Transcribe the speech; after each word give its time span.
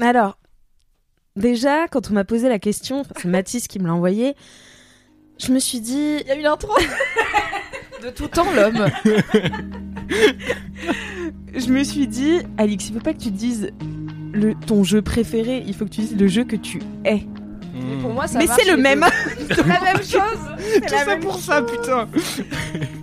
Alors, 0.00 0.38
déjà, 1.36 1.88
quand 1.88 2.10
on 2.10 2.14
m'a 2.14 2.24
posé 2.24 2.48
la 2.48 2.58
question, 2.58 3.04
c'est 3.16 3.26
Mathis 3.26 3.68
qui 3.68 3.78
me 3.78 3.86
l'a 3.86 3.94
envoyé, 3.94 4.34
je 5.38 5.52
me 5.52 5.58
suis 5.58 5.80
dit, 5.80 6.18
Il 6.20 6.26
y 6.26 6.30
a 6.30 6.34
une 6.34 6.46
intro 6.46 6.72
de 8.02 8.10
tout 8.10 8.28
temps 8.28 8.50
l'homme. 8.52 8.86
je 11.54 11.66
me 11.68 11.84
suis 11.84 12.06
dit, 12.06 12.40
Alix, 12.58 12.88
il 12.88 12.94
faut 12.94 13.00
pas 13.00 13.12
que 13.14 13.20
tu 13.20 13.30
dises 13.30 13.70
le, 14.32 14.54
ton 14.54 14.82
jeu 14.82 15.02
préféré, 15.02 15.62
il 15.66 15.74
faut 15.74 15.84
que 15.84 15.90
tu 15.90 16.00
dises 16.02 16.16
le 16.16 16.26
jeu 16.26 16.44
que 16.44 16.56
tu 16.56 16.80
es. 17.04 17.26
Mais 17.74 17.96
pour 18.00 18.12
moi, 18.12 18.26
ça 18.26 18.38
Mais 18.38 18.46
c'est 18.46 18.70
le 18.70 18.76
même. 18.76 19.04
C'est 19.48 19.66
la 19.66 19.80
même 19.80 19.96
chose. 20.02 20.38
Tout 20.86 20.92
la 20.92 20.98
ça 20.98 21.06
même 21.06 21.20
pour 21.20 21.34
chose. 21.34 21.42
ça, 21.44 21.62
putain. 21.62 22.08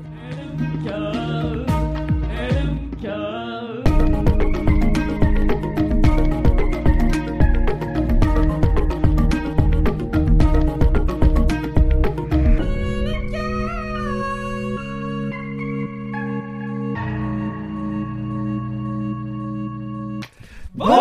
Bonjour, 20.80 20.96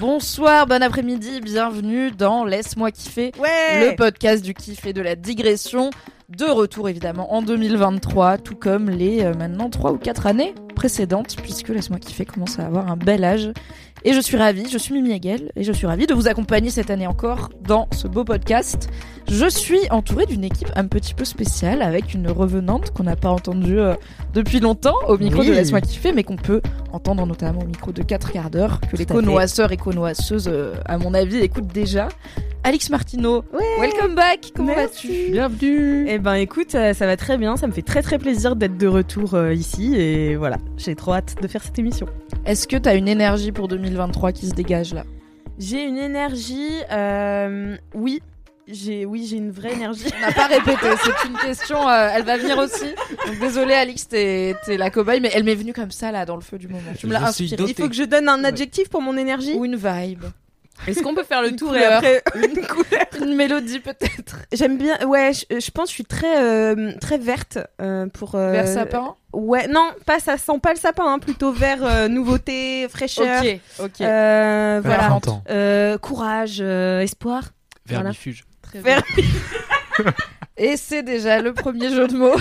bonsoir, 0.00 0.66
bon 0.66 0.82
après-midi, 0.82 1.42
bienvenue 1.42 2.10
dans 2.10 2.46
Laisse-moi 2.46 2.90
kiffer, 2.90 3.32
Ouais. 3.38 3.90
le 3.90 3.96
podcast 3.96 4.42
du 4.42 4.54
kiff 4.54 4.86
et 4.86 4.94
de 4.94 5.02
la 5.02 5.14
digression. 5.14 5.90
De 6.30 6.46
retour 6.46 6.88
évidemment 6.88 7.34
en 7.34 7.42
2023, 7.42 8.38
tout 8.38 8.56
comme 8.56 8.88
les 8.88 9.22
euh, 9.22 9.34
maintenant 9.34 9.68
3 9.68 9.92
ou 9.92 9.98
4 9.98 10.26
années 10.26 10.54
précédentes, 10.76 11.34
puisque 11.42 11.70
Laisse-moi 11.70 11.98
kiffer 11.98 12.24
commence 12.24 12.60
à 12.60 12.66
avoir 12.66 12.88
un 12.88 12.96
bel 12.96 13.24
âge. 13.24 13.50
Et 14.04 14.12
je 14.12 14.20
suis 14.20 14.36
ravie, 14.36 14.68
je 14.70 14.78
suis 14.78 14.94
Mimi 14.94 15.10
Hegel, 15.12 15.50
et 15.56 15.64
je 15.64 15.72
suis 15.72 15.88
ravie 15.88 16.06
de 16.06 16.14
vous 16.14 16.28
accompagner 16.28 16.70
cette 16.70 16.90
année 16.90 17.08
encore 17.08 17.50
dans 17.64 17.88
ce 17.92 18.06
beau 18.06 18.22
podcast. 18.22 18.88
Je 19.28 19.48
suis 19.48 19.80
entourée 19.90 20.26
d'une 20.26 20.44
équipe 20.44 20.70
un 20.76 20.86
petit 20.86 21.14
peu 21.14 21.24
spéciale, 21.24 21.82
avec 21.82 22.14
une 22.14 22.28
revenante 22.30 22.92
qu'on 22.92 23.02
n'a 23.02 23.16
pas 23.16 23.30
entendue 23.30 23.80
euh, 23.80 23.94
depuis 24.34 24.60
longtemps 24.60 24.94
au 25.08 25.18
micro 25.18 25.40
Oui. 25.40 25.48
de 25.48 25.52
Laisse-moi 25.54 25.80
kiffer, 25.80 26.12
mais 26.12 26.22
qu'on 26.22 26.36
peut 26.36 26.60
entendre 26.92 27.26
notamment 27.26 27.62
au 27.62 27.66
micro 27.66 27.90
de 27.90 28.02
4 28.02 28.30
quarts 28.30 28.50
d'heure, 28.50 28.80
que 28.88 28.96
les 28.96 29.06
Tout 29.06 29.14
connoisseurs 29.14 29.72
et 29.72 29.76
connoisseuses, 29.76 30.48
euh, 30.52 30.74
à 30.84 30.98
mon 30.98 31.12
avis, 31.12 31.38
écoutent 31.38 31.72
déjà. 31.72 32.06
Alix 32.62 32.90
Martineau, 32.90 33.44
welcome 33.80 34.14
back, 34.16 34.50
comment 34.54 34.74
vas-tu? 34.74 35.30
Bienvenue. 35.30 36.06
Eh 36.08 36.18
ben 36.18 36.34
écoute, 36.34 36.74
euh, 36.74 36.94
ça 36.94 37.06
va 37.06 37.16
très 37.16 37.38
bien, 37.38 37.56
ça 37.56 37.68
me 37.68 37.72
fait 37.72 37.82
très 37.82 38.02
très 38.02 38.18
plaisir 38.18 38.56
d'être 38.56 38.76
de 38.76 38.88
retour 38.88 39.34
euh, 39.34 39.54
ici 39.54 39.94
et 39.94 40.34
voilà, 40.34 40.56
j'ai 40.76 40.94
trop 40.94 41.14
hâte 41.14 41.36
de 41.40 41.48
faire 41.48 41.62
cette 41.62 41.78
émission. 41.78 42.06
Est-ce 42.44 42.68
que 42.68 42.76
t'as 42.76 42.96
une 42.96 43.08
énergie 43.08 43.52
pour 43.52 43.68
2023 43.68 44.32
qui 44.32 44.46
se 44.46 44.54
dégage 44.54 44.94
là? 44.94 45.04
J'ai 45.58 45.84
une 45.84 45.96
énergie, 45.96 46.70
euh, 46.90 47.76
oui, 47.94 48.20
j'ai 48.68 49.06
oui 49.06 49.26
j'ai 49.28 49.36
une 49.36 49.50
vraie 49.50 49.72
énergie. 49.72 50.04
On 50.16 50.20
n'a 50.20 50.32
pas 50.32 50.46
répété, 50.48 50.86
c'est 51.02 51.28
une 51.28 51.36
question, 51.38 51.88
euh, 51.88 52.10
elle 52.12 52.24
va 52.24 52.36
venir 52.36 52.58
aussi. 52.58 52.94
Donc 53.26 53.38
désolé 53.40 53.74
Alix, 53.74 54.06
t'es 54.08 54.54
t'es 54.64 54.76
la 54.76 54.90
cobaye, 54.90 55.20
mais 55.20 55.30
elle 55.32 55.44
m'est 55.44 55.54
venue 55.54 55.72
comme 55.72 55.90
ça 55.90 56.12
là 56.12 56.26
dans 56.26 56.36
le 56.36 56.42
feu 56.42 56.58
du 56.58 56.68
moment. 56.68 56.92
Tu 56.98 57.06
me 57.06 57.12
l'as 57.12 57.26
inspirée. 57.28 57.64
Il 57.68 57.74
faut 57.74 57.88
que 57.88 57.94
je 57.94 58.04
donne 58.04 58.28
un 58.28 58.44
adjectif 58.44 58.88
pour 58.88 59.00
mon 59.02 59.16
énergie? 59.16 59.54
Ou 59.54 59.64
une 59.64 59.76
vibe. 59.76 60.24
Est-ce 60.86 61.02
qu'on 61.02 61.14
peut 61.14 61.24
faire 61.24 61.42
le 61.42 61.48
Une 61.50 61.56
tour 61.56 61.68
couleur. 61.68 62.02
et 62.04 62.18
après 62.18 62.22
une 62.48 62.66
couleur 62.66 63.02
Une 63.20 63.34
mélodie 63.34 63.80
peut-être? 63.80 64.36
J'aime 64.52 64.76
bien, 64.78 64.98
ouais, 65.06 65.32
je, 65.32 65.58
je 65.58 65.70
pense 65.70 65.84
que 65.84 65.90
je 65.90 65.94
suis 65.94 66.04
très 66.04 66.40
euh, 66.42 66.92
très 67.00 67.18
verte 67.18 67.58
euh, 67.80 68.06
pour. 68.06 68.34
euh, 68.34 68.52
Vers 68.52 68.68
sapin? 68.68 69.14
Ouais, 69.32 69.66
non, 69.68 69.90
pas 70.06 70.18
ça 70.20 70.36
sent 70.38 70.58
pas 70.62 70.72
le 70.72 70.78
sapin, 70.78 71.04
hein, 71.14 71.18
plutôt 71.18 71.52
vert, 71.52 71.78
euh, 71.84 72.08
nouveauté, 72.08 72.86
fraîcheur. 72.88 73.42
Ok, 73.42 73.58
ok. 73.80 74.00
Euh, 74.00 74.80
voilà. 74.84 75.18
Euh, 75.50 75.98
courage, 75.98 76.58
euh, 76.60 77.00
espoir. 77.00 77.42
voilà. 77.86 78.02
Vermifuge. 78.04 78.44
Très 78.62 78.80
bien. 78.80 79.02
Et 80.58 80.76
c'est 80.76 81.02
déjà 81.02 81.40
le 81.42 81.52
premier 81.52 81.90
jeu 81.90 82.06
de 82.08 82.16
mots 82.16 82.36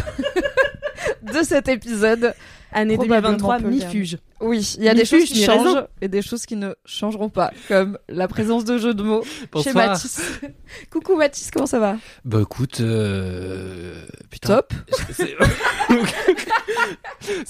de 1.24 1.44
cet 1.44 1.68
épisode. 1.68 2.34
Année 2.76 2.96
Probablement 2.96 3.38
2023, 3.38 3.60
peu 3.60 3.70
mi-fuge. 3.70 4.18
Oui, 4.42 4.76
il 4.78 4.84
y 4.84 4.90
a 4.90 4.94
des 4.94 5.06
choses 5.06 5.24
qui 5.24 5.46
changent 5.46 5.86
et 6.02 6.10
des 6.10 6.22
choses 6.22 6.46
qui 6.46 6.58
ne 6.58 6.74
changeront 6.84 7.30
pas, 7.30 7.54
comme 7.70 7.98
la 8.10 8.28
présence 8.28 8.66
de 8.66 8.78
jeux 8.78 8.94
de 8.94 9.02
mots 9.02 9.24
chez. 9.64 9.72
Mathis. 9.72 10.20
Coucou 10.92 11.16
Mathis, 11.16 11.52
comment 11.52 11.68
ça 11.68 11.80
va? 11.80 11.96
Bah 12.26 12.40
écoute, 12.42 12.82
euh... 12.82 14.04
putain. 14.30 14.58
Top. 14.58 14.74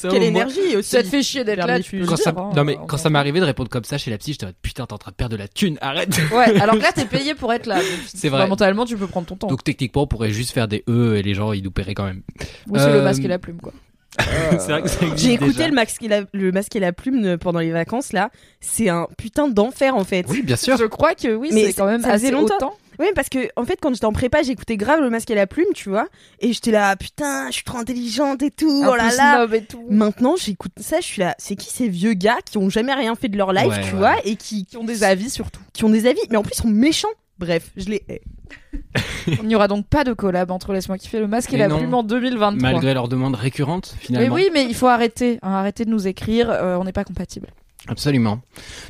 Quelle 0.02 0.24
énergie 0.24 0.78
aussi. 0.78 0.90
Ça 0.90 1.02
te 1.02 1.08
fait 1.08 1.24
chier 1.24 1.44
d'être 1.44 1.66
là, 1.66 1.80
tu 1.80 2.06
Quand 2.06 2.12
le 2.12 2.18
ça... 2.18 2.32
dire, 2.32 2.42
hein. 2.42 2.52
Non 2.56 2.64
mais 2.64 2.78
quand 2.88 2.98
ça 2.98 3.10
m'est 3.10 3.18
arrivé 3.18 3.40
de 3.40 3.46
répondre 3.46 3.70
comme 3.70 3.84
ça 3.84 3.98
chez 3.98 4.12
la 4.12 4.20
psy, 4.20 4.34
j'étais 4.34 4.46
putain 4.62 4.86
t'es 4.86 4.94
en 4.94 5.00
train 5.00 5.10
de 5.10 5.16
perdre 5.16 5.36
de 5.36 5.40
la 5.40 5.48
thune, 5.48 5.80
arrête. 5.82 6.16
Ouais, 6.32 6.62
alors 6.62 6.76
que 6.76 6.84
là 6.84 6.92
t'es 6.96 7.06
payé 7.06 7.34
pour 7.34 7.52
être 7.52 7.66
là. 7.66 7.80
C'est 8.08 8.30
vrai. 8.30 8.42
Fondamentalement, 8.42 8.86
tu 8.86 8.96
peux 8.96 9.08
prendre 9.08 9.26
ton 9.26 9.36
temps. 9.36 9.48
Donc 9.48 9.64
techniquement 9.64 10.04
on 10.04 10.08
pourrait 10.08 10.30
juste 10.30 10.52
faire 10.52 10.68
des 10.68 10.84
E 10.88 11.16
et 11.16 11.24
les 11.24 11.34
gens 11.34 11.52
ils 11.52 11.64
nous 11.64 11.72
paieraient 11.72 11.96
quand 11.96 12.06
même. 12.06 12.22
Ou 12.70 12.78
c'est 12.78 12.92
le 12.92 13.00
euh, 13.00 13.04
masque 13.04 13.24
et 13.24 13.28
la 13.28 13.40
plume, 13.40 13.60
quoi. 13.60 13.74
J'ai 15.16 15.34
écouté 15.34 15.52
déjà. 15.54 15.68
le, 15.68 15.74
masque 15.74 16.04
et 16.04 16.08
la, 16.08 16.22
le 16.34 16.52
masque 16.52 16.76
et 16.76 16.80
la 16.80 16.94
plume 16.94 17.38
pendant 17.38 17.60
les 17.60 17.72
vacances 17.72 18.14
là. 18.14 18.30
C'est 18.60 18.90
un 18.90 19.08
putain 19.18 19.48
d'enfer 19.48 19.96
en 19.96 20.04
fait. 20.04 20.26
Oui 20.30 20.42
bien 20.42 20.56
sûr. 20.56 20.78
Je 20.78 20.86
crois 20.86 21.16
que 21.16 21.36
oui, 21.36 21.50
Mais 21.54 21.66
c'est 21.68 21.74
quand 21.74 21.86
même 21.86 22.02
ça 22.02 22.12
assez 22.14 22.32
longtemps. 22.32 22.56
autant. 22.56 22.74
Oui, 22.98 23.08
parce 23.14 23.28
que 23.28 23.50
en 23.58 23.66
fait, 23.66 23.78
quand 23.82 23.94
j'étais 23.94 24.06
en 24.06 24.14
prépa, 24.14 24.42
j'écoutais 24.42 24.78
grave 24.78 25.02
le 25.02 25.10
masque 25.10 25.30
et 25.30 25.36
la 25.36 25.48
plume, 25.48 25.68
tu 25.74 25.90
vois. 25.90 26.08
Et 26.40 26.54
j'étais 26.54 26.72
là, 26.72 26.96
putain, 26.96 27.48
je 27.48 27.56
suis 27.56 27.64
trop 27.66 27.78
intelligente 27.78 28.42
et 28.42 28.52
tout. 28.52 28.84
Un 28.86 28.90
oh 28.90 28.96
là 28.96 29.14
là. 29.18 29.46
et 29.54 29.66
tout. 29.66 29.86
Maintenant, 29.90 30.36
j'écoute 30.38 30.72
ça, 30.80 31.02
je 31.02 31.06
suis 31.06 31.22
là. 31.22 31.36
C'est 31.38 31.58
qui 31.58 31.70
ces 31.74 31.90
vieux 31.90 32.14
gars 32.14 32.38
qui 32.50 32.58
ont 32.58 32.70
jamais 32.70 32.94
rien 32.94 33.14
fait 33.16 33.28
de 33.28 33.38
leur 33.38 33.52
life, 33.52 33.68
Ouais, 33.68 33.82
tu 33.82 33.92
ouais. 33.94 33.98
vois, 34.00 34.16
et 34.24 34.38
qui, 34.38 34.66
Qui 34.66 34.78
ont 34.78 34.86
des 34.86 35.04
avis 35.04 35.30
surtout. 35.30 35.60
qui 35.74 35.84
ont 35.84 35.90
des 35.90 36.08
avis, 36.08 36.22
mais 36.30 36.38
en 36.38 36.44
plus 36.44 36.54
ils 36.56 36.62
sont 36.62 36.70
méchants. 36.70 37.10
Bref, 37.38 37.72
je 37.76 37.90
les 37.90 38.02
hais. 38.08 38.22
Il 39.42 39.48
n'y 39.48 39.56
aura 39.56 39.68
donc 39.68 39.88
pas 39.88 40.04
de 40.04 40.14
collab 40.14 40.52
entre 40.52 40.72
Laisse-moi 40.74 40.98
kiffer 40.98 41.20
le 41.20 41.28
masque 41.28 41.50
et 41.54 41.58
Mais 41.58 41.64
la 41.64 41.68
non. 41.70 41.78
plume 41.80 41.94
en 41.94 42.04
2023. 42.04 42.72
Malgré 42.72 42.94
leurs 42.94 43.08
demandes 43.08 43.36
récurrentes 43.36 43.96
Mais 44.00 44.06
finalement. 44.06 44.36
oui, 44.36 44.50
mais 44.54 44.66
il 44.66 44.76
faut 44.76 44.88
arrêter. 44.88 45.40
hein, 45.42 45.52
arrêter 45.54 45.86
de 45.86 45.90
nous 45.90 46.08
écrire. 46.08 46.50
euh, 46.50 46.78
on 46.78 46.84
n'est 46.84 46.92
pas 46.94 47.04
compatibles. 47.04 47.48
Absolument. 47.88 48.40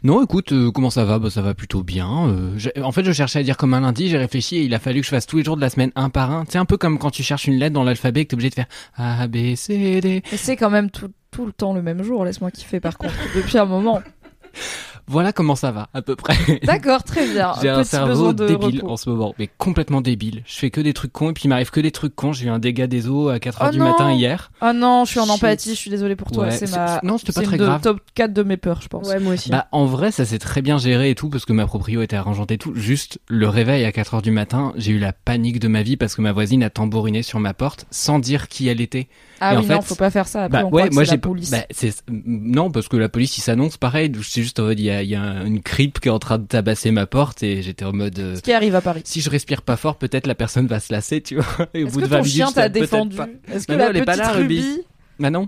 Non, 0.04 0.24
écoute, 0.24 0.54
euh, 0.54 0.72
comment 0.72 0.90
ça 0.90 1.04
va? 1.04 1.20
Bah 1.20 1.30
ça 1.30 1.42
va 1.42 1.54
plutôt 1.54 1.84
bien. 1.84 2.30
Euh, 2.30 2.82
en 2.82 2.94
fait, 2.94 3.04
je 3.04 3.12
cherchais 3.12 3.40
à 3.40 3.44
dire 3.44 3.58
comme 3.58 3.74
un 3.74 3.82
lundi, 3.82 4.08
j'ai 4.08 4.18
réfléchi 4.18 4.56
et 4.56 4.62
il 4.64 4.74
a 4.74 4.80
fallu 4.80 5.02
que 5.02 5.06
je 5.06 5.10
fasse 5.10 5.26
tous 5.26 5.36
les 5.38 5.44
jours 5.44 5.58
de 5.58 5.62
la 5.62 5.70
semaine 5.70 5.92
un 5.96 6.10
par 6.10 6.32
un. 6.32 6.46
C'est 6.48 6.60
un 6.60 6.64
peu 6.66 6.78
comme 6.78 6.98
quand 6.98 7.12
tu 7.12 7.22
cherches 7.22 7.46
une 7.48 7.56
lettre 7.56 7.74
dans 7.74 7.84
l'alphabet 7.84 8.22
et 8.22 8.26
que 8.26 8.30
t'es 8.30 8.36
obligé 8.36 8.52
de 8.52 8.56
faire 8.56 8.68
A, 8.96 9.28
B, 9.28 9.56
C, 9.56 10.00
D. 10.00 10.24
Mais 10.32 10.38
c'est 10.38 10.56
quand 10.56 10.70
même 10.70 10.90
tout, 10.92 11.12
tout 11.30 11.46
le 11.46 11.52
temps 11.52 11.74
le 11.74 11.82
même 11.82 12.04
jour. 12.04 12.24
Laisse-moi 12.24 12.52
kiffer 12.52 12.80
par 12.80 12.98
contre. 12.98 13.14
Depuis 13.36 13.58
un 13.58 13.66
moment. 13.66 14.02
Voilà 15.08 15.32
comment 15.34 15.56
ça 15.56 15.72
va, 15.72 15.88
à 15.94 16.02
peu 16.02 16.16
près. 16.16 16.36
D'accord, 16.64 17.04
très 17.04 17.28
bien. 17.28 17.54
J'ai 17.62 17.70
un 17.70 17.84
cerveau 17.84 18.34
débile 18.34 18.80
repos. 18.82 18.90
en 18.90 18.98
ce 18.98 19.10
moment, 19.10 19.36
mais 19.38 19.48
complètement 19.58 20.02
débile. 20.02 20.42
Je 20.48 20.56
fais 20.56 20.72
que 20.72 20.82
des 20.82 20.94
trucs 20.94 21.14
cons 21.14 21.30
et 21.30 21.34
puis 21.34 21.44
il 21.46 21.50
m'arrive 21.50 21.70
que 21.70 21.80
des 21.80 21.92
trucs 21.92 22.16
cons. 22.16 22.34
J'ai 22.34 22.48
eu 22.48 22.50
un 22.50 22.58
dégât 22.60 22.88
des 22.88 23.08
eaux 23.08 23.30
à 23.30 23.38
4h 23.38 23.68
Oh 23.68 23.72
du 23.72 23.78
non. 23.80 23.86
matin 23.86 24.12
hier. 24.12 24.52
Ah 24.62 24.74
non, 24.74 25.06
je 25.06 25.12
suis 25.12 25.20
en 25.20 25.30
empathie. 25.30 25.70
Je 25.70 25.76
suis 25.76 25.92
désolée 25.92 26.16
pour 26.16 26.32
toi. 26.32 26.46
Ouais, 26.46 26.52
c'est 26.52 26.66
c'est- 26.68 26.76
ma. 26.76 27.00
non, 27.04 27.18
c'était 27.20 27.34
pas 27.34 27.42
c'est 27.42 27.46
très 27.46 27.58
grave. 27.58 27.82
top 27.82 28.00
4 28.16 28.34
de 28.34 28.44
mes 28.44 28.58
peurs, 28.58 28.82
je 28.82 28.88
pense. 28.88 29.08
Ouais, 29.08 29.20
moi 29.20 29.34
aussi. 29.36 29.50
Bah, 29.50 29.68
en 29.72 29.86
vrai, 29.86 30.12
ça 30.12 30.26
s'est 30.26 30.40
très 30.40 30.62
bien 30.64 30.78
géré 30.80 31.12
et 31.12 31.16
tout 31.16 31.30
parce 31.30 31.46
que 31.46 31.54
ma 31.54 31.66
proprio 31.68 32.02
était 32.02 32.16
arrangeante 32.16 32.50
et 32.52 32.58
tout. 32.58 32.74
Juste 32.76 33.20
le 33.28 33.48
réveil 33.48 33.86
à 33.86 33.92
4 33.92 34.16
heures 34.16 34.22
du 34.24 34.32
matin, 34.32 34.74
j'ai 34.76 34.92
eu 34.92 35.00
la 35.00 35.14
panique 35.14 35.60
de 35.60 35.68
ma 35.68 35.84
vie 35.84 35.98
parce 35.98 36.16
que 36.16 36.22
ma 36.22 36.32
voisine 36.32 36.64
a 36.64 36.70
tambouriné 36.72 37.22
sur 37.22 37.40
ma 37.40 37.54
porte 37.54 37.86
sans 37.92 38.18
dire 38.20 38.48
qui 38.48 38.68
elle 38.70 38.82
était. 38.82 39.08
Ah 39.40 39.54
Et 39.54 39.58
oui, 39.58 39.66
en 39.66 39.68
non, 39.68 39.82
fait- 39.82 39.88
faut 39.90 39.96
pas 39.96 40.10
faire 40.10 40.28
ça. 40.28 40.46
Après, 40.46 40.62
Bah 40.64 40.68
on 40.72 40.74
ouais, 40.74 40.90
moi 40.92 41.04
c'est 41.04 41.12
j'ai 41.12 41.16
la 41.16 41.18
police. 41.20 41.52
bah, 41.52 41.58
c'est 41.70 41.94
non 42.10 42.72
parce 42.72 42.88
que 42.88 42.98
la 42.98 43.10
police 43.10 43.38
il 43.38 43.42
s'annonce 43.42 43.78
pareil. 43.78 44.12
Je 44.16 44.22
suis 44.22 44.42
juste 44.42 44.60
en 44.60 44.64
mode 44.64 44.80
il 44.80 44.86
y 44.86 44.92
a, 44.96 45.04
il 45.04 45.10
y 45.10 45.16
a 45.16 45.44
une 45.44 45.62
cripe 45.62 46.00
qui 46.00 46.08
est 46.08 46.12
en 46.12 46.20
train 46.20 46.38
de 46.40 46.46
tabasser 46.46 46.92
ma 46.92 47.06
porte 47.06 47.44
et 47.44 47.62
j'étais 47.62 47.86
en 47.86 47.94
mode 47.94 48.18
euh, 48.20 48.36
Ce 48.36 48.42
qui 48.42 48.54
arrive 48.54 48.76
à 48.76 48.82
Paris. 48.82 49.02
si 49.06 49.22
je 49.22 49.30
respire 49.30 49.62
pas 49.62 49.76
fort, 49.78 49.96
peut-être 49.98 50.28
la 50.28 50.36
personne 50.36 50.68
va 50.68 50.80
se 50.80 50.92
lasser, 50.94 51.22
tu 51.22 51.36
vois. 51.36 51.68
Et 51.74 51.84
au 51.84 51.88
bout 51.88 52.00
que 52.00 52.06
de 52.06 52.10
20 52.10 52.18
ton 52.18 52.24
minutes, 52.24 52.36
chien 52.36 52.52
t'a 52.52 52.70
défendu 52.70 53.16
pas. 53.18 53.28
Est-ce 53.52 53.68
que 53.68 53.74
Bah 53.74 53.78
la 53.78 53.84
non, 53.86 53.90
elle 53.92 53.98
est 53.98 54.06
pas 54.06 54.14
petite 54.14 54.26
là, 54.26 54.32
Ruby. 54.34 54.60
Ruby 54.62 54.82
Bah 55.20 55.30
non. 55.30 55.48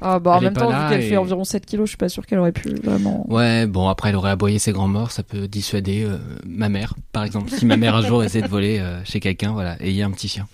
Ah 0.00 0.18
bah 0.18 0.32
en 0.32 0.38
Elle 0.38 0.44
même 0.44 0.52
temps, 0.54 0.68
vu 0.70 0.88
qu'elle 0.90 1.00
et- 1.02 1.08
fait 1.08 1.16
environ 1.16 1.44
7 1.44 1.64
kilos, 1.64 1.86
je 1.86 1.90
suis 1.90 1.96
pas 1.96 2.08
sûre 2.08 2.26
qu'elle 2.26 2.38
aurait 2.38 2.52
pu 2.52 2.74
vraiment. 2.82 3.24
Ouais, 3.32 3.66
bon 3.66 3.88
après 3.88 4.10
elle 4.10 4.16
aurait 4.16 4.30
aboyé 4.32 4.58
ses 4.58 4.72
grands 4.72 4.88
morts, 4.88 5.10
ça 5.10 5.22
peut 5.22 5.48
dissuader 5.48 6.04
euh, 6.04 6.18
ma 6.46 6.68
mère, 6.68 6.94
par 7.12 7.24
exemple. 7.24 7.50
Si 7.50 7.64
ma 7.66 7.76
mère 7.76 7.94
un 7.94 8.02
jour 8.06 8.22
essaie 8.24 8.42
de 8.42 8.48
voler 8.48 8.78
euh, 8.78 9.00
chez 9.04 9.20
quelqu'un, 9.20 9.52
voilà, 9.52 9.76
et 9.80 9.90
il 9.90 9.96
y 9.96 10.02
a 10.02 10.06
un 10.06 10.10
petit 10.10 10.28
chien. 10.28 10.46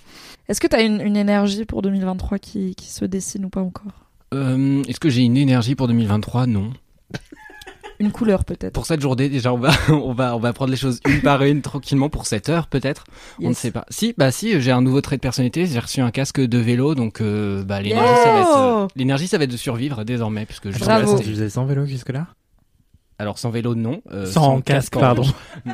Est-ce 0.49 0.61
que 0.61 0.67
t'as 0.67 0.83
une, 0.85 1.01
une 1.01 1.17
énergie 1.17 1.65
pour 1.65 1.83
2023 1.83 2.39
qui, 2.39 2.75
qui 2.75 2.87
se 2.91 3.05
dessine 3.05 3.45
ou 3.45 3.49
pas 3.49 3.61
encore? 3.63 3.93
Euh, 4.35 4.83
Est-ce 4.89 4.99
que 5.01 5.09
j'ai 5.11 5.23
une 5.23 5.37
énergie 5.37 5.75
pour 5.75 5.87
2023 5.89 6.47
Non. 6.47 6.73
Une 8.03 8.11
couleur 8.13 8.45
peut-être. 8.45 8.73
Pour 8.73 8.85
cette 8.87 9.01
journée, 9.01 9.29
déjà, 9.29 9.53
on 9.53 9.59
va, 9.59 9.71
on 9.89 10.13
va, 10.13 10.35
on 10.37 10.41
va 10.41 10.53
prendre 10.53 10.71
les 10.73 10.77
choses 10.77 11.01
une 11.09 11.21
par 11.23 11.43
une 11.45 11.63
tranquillement 11.63 12.11
pour 12.11 12.27
cette 12.27 12.49
heure, 12.49 12.67
peut-être. 12.67 13.05
On 13.41 13.49
ne 13.51 13.55
sait 13.55 13.71
pas. 13.71 13.85
Si, 13.91 14.13
bah 14.19 14.31
si, 14.33 14.61
j'ai 14.61 14.73
un 14.73 14.83
nouveau 14.83 15.01
trait 15.01 15.17
de 15.17 15.21
personnalité. 15.21 15.67
J'ai 15.67 15.79
reçu 15.79 16.01
un 16.01 16.11
casque 16.11 16.41
de 16.41 16.59
vélo, 16.59 16.95
donc 16.95 17.21
euh, 17.21 17.63
bah 17.63 17.81
l'énergie, 17.81 18.23
ça 18.25 18.33
va 18.33 18.41
être, 18.41 18.59
euh, 18.59 18.87
l'énergie, 18.97 19.29
ça 19.29 19.39
va 19.39 19.45
être 19.45 19.51
de 19.53 19.57
survivre 19.57 20.05
désormais, 20.05 20.45
puisque 20.47 20.71
je 20.71 20.79
Bravo. 20.81 21.19
Tu 21.21 21.31
faisais 21.31 21.49
sans 21.49 21.65
vélo 21.65 21.87
jusque-là? 21.87 22.27
Alors 23.19 23.39
sans 23.39 23.51
vélo, 23.51 23.77
non. 23.77 24.03
euh, 24.11 24.27
Sans 24.27 24.61
casque, 24.63 24.97
en 24.97 25.01
pardon. 25.01 25.23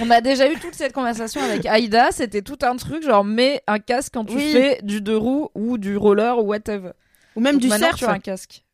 On 0.00 0.10
a 0.10 0.20
déjà 0.20 0.50
eu 0.50 0.54
toute 0.60 0.74
cette 0.74 0.92
conversation 0.92 1.40
avec 1.42 1.66
Aïda. 1.66 2.12
C'était 2.12 2.42
tout 2.42 2.58
un 2.62 2.76
truc 2.76 3.02
genre 3.02 3.24
mets 3.24 3.62
un 3.66 3.78
casque 3.80 4.12
quand 4.14 4.24
tu 4.24 4.36
Oui. 4.36 4.52
fais 4.52 4.78
du 4.82 5.00
deux 5.00 5.16
roues 5.16 5.48
ou 5.54 5.76
du 5.78 5.96
roller 5.96 6.38
ou 6.38 6.42
whatever. 6.42 6.90
Ou 7.36 7.40
même 7.40 7.54
Donc 7.58 7.62
du 7.62 7.68
surf. 7.68 7.96
tu 7.96 8.04
as 8.04 8.10
un 8.12 8.18
casque. 8.20 8.64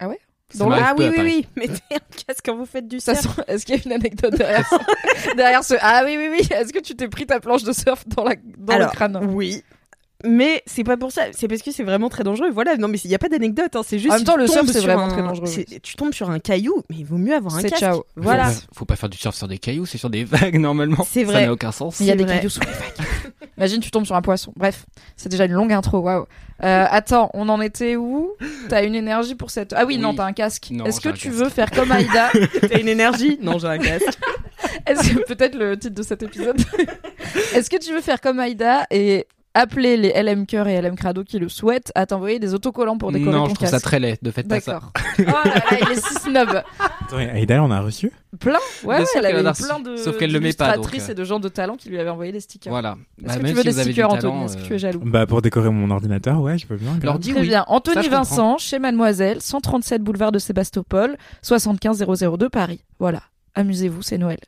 Ça 0.00 0.08
Dans 0.58 0.68
le- 0.68 0.76
m'arrive 0.76 0.86
Ah 0.88 0.94
oui, 0.98 1.08
oui, 1.10 1.22
oui. 1.24 1.46
Mettez 1.56 1.82
un 1.94 2.24
casque 2.26 2.42
quand 2.44 2.56
vous 2.56 2.66
faites 2.66 2.88
du 2.88 3.00
surf. 3.00 3.18
sent- 3.20 3.42
Est-ce 3.48 3.64
qu'il 3.66 3.76
y 3.76 3.78
a 3.78 3.82
une 3.84 3.92
anecdote 3.92 4.34
derrière 4.36 4.66
ça 4.68 4.78
Derrière 5.36 5.64
ce 5.64 5.74
Ah 5.80 6.02
oui, 6.04 6.16
oui, 6.18 6.28
oui. 6.30 6.48
Est-ce 6.54 6.72
que 6.72 6.78
tu 6.80 6.94
t'es 6.94 7.08
pris 7.08 7.26
ta 7.26 7.40
planche 7.40 7.62
de 7.64 7.72
surf 7.72 8.04
dans, 8.08 8.24
la... 8.24 8.34
dans 8.58 8.74
Alors, 8.74 8.90
le 8.90 8.94
crâne? 8.96 9.16
Oui. 9.32 9.62
Mais 10.24 10.62
c'est 10.66 10.84
pas 10.84 10.96
pour 10.96 11.10
ça, 11.12 11.22
c'est 11.32 11.48
parce 11.48 11.62
que 11.62 11.70
c'est 11.72 11.82
vraiment 11.82 12.08
très 12.08 12.24
dangereux. 12.24 12.50
Voilà, 12.50 12.76
non 12.76 12.88
mais 12.88 12.98
il 13.04 13.10
y 13.10 13.14
a 13.14 13.18
pas 13.18 13.28
d'anecdote, 13.28 13.74
hein. 13.74 13.82
c'est 13.84 13.98
juste. 13.98 14.12
En 14.12 14.16
même 14.16 14.24
temps, 14.24 14.34
tu 14.34 14.40
le 14.40 14.46
surf, 14.46 14.60
tombes 14.60 14.66
c'est 14.72 14.80
sur 14.80 14.88
vraiment 14.88 15.04
un- 15.04 15.08
très 15.08 15.22
dangereux. 15.22 15.48
Tu 15.82 15.96
tombes 15.96 16.12
sur 16.12 16.30
un 16.30 16.38
caillou, 16.38 16.82
mais 16.90 16.96
il 16.98 17.04
vaut 17.04 17.16
mieux 17.18 17.34
avoir 17.34 17.56
un 17.56 17.60
C'est 17.60 17.70
casque. 17.70 17.80
ciao. 17.80 18.04
Voilà. 18.16 18.44
Faut 18.50 18.52
pas, 18.52 18.66
faut 18.74 18.84
pas 18.84 18.96
faire 18.96 19.08
du 19.08 19.18
surf 19.18 19.34
sur 19.34 19.48
des 19.48 19.58
cailloux, 19.58 19.86
c'est 19.86 19.98
sur 19.98 20.10
des 20.10 20.24
vagues 20.24 20.58
normalement. 20.58 21.04
C'est 21.08 21.24
Ça 21.24 21.32
vrai. 21.32 21.46
n'a 21.46 21.52
aucun 21.52 21.72
sens. 21.72 21.98
Il 22.00 22.06
y 22.06 22.10
a 22.10 22.16
des 22.16 22.24
vrai. 22.24 22.36
cailloux 22.36 22.50
sous 22.50 22.60
les 22.60 22.66
vagues. 22.66 23.06
Imagine, 23.58 23.80
tu 23.80 23.90
tombes 23.90 24.06
sur 24.06 24.16
un 24.16 24.22
poisson. 24.22 24.52
Bref, 24.56 24.86
c'est 25.16 25.28
déjà 25.28 25.44
une 25.44 25.52
longue 25.52 25.72
intro. 25.72 25.98
Waouh. 26.00 26.26
Euh, 26.64 26.86
attends, 26.88 27.30
on 27.34 27.48
en 27.48 27.60
était 27.60 27.96
où? 27.96 28.32
T'as 28.68 28.84
une 28.84 28.94
énergie 28.94 29.34
pour 29.34 29.50
cette. 29.50 29.72
Ah 29.72 29.84
oui, 29.84 29.98
non, 29.98 30.14
t'as 30.14 30.24
un 30.24 30.32
casque. 30.32 30.68
Non, 30.70 30.84
Est-ce 30.84 31.00
que 31.00 31.08
tu 31.10 31.28
casque. 31.28 31.38
veux 31.42 31.48
faire 31.48 31.70
comme 31.70 31.90
Aïda? 31.92 32.30
T'as 32.60 32.78
une 32.80 32.88
énergie? 32.88 33.38
Non, 33.42 33.58
j'ai 33.58 33.66
un 33.66 33.78
casque. 33.78 34.18
Est-ce 34.86 35.12
que 35.14 35.24
peut-être 35.26 35.56
le 35.56 35.76
titre 35.76 35.94
de 35.94 36.02
cet 36.02 36.22
épisode 36.22 36.60
Est-ce 37.54 37.68
que 37.68 37.76
tu 37.78 37.92
veux 37.92 38.00
faire 38.00 38.20
comme 38.20 38.38
Aïda 38.40 38.86
et 38.90 39.26
appeler 39.54 39.96
les 39.96 40.12
LM 40.22 40.46
Cœur 40.46 40.66
et 40.68 40.80
LM 40.80 40.96
Crado 40.96 41.24
qui 41.24 41.38
le 41.38 41.48
souhaitent 41.48 41.92
à 41.94 42.06
t'envoyer 42.06 42.38
des 42.38 42.54
autocollants 42.54 42.96
pour 42.98 43.12
décorer 43.12 43.32
Non, 43.36 43.44
ton 43.44 43.50
je 43.50 43.54
trouve 43.56 43.68
ça 43.68 43.80
très 43.80 44.00
laid. 44.00 44.16
Pas 44.22 44.32
ça. 44.32 44.42
D'accord. 44.42 44.92
Oh 45.18 45.22
là 45.22 45.44
là, 45.54 45.62
il 45.82 45.90
est 45.92 46.06
si 46.06 46.14
snob. 46.14 46.62
Attends, 46.78 47.18
et 47.18 47.28
Aïda, 47.30 47.62
on 47.62 47.70
a 47.70 47.80
reçu 47.80 48.10
Plein. 48.40 48.58
Ouais, 48.84 48.96
ouais, 48.96 49.00
elle 49.02 49.06
qu'elle 49.12 49.26
avait 49.36 49.48
reçu. 49.48 49.62
plein 49.64 49.80
de 49.80 49.96
Sauf 49.96 50.16
qu'elle 50.16 50.32
le 50.32 50.40
met 50.40 50.54
pas, 50.54 50.76
donc, 50.76 50.86
euh. 50.94 51.10
et 51.10 51.14
de 51.14 51.24
gens 51.24 51.38
de 51.38 51.48
talent 51.48 51.76
qui 51.76 51.90
lui 51.90 51.98
avaient 51.98 52.08
envoyé 52.10 52.32
des 52.32 52.40
stickers. 52.40 52.72
Voilà. 52.72 52.96
Est-ce 53.18 53.26
Bah, 53.26 53.36
que 53.36 53.42
même 53.42 53.50
tu 53.52 53.56
veux 53.56 53.70
si 53.70 53.76
des 53.76 53.82
stickers, 53.82 54.08
talent, 54.08 54.28
Anthony 54.34 54.44
Est-ce 54.46 54.56
que 54.56 54.62
tu 54.62 54.72
es 54.72 54.76
euh, 54.76 54.78
jaloux 54.78 55.02
Bah, 55.04 55.26
pour 55.26 55.42
décorer 55.42 55.68
mon 55.70 55.90
ordinateur, 55.90 56.40
ouais, 56.40 56.56
je 56.56 56.66
peux 56.66 56.76
bien. 56.76 56.98
Alors 57.02 57.18
dis 57.18 57.32
Très 57.32 57.40
oui. 57.42 57.48
bien. 57.48 57.64
Anthony 57.68 57.94
Ça, 57.96 58.00
je 58.02 58.06
comprends. 58.08 58.18
Vincent, 58.22 58.58
chez 58.58 58.78
Mademoiselle, 58.78 59.42
137 59.42 60.02
boulevard 60.02 60.32
de 60.32 60.38
Sébastopol, 60.38 61.16
75 61.42 62.04
002 62.38 62.48
Paris. 62.48 62.82
Voilà. 62.98 63.20
Amusez-vous, 63.54 64.00
c'est 64.00 64.16
Noël. 64.16 64.38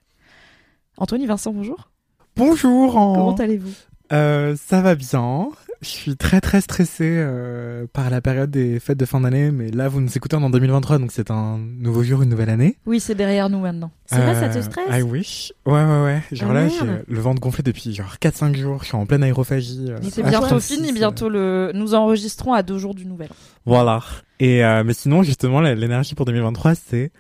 Anthony 0.97 1.27
Vincent, 1.27 1.53
bonjour. 1.53 1.91
Bonjour 2.37 2.97
en- 2.97 3.15
Comment 3.15 3.35
allez-vous? 3.35 3.73
Euh, 4.13 4.55
ça 4.57 4.81
va 4.83 4.95
bien. 4.95 5.49
Je 5.81 5.89
suis 5.89 6.17
très 6.17 6.41
très 6.41 6.61
stressé 6.63 7.05
euh, 7.05 7.87
par 7.93 8.09
la 8.09 8.21
période 8.23 8.51
des 8.51 8.81
fêtes 8.81 8.97
de 8.99 9.05
fin 9.05 9.21
d'année, 9.21 9.51
mais 9.51 9.71
là 9.71 9.89
vous 9.89 10.01
nous 10.01 10.09
écoutez 10.17 10.35
en 10.37 10.49
2023, 10.49 10.99
donc 10.99 11.13
c'est 11.13 11.31
un 11.31 11.59
nouveau 11.59 12.03
jour, 12.03 12.23
une 12.23 12.31
nouvelle 12.31 12.49
année. 12.49 12.79
Oui, 12.87 13.01
c'est 13.01 13.15
derrière 13.15 13.51
nous 13.51 13.59
maintenant. 13.61 13.91
C'est 14.07 14.17
vrai, 14.17 14.35
ça 14.35 14.45
Euh, 14.47 14.55
te 14.55 14.63
stresse 14.63 14.85
I 14.91 15.03
wish. 15.03 15.53
Ouais 15.67 15.73
ouais 15.85 16.03
ouais. 16.05 16.23
Genre 16.33 16.51
Ah, 16.51 16.55
là, 16.55 16.69
j'ai 16.69 16.79
le 17.07 17.21
ventre 17.21 17.41
gonflé 17.41 17.63
depuis 17.63 17.95
genre 17.95 18.17
4-5 18.21 18.57
jours. 18.57 18.79
Je 18.83 18.87
suis 18.89 18.97
en 18.97 19.05
pleine 19.05 19.23
aérophagie. 19.25 19.87
euh, 19.91 19.99
Mais 20.03 20.11
C'est 20.11 20.23
bientôt 20.23 20.57
H36, 20.59 20.75
fini, 20.75 20.91
euh, 20.91 20.95
bientôt 20.95 21.29
le. 21.29 21.73
Nous 21.75 21.95
enregistrons 21.95 22.55
à 22.55 22.63
deux 22.63 22.79
jours 22.79 22.95
du 22.95 23.05
nouvel. 23.05 23.29
an. 23.31 23.35
Voilà. 23.67 24.01
Et 24.41 24.65
euh, 24.65 24.85
mais 24.85 24.95
sinon 24.95 25.23
justement 25.23 25.61
l'énergie 25.61 26.15
pour 26.15 26.25
2023 26.25 26.75
c'est 26.77 27.11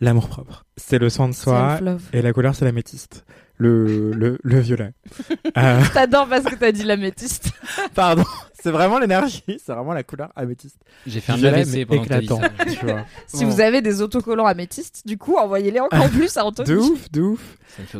l'amour 0.00 0.28
propre. 0.28 0.64
C'est 0.76 0.98
le 0.98 1.08
soin 1.10 1.28
de 1.28 1.34
soi 1.34 1.78
et 2.12 2.20
la 2.22 2.32
couleur 2.34 2.54
c'est 2.54 2.64
l'améthyste. 2.66 3.24
Le, 3.60 4.10
le, 4.12 4.38
le 4.42 4.58
violet. 4.60 4.92
Euh, 5.58 5.80
T'adores 5.92 6.28
parce 6.28 6.44
que 6.44 6.54
t'as 6.54 6.72
dit 6.72 6.84
l'améthyste. 6.84 7.50
pardon, 7.94 8.22
c'est 8.62 8.70
vraiment 8.70 8.98
l'énergie, 8.98 9.42
c'est 9.46 9.72
vraiment 9.72 9.92
la 9.92 10.02
couleur 10.04 10.30
améthyste. 10.36 10.78
J'ai 11.06 11.20
fait 11.20 11.32
un 11.32 11.36
Violet, 11.36 11.60
AVC 11.62 11.72
mais 11.74 11.86
pendant 11.86 12.02
que 12.04 12.08
dit 12.08 12.24
éclatant, 12.24 12.40
ça. 12.40 12.64
tu 12.64 12.86
vois. 12.86 13.04
Si 13.26 13.44
Bon. 13.44 13.50
vous 13.50 13.60
avez 13.60 13.82
des 13.82 14.00
autocollants 14.00 14.46
améthystes, 14.46 15.06
du 15.06 15.18
coup, 15.18 15.36
envoyez-les 15.36 15.80
encore 15.80 16.08
plus 16.08 16.36
à 16.36 16.44
Anthony. 16.46 16.68
De 16.70 16.76
ouf, 16.76 17.10
de 17.10 17.34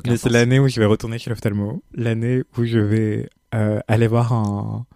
Mais 0.07 0.17
c'est 0.17 0.29
l'année 0.31 0.59
où 0.61 0.69
je 0.69 0.79
vais 0.81 0.87
retourner 0.87 1.19
chez 1.19 1.29
l'ophtalmo, 1.31 1.83
l'année 1.93 2.43
où 2.57 2.65
je 2.65 2.79
vais 2.79 3.29
euh, 3.55 3.81
aller 3.89 4.07
voir 4.07 4.33
un 4.33 4.87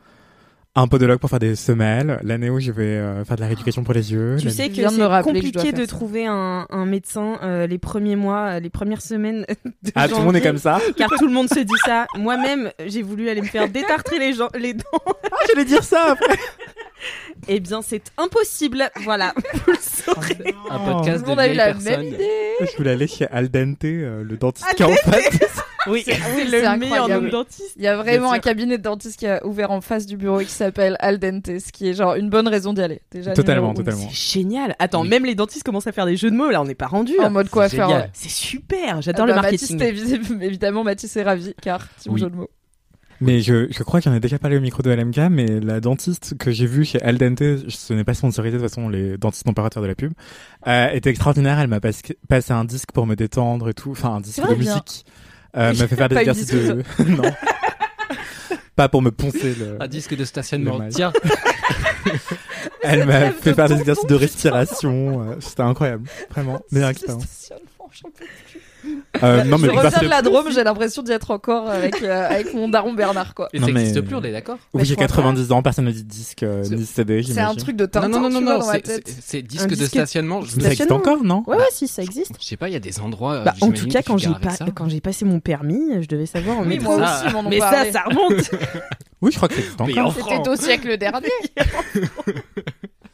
un 0.76 0.88
podologue 0.88 1.18
pour 1.20 1.30
faire 1.30 1.38
des 1.38 1.54
semelles, 1.54 2.18
l'année 2.22 2.50
où 2.50 2.58
je 2.58 2.72
vais 2.72 2.96
euh, 2.96 3.24
faire 3.24 3.36
de 3.36 3.42
la 3.42 3.46
rééducation 3.46 3.84
pour 3.84 3.94
les 3.94 4.12
yeux. 4.12 4.36
Tu 4.40 4.50
sais 4.50 4.68
que 4.70 4.74
c'est 4.88 5.22
compliqué 5.22 5.72
de 5.72 5.82
ça. 5.82 5.86
trouver 5.86 6.26
un, 6.26 6.66
un 6.68 6.84
médecin 6.84 7.38
euh, 7.42 7.66
les 7.68 7.78
premiers 7.78 8.16
mois, 8.16 8.54
euh, 8.56 8.60
les 8.60 8.70
premières 8.70 9.00
semaines 9.02 9.46
de 9.64 9.92
Ah, 9.94 10.08
tout 10.08 10.16
le 10.16 10.22
monde 10.22 10.36
est 10.36 10.40
comme 10.40 10.58
ça 10.58 10.80
Car 10.96 11.10
tout 11.10 11.26
le 11.26 11.32
monde 11.32 11.48
se 11.48 11.60
dit 11.60 11.74
ça. 11.84 12.06
Moi-même, 12.16 12.72
j'ai 12.86 13.02
voulu 13.02 13.28
aller 13.28 13.40
me 13.40 13.46
faire 13.46 13.68
détartrer 13.68 14.18
les, 14.18 14.32
gens, 14.32 14.48
les 14.58 14.74
dents. 14.74 14.82
Ah, 15.06 15.36
j'allais 15.48 15.64
dire 15.64 15.84
ça 15.84 16.06
après 16.10 16.36
Eh 17.48 17.60
bien, 17.60 17.82
c'est 17.82 18.10
impossible. 18.16 18.90
Voilà, 19.04 19.34
vous 19.52 19.72
le 19.72 19.78
saurez. 19.80 20.54
Un 20.70 20.78
podcast 20.78 21.18
Tout 21.24 21.30
le 21.30 21.36
monde 21.36 21.36
de 21.36 21.42
a 21.42 21.48
eu 21.48 21.54
la 21.54 21.64
personnes. 21.66 22.00
même 22.00 22.14
idée. 22.14 22.40
Je 22.60 22.76
voulais 22.76 22.92
aller 22.92 23.06
chez 23.06 23.26
Aldente, 23.26 23.84
euh, 23.84 24.24
le 24.24 24.36
dentiste 24.36 24.66
qui 24.74 24.82
est 24.82 24.86
en 24.86 24.94
face. 24.94 25.38
Oui, 25.90 26.02
c'est 26.04 26.14
c'est 26.14 26.44
le 26.44 26.78
meilleur 26.78 27.08
de 27.08 27.28
dentiste. 27.28 27.74
Il 27.76 27.82
y 27.82 27.86
a 27.86 27.96
vraiment 27.96 28.32
un 28.32 28.38
cabinet 28.38 28.78
de 28.78 28.82
dentiste 28.82 29.18
qui 29.18 29.26
a 29.26 29.44
ouvert 29.46 29.70
en 29.70 29.80
face 29.80 30.06
du 30.06 30.16
bureau 30.16 30.40
et 30.40 30.44
qui 30.44 30.50
s'appelle 30.52 30.96
Aldente, 31.00 31.46
ce 31.58 31.72
qui 31.72 31.88
est 31.88 31.94
genre 31.94 32.14
une 32.14 32.30
bonne 32.30 32.48
raison 32.48 32.72
d'y 32.72 32.80
aller. 32.82 33.00
Déjà, 33.10 33.32
Totalement, 33.34 33.74
totalement. 33.74 34.08
C'est 34.10 34.40
génial. 34.40 34.74
Attends, 34.78 35.02
Oui. 35.02 35.08
même 35.08 35.24
les 35.26 35.34
dentistes 35.34 35.62
commencent 35.64 35.86
à 35.86 35.92
faire 35.92 36.06
des 36.06 36.16
jeux 36.16 36.30
de 36.30 36.36
mots. 36.36 36.50
Là, 36.50 36.62
on 36.62 36.64
n'est 36.64 36.74
pas 36.74 36.86
rendu. 36.86 37.12
En 37.20 37.30
mode 37.30 37.50
quoi 37.50 37.68
C'est 37.68 37.76
faire. 37.76 37.88
ouais. 37.88 38.10
C'est 38.12 38.30
super. 38.30 38.96
Ah 38.96 39.00
J'adore 39.00 39.26
bah, 39.26 39.34
le 39.34 39.40
marketing. 39.42 39.78
Mathis, 39.78 40.12
évidemment, 40.40 40.84
Mathis 40.84 41.14
est 41.16 41.22
ravi 41.22 41.54
car 41.60 41.86
team 41.96 42.12
Oui. 42.14 42.20
jeu 42.20 42.30
de 42.30 42.36
mots. 42.36 42.50
Mais 43.20 43.40
je, 43.40 43.68
je 43.70 43.82
crois 43.84 44.00
qu'il 44.00 44.10
y 44.10 44.14
en 44.14 44.16
a 44.16 44.20
déjà 44.20 44.38
parlé 44.38 44.56
au 44.56 44.60
micro 44.60 44.82
de 44.82 44.90
LMK, 44.90 45.18
mais 45.30 45.46
la 45.60 45.80
dentiste 45.80 46.36
que 46.36 46.50
j'ai 46.50 46.66
vue 46.66 46.84
chez 46.84 47.00
Aldente, 47.00 47.42
ce 47.68 47.92
n'est 47.94 48.02
pas 48.04 48.12
sponsorisé 48.12 48.56
de 48.56 48.62
toute 48.62 48.68
façon, 48.70 48.88
les 48.88 49.16
dentistes 49.16 49.46
n'ont 49.46 49.54
pas 49.54 49.68
de 49.68 49.86
la 49.86 49.94
pub, 49.94 50.12
euh, 50.66 50.88
était 50.90 51.10
extraordinaire. 51.10 51.58
Elle 51.60 51.68
m'a 51.68 51.80
pas- 51.80 51.90
passé 52.28 52.52
un 52.52 52.64
disque 52.64 52.90
pour 52.92 53.06
me 53.06 53.14
détendre 53.14 53.68
et 53.68 53.74
tout, 53.74 53.92
enfin 53.92 54.16
un 54.16 54.20
disque 54.20 54.40
de 54.46 54.54
bien. 54.54 54.72
musique. 54.74 55.06
Euh, 55.56 55.72
m'a 55.74 55.86
fait 55.88 55.96
faire 55.96 56.08
des 56.08 56.16
exercices 56.16 56.46
de... 56.50 56.82
non. 57.06 57.22
pas 58.76 58.88
pour 58.88 59.02
me 59.02 59.10
poncer 59.10 59.54
le... 59.54 59.76
Un 59.80 59.86
disque 59.88 60.16
de 60.16 60.24
stationnement. 60.24 60.80
Tiens, 60.90 61.12
Elle 62.82 63.06
m'a 63.06 63.30
fait 63.30 63.54
faire 63.54 63.68
des 63.68 63.78
exercices 63.80 64.06
de 64.06 64.14
respiration. 64.14 65.30
euh, 65.30 65.36
C'était 65.40 65.62
incroyable. 65.62 66.08
Vraiment. 66.30 66.60
Meilleure 66.70 66.88
Ce 66.90 66.92
expérience. 66.94 67.24
stationnement, 67.24 67.90
j'en 67.92 68.08
peux 68.10 68.24
plus. 68.50 68.60
Euh, 69.22 69.44
non, 69.44 69.58
mais 69.58 69.68
je 69.68 69.72
reviens 69.72 70.00
de 70.02 70.08
la 70.08 70.22
Drôme, 70.22 70.50
j'ai 70.50 70.64
l'impression 70.64 71.02
d'y 71.02 71.12
être 71.12 71.30
encore 71.30 71.70
avec, 71.70 72.02
euh, 72.02 72.28
avec 72.28 72.52
mon 72.54 72.68
daron 72.68 72.92
Bernard, 72.92 73.34
quoi. 73.34 73.48
et 73.52 73.58
Non, 73.60 73.66
ça 73.66 73.72
mais- 73.72 73.80
n'existe 73.84 74.00
plus, 74.02 74.16
on 74.16 74.22
est 74.22 74.32
d'accord 74.32 74.56
Mais 74.74 74.80
Oui, 74.80 74.84
je 74.84 74.88
j'ai 74.90 74.94
crois 74.96 75.06
90 75.06 75.52
ans, 75.52 75.62
personne 75.62 75.84
ne 75.86 75.90
dit 75.92 76.02
disque 76.04 76.42
euh, 76.42 76.62
C'est- 76.64 76.74
ni 76.76 76.84
CD, 76.84 77.22
C'est 77.22 77.40
un 77.40 77.54
truc 77.54 77.76
de 77.76 77.86
Tintin, 77.86 78.08
Non, 78.08 78.20
non, 78.20 78.28
non, 78.28 78.28
tu 78.28 78.34
non, 78.34 78.40
vois, 78.42 78.52
non, 78.54 78.58
dans 78.60 78.66
ma 78.66 78.72
c'est- 78.74 78.80
tête. 78.82 79.02
c'est 79.06 79.22
c'est 79.22 79.42
disque 79.42 79.68
de 79.68 79.86
stationnement. 79.86 80.42
Je 80.42 80.56
Mais 80.56 80.62
ça 80.64 80.72
existe 80.72 80.92
encore, 80.92 81.22
non 81.24 81.42
Ouais, 81.46 81.56
ouais, 81.56 81.64
si, 81.70 81.86
ça 81.88 82.02
existe. 82.02 82.32
je 82.40 82.44
sais 82.44 82.56
pas, 82.56 82.68
il 82.68 82.72
y 82.72 82.76
a 82.76 82.80
des 82.80 83.00
endroits. 83.00 83.40
Bah, 83.44 83.54
en 83.60 83.70
tout 83.70 83.86
cas, 83.86 84.02
quand 84.02 84.18
j'ai 84.18 84.28
pas, 84.30 84.56
quand 84.74 84.88
passé 85.00 85.24
mon 85.24 85.40
permis, 85.40 86.02
je 86.02 86.08
devais 86.08 86.26
savoir 86.26 86.58
en 86.58 86.64
métro. 86.64 86.96
moi 86.96 87.06
aussi, 87.24 87.32
m'en 87.32 87.40
ont 87.40 87.48
Mais 87.48 87.60
ça, 87.60 87.90
ça 87.92 88.02
remonte. 88.02 88.50
Oui, 89.22 89.30
je 89.32 89.36
crois 89.36 89.48
que 89.48 89.54
ça 89.54 89.60
existe 89.60 89.80
Mais 89.86 89.98
encore. 90.00 90.14
C'était 90.36 90.48
au 90.50 90.56
siècle 90.56 90.98
dernier. 90.98 91.28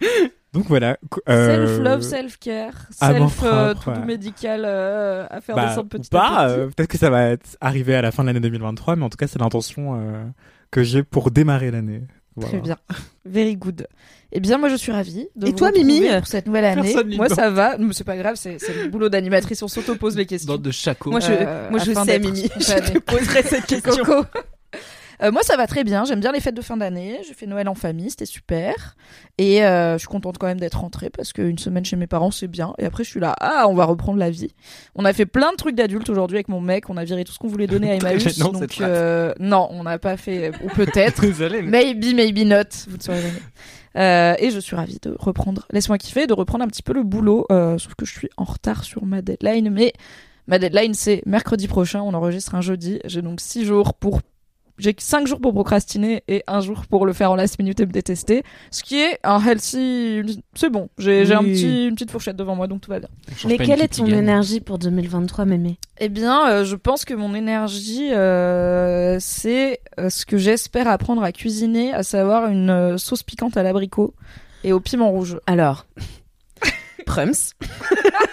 Donc 0.52 0.66
voilà. 0.66 0.96
euh, 1.28 1.66
Self-love, 1.66 2.00
self-care, 2.02 2.72
self 2.90 3.42
euh, 3.44 3.72
propre, 3.74 3.84
tout 3.84 3.90
ouais. 4.00 4.04
médical 4.06 4.62
euh, 4.64 5.24
à 5.30 5.40
faire 5.40 5.54
bah, 5.54 5.68
descendre 5.68 5.88
petit 5.88 6.10
pas, 6.10 6.26
à 6.26 6.48
petit. 6.48 6.58
euh, 6.60 6.66
peut-être 6.66 6.88
que 6.88 6.98
ça 6.98 7.08
va 7.10 7.26
être 7.28 7.56
arrivé 7.60 7.94
à 7.94 8.02
la 8.02 8.10
fin 8.10 8.22
de 8.24 8.28
l'année 8.28 8.40
2023, 8.40 8.96
mais 8.96 9.04
en 9.04 9.10
tout 9.10 9.16
cas, 9.16 9.28
c'est 9.28 9.38
l'intention 9.38 9.94
euh, 10.00 10.24
que 10.72 10.82
j'ai 10.82 11.02
pour 11.04 11.30
démarrer 11.30 11.70
l'année. 11.70 12.02
Voilà. 12.36 12.50
Très 12.50 12.60
bien. 12.60 12.76
Very 13.24 13.56
good. 13.56 13.86
Eh 14.32 14.40
bien, 14.40 14.56
moi, 14.58 14.68
je 14.68 14.76
suis 14.76 14.92
ravie 14.92 15.28
de 15.36 15.48
Et 15.48 15.50
vous 15.50 15.56
toi, 15.56 15.72
Mimi 15.72 16.02
pour 16.08 16.26
cette 16.26 16.46
nouvelle 16.46 16.64
année. 16.64 16.94
Moi, 17.16 17.28
ça 17.28 17.50
va. 17.50 17.76
Mais 17.76 17.92
c'est 17.92 18.04
pas 18.04 18.16
grave, 18.16 18.36
c'est 18.36 18.56
le 18.82 18.88
boulot 18.88 19.08
d'animatrice. 19.08 19.62
On 19.62 19.68
s'auto-pose 19.68 20.16
les 20.16 20.26
questions. 20.26 20.52
Dans 20.54 20.58
de 20.60 20.70
chaco. 20.70 21.10
Moi, 21.10 21.20
je, 21.20 21.32
Euh, 21.32 21.70
moi, 21.70 21.80
je 21.80 21.92
sais, 21.92 22.18
Mimi. 22.20 22.42
Je 22.58 22.92
te 22.92 22.98
poserai 23.00 23.42
cette 23.42 23.66
question. 23.66 24.04
Coco. 24.04 24.24
Euh, 25.22 25.30
moi, 25.30 25.42
ça 25.42 25.56
va 25.56 25.66
très 25.66 25.84
bien. 25.84 26.04
J'aime 26.04 26.20
bien 26.20 26.32
les 26.32 26.40
fêtes 26.40 26.54
de 26.54 26.62
fin 26.62 26.76
d'année. 26.76 27.20
J'ai 27.26 27.34
fait 27.34 27.46
Noël 27.46 27.68
en 27.68 27.74
famille, 27.74 28.10
c'était 28.10 28.26
super. 28.26 28.96
Et 29.38 29.64
euh, 29.64 29.94
je 29.94 29.98
suis 29.98 30.08
contente 30.08 30.38
quand 30.38 30.46
même 30.46 30.60
d'être 30.60 30.80
rentrée 30.80 31.10
parce 31.10 31.32
qu'une 31.32 31.58
semaine 31.58 31.84
chez 31.84 31.96
mes 31.96 32.06
parents, 32.06 32.30
c'est 32.30 32.48
bien. 32.48 32.74
Et 32.78 32.86
après, 32.86 33.04
je 33.04 33.10
suis 33.10 33.20
là, 33.20 33.36
ah, 33.40 33.66
on 33.68 33.74
va 33.74 33.84
reprendre 33.84 34.18
la 34.18 34.30
vie. 34.30 34.54
On 34.94 35.04
a 35.04 35.12
fait 35.12 35.26
plein 35.26 35.50
de 35.52 35.56
trucs 35.56 35.74
d'adultes 35.74 36.08
aujourd'hui 36.08 36.38
avec 36.38 36.48
mon 36.48 36.60
mec. 36.60 36.88
On 36.88 36.96
a 36.96 37.04
viré 37.04 37.24
tout 37.24 37.32
ce 37.32 37.38
qu'on 37.38 37.48
voulait 37.48 37.66
donner 37.66 37.90
à 37.90 37.94
Emmaüs. 37.96 38.22
cette 38.22 38.38
donc, 38.38 38.80
euh, 38.80 39.34
non, 39.38 39.68
on 39.70 39.82
n'a 39.82 39.98
pas 39.98 40.16
fait, 40.16 40.52
ou 40.64 40.68
peut-être. 40.68 41.20
Désolé, 41.20 41.62
mais. 41.62 41.94
Maybe, 41.94 42.14
maybe 42.14 42.46
not. 42.46 42.64
Vous 42.88 42.96
ne 42.96 43.02
saurez 43.02 43.20
jamais. 43.20 43.40
Euh, 43.96 44.34
et 44.38 44.50
je 44.50 44.60
suis 44.60 44.76
ravie 44.76 44.98
de 45.02 45.16
reprendre, 45.18 45.66
laisse-moi 45.72 45.98
kiffer, 45.98 46.28
de 46.28 46.32
reprendre 46.32 46.64
un 46.64 46.68
petit 46.68 46.82
peu 46.82 46.92
le 46.92 47.02
boulot. 47.02 47.46
euh, 47.50 47.76
sauf 47.76 47.94
que 47.96 48.06
je 48.06 48.12
suis 48.12 48.30
en 48.36 48.44
retard 48.44 48.84
sur 48.84 49.04
ma 49.04 49.20
deadline. 49.20 49.68
Mais 49.70 49.92
ma 50.46 50.58
deadline, 50.58 50.94
c'est 50.94 51.22
mercredi 51.26 51.66
prochain. 51.68 52.00
On 52.00 52.14
enregistre 52.14 52.54
un 52.54 52.60
jeudi. 52.60 53.00
J'ai 53.04 53.20
donc 53.20 53.40
six 53.40 53.64
jours 53.64 53.94
pour 53.94 54.20
j'ai 54.80 54.94
5 54.98 55.26
jours 55.26 55.40
pour 55.40 55.52
procrastiner 55.52 56.22
et 56.28 56.42
un 56.46 56.60
jour 56.60 56.86
pour 56.86 57.06
le 57.06 57.12
faire 57.12 57.30
en 57.30 57.36
last 57.36 57.58
minute 57.58 57.78
et 57.80 57.86
me 57.86 57.92
détester. 57.92 58.42
Ce 58.70 58.82
qui 58.82 59.00
est 59.00 59.18
un 59.22 59.40
healthy. 59.40 60.40
C'est 60.54 60.70
bon. 60.70 60.88
J'ai 60.98 61.32
un 61.32 61.42
petit, 61.42 61.86
une 61.88 61.94
petite 61.94 62.10
fourchette 62.10 62.36
devant 62.36 62.56
moi, 62.56 62.66
donc 62.66 62.80
tout 62.80 62.90
va 62.90 62.98
bien. 63.00 63.08
Mais 63.46 63.58
quelle 63.58 63.82
est 63.82 63.96
ton 63.96 64.06
énergie 64.06 64.60
pour 64.60 64.78
2023, 64.78 65.44
Mémé? 65.44 65.78
Eh 65.98 66.08
bien, 66.08 66.48
euh, 66.48 66.64
je 66.64 66.76
pense 66.76 67.04
que 67.04 67.14
mon 67.14 67.34
énergie, 67.34 68.12
euh, 68.12 69.18
c'est 69.20 69.80
euh, 69.98 70.08
ce 70.08 70.24
que 70.24 70.38
j'espère 70.38 70.88
apprendre 70.88 71.22
à 71.22 71.32
cuisiner, 71.32 71.92
à 71.92 72.02
savoir 72.02 72.48
une 72.48 72.70
euh, 72.70 72.96
sauce 72.96 73.22
piquante 73.22 73.56
à 73.56 73.62
l'abricot 73.62 74.14
et 74.64 74.72
au 74.72 74.80
piment 74.80 75.10
rouge. 75.10 75.38
Alors, 75.46 75.86
Prums. 77.06 77.54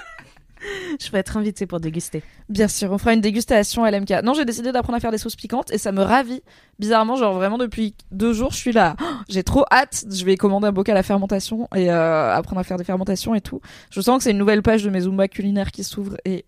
Je 1.02 1.12
vais 1.12 1.20
être 1.20 1.38
invitée 1.38 1.66
pour 1.66 1.80
déguster. 1.80 2.24
Bien 2.50 2.68
sûr, 2.68 2.92
on 2.92 2.98
fera 2.98 3.14
une 3.14 3.22
dégustation 3.22 3.84
à 3.84 3.92
l'MK. 3.92 4.24
Non, 4.24 4.34
j'ai 4.34 4.46
décidé 4.46 4.72
d'apprendre 4.72 4.98
à 4.98 5.00
faire 5.00 5.12
des 5.12 5.18
sauces 5.18 5.36
piquantes 5.36 5.72
et 5.72 5.78
ça 5.78 5.92
me 5.92 6.02
ravit. 6.02 6.42
Bizarrement, 6.80 7.16
genre 7.16 7.34
vraiment 7.34 7.58
depuis 7.58 7.96
deux 8.12 8.34
jours, 8.34 8.52
je 8.52 8.58
suis 8.58 8.72
là. 8.72 8.96
J'ai 9.30 9.44
trop 9.44 9.66
hâte. 9.72 10.06
Je 10.12 10.26
vais 10.26 10.36
commander 10.38 10.68
un 10.68 10.72
bocal 10.72 10.96
à 10.98 11.04
fermentation 11.04 11.68
et 11.76 11.92
euh, 11.92 12.34
apprendre 12.34 12.60
à 12.60 12.64
faire 12.64 12.78
des 12.78 12.84
fermentations 12.84 13.36
et 13.36 13.42
tout. 13.42 13.62
Je 13.90 14.02
sens 14.02 14.18
que 14.18 14.24
c'est 14.24 14.32
une 14.32 14.38
nouvelle 14.38 14.62
page 14.62 14.84
de 14.84 14.90
mes 14.90 15.02
Zumba 15.02 15.28
culinaires 15.28 15.72
qui 15.72 15.84
s'ouvre 15.84 16.18
et 16.26 16.46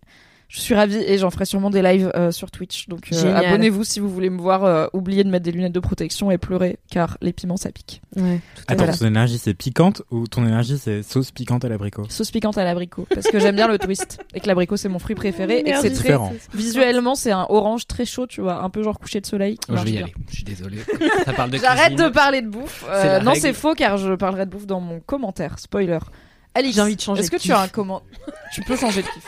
je 0.50 0.58
suis 0.60 0.74
ravie 0.74 0.96
et 0.96 1.16
j'en 1.16 1.30
ferai 1.30 1.44
sûrement 1.44 1.70
des 1.70 1.80
lives 1.80 2.10
euh, 2.16 2.32
sur 2.32 2.50
Twitch. 2.50 2.88
Donc 2.88 3.08
euh, 3.12 3.34
abonnez-vous 3.36 3.84
si 3.84 4.00
vous 4.00 4.08
voulez 4.08 4.30
me 4.30 4.40
voir 4.40 4.64
euh, 4.64 4.88
oublier 4.92 5.22
de 5.22 5.30
mettre 5.30 5.44
des 5.44 5.52
lunettes 5.52 5.72
de 5.72 5.78
protection 5.78 6.32
et 6.32 6.38
pleurer 6.38 6.80
car 6.90 7.18
les 7.22 7.32
piments 7.32 7.56
ça 7.56 7.70
pique. 7.70 8.02
Ouais, 8.16 8.40
tout 8.56 8.64
à 8.66 8.72
Attends, 8.72 8.92
ton 8.98 9.06
énergie 9.06 9.38
c'est 9.38 9.54
piquante 9.54 10.02
ou 10.10 10.26
ton 10.26 10.44
énergie 10.44 10.76
c'est 10.76 11.04
sauce 11.04 11.30
piquante 11.30 11.64
à 11.64 11.68
l'abricot? 11.68 12.04
Sauce 12.08 12.32
piquante 12.32 12.58
à 12.58 12.64
l'abricot 12.64 13.06
parce 13.14 13.28
que 13.28 13.38
j'aime 13.38 13.54
bien 13.54 13.68
le 13.68 13.78
twist 13.78 14.18
et 14.34 14.40
que 14.40 14.48
l'abricot 14.48 14.76
c'est 14.76 14.88
mon 14.88 14.98
fruit 14.98 15.14
préféré 15.14 15.62
et 15.64 15.74
c'est 15.74 15.90
très 15.90 16.08
Différent. 16.10 16.32
visuellement 16.52 17.14
c'est 17.14 17.30
un 17.30 17.46
orange 17.48 17.86
très 17.86 18.04
chaud, 18.04 18.26
tu 18.26 18.40
vois, 18.40 18.64
un 18.64 18.70
peu 18.70 18.82
genre 18.82 18.98
coucher 18.98 19.20
de 19.20 19.26
soleil. 19.26 19.56
qui 19.56 19.70
Oh, 19.70 19.76
je 19.76 19.84
vais 19.84 19.90
y 19.90 19.92
bien. 19.92 20.02
aller. 20.02 20.14
Je 20.30 20.34
suis 20.34 20.44
désolé. 20.44 20.78
Ça 21.24 21.32
parle 21.32 21.50
de 21.50 21.58
J'arrête 21.58 21.94
de 21.96 22.08
parler 22.08 22.42
de 22.42 22.48
bouffe. 22.48 22.84
Euh, 22.88 23.20
non, 23.20 23.34
c'est 23.36 23.52
faux 23.52 23.74
car 23.74 23.98
je 23.98 24.14
parlerai 24.14 24.46
de 24.46 24.50
bouffe 24.50 24.66
dans 24.66 24.80
mon 24.80 24.98
commentaire. 25.00 25.58
Spoiler. 25.60 25.98
Alix, 26.54 26.74
J'ai 26.74 26.80
envie 26.82 26.96
de 26.96 27.00
changer 27.00 27.20
Est-ce 27.22 27.30
que 27.30 27.36
tu 27.36 27.52
as 27.52 27.56
kiff. 27.56 27.64
un 27.64 27.68
comment 27.68 28.02
Tu 28.52 28.62
peux 28.62 28.76
changer 28.76 29.02
de 29.02 29.06
kiff. 29.06 29.24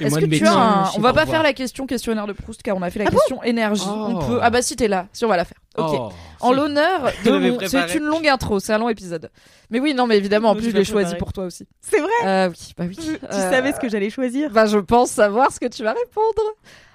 Est-ce 0.00 0.18
que 0.18 0.24
tu 0.26 0.46
as 0.46 0.52
un 0.52 0.90
On 0.96 1.00
va 1.00 1.12
pas 1.12 1.24
faire 1.26 1.42
la 1.42 1.52
question 1.52 1.86
questionnaire 1.86 2.26
de 2.26 2.32
Proust 2.32 2.62
car 2.62 2.76
on 2.76 2.82
a 2.82 2.90
fait 2.90 2.98
la 2.98 3.06
Ah 3.08 3.10
bon 3.10 3.16
question 3.18 3.42
énergie. 3.42 3.84
Oh. 3.86 4.06
On 4.10 4.18
peut. 4.26 4.38
Ah 4.42 4.50
bah 4.50 4.60
si 4.62 4.76
t'es 4.76 4.88
là, 4.88 5.06
si 5.12 5.24
on 5.24 5.28
va 5.28 5.36
la 5.38 5.44
faire. 5.44 5.58
Ok. 5.78 5.94
Oh, 5.98 6.12
En 6.40 6.52
l'honneur 6.52 7.12
de 7.24 7.30
mon... 7.30 7.58
C'est 7.66 7.94
une 7.94 8.04
longue 8.04 8.26
intro, 8.28 8.60
c'est 8.60 8.72
un 8.74 8.78
long 8.78 8.88
épisode. 8.88 9.30
Mais 9.70 9.80
oui, 9.80 9.94
non, 9.94 10.06
mais 10.06 10.16
évidemment, 10.18 10.50
en 10.50 10.54
plus 10.54 10.64
je 10.66 10.70
l'ai 10.70 10.80
l'ai 10.80 10.84
choisi 10.84 11.14
pour 11.16 11.32
toi 11.32 11.44
aussi. 11.44 11.66
C'est 11.80 12.00
vrai 12.00 12.10
Euh, 12.26 12.48
oui, 12.50 12.72
bah 12.76 12.84
oui. 12.88 12.96
Tu 12.96 13.10
Euh, 13.24 13.50
savais 13.50 13.72
ce 13.72 13.78
que 13.80 13.88
j'allais 13.88 14.10
choisir 14.10 14.50
Bah, 14.50 14.66
je 14.66 14.78
pense 14.78 15.10
savoir 15.10 15.52
ce 15.52 15.60
que 15.60 15.66
tu 15.66 15.82
vas 15.82 15.92
répondre. 15.94 16.42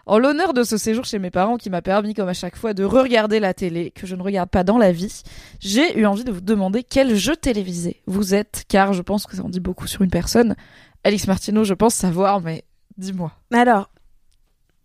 En 0.07 0.19
l'honneur 0.19 0.53
de 0.53 0.63
ce 0.63 0.77
séjour 0.77 1.03
chez 1.05 1.17
mes 1.17 1.31
parents 1.31 1.57
qui 1.57 1.71
m'a 1.71 1.81
permis, 1.81 2.13
comme 2.13 2.27
à 2.27 2.33
chaque 2.33 2.55
fois, 2.55 2.75
de 2.75 2.83
re-regarder 2.83 3.39
la 3.39 3.55
télé 3.55 3.89
que 3.89 4.05
je 4.05 4.15
ne 4.15 4.21
regarde 4.21 4.50
pas 4.50 4.63
dans 4.63 4.77
la 4.77 4.91
vie, 4.91 5.24
j'ai 5.59 5.97
eu 5.97 6.05
envie 6.05 6.24
de 6.24 6.31
vous 6.31 6.41
demander 6.41 6.83
quel 6.83 7.15
jeu 7.15 7.35
télévisé 7.35 8.03
vous 8.05 8.35
êtes, 8.35 8.65
car 8.67 8.93
je 8.93 9.01
pense 9.01 9.25
que 9.25 9.35
ça 9.35 9.43
en 9.43 9.50
dit 9.50 9.59
beaucoup 9.59 9.88
sur 9.88 10.03
une 10.03 10.12
personne. 10.12 10.55
Alix 11.03 11.25
Martineau, 11.27 11.63
je 11.63 11.74
pense 11.74 11.95
savoir, 11.95 12.39
mais 12.39 12.65
dis-moi. 12.97 13.31
Alors, 13.51 13.89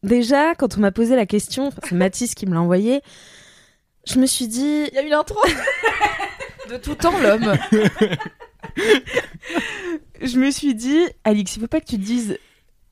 déjà, 0.02 0.54
quand 0.54 0.78
on 0.78 0.80
m'a 0.80 0.90
posé 0.90 1.16
la 1.16 1.26
question, 1.26 1.70
c'est 1.84 1.92
Mathis 1.92 2.34
qui 2.34 2.46
me 2.46 2.54
l'a 2.54 2.62
envoyé, 2.62 3.02
je 4.06 4.18
me 4.18 4.24
suis 4.24 4.48
dit, 4.48 4.86
Il 4.88 4.94
y 4.94 4.98
a 4.98 5.02
une 5.02 5.12
intro 5.12 5.38
De 6.70 6.78
tout 6.78 6.94
temps, 6.94 7.18
l'homme. 7.20 7.52
je 10.22 10.38
me 10.38 10.50
suis 10.50 10.74
dit, 10.74 11.00
Alix, 11.24 11.56
il 11.56 11.60
faut 11.60 11.66
pas 11.66 11.80
que 11.80 11.86
tu 11.86 11.98
dises 11.98 12.38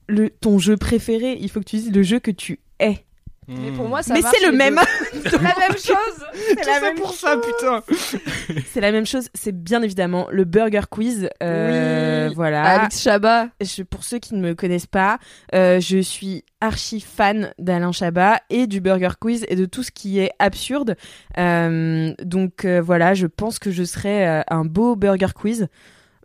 le, 0.09 0.31
ton 0.31 0.59
jeu 0.59 0.77
préféré, 0.77 1.37
il 1.41 1.51
faut 1.51 1.61
que 1.61 1.65
tu 1.67 1.77
dises 1.77 1.93
le 1.93 2.03
jeu 2.03 2.19
que 2.19 2.31
tu 2.31 2.61
es. 2.81 3.05
Mais 3.51 3.71
pour 3.73 3.89
moi, 3.89 4.03
ça 4.03 4.13
Mais 4.13 4.21
c'est 4.21 4.45
le 4.45 4.53
même. 4.55 4.75
deux. 5.15 5.21
C'est 5.31 5.39
la 5.43 5.55
même 5.59 5.73
chose 5.79 6.25
c'est 6.37 6.67
la 6.67 6.81
même 6.83 6.97
pour 6.97 7.15
ça, 7.15 7.39
putain. 7.39 7.83
C'est 8.67 8.83
la 8.83 8.93
même 8.93 9.07
chose. 9.07 9.31
C'est 9.33 9.53
bien 9.59 9.81
évidemment 9.83 10.27
le 10.31 10.45
Burger 10.45 10.83
Quiz. 10.91 11.31
Euh, 11.43 12.29
Oui. 12.29 12.35
Voilà. 12.35 12.63
Alix 12.63 13.01
Chabat. 13.01 13.49
Je- 13.63 13.85
pour 13.85 14.05
ceux 14.05 14.19
qui 14.19 14.35
ne 14.35 14.41
me 14.43 14.55
connaissent 14.55 14.85
pas, 14.87 15.19
euh, 15.55 15.81
je 15.81 15.97
suis 15.97 16.45
archi 16.61 17.01
fan 17.01 17.55
d'Alain 17.59 17.91
Chabat 17.93 18.39
et 18.51 18.67
du 18.67 18.83
Burger 18.83 19.13
Quiz 19.19 19.47
et 19.49 19.57
de 19.57 19.65
tout 19.65 19.83
ce 19.83 19.91
qui 19.93 20.19
est 20.19 20.31
absurde. 20.39 20.95
Euh, 21.39 22.13
donc 22.23 22.67
euh, 22.67 22.83
voilà, 22.83 23.15
je 23.15 23.27
pense 23.27 23.59
que 23.59 23.71
je 23.71 23.83
serai 23.85 24.29
euh, 24.29 24.43
un 24.51 24.67
beau 24.67 24.95
Burger 24.95 25.33
Quiz 25.35 25.69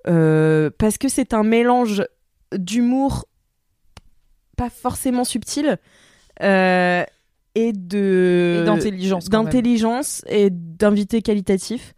euh, 0.08 0.70
parce 0.78 0.98
que 0.98 1.08
c'est 1.08 1.34
un 1.34 1.44
mélange 1.44 2.04
d'humour 2.54 3.28
pas 4.64 4.70
forcément 4.70 5.24
subtil 5.24 5.78
euh, 6.42 7.04
et 7.56 7.74
de 7.74 8.64
d'intelligence, 8.66 9.30
d'intelligence 9.30 10.24
et 10.28 10.50
d'invité 10.50 11.22
qualitatif. 11.22 11.94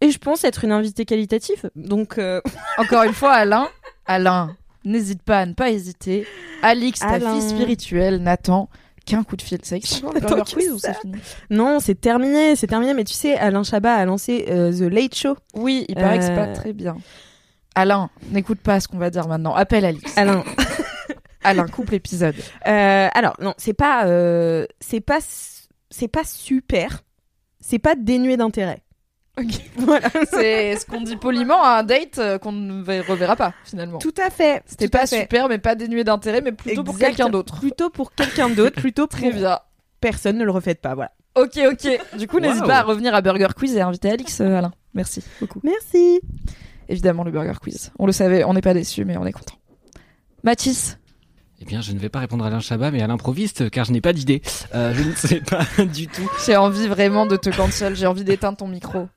Et 0.00 0.10
je 0.10 0.18
pense 0.18 0.44
être 0.44 0.64
une 0.64 0.72
invitée 0.72 1.04
qualitative. 1.04 1.70
Donc 1.76 2.18
euh, 2.18 2.40
Encore 2.78 3.04
une 3.04 3.12
fois, 3.12 3.32
Alain. 3.32 3.68
Alain, 4.06 4.56
n'hésite 4.84 5.22
pas 5.22 5.38
à 5.40 5.46
ne 5.46 5.54
pas 5.54 5.70
hésiter. 5.70 6.26
Alix, 6.62 7.00
ta 7.00 7.08
Alain. 7.08 7.32
fille 7.32 7.48
spirituelle, 7.48 8.22
n'attend 8.22 8.68
qu'un 9.06 9.22
coup 9.24 9.36
de 9.36 9.42
fil. 9.42 9.58
Ça. 9.62 9.76
c'est 9.80 11.00
fini 11.00 11.18
Non, 11.50 11.78
c'est 11.80 12.00
terminé, 12.00 12.56
c'est 12.56 12.66
terminé. 12.66 12.94
Mais 12.94 13.04
tu 13.04 13.14
sais, 13.14 13.36
Alain 13.36 13.62
Chabat 13.62 13.94
a 13.94 14.04
lancé 14.04 14.46
euh, 14.48 14.72
The 14.72 14.92
Late 14.92 15.14
Show. 15.14 15.36
Oui, 15.54 15.84
il 15.88 15.94
paraît 15.94 16.18
que 16.18 16.24
c'est 16.24 16.34
pas 16.34 16.48
très 16.48 16.72
bien. 16.72 16.96
Alain, 17.74 18.10
n'écoute 18.30 18.60
pas 18.60 18.80
ce 18.80 18.88
qu'on 18.88 18.98
va 18.98 19.10
dire 19.10 19.26
maintenant. 19.28 19.54
Appelle 19.54 19.84
Alix. 19.84 20.16
Alain. 20.18 20.44
Alain, 21.44 21.66
coupe 21.66 21.90
l'épisode. 21.90 22.34
Euh, 22.66 23.08
alors 23.12 23.34
non, 23.40 23.54
c'est 23.58 23.72
pas, 23.74 24.06
euh, 24.06 24.66
c'est 24.80 25.00
pas, 25.00 25.18
c'est 25.90 26.08
pas 26.08 26.24
super. 26.24 27.02
C'est 27.60 27.78
pas 27.78 27.94
dénué 27.94 28.36
d'intérêt. 28.36 28.82
Voilà. 29.76 30.08
C'est 30.30 30.76
ce 30.76 30.84
qu'on 30.84 31.00
dit 31.00 31.16
poliment 31.16 31.62
à 31.64 31.78
un 31.78 31.82
date 31.84 32.18
euh, 32.18 32.38
qu'on 32.38 32.52
ne 32.52 32.82
reverra 33.02 33.34
pas 33.36 33.54
finalement. 33.64 33.98
Tout 33.98 34.12
à 34.24 34.28
fait. 34.30 34.62
C'était 34.66 34.88
pas 34.88 35.06
fait. 35.06 35.22
super, 35.22 35.48
mais 35.48 35.58
pas 35.58 35.74
dénué 35.74 36.04
d'intérêt, 36.04 36.40
mais 36.42 36.52
plutôt 36.52 36.84
pour 36.84 36.98
quelqu'un 36.98 37.30
d'autre. 37.30 37.58
Plutôt 37.58 37.88
pour 37.90 38.12
quelqu'un 38.14 38.50
d'autre. 38.50 38.78
Plutôt 38.80 39.06
Très 39.06 39.30
pour 39.30 39.38
bien. 39.40 39.58
personne. 40.00 40.36
Ne 40.38 40.44
le 40.44 40.50
refaites 40.50 40.80
pas. 40.82 40.94
Voilà. 40.94 41.12
Ok, 41.34 41.58
ok. 41.66 42.18
Du 42.18 42.28
coup, 42.28 42.40
n'hésite 42.40 42.60
Wow. 42.60 42.68
pas 42.68 42.78
à 42.78 42.82
revenir 42.82 43.14
à 43.14 43.22
Burger 43.22 43.48
Quiz 43.56 43.74
et 43.74 43.80
à 43.80 43.86
inviter 43.86 44.10
Alix, 44.10 44.40
euh, 44.42 44.54
Alain. 44.58 44.72
Merci 44.92 45.22
beaucoup. 45.40 45.60
Merci. 45.64 46.20
Évidemment, 46.90 47.24
le 47.24 47.30
Burger 47.30 47.54
Quiz. 47.60 47.90
On 47.98 48.04
le 48.04 48.12
savait, 48.12 48.44
on 48.44 48.52
n'est 48.52 48.60
pas 48.60 48.74
déçus, 48.74 49.06
mais 49.06 49.16
on 49.16 49.24
est 49.24 49.32
content. 49.32 49.54
Mathis, 50.44 50.98
Eh 51.62 51.64
bien, 51.64 51.80
je 51.80 51.92
ne 51.92 51.98
vais 52.00 52.08
pas 52.08 52.18
répondre 52.18 52.44
à 52.44 52.48
Alain 52.48 52.58
Chabat, 52.58 52.90
mais 52.90 53.02
à 53.02 53.06
l'improviste, 53.06 53.70
car 53.70 53.84
je 53.84 53.92
n'ai 53.92 54.00
pas 54.00 54.12
d'idée. 54.12 54.42
Euh, 54.74 54.92
je 54.94 55.02
ne 55.04 55.14
sais 55.14 55.40
pas 55.40 55.64
du 55.94 56.08
tout. 56.08 56.28
j'ai 56.44 56.56
envie 56.56 56.88
vraiment 56.88 57.24
de 57.24 57.36
te 57.36 57.50
cancel, 57.50 57.94
j'ai 57.94 58.08
envie 58.08 58.24
d'éteindre 58.24 58.58
ton 58.58 58.66
micro. 58.66 59.08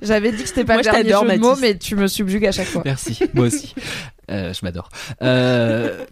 J'avais 0.00 0.30
dit 0.30 0.44
que 0.44 0.48
c'était 0.48 0.64
pas 0.64 0.74
Moi, 0.74 0.82
le 0.82 0.90
dernier 1.04 1.10
jeu 1.32 1.36
de 1.36 1.40
mots, 1.40 1.56
mais 1.56 1.76
tu 1.76 1.96
me 1.96 2.06
subjugues 2.06 2.46
à 2.46 2.52
chaque 2.52 2.68
fois. 2.68 2.82
Merci, 2.84 3.18
moi 3.34 3.46
aussi. 3.46 3.74
Euh, 4.30 4.52
je 4.52 4.60
m'adore. 4.62 4.88
Euh, 5.20 6.06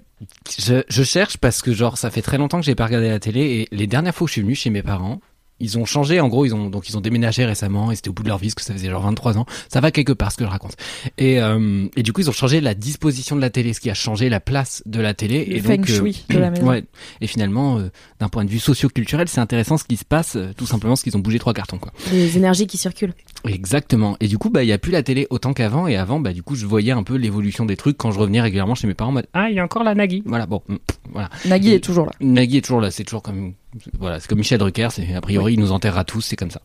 je, 0.59 0.83
je 0.89 1.03
cherche 1.05 1.37
parce 1.37 1.63
que 1.63 1.73
genre 1.73 1.97
ça 1.97 2.11
fait 2.11 2.23
très 2.23 2.37
longtemps 2.37 2.59
que 2.59 2.67
j'ai 2.67 2.75
pas 2.75 2.87
regardé 2.87 3.09
la 3.09 3.21
télé 3.21 3.41
et 3.71 3.77
les 3.77 3.87
dernières 3.87 4.15
fois 4.15 4.25
où 4.25 4.29
je 4.29 4.33
suis 4.33 4.43
venu 4.43 4.55
chez 4.57 4.71
mes 4.71 4.83
parents, 4.83 5.21
ils 5.61 5.79
ont 5.79 5.85
changé. 5.85 6.21
En 6.21 6.29
gros, 6.29 6.45
ils 6.45 6.55
ont 6.55 6.71
donc 6.71 6.89
ils 6.89 6.97
ont 6.97 7.01
déménagé 7.01 7.45
récemment 7.45 7.91
et 7.91 7.97
c'était 7.97 8.11
au 8.11 8.13
bout 8.13 8.23
de 8.23 8.29
leur 8.29 8.39
vie, 8.39 8.49
parce 8.49 8.55
que 8.57 8.63
ça 8.63 8.73
faisait 8.73 8.91
genre 8.91 9.03
23 9.03 9.39
ans. 9.39 9.47
Ça 9.69 9.81
va 9.81 9.91
quelque 9.91 10.13
part 10.13 10.33
ce 10.33 10.37
que 10.37 10.45
je 10.45 10.51
raconte. 10.51 10.77
Et 11.19 11.41
euh, 11.41 11.87
et 11.97 12.03
du 12.03 12.13
coup 12.13 12.21
ils 12.21 12.29
ont 12.29 12.35
changé 12.35 12.61
la 12.61 12.75
disposition 12.75 13.37
de 13.37 13.41
la 13.41 13.51
télé, 13.51 13.73
ce 13.73 13.81
qui 13.81 13.91
a 13.91 13.95
changé 13.95 14.29
la 14.29 14.41
place 14.41 14.83
de 14.87 15.01
la 15.01 15.15
télé. 15.15 15.45
Le 15.45 15.57
et 15.57 15.61
feng 15.61 15.77
donc, 15.77 15.91
euh, 15.91 15.97
shui 15.97 16.25
de 16.29 16.39
la 16.39 16.51
maison. 16.51 16.67
Ouais. 16.67 16.85
Et 17.21 17.27
finalement, 17.27 17.79
euh, 17.79 17.91
d'un 18.21 18.29
point 18.29 18.45
de 18.45 18.51
vue 18.51 18.59
socio-culturel, 18.59 19.29
c'est 19.29 19.41
intéressant 19.41 19.77
ce 19.77 19.85
qui 19.85 19.97
se 19.97 20.05
passe, 20.05 20.37
euh, 20.37 20.53
tout 20.57 20.67
simplement 20.67 20.93
parce 20.93 21.03
qu'ils 21.03 21.17
ont 21.17 21.21
bougé 21.21 21.39
trois 21.39 21.55
cartons 21.55 21.79
quoi. 21.79 21.93
Les 22.13 22.37
énergies 22.37 22.67
qui 22.67 22.77
circulent. 22.77 23.15
Exactement. 23.45 24.17
Et 24.21 24.29
du 24.29 24.39
coup, 24.39 24.51
bah, 24.51 24.63
il 24.63 24.69
y 24.69 24.73
a 24.73 24.79
plus 24.79 24.93
la 24.93 25.03
télé 25.03 25.27
autant 25.31 25.53
qu'avant. 25.53 25.87
Et 25.87 25.97
avant, 25.97 26.21
bah, 26.21 26.33
du 26.33 26.43
coup, 26.43 26.55
je 26.55 26.67
voyais 26.67 26.93
un 26.93 27.03
peu 27.03 27.17
l'évolution 27.17 27.65
des 27.67 27.77
trucs 27.77 27.97
quand 27.97 28.11
je 28.11 28.19
revenais 28.19 28.41
régulièrement 28.41 28.75
chez 28.75 28.87
mes 28.87 28.95
parents. 28.95 29.11
en 29.11 29.15
mode, 29.15 29.27
ah, 29.33 29.49
il 29.51 29.57
y 29.57 29.61
a 29.61 29.65
encore 29.65 29.85
la 29.85 29.95
Nagui. 29.95 30.23
Voilà, 30.27 30.47
bon, 30.47 30.63
voilà. 31.13 31.29
Nagui 31.45 31.73
est 31.73 31.81
toujours 31.81 32.07
là. 32.07 32.13
Nagui 32.21 32.59
est 32.59 32.63
toujours 32.63 32.81
là. 32.81 32.91
C'est 32.91 33.05
toujours 33.05 33.23
comme, 33.23 33.55
voilà, 33.99 34.21
c'est 34.21 34.29
comme 34.29 34.39
Michel 34.39 34.59
Drucker. 34.59 34.89
C'est 34.91 35.15
a 35.15 35.21
priori, 35.21 35.55
il 35.55 35.61
nous 35.61 35.73
enterrera 35.73 36.05
tous. 36.05 36.21
C'est 36.23 36.37
comme 36.37 36.51
ça. 36.51 36.61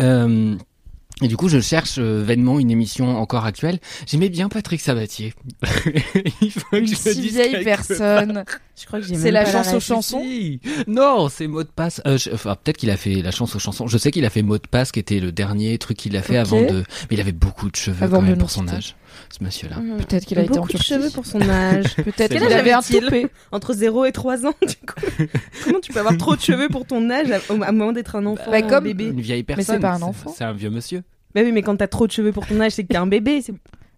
Euh, 0.00 0.56
et 1.20 1.28
du 1.28 1.36
coup, 1.36 1.48
je 1.48 1.60
cherche 1.60 1.96
euh, 1.98 2.22
vainement 2.24 2.58
une 2.58 2.70
émission 2.70 3.18
encore 3.18 3.44
actuelle. 3.44 3.78
J'aimais 4.06 4.28
bien 4.30 4.48
Patrick 4.48 4.80
Sabatier. 4.80 5.34
il 6.40 6.50
faut 6.50 6.60
que 6.70 6.76
Une 6.78 6.86
je 6.86 6.94
si 6.96 7.14
dise 7.14 7.34
vieille 7.34 7.62
personne. 7.62 8.44
Je 8.80 8.86
crois 8.86 8.98
que 9.00 9.06
j'ai 9.06 9.14
C'est 9.14 9.30
la 9.30 9.44
chance 9.44 9.72
aux 9.74 9.78
chansons. 9.80 10.22
Si. 10.22 10.60
Non, 10.88 11.28
c'est 11.28 11.46
mot 11.46 11.62
de 11.62 11.68
passe. 11.68 12.00
Euh, 12.06 12.16
je- 12.18 12.30
enfin, 12.30 12.56
peut-être 12.56 12.78
qu'il 12.78 12.90
a 12.90 12.96
fait 12.96 13.22
la 13.22 13.30
chance 13.30 13.54
aux 13.54 13.58
chansons. 13.60 13.86
Je 13.86 13.98
sais 13.98 14.10
qu'il 14.10 14.24
a 14.24 14.30
fait 14.30 14.42
mot 14.42 14.58
de 14.58 14.66
passe, 14.66 14.90
qui 14.90 14.98
était 14.98 15.20
le 15.20 15.30
dernier 15.30 15.78
truc 15.78 15.98
qu'il 15.98 16.16
a 16.16 16.22
fait 16.22 16.38
avant 16.38 16.60
de. 16.62 16.82
Mais 17.10 17.16
il 17.16 17.20
avait 17.20 17.30
beaucoup 17.32 17.70
de 17.70 17.76
cheveux 17.76 18.02
Avant 18.02 18.16
quand 18.16 18.22
même 18.22 18.38
pour 18.38 18.50
son 18.50 18.66
âge, 18.68 18.96
ce 19.30 19.42
monsieur-là. 19.44 19.76
Mhm. 19.76 19.96
Peut-être 19.98 20.24
qu'il 20.26 20.38
a 20.38 20.42
été 20.42 20.58
en 20.58 20.62
beaucoup 20.62 20.72
de 20.76 20.82
cheveux 20.82 21.10
pour 21.10 21.26
son 21.26 21.40
âge. 21.48 21.94
Peut-être 21.96 22.32
qu'il 22.36 22.52
avait 22.52 22.72
un 22.72 22.80
toupet. 22.82 23.26
Entre 23.50 23.72
0 23.74 24.04
et 24.04 24.12
3 24.12 24.46
ans, 24.46 24.54
du 24.60 24.76
coup. 24.76 25.26
Comment 25.64 25.80
tu 25.80 25.92
peux 25.92 26.00
avoir 26.00 26.16
trop 26.16 26.36
de 26.36 26.40
cheveux 26.40 26.68
pour 26.68 26.86
ton 26.86 27.08
âge 27.10 27.30
à, 27.30 27.38
au 27.52 27.56
moment 27.56 27.92
d'être 27.92 28.16
un 28.16 28.26
enfant 28.26 28.50
Bah, 28.50 28.58
un 28.58 28.62
comme- 28.62 28.84
bébé 28.84 29.06
Une 29.06 29.20
vieille 29.20 29.44
Mais 29.48 29.54
personne. 29.54 29.76
c'est 29.76 29.80
pas 29.80 29.92
un 29.94 30.02
enfant. 30.02 30.32
C'est 30.36 30.44
un 30.44 30.52
vieux 30.52 30.70
monsieur. 30.70 31.02
Bah 31.34 31.40
oui, 31.44 31.52
mais 31.52 31.62
quand 31.62 31.76
t'as 31.76 31.86
trop 31.88 32.06
de 32.06 32.12
cheveux 32.12 32.32
pour 32.32 32.46
ton 32.46 32.60
âge, 32.60 32.72
c'est 32.72 32.82
que 32.82 32.88
t'es 32.88 32.96
un 32.98 33.06
bébé. 33.06 33.40
c'est- 33.40 33.54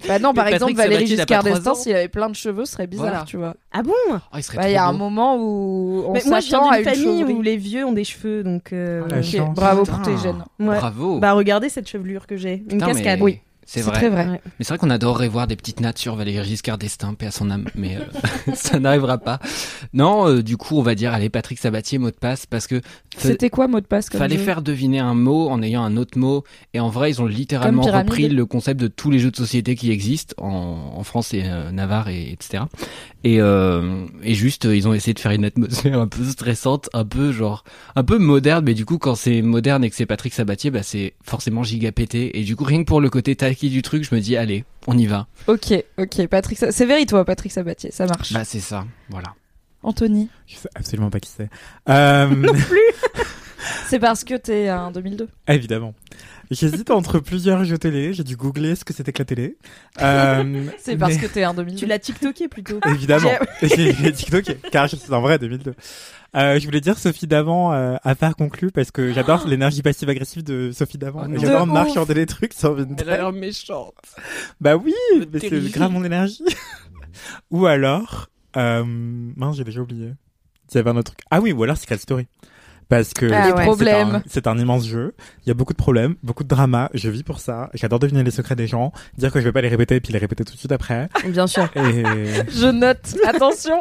Bah 0.07 0.19
non, 0.19 0.35
par 0.35 0.45
Mais 0.45 0.53
exemple, 0.53 0.75
Patrick 0.75 1.09
il 1.09 1.15
a 1.15 1.17
Giscard 1.17 1.43
d'Estaing, 1.45 1.71
ans. 1.71 1.75
s'il 1.75 1.95
avait 1.95 2.09
plein 2.09 2.29
de 2.29 2.35
cheveux, 2.35 2.65
ce 2.65 2.73
serait 2.73 2.87
bizarre, 2.87 3.07
Voilà. 3.09 3.25
tu 3.25 3.37
vois. 3.37 3.55
Ah 3.73 3.83
bon? 3.83 3.93
Oh, 4.11 4.17
il 4.37 4.43
serait 4.43 4.59
Bah, 4.59 4.69
il 4.69 4.73
y 4.73 4.77
a 4.77 4.85
un 4.87 4.93
moment 4.93 5.37
où 5.37 6.05
on 6.07 6.13
Mais 6.13 6.23
Moi, 6.27 6.41
je 6.41 6.49
viens 6.49 6.69
à 6.69 6.79
une 6.79 6.85
famille 6.85 7.25
où 7.25 7.43
les 7.43 7.57
vieux 7.57 7.85
ont 7.87 7.93
des 7.93 8.05
cheveux, 8.05 8.43
donc. 8.45 8.73
euh, 8.73 9.03
Ah, 9.11 9.23
chance. 9.23 9.55
bravo 9.55 9.83
Putain. 9.83 9.97
pour 9.99 10.03
tes 10.07 10.29
ouais. 10.29 10.35
Bravo. 10.77 11.19
Bah 11.21 11.33
regardez 11.33 11.69
cette 11.69 11.89
chevelure 11.89 12.27
que 12.27 12.37
j'ai, 12.37 12.55
une 12.55 12.67
Putain, 12.79 12.87
cascade. 12.87 13.19
mais 13.19 13.25
Oui. 13.25 13.41
C'est 13.67 13.81
C'est 13.81 13.87
vrai. 13.87 13.99
très 13.99 14.09
vrai. 14.09 14.27
Ouais. 14.27 14.41
Mais 14.45 14.65
c'est 14.65 14.69
vrai 14.69 14.79
qu'on 14.79 14.91
adorerait 14.91 15.29
voir 15.29 15.47
des 15.47 15.57
petites 15.57 15.81
nattes 15.81 15.99
sur 15.99 16.17
Valéry 16.17 16.47
Giscard 16.47 16.79
d'Estaing, 16.79 17.15
paix 17.15 17.27
à 17.27 17.31
son 17.31 17.51
âme, 17.51 17.67
mais 17.75 17.97
euh, 17.97 18.53
ça 18.55 18.79
n'arrivera 18.79 19.19
pas. 19.19 19.39
Non, 19.93 20.29
euh, 20.29 20.43
du 20.43 20.57
coup, 20.57 20.79
on 20.79 20.83
va 20.83 20.95
dire, 20.95 21.13
allez, 21.13 21.31
Patrick 21.31 21.59
Sabatier, 21.59 21.99
mot 21.99 22.11
de 22.11 22.17
passe, 22.17 22.47
parce 22.47 22.67
que 22.67 22.81
C'était 23.17 23.51
quoi 23.51 23.69
mot 23.69 23.81
de 23.81 23.87
passe 23.87 24.11
comme 24.11 24.19
fallait 24.19 24.37
jeu 24.37 24.43
faire 24.43 24.63
deviner 24.63 24.99
un 24.99 25.15
mot 25.15 25.49
en 25.49 25.63
ayant 25.63 25.83
un 25.83 25.97
autre 25.97 26.19
mot, 26.19 26.45
et 26.73 26.81
en 26.81 26.89
vrai, 26.89 27.11
ils 27.11 27.23
ont 27.23 27.27
littéralement 27.27 27.83
repris 27.83 28.29
le 28.29 28.47
concept 28.47 28.81
de 28.81 28.89
tous 28.89 29.11
les 29.11 29.19
jeux 29.19 29.31
de 29.31 29.37
société 29.37 29.75
qui 29.75 29.91
existent 29.91 30.35
en, 30.39 30.93
en 30.97 31.03
France 31.03 31.33
et 31.35 31.43
euh, 31.45 31.71
Navarre 31.71 32.09
et 32.09 32.31
etc. 32.33 32.65
Et, 33.25 33.41
euh, 33.41 34.05
et 34.23 34.35
juste, 34.35 34.65
ils 34.65 34.87
ont 34.87 34.93
essayé 34.93 35.15
de 35.15 35.19
faire 35.19 35.33
une 35.33 35.47
atmosphère 35.47 35.99
un 36.01 36.09
peu 36.09 36.25
stressante, 36.25 36.91
un 36.93 37.05
peu 37.05 37.33
genre, 37.33 37.65
un 37.97 38.05
peu 38.05 38.19
moderne, 38.19 38.65
mais 38.67 38.75
du 38.75 38.85
coup, 38.85 38.99
quand 38.99 39.15
c'est 39.15 39.41
moderne 39.41 39.83
et 39.85 39.91
que 39.91 39.97
c'est 39.97 40.07
Patrick 40.07 40.35
Sabatier, 40.35 40.71
bah 40.71 40.83
c'est 40.83 41.15
forcément 41.23 41.63
giga 41.63 41.91
pété. 41.93 42.39
Et 42.39 42.43
du 42.43 42.57
coup, 42.57 42.65
rien 42.65 42.81
que 42.81 42.89
pour 42.89 43.01
le 43.01 43.09
côté 43.09 43.35
tacky 43.55 43.71
du 43.71 43.83
truc, 43.83 44.03
je 44.03 44.13
me 44.15 44.21
dis, 44.21 44.37
allez, 44.37 44.65
on 44.89 44.99
y 44.99 45.07
va. 45.07 45.29
Ok, 45.47 45.73
ok, 45.97 46.27
Patrick, 46.27 46.59
c'est 46.59 46.87
vrai 46.87 47.07
toi, 47.07 47.25
Patrick 47.25 47.53
Sabatier, 47.53 47.93
ça 47.93 48.07
marche. 48.07 48.33
Bah 48.33 48.45
c'est 48.45 48.61
ça, 48.61 48.85
voilà. 49.09 49.35
Anthony, 49.83 50.29
Je 50.47 50.57
sais 50.57 50.69
absolument 50.75 51.11
pas 51.11 51.21
qui 51.21 51.31
c'est. 51.31 51.49
Euh, 51.89 52.53
c'est 53.87 54.01
parce 54.01 54.25
que 54.25 54.35
t'es 54.35 54.69
un 54.69 54.91
2002. 54.91 55.29
évidemment. 55.47 55.95
J'hésite 56.51 56.91
entre 56.91 57.19
plusieurs 57.19 57.65
jeux 57.65 57.79
télé. 57.79 58.13
J'ai 58.13 58.25
dû 58.25 58.37
googler 58.37 58.75
ce 58.75 58.85
que 58.85 58.93
c'était 58.93 59.13
que 59.13 59.19
la 59.21 59.25
télé. 59.25 59.57
Euh, 60.01 60.65
C'est 60.79 60.97
parce 60.97 61.15
mais- 61.15 61.21
que 61.21 61.27
t'es 61.27 61.43
un 61.45 61.55
2002. 61.55 61.79
Tu 61.79 61.87
l'as 61.87 61.99
TikToké 61.99 62.49
plutôt. 62.49 62.81
Évidemment. 62.87 63.31
J'ai 63.63 63.93
j'ai 63.95 64.13
TikTok, 64.13 64.57
car 64.71 64.87
je 64.87 64.97
suis 64.97 65.13
en 65.13 65.21
vrai 65.21 65.39
2002. 65.39 65.75
Euh, 66.37 66.59
je 66.59 66.65
voulais 66.65 66.81
dire 66.81 66.99
Sophie 66.99 67.27
Davant, 67.29 67.73
euh, 67.73 67.97
affaire 68.03 68.35
conclue, 68.35 68.71
parce 68.73 68.91
que 68.91 69.13
j'adore 69.13 69.47
l'énergie 69.47 69.83
passive-agressive 69.83 70.43
de 70.43 70.73
Sophie 70.73 70.99
Davant. 70.99 71.27
Oh 71.29 71.33
j'adore 71.39 71.69
ouf. 71.69 72.09
des 72.09 72.27
trucs 72.27 72.53
sur 72.55 72.75
Vinted. 72.75 73.07
méchante. 73.35 73.95
Bah 74.61 74.77
oui, 74.77 74.95
mais 75.33 75.39
c'est 75.39 75.71
grave 75.71 75.93
mon 75.93 76.05
énergie. 76.05 76.45
ou 77.51 77.67
alors, 77.67 78.29
euh, 78.57 78.83
mince, 78.85 79.57
j'ai 79.57 79.65
déjà 79.65 79.81
oublié. 79.81 80.13
Il 80.73 80.77
y 80.77 80.79
avait 80.79 80.91
un 80.91 80.97
autre 80.97 81.13
truc. 81.13 81.21
Ah 81.31 81.41
oui, 81.41 81.53
ou 81.53 81.63
alors 81.63 81.77
Secret 81.77 81.99
Story. 81.99 82.27
Parce 82.89 83.15
que 83.15 83.27
Ah 83.33 83.55
ouais. 83.55 84.23
c'est 84.27 84.47
un- 84.47 84.59
immense 84.59 84.87
jeu. 84.87 85.15
Il 85.45 85.49
y 85.49 85.51
a 85.51 85.55
beaucoup 85.55 85.73
de 85.73 85.79
problèmes, 85.79 86.15
beaucoup 86.23 86.45
de 86.45 86.49
drama. 86.49 86.91
Je 86.95 87.09
vis 87.09 87.23
pour 87.23 87.41
ça. 87.41 87.71
J'adore 87.75 87.99
deviner 87.99 88.23
les 88.23 88.31
secrets 88.31 88.57
des 88.57 88.67
gens, 88.67 88.93
dire 89.19 89.33
que 89.33 89.41
je 89.41 89.45
vais 89.45 89.53
pas 89.53 89.63
les 89.63 89.69
répéter 89.69 89.97
et 89.97 90.01
puis 90.01 90.13
les 90.13 90.19
répéter 90.19 90.45
tout 90.45 90.53
de 90.55 90.59
suite 90.59 90.73
après. 90.73 91.09
Bien 91.27 91.47
sûr. 91.47 91.65
Et 91.77 92.03
Je 92.51 92.71
note, 92.71 93.17
attention. 93.27 93.81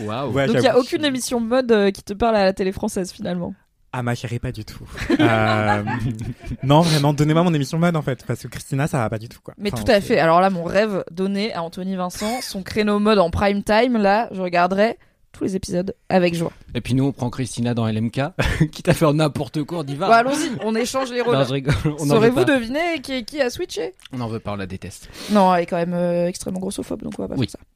Waouh. 0.00 0.32
Ouais, 0.32 0.46
Donc 0.46 0.56
il 0.58 0.62
y 0.62 0.68
a 0.68 0.78
aucune 0.78 1.02
je- 1.02 1.06
émission 1.06 1.40
mode 1.40 1.70
euh, 1.72 1.90
qui 1.90 2.02
te 2.02 2.12
parle 2.12 2.36
à 2.36 2.44
la 2.44 2.52
télé 2.52 2.72
française 2.72 3.12
finalement. 3.12 3.54
Ah 3.92 4.02
ma 4.02 4.14
chérie, 4.14 4.38
pas 4.38 4.52
du 4.52 4.66
tout. 4.66 4.84
Euh, 5.18 5.82
non, 6.62 6.82
vraiment, 6.82 7.14
donnez-moi 7.14 7.42
mon 7.42 7.54
émission 7.54 7.78
mode 7.78 7.96
en 7.96 8.02
fait, 8.02 8.22
parce 8.26 8.42
que 8.42 8.48
Christina, 8.48 8.86
ça 8.86 8.98
va 8.98 9.08
pas 9.08 9.18
du 9.18 9.28
tout 9.30 9.38
quoi. 9.42 9.54
Mais 9.56 9.70
Enfin, 9.72 9.82
tout 9.82 9.90
à 9.90 10.00
fait. 10.02 10.18
Alors 10.18 10.42
là, 10.42 10.50
mon 10.50 10.64
rêve 10.64 11.04
donné 11.10 11.54
à 11.54 11.62
Anthony 11.62 11.96
Vincent, 11.96 12.40
son 12.42 12.62
créneau 12.62 12.98
mode 12.98 13.18
en 13.18 13.30
prime 13.30 13.62
time, 13.62 13.96
là, 13.96 14.28
je 14.32 14.42
regarderai 14.42 14.98
tous 15.32 15.44
les 15.44 15.56
épisodes 15.56 15.94
avec 16.08 16.34
joie. 16.34 16.52
Et 16.74 16.80
puis 16.80 16.94
nous, 16.94 17.04
on 17.04 17.12
prend 17.12 17.30
Christina 17.30 17.74
dans 17.74 17.86
LMK, 17.86 18.20
qui 18.72 18.82
t'a 18.82 18.94
fait 18.94 19.12
n'importe 19.12 19.62
quoi, 19.64 19.78
on 19.78 19.84
y 19.86 19.94
va. 19.94 20.06
Bon, 20.08 20.12
allons-y, 20.12 20.50
on 20.64 20.74
échange 20.74 21.10
les 21.12 21.20
rôles. 21.20 21.34
Non, 21.36 21.44
je 21.44 21.52
rigole. 21.52 21.74
Saurez-vous 21.98 22.44
deviner 22.44 23.00
qui, 23.02 23.24
qui 23.24 23.40
a 23.40 23.50
switché 23.50 23.94
On 24.12 24.20
en 24.20 24.28
veut 24.28 24.40
pas, 24.40 24.52
on 24.52 24.56
la 24.56 24.66
déteste. 24.66 25.08
Non, 25.30 25.54
elle 25.54 25.62
est 25.62 25.66
quand 25.66 25.76
même 25.76 25.94
euh, 25.94 26.26
extrêmement 26.26 26.60
grossophobe, 26.60 27.02
donc 27.02 27.12
on 27.18 27.22
va 27.22 27.28
pas 27.28 27.34
Oui. 27.36 27.46
faire 27.46 27.60
ça. 27.60 27.66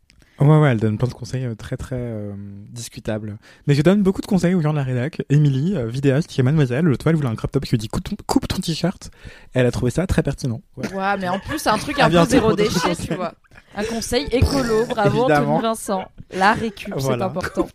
Ouais, 0.43 0.59
ouais, 0.61 0.71
elle 0.73 0.81
donne 0.81 0.99
plein 0.99 1.09
de 1.09 1.13
conseils 1.15 1.45
euh, 1.45 1.55
très 1.55 1.77
très 1.77 1.97
euh, 1.99 2.33
discutables. 2.71 3.37
Mais 3.67 3.75
je 3.75 3.83
donne 3.83 4.03
beaucoup 4.03 4.21
de 4.21 4.27
conseils 4.27 4.55
aux 4.55 4.61
gens 4.61 4.73
de 4.73 4.77
la 4.79 4.83
rédac. 4.83 5.23
Émilie, 5.31 5.75
euh, 5.77 5.87
vidéaste 5.87 6.33
chez 6.33 6.43
Mademoiselle, 6.43 6.85
le 6.85 6.97
toit, 6.97 7.11
elle 7.11 7.17
voulait 7.17 7.29
un 7.29 7.35
crop 7.37 7.53
top, 7.53 7.65
je 7.65 7.71
lui 7.71 7.77
ai 7.77 7.79
dit 7.79 7.89
coupe 7.89 8.05
ton, 8.05 8.17
coupe 8.27 8.49
ton 8.49 8.57
t-shirt. 8.59 9.11
Elle 9.55 9.67
a 9.67 9.71
trouvé 9.71 9.91
ça 9.91 10.07
très 10.07 10.23
pertinent. 10.23 10.61
Ouais. 10.77 10.93
Ouais, 10.93 11.17
mais 11.19 11.29
en 11.29 11.39
plus, 11.39 11.59
c'est 11.59 11.71
un 11.71 11.79
truc 11.79 11.99
À 12.01 12.07
un 12.07 12.11
peu 12.11 12.25
zéro 12.31 12.55
déchet, 12.55 12.97
tu 12.97 13.15
vois. 13.15 13.35
Un 13.77 13.85
conseil 13.85 14.27
écolo, 14.33 14.85
bravo 14.87 15.21
Évidemment. 15.21 15.55
Anthony 15.57 15.63
Vincent. 15.63 16.05
La 16.35 16.53
récup, 16.55 16.93
Voilà. 16.97 17.19
c'est 17.19 17.23
important. 17.25 17.69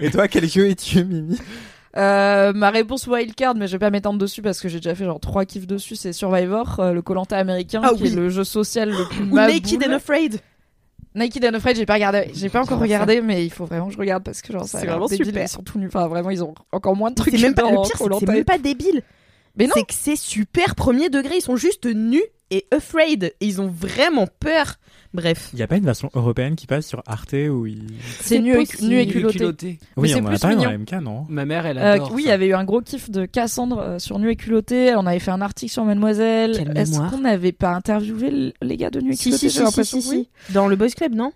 Et 0.00 0.10
toi, 0.10 0.26
quel 0.28 0.48
jeu 0.48 0.68
es-tu, 0.68 1.04
Mimi 1.04 1.38
Euh, 1.96 2.52
ma 2.52 2.70
réponse 2.70 3.06
wildcard, 3.06 3.54
mais 3.54 3.68
je 3.68 3.72
vais 3.72 3.78
pas 3.78 3.90
m'étendre 3.90 4.18
dessus 4.18 4.42
parce 4.42 4.60
que 4.60 4.68
j'ai 4.68 4.78
déjà 4.80 4.94
fait 4.96 5.04
genre 5.04 5.20
trois 5.20 5.44
kiffs 5.44 5.66
dessus, 5.68 5.94
c'est 5.94 6.12
Survivor, 6.12 6.80
euh, 6.80 6.92
le 6.92 7.02
Colanta 7.02 7.36
américain, 7.38 7.82
Ah 7.84 7.90
qui 7.94 8.02
oui. 8.02 8.08
est 8.12 8.16
le 8.16 8.28
jeu 8.30 8.42
social 8.42 8.90
le 8.90 9.04
plus 9.08 9.24
Ou. 9.30 9.34
Naked 9.36 9.84
and 9.86 9.92
Afraid. 9.92 10.40
Naked 11.14 11.44
and 11.44 11.54
Afraid, 11.54 11.76
j'ai 11.76 11.86
pas 11.86 11.94
regardé, 11.94 12.30
j'ai 12.34 12.48
pas 12.48 12.60
encore 12.60 12.80
regardé, 12.80 13.20
mais 13.20 13.44
il 13.44 13.50
faut 13.50 13.66
vraiment 13.66 13.86
que 13.86 13.92
je 13.92 13.98
regarde 13.98 14.24
parce 14.24 14.42
que 14.42 14.52
genre 14.52 14.66
ça 14.66 14.80
C'est 14.80 14.86
vraiment 14.86 15.06
débile, 15.06 15.26
super. 15.26 15.44
Ils 15.44 15.48
sont 15.48 15.62
tout 15.62 15.78
nus. 15.78 15.86
Enfin, 15.86 16.08
vraiment, 16.08 16.30
ils 16.30 16.42
ont 16.42 16.54
encore 16.72 16.96
moins 16.96 17.10
de 17.10 17.14
trucs 17.14 17.34
C'est 17.34 17.40
même 17.40 17.54
pas, 17.54 17.70
le 17.70 17.82
pire, 17.82 18.18
c'est 18.18 18.28
même 18.28 18.44
pas 18.44 18.58
débile. 18.58 19.02
Mais 19.56 19.66
non. 19.66 19.72
C'est 19.76 19.84
que 19.84 19.94
c'est 19.94 20.16
super 20.16 20.74
premier 20.74 21.10
degré. 21.10 21.36
Ils 21.36 21.42
sont 21.42 21.56
juste 21.56 21.86
nus 21.86 22.24
et 22.50 22.66
afraid. 22.72 23.34
Et 23.40 23.46
ils 23.46 23.60
ont 23.60 23.68
vraiment 23.68 24.26
peur. 24.40 24.74
Bref. 25.14 25.50
Il 25.52 25.60
y 25.60 25.62
a 25.62 25.66
pas 25.68 25.76
une 25.76 25.84
version 25.84 26.10
européenne 26.14 26.56
qui 26.56 26.66
passe 26.66 26.86
sur 26.86 27.02
Arte 27.06 27.32
où 27.34 27.66
il... 27.66 27.84
C'est 28.20 28.40
nu, 28.40 28.56
nu 28.82 28.98
et 29.00 29.06
culotté. 29.06 29.78
Oui, 29.96 30.08
c'est 30.08 30.20
on 30.20 30.24
en 30.26 30.34
a 30.34 30.38
parlé 30.38 30.56
dans 30.56 30.76
MK, 30.78 30.92
non? 31.02 31.24
Ma 31.28 31.44
mère, 31.44 31.66
elle 31.66 31.78
Euh, 31.78 31.92
adore. 31.94 32.10
oui, 32.12 32.24
il 32.24 32.28
y 32.28 32.32
avait 32.32 32.48
eu 32.48 32.54
un 32.54 32.64
gros 32.64 32.80
kiff 32.80 33.10
de 33.10 33.24
Cassandre 33.24 33.78
euh, 33.78 33.98
sur 34.00 34.18
Nu 34.18 34.28
et 34.30 34.36
culotté. 34.36 34.94
On 34.96 35.06
avait 35.06 35.20
fait 35.20 35.30
un 35.30 35.40
article 35.40 35.72
sur 35.72 35.84
Mademoiselle. 35.84 36.68
Est-ce 36.74 36.98
qu'on 36.98 37.18
n'avait 37.20 37.52
pas 37.52 37.70
interviewé 37.70 38.54
les 38.60 38.76
gars 38.76 38.90
de 38.90 39.00
Nu 39.00 39.12
et 39.12 39.16
Si, 39.16 39.24
culotté 39.30 39.38
si, 39.38 39.44
J'ai 39.46 39.50
si, 39.50 39.56
si, 39.58 39.62
l'impression 39.62 40.00
si, 40.00 40.08
que 40.10 40.14
oui? 40.16 40.28
si. 40.48 40.52
Dans 40.52 40.66
le 40.68 40.76
Boys 40.76 40.88
Club, 40.96 41.14
non? 41.14 41.32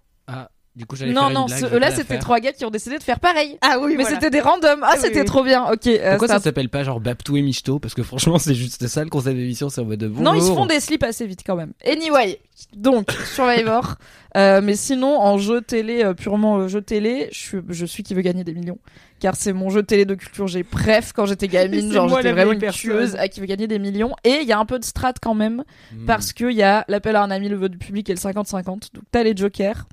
Du 0.79 0.87
coup, 0.87 0.97
j'allais 0.97 1.13
Non, 1.13 1.23
faire 1.23 1.29
une 1.29 1.35
non, 1.35 1.45
blague, 1.47 1.59
ce- 1.59 1.65
je 1.67 1.71
vais 1.71 1.79
là 1.81 1.87
pas 1.87 1.91
la 1.91 1.97
c'était 1.97 2.15
faire. 2.15 2.19
trois 2.21 2.41
gars 2.41 2.53
qui 2.53 2.65
ont 2.65 2.71
décidé 2.71 2.97
de 2.99 3.03
faire 3.03 3.21
pareil. 3.21 3.59
Ah 3.61 3.79
oui, 3.83 3.95
Mais 3.99 4.05
c'était 4.05 4.31
des 4.31 4.41
randoms. 4.41 4.81
Ah, 4.83 4.93
Oui, 4.95 4.99
c'était 5.03 5.21
oui. 5.21 5.27
trop 5.27 5.43
bien. 5.45 5.65
Ok. 5.71 5.87
euh, 5.89 6.11
Pourquoi 6.11 6.29
ça 6.29 6.41
s'appelle 6.41 6.69
pas 6.71 6.85
genre 6.85 7.01
Baptou 7.01 7.37
et 7.37 7.43
Michto 7.43 7.79
Parce 7.79 7.95
que 7.95 8.03
franchement, 8.03 8.39
c'est 8.39 8.55
juste 8.55 8.87
ça 8.87 9.05
le 9.05 9.11
concept 9.11 9.37
d'émission, 9.37 9.69
c'est 9.69 9.81
en 9.81 9.85
mode 9.85 9.99
de 9.99 10.09
Non, 10.09 10.33
ils 10.35 10.41
se 10.43 10.47
font 10.53 10.67
des 10.67 10.81
slips 10.81 11.03
assez 11.03 11.27
vite 11.27 11.41
quand 11.45 11.57
même. 11.57 11.73
Anyway, 11.87 12.39
donc 12.75 13.11
Survivor. 13.35 13.97
Euh, 14.37 14.61
mais 14.63 14.77
sinon, 14.77 15.19
en 15.19 15.39
jeu 15.39 15.63
télé, 15.63 16.05
euh, 16.05 16.13
purement 16.15 16.59
euh, 16.59 16.69
jeu 16.69 16.83
télé, 16.83 17.29
je 17.33 17.39
suis, 17.39 17.59
je 17.71 17.87
suis 17.87 18.03
qui 18.03 18.15
veut 18.15 18.21
gagner 18.23 18.45
des 18.45 18.53
millions. 18.53 18.79
Car 19.21 19.35
c'est 19.35 19.53
mon 19.55 19.71
jeu 19.71 19.83
télé 19.83 20.05
de 20.05 20.15
culture. 20.15 20.47
J'ai 20.47 20.63
bref 20.63 21.13
quand 21.13 21.25
j'étais 21.27 21.49
gamine, 21.49 21.89
C'est 21.89 21.95
genre 21.95 22.09
moi 22.09 22.19
j'étais 22.19 22.29
la 22.29 22.35
vraiment 22.35 22.51
vieille 22.51 22.55
une 22.57 22.61
personne. 22.61 22.91
tueuse 22.93 23.17
à 23.17 23.27
qui 23.29 23.41
veut 23.41 23.47
gagner 23.47 23.67
des 23.67 23.79
millions. 23.81 24.15
Et 24.23 24.39
il 24.43 24.47
y 24.47 24.53
a 24.53 24.59
un 24.59 24.67
peu 24.67 24.79
de 24.79 24.85
strat 24.85 25.15
quand 25.21 25.35
même. 25.35 25.65
Hmm. 25.93 26.05
parce 26.07 26.33
qu'il 26.35 26.53
y 26.53 26.63
a 26.63 26.85
l'appel 26.89 27.17
à 27.17 27.23
un 27.23 27.31
ami, 27.31 27.49
le 27.49 27.57
vote 27.57 27.73
du 27.73 27.79
public 27.79 28.09
et 28.11 28.13
le 28.13 28.19
50-50. 28.21 28.67
Donc 28.95 29.05
t'as 29.11 29.23
les 29.25 29.35
jokers. 29.37 29.87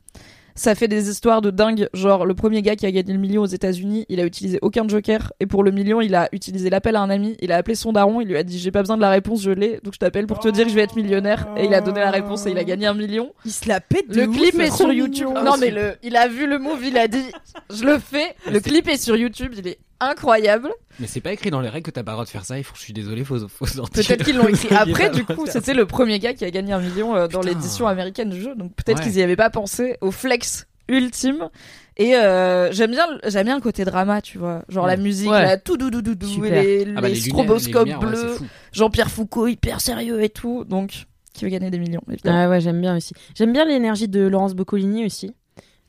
Ça 0.57 0.73
fait 0.73 0.87
des 0.87 1.09
histoires 1.09 1.41
de 1.41 1.51
dingue. 1.51 1.89
Genre, 1.93 2.25
le 2.25 2.33
premier 2.33 2.61
gars 2.61 2.77
qui 2.77 2.85
a 2.85 2.91
gagné 2.91 3.11
le 3.11 3.19
million 3.19 3.41
aux 3.41 3.47
États-Unis, 3.47 4.05
il 4.07 4.21
a 4.21 4.25
utilisé 4.25 4.57
aucun 4.61 4.87
joker. 4.87 5.33
Et 5.41 5.45
pour 5.47 5.63
le 5.63 5.71
million, 5.71 5.99
il 5.99 6.15
a 6.15 6.29
utilisé 6.31 6.69
l'appel 6.69 6.95
à 6.95 7.01
un 7.01 7.09
ami. 7.09 7.35
Il 7.41 7.51
a 7.51 7.57
appelé 7.57 7.75
son 7.75 7.91
daron. 7.91 8.21
Il 8.21 8.29
lui 8.29 8.37
a 8.37 8.43
dit 8.43 8.57
J'ai 8.57 8.71
pas 8.71 8.79
besoin 8.81 8.95
de 8.95 9.01
la 9.01 9.09
réponse, 9.09 9.41
je 9.41 9.51
l'ai. 9.51 9.81
Donc 9.83 9.93
je 9.93 9.99
t'appelle 9.99 10.27
pour 10.27 10.39
te 10.39 10.47
dire 10.47 10.63
que 10.63 10.69
je 10.69 10.75
vais 10.75 10.83
être 10.83 10.95
millionnaire. 10.95 11.47
Et 11.57 11.65
il 11.65 11.73
a 11.73 11.81
donné 11.81 11.99
la 11.99 12.11
réponse 12.11 12.45
et 12.45 12.51
il 12.51 12.57
a 12.57 12.63
gagné 12.63 12.87
un 12.87 12.93
million. 12.93 13.33
Il 13.43 13.51
se 13.51 13.67
la 13.67 13.81
pète 13.81 14.09
de 14.09 14.21
Le 14.21 14.27
ouf, 14.29 14.37
clip 14.37 14.59
est 14.59 14.71
sur. 14.71 14.91
YouTube. 14.93 15.29
Non, 15.43 15.57
mais 15.59 15.71
le, 15.71 15.95
il 16.03 16.15
a 16.15 16.29
vu 16.29 16.47
le 16.47 16.57
move, 16.57 16.85
il 16.85 16.97
a 16.97 17.09
dit 17.09 17.25
Je 17.69 17.83
le 17.83 17.99
fais. 17.99 18.35
Le 18.49 18.61
clip 18.61 18.87
est 18.87 18.97
sur 18.97 19.17
YouTube. 19.17 19.53
Il 19.57 19.67
est 19.67 19.79
incroyable. 20.09 20.69
Mais 20.99 21.07
c'est 21.07 21.21
pas 21.21 21.31
écrit 21.33 21.49
dans 21.51 21.61
les 21.61 21.69
règles 21.69 21.85
que 21.85 21.91
t'as 21.91 22.03
pas 22.03 22.11
le 22.11 22.15
droit 22.15 22.25
de 22.25 22.29
faire 22.29 22.45
ça. 22.45 22.57
Il 22.57 22.63
faut, 22.63 22.75
je 22.75 22.81
suis 22.81 22.93
désolé, 22.93 23.23
faut, 23.23 23.47
faut 23.47 23.65
sortir. 23.65 24.05
Peut-être 24.05 24.23
qu'ils 24.23 24.37
l'ont 24.37 24.47
écrit 24.47 24.73
après, 24.75 25.05
a 25.05 25.09
du 25.09 25.25
coup, 25.25 25.45
c'était 25.47 25.73
le 25.73 25.85
premier 25.85 26.19
gars 26.19 26.33
qui 26.33 26.45
a 26.45 26.51
gagné 26.51 26.73
un 26.73 26.79
million 26.79 27.15
euh, 27.15 27.27
dans 27.27 27.41
l'édition 27.41 27.87
américaine 27.87 28.29
du 28.29 28.41
jeu. 28.41 28.55
Donc 28.55 28.73
peut-être 28.75 28.99
Ouais. 28.99 29.03
qu'ils 29.03 29.17
y 29.17 29.21
avaient 29.21 29.35
pas 29.35 29.49
pensé 29.49 29.97
au 30.01 30.11
flex 30.11 30.67
ultime. 30.87 31.49
Et 31.97 32.15
euh, 32.15 32.71
j'aime 32.73 32.91
bien, 32.91 33.05
j'aime 33.25 33.45
bien 33.45 33.55
le 33.55 33.61
côté 33.61 33.85
drama, 33.85 34.21
tu 34.21 34.37
vois, 34.37 34.63
genre 34.67 34.85
la 34.85 34.97
musique, 34.97 35.29
Ouais. 35.31 35.43
là, 35.43 35.57
tout 35.57 35.77
et 35.81 36.25
Super. 36.25 36.61
les, 36.63 36.85
Ah 36.95 37.01
bah, 37.01 37.07
les 37.07 37.13
les 37.15 37.19
stroboscopes 37.21 37.85
lumières, 37.85 37.99
les 38.01 38.05
lumières, 38.07 38.31
ouais, 38.31 38.37
bleus. 38.39 38.47
Jean-Pierre 38.73 39.09
Foucault 39.09 39.47
hyper 39.47 39.79
sérieux 39.81 40.21
et 40.21 40.29
tout. 40.29 40.65
Donc 40.65 41.05
qui 41.33 41.43
veut 41.45 41.51
gagner 41.51 41.69
des 41.69 41.79
millions, 41.79 42.01
évidemment. 42.09 42.43
Ah 42.45 42.49
ouais, 42.49 42.61
j'aime 42.61 42.79
bien 42.81 42.95
aussi. 42.95 43.13
J'aime 43.35 43.51
bien 43.51 43.65
l'énergie 43.65 44.07
de 44.07 44.21
Laurence 44.21 44.53
Boccolini 44.55 45.05
aussi. 45.05 45.33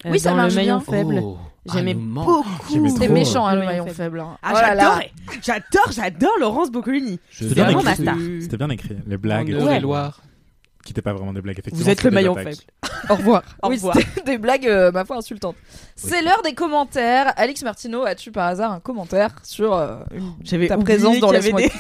Euh, 0.04 0.11
Oui, 0.11 0.18
ça 0.20 0.35
marche 0.35 0.50
le 0.54 0.56
maillon 0.56 0.78
bien. 0.78 0.92
faible. 0.92 1.20
Oh, 1.22 1.38
J'aimais 1.72 1.96
ah, 1.96 2.00
beaucoup. 2.02 2.44
C'était 2.88 3.09
méchant, 3.09 3.46
hein, 3.46 3.54
Le 3.54 3.61
le 3.61 3.66
maillon 3.66 3.87
faible. 3.87 4.20
hein. 4.20 4.37
Ah, 4.42 4.52
Oh 4.54 4.61
là 4.61 4.74
là. 4.74 5.00
j'adore, 5.42 5.42
j'adore, 5.42 5.92
j'adore 5.92 6.38
Laurence 6.38 6.70
Boccolini. 6.70 7.18
Je 7.30 7.44
C'était 7.44 7.54
bien 7.54 7.64
vraiment 7.64 7.80
écrit. 7.80 8.04
ma 8.04 8.12
star. 8.12 8.16
C'était 8.40 8.56
bien 8.56 8.70
écrit. 8.70 8.96
Les 9.06 9.16
blagues, 9.16 9.48
Blague. 9.48 9.64
Ouais. 9.64 9.80
Loire. 9.80 10.20
qui 10.85 10.92
n'étaient 10.92 11.02
pas 11.02 11.12
vraiment 11.12 11.32
des 11.32 11.40
blagues, 11.40 11.59
effectivement. 11.59 11.82
Vous 11.85 11.90
êtes 11.90 12.04
le 12.04 12.11
maillon 12.12 12.35
faible. 12.37 12.56
Au 13.11 13.14
revoir. 13.14 13.42
Au 13.62 13.68
oui, 13.68 13.76
revoir. 13.76 13.96
des 14.24 14.38
blagues, 14.38 14.66
euh, 14.66 14.90
ma 14.92 15.04
foi, 15.04 15.16
insultantes. 15.16 15.56
C'est 15.96 16.22
l'heure 16.22 16.42
des 16.42 16.52
commentaires. 16.54 17.32
Alix 17.37 17.62
Martineau, 17.62 18.04
as-tu 18.04 18.30
par 18.32 18.46
hasard 18.48 18.72
un 18.72 18.80
commentaire 18.80 19.30
sur 19.42 19.74
euh, 19.74 19.96
une- 20.14 20.32
J'avais 20.44 20.68
ta 20.68 20.76
oublié 20.76 20.96
présence 20.96 21.18
dans 21.20 21.28
qu'il 21.30 21.38
y 21.38 21.42
Laisse-moi 21.42 21.61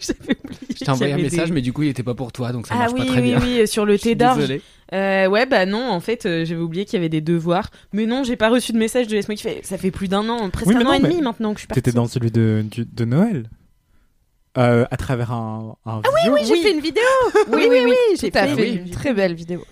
J'avais 0.00 0.38
oublié. 0.44 0.58
Je 0.78 0.84
t'ai 0.84 0.90
envoyé 0.90 1.12
un 1.12 1.16
qu'il 1.16 1.24
y 1.24 1.26
avait 1.28 1.36
message, 1.36 1.48
des- 1.48 1.54
mais 1.54 1.62
du 1.62 1.72
coup, 1.72 1.82
il 1.82 1.88
était 1.88 2.02
pas 2.02 2.14
pour 2.14 2.30
toi, 2.32 2.52
donc 2.52 2.66
ça 2.66 2.74
Ah 2.76 2.78
marche 2.80 2.92
oui, 2.92 3.00
pas 3.00 3.12
très 3.12 3.20
oui, 3.22 3.34
bien. 3.34 3.40
oui, 3.42 3.66
sur 3.68 3.84
le 3.86 3.94
Je 3.94 3.98
suis 3.98 4.10
thé 4.10 4.14
d'orge. 4.14 4.36
désolé. 4.38 4.62
Euh, 4.92 5.26
ouais, 5.26 5.46
bah 5.46 5.66
non, 5.66 5.88
en 5.90 5.98
fait, 6.00 6.26
euh, 6.26 6.44
j'avais 6.44 6.60
oublié 6.60 6.84
qu'il 6.84 6.94
y 6.94 6.98
avait 6.98 7.08
des 7.08 7.20
devoirs. 7.20 7.70
Mais 7.92 8.06
non, 8.06 8.22
j'ai 8.22 8.36
pas 8.36 8.48
reçu 8.50 8.72
de 8.72 8.78
message 8.78 9.08
de 9.08 9.14
Laisse-moi 9.14 9.34
kiffer. 9.34 9.60
Ça 9.64 9.78
fait 9.78 9.90
plus 9.90 10.06
d'un 10.06 10.28
an, 10.28 10.48
presque 10.50 10.68
Oui, 10.68 10.74
un 10.76 10.78
mais 10.78 10.84
an 10.84 10.88
non, 10.88 10.94
et 10.94 11.00
mais 11.02 11.08
demi 11.08 11.22
maintenant 11.22 11.50
que 11.54 11.56
je 11.56 11.62
suis 11.62 11.66
partie. 11.68 11.82
T'étais 11.82 11.96
dans 11.96 12.06
celui 12.06 12.30
de, 12.30 12.64
du- 12.70 12.84
de 12.84 13.04
Noël 13.04 13.50
euh, 14.58 14.84
à 14.90 14.96
travers 14.96 15.32
un, 15.32 15.76
un 15.84 16.00
Ah 16.04 16.08
vidéo. 16.22 16.34
oui, 16.34 16.40
j'ai 16.46 16.62
fait 16.62 16.72
une 16.72 16.80
vidéo. 16.80 17.02
Oui, 17.52 17.66
oui, 17.68 17.80
oui, 17.84 17.94
j'ai 18.20 18.30
tout 18.30 18.38
à 18.38 18.46
fait 18.46 18.54
fait. 18.54 18.72
une 18.74 18.86
Une 18.86 18.90
très 18.90 19.12
belle 19.12 19.34
vidéo. 19.34 19.64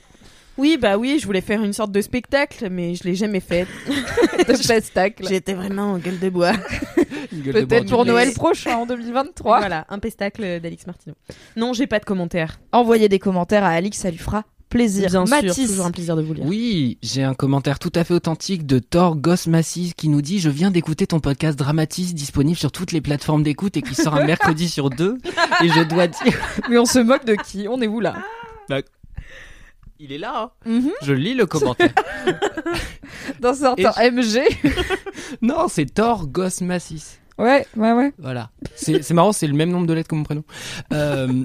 Oui, 0.56 0.78
bah 0.80 0.96
oui, 0.96 1.18
je 1.20 1.26
voulais 1.26 1.40
faire 1.40 1.62
une 1.62 1.72
sorte 1.72 1.90
de 1.90 2.00
spectacle, 2.00 2.68
mais 2.70 2.94
je 2.94 3.04
l'ai 3.04 3.14
jamais 3.14 3.40
fait. 3.40 3.66
De 4.38 4.66
pestacle. 4.68 5.26
J'étais 5.28 5.54
vraiment 5.54 5.92
en 5.92 5.98
gueule 5.98 6.18
de 6.18 6.28
bois. 6.28 6.52
Peut-être 7.52 7.88
pour 7.88 8.04
Noël 8.04 8.32
prochain, 8.32 8.76
en 8.76 8.86
2023. 8.86 9.58
Voilà, 9.58 9.86
un 9.88 9.98
pestacle 9.98 10.60
d'Alix 10.60 10.86
Martineau. 10.86 11.14
Non, 11.56 11.72
j'ai 11.72 11.86
pas 11.86 11.98
de 11.98 12.04
commentaires. 12.04 12.60
Envoyez 12.72 13.08
des 13.08 13.18
commentaires 13.18 13.64
à 13.64 13.70
Alix, 13.70 13.98
ça 13.98 14.10
lui 14.10 14.18
fera 14.18 14.44
plaisir. 14.68 15.08
Bien 15.08 15.24
Mathis, 15.24 15.54
sûr, 15.54 15.66
toujours 15.68 15.86
un 15.86 15.90
plaisir 15.90 16.16
de 16.16 16.22
vous 16.22 16.34
lire. 16.34 16.44
Oui, 16.46 16.98
j'ai 17.02 17.22
un 17.22 17.34
commentaire 17.34 17.78
tout 17.78 17.92
à 17.94 18.04
fait 18.04 18.14
authentique 18.14 18.66
de 18.66 18.78
Thor 18.78 19.16
Gosmassis 19.16 19.92
qui 19.96 20.08
nous 20.08 20.20
dit 20.22 20.40
Je 20.40 20.50
viens 20.50 20.70
d'écouter 20.70 21.06
ton 21.06 21.20
podcast 21.20 21.58
Dramatis 21.58 22.14
disponible 22.14 22.58
sur 22.58 22.72
toutes 22.72 22.92
les 22.92 23.00
plateformes 23.00 23.42
d'écoute 23.42 23.76
et 23.76 23.82
qui 23.82 23.94
sort 23.94 24.14
un 24.14 24.24
mercredi 24.26 24.68
sur 24.68 24.90
deux. 24.90 25.18
Et 25.62 25.68
je 25.68 25.82
dois 25.82 26.06
dire. 26.06 26.38
mais 26.68 26.78
on 26.78 26.86
se 26.86 26.98
moque 26.98 27.24
de 27.24 27.34
qui? 27.34 27.66
On 27.68 27.80
est 27.80 27.88
où 27.88 28.00
là? 28.00 28.16
Il 30.00 30.12
est 30.12 30.18
là, 30.18 30.50
hein. 30.66 30.70
Mhm. 30.70 30.90
Je 31.02 31.12
lis 31.12 31.34
le 31.34 31.46
commentaire. 31.46 31.92
Dans 33.40 33.54
certains 33.54 33.92
MG. 34.10 34.42
non, 35.42 35.68
c'est 35.68 35.86
Thor 35.86 36.26
Gosmassis. 36.26 37.18
Ouais, 37.38 37.66
ouais, 37.76 37.92
ouais. 37.92 38.12
Voilà. 38.18 38.50
C'est 38.74 39.08
marrant, 39.12 39.32
c'est 39.32 39.46
le 39.46 39.54
même 39.54 39.70
nombre 39.70 39.86
de 39.86 39.92
lettres 39.92 40.08
que 40.08 40.14
mon 40.14 40.24
prénom. 40.24 40.44
Euh, 40.92 41.44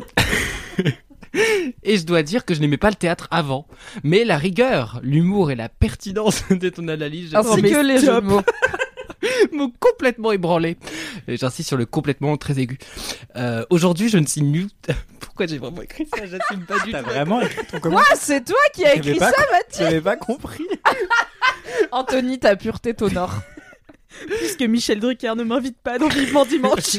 Et 1.83 1.97
je 1.97 2.05
dois 2.05 2.23
dire 2.23 2.43
que 2.43 2.53
je 2.53 2.59
n'aimais 2.59 2.77
pas 2.77 2.89
le 2.89 2.95
théâtre 2.95 3.27
avant. 3.29 3.67
Mais 4.03 4.23
la 4.23 4.37
rigueur, 4.37 4.99
l'humour 5.03 5.51
et 5.51 5.55
la 5.55 5.69
pertinence 5.69 6.43
de 6.49 6.69
ton 6.69 6.87
analyse, 6.87 7.35
Ainsi 7.35 7.49
j'avoue, 7.49 7.61
que 7.61 7.85
les 7.85 7.99
jeux 7.99 8.15
de 8.15 8.19
mots. 8.21 8.41
m'ont 9.51 9.71
complètement 9.79 10.31
ébranlé. 10.31 10.77
J'insiste 11.27 11.67
sur 11.67 11.77
le 11.77 11.85
complètement 11.85 12.37
très 12.37 12.59
aigu. 12.59 12.77
Euh, 13.35 13.65
Aujourd'hui, 13.69 14.09
je 14.09 14.17
ne 14.17 14.25
suis 14.25 14.41
nul. 14.41 14.67
Pourquoi 15.19 15.47
j'ai 15.47 15.57
vraiment 15.57 15.81
écrit 15.81 16.07
ça? 16.13 16.25
J'assume 16.25 16.65
pas 16.65 16.79
du 16.79 16.91
T'as 16.91 17.03
tout. 17.03 17.09
vraiment 17.09 17.41
écrit 17.41 17.65
ton 17.65 17.79
commentaire? 17.79 18.07
Ah, 18.11 18.15
c'est 18.19 18.43
toi 18.45 18.57
qui 18.73 18.85
as 18.85 18.95
écrit 18.95 19.15
pas 19.15 19.31
ça, 19.31 19.41
Mathis 19.51 19.79
J'avais 19.79 20.01
pas 20.01 20.17
compris. 20.17 20.67
Anthony, 21.91 22.39
ta 22.39 22.55
pureté 22.55 22.93
t'honore. 22.93 23.35
Puisque 24.39 24.61
Michel 24.61 24.99
Drucker 24.99 25.35
ne 25.35 25.43
m'invite 25.43 25.77
pas 25.81 25.97
dans 25.97 26.07
Vivement 26.09 26.45
Dimanche. 26.45 26.97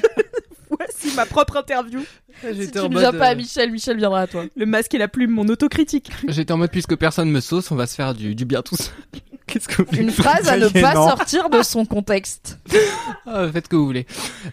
Voici 0.71 1.15
ma 1.17 1.27
propre 1.27 1.57
interview. 1.57 2.01
Si 2.43 2.71
tu 2.71 2.79
ne 2.79 2.99
viens 2.99 3.13
pas 3.13 3.29
à 3.29 3.33
euh, 3.33 3.37
Michel, 3.37 3.71
Michel 3.71 3.97
viendra 3.97 4.21
à 4.23 4.27
toi. 4.27 4.45
Le 4.57 4.67
masque 4.67 4.95
et 4.95 4.99
la 4.99 5.09
plume, 5.09 5.31
mon 5.33 5.49
autocritique. 5.49 6.11
J'étais 6.29 6.53
en 6.53 6.57
mode 6.59 6.71
puisque 6.71 6.97
personne 6.97 7.31
me 7.31 7.41
sauce, 7.41 7.71
on 7.71 7.77
va 7.77 7.87
se 7.87 7.95
faire 7.95 8.15
du, 8.15 8.35
du 8.35 8.45
bien 8.45 8.63
tous. 8.63 8.93
Qu'est-ce 9.47 9.67
que 9.67 9.83
vous 9.83 9.89
voulez 9.91 10.03
Une 10.03 10.11
phrase 10.13 10.49
à 10.49 10.57
ne 10.57 10.69
pas 10.69 10.95
sortir 10.95 11.51
de 11.51 11.63
son 11.63 11.85
contexte. 11.85 12.59
Ah, 13.27 13.47
Faites 13.53 13.67
ce 13.67 13.71
que 13.71 13.77
vous 13.77 13.85
voulez. 13.87 14.07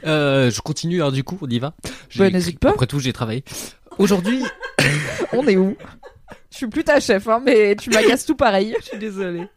Euh, 0.06 0.52
je 0.52 0.62
continue, 0.62 0.98
alors 0.98 1.12
du 1.12 1.24
coup, 1.24 1.38
on 1.42 1.48
y 1.50 1.58
va. 1.58 1.74
Bah, 2.16 2.30
n'hésite 2.30 2.60
pas. 2.60 2.70
Après 2.72 2.86
tout, 2.86 3.00
j'ai 3.00 3.14
travaillé. 3.14 3.44
Aujourd'hui, 3.98 4.44
On 5.34 5.48
est 5.48 5.58
où? 5.58 5.76
Je 6.52 6.58
suis 6.58 6.68
plus 6.68 6.84
ta 6.84 7.00
chef, 7.00 7.28
hein, 7.28 7.42
mais 7.44 7.76
tu 7.76 7.90
m'agaces 7.90 8.26
tout 8.26 8.36
pareil. 8.36 8.76
je 8.80 8.86
suis 8.86 8.98
désolé. 8.98 9.48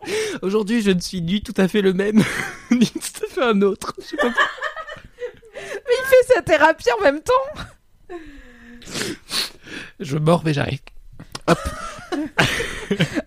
Aujourd'hui, 0.42 0.82
je 0.82 0.90
ne 0.90 1.00
suis 1.00 1.22
ni 1.22 1.42
tout 1.42 1.54
à 1.56 1.68
fait 1.68 1.82
le 1.82 1.92
même, 1.92 2.22
ni 2.70 2.86
tout 2.86 3.24
à 3.26 3.34
fait 3.34 3.42
un 3.42 3.62
autre. 3.62 3.94
Je 4.00 4.06
sais 4.06 4.16
pas 4.16 4.32
Il 5.60 6.04
fait 6.06 6.34
sa 6.34 6.42
thérapie 6.42 6.88
en 6.98 7.02
même 7.04 7.20
temps. 7.20 7.32
Je 9.98 10.16
mords, 10.18 10.42
mais 10.44 10.54
j'arrive. 10.54 10.80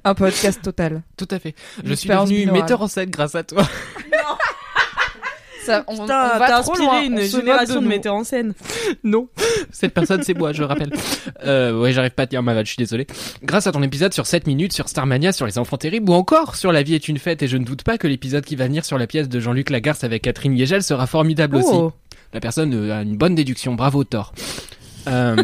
Un 0.04 0.14
podcast 0.14 0.62
total. 0.62 1.02
Tout 1.18 1.28
à 1.32 1.40
fait. 1.40 1.56
Une 1.84 1.90
Je 1.90 1.94
suis 1.94 2.10
devenu 2.10 2.46
metteur 2.52 2.82
en 2.82 2.88
scène 2.88 3.10
grâce 3.10 3.36
à 3.36 3.44
toi. 3.44 3.68
Ça, 5.66 5.86
on, 5.88 5.94
Putain, 5.94 6.04
on 6.04 6.08
t'as 6.08 6.40
va 6.40 6.62
trop 6.62 6.72
inspiré 6.74 6.86
loin. 6.86 7.04
une 7.04 7.20
on 7.20 7.22
génération 7.22 7.82
de, 7.82 7.88
metteurs 7.88 8.16
en 8.16 8.26
scène. 8.26 8.54
Non, 9.06 9.30
cette 9.72 9.94
personne 9.94 10.22
c'est 10.22 10.34
moi, 10.34 10.52
je 10.52 10.62
rappelle. 10.62 10.92
Euh, 11.46 11.80
ouais, 11.80 11.94
j'arrive 11.94 12.12
pas 12.12 12.24
à 12.24 12.28
tenir 12.28 12.44
ma 12.44 12.54
vanne, 12.54 12.66
je 12.66 12.72
suis 12.72 12.78
désolé. 12.78 13.08
Grâce 13.44 13.66
à 13.66 13.72
ton 13.72 13.82
épisode 13.82 14.14
sur 14.14 14.26
7 14.26 14.46
minutes, 14.46 14.74
sur 14.74 14.90
Starmania, 14.90 15.32
sur 15.32 15.46
les 15.46 15.58
enfants 15.58 15.78
terribles, 15.78 16.10
ou 16.10 16.14
encore 16.14 16.58
sur 16.58 16.74
La 16.74 16.84
vie 16.84 16.96
est 16.96 17.08
une 17.08 17.18
fête, 17.18 17.44
et 17.44 17.48
je 17.48 17.56
ne 17.56 17.64
doute 17.64 17.84
pas 17.84 17.98
que 17.98 18.08
l'épisode 18.08 18.44
qui 18.44 18.58
va 18.58 18.66
venir 18.66 18.84
sur 18.84 18.98
la 18.98 19.08
pièce 19.08 19.30
de 19.30 19.40
Jean-Luc 19.40 19.70
Lagarce 19.70 20.04
avec 20.04 20.24
Catherine 20.24 20.54
Liegel 20.54 20.84
sera 20.84 21.08
formidable 21.08 21.56
aussi. 21.56 21.78
La 22.34 22.40
personne 22.40 22.74
euh, 22.74 22.98
a 22.98 23.02
une 23.04 23.16
bonne 23.18 23.36
déduction, 23.36 23.76
bravo 23.76 24.04
Thor. 24.04 24.34
Euh, 25.08 25.36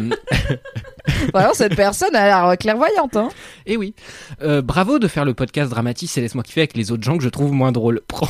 Vraiment, 1.34 1.54
cette 1.54 1.76
personne 1.76 2.14
a 2.16 2.24
l'air 2.46 2.58
clairvoyante. 2.58 3.16
Hein. 3.16 3.28
et 3.66 3.76
oui, 3.76 3.94
Euh, 4.42 4.62
bravo 4.62 4.98
de 4.98 5.06
faire 5.08 5.24
le 5.24 5.34
podcast 5.34 5.70
Dramatis 5.70 6.10
et 6.16 6.20
laisse-moi 6.20 6.42
kiffer 6.44 6.60
avec 6.62 6.76
les 6.76 6.90
autres 6.92 7.02
gens 7.02 7.16
que 7.18 7.24
je 7.24 7.28
trouve 7.28 7.52
moins 7.52 7.72
drôles. 7.72 8.00
Prends 8.08 8.28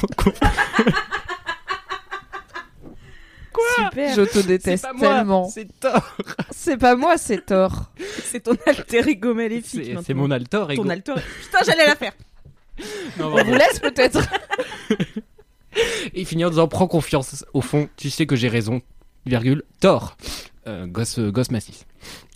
Super. 3.77 4.15
Je 4.15 4.23
te 4.23 4.39
déteste 4.41 4.87
tellement. 4.99 5.49
c'est 5.49 5.69
Thor. 5.81 6.17
C'est 6.51 6.77
pas 6.77 6.97
moi, 6.97 7.17
c'est 7.17 7.47
Thor. 7.47 7.91
C'est 8.25 8.41
ton 8.41 8.57
alter 8.67 9.09
ego 9.09 9.35
maléfique. 9.35 9.97
C'est 10.05 10.15
mon 10.15 10.31
altor. 10.31 10.71
ego. 10.71 10.83
Ton 10.83 10.89
alter. 10.91 11.15
Putain, 11.43 11.59
j'allais 11.65 11.87
la 11.87 11.97
faire. 11.97 12.13
Non, 13.19 13.35
On 13.35 13.45
vous 13.45 13.55
laisse 13.55 13.79
peut-être. 13.81 14.21
Et 16.15 16.25
finir 16.25 16.49
en 16.49 16.51
disant 16.51 16.69
prends 16.69 16.87
confiance. 16.87 17.45
Au 17.53 17.61
fond, 17.61 17.89
tu 17.97 18.11
sais 18.11 18.27
que 18.27 18.37
j'ai 18.37 18.49
raison. 18.49 18.81
Virgule. 19.27 19.63
Tort. 19.81 20.17
Euh, 20.67 20.87
gosse, 20.87 21.19
gosse 21.19 21.51
massif. 21.51 21.85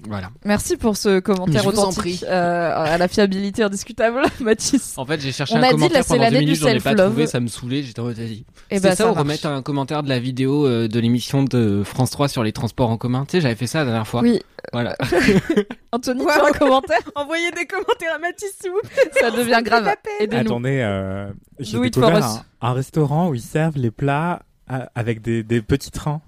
Voilà. 0.06 0.30
Merci 0.44 0.76
pour 0.76 0.96
ce 0.96 1.20
commentaire 1.20 1.66
authentique 1.66 2.24
euh, 2.28 2.72
à 2.74 2.98
la 2.98 3.08
fiabilité 3.08 3.62
indiscutable, 3.62 4.22
Mathis. 4.40 4.94
En 4.96 5.06
fait, 5.06 5.20
j'ai 5.20 5.32
cherché 5.32 5.54
On 5.54 5.62
un 5.62 5.70
commentaire 5.70 6.04
pendant 6.04 6.18
deux 6.18 6.24
l'année 6.24 6.38
du 6.40 6.44
minutes, 6.46 6.60
j'en 6.60 6.68
ai 6.68 6.80
pas 6.80 6.94
trouvé, 6.94 7.26
ça 7.26 7.40
me 7.40 7.48
saoulait, 7.48 7.82
j'étais 7.82 8.00
en 8.00 8.04
mode 8.04 8.16
vas-y. 8.16 8.44
Et 8.70 8.76
C'est 8.76 8.80
bah, 8.80 8.90
ça, 8.90 8.96
ça 9.04 9.10
ou 9.10 9.14
remettre 9.14 9.46
un 9.46 9.62
commentaire 9.62 10.02
de 10.02 10.08
la 10.08 10.18
vidéo 10.18 10.66
euh, 10.66 10.88
de 10.88 11.00
l'émission 11.00 11.42
de 11.42 11.82
France 11.84 12.10
3 12.10 12.28
sur 12.28 12.42
les 12.42 12.52
transports 12.52 12.90
en 12.90 12.96
commun. 12.98 13.24
Tu 13.24 13.32
sais, 13.32 13.40
j'avais 13.40 13.54
fait 13.54 13.66
ça 13.66 13.78
la 13.80 13.84
dernière 13.86 14.06
fois. 14.06 14.20
Oui. 14.22 14.40
Voilà. 14.72 14.96
Anthony, 15.92 16.22
Ouais, 16.22 16.32
tu 16.34 16.40
as 16.40 16.48
un 16.48 16.52
commentaire 16.52 17.00
Envoyez 17.14 17.50
des 17.52 17.66
commentaires 17.66 18.14
à 18.16 18.18
Mathis, 18.18 18.52
s'il 18.60 18.70
vous 18.70 18.80
plaît. 18.82 19.10
Ça 19.20 19.30
devient 19.30 19.60
grave. 19.62 19.88
Attendez, 20.32 20.80
euh, 20.82 21.30
j'ai 21.58 21.78
découvert 21.80 22.24
un, 22.24 22.42
un 22.60 22.72
restaurant 22.72 23.28
où 23.28 23.34
ils 23.34 23.40
servent 23.42 23.76
les 23.78 23.90
plats 23.90 24.42
à- 24.68 24.88
avec 24.94 25.20
des, 25.22 25.42
des 25.42 25.60
petits 25.62 25.90
trains. 25.90 26.20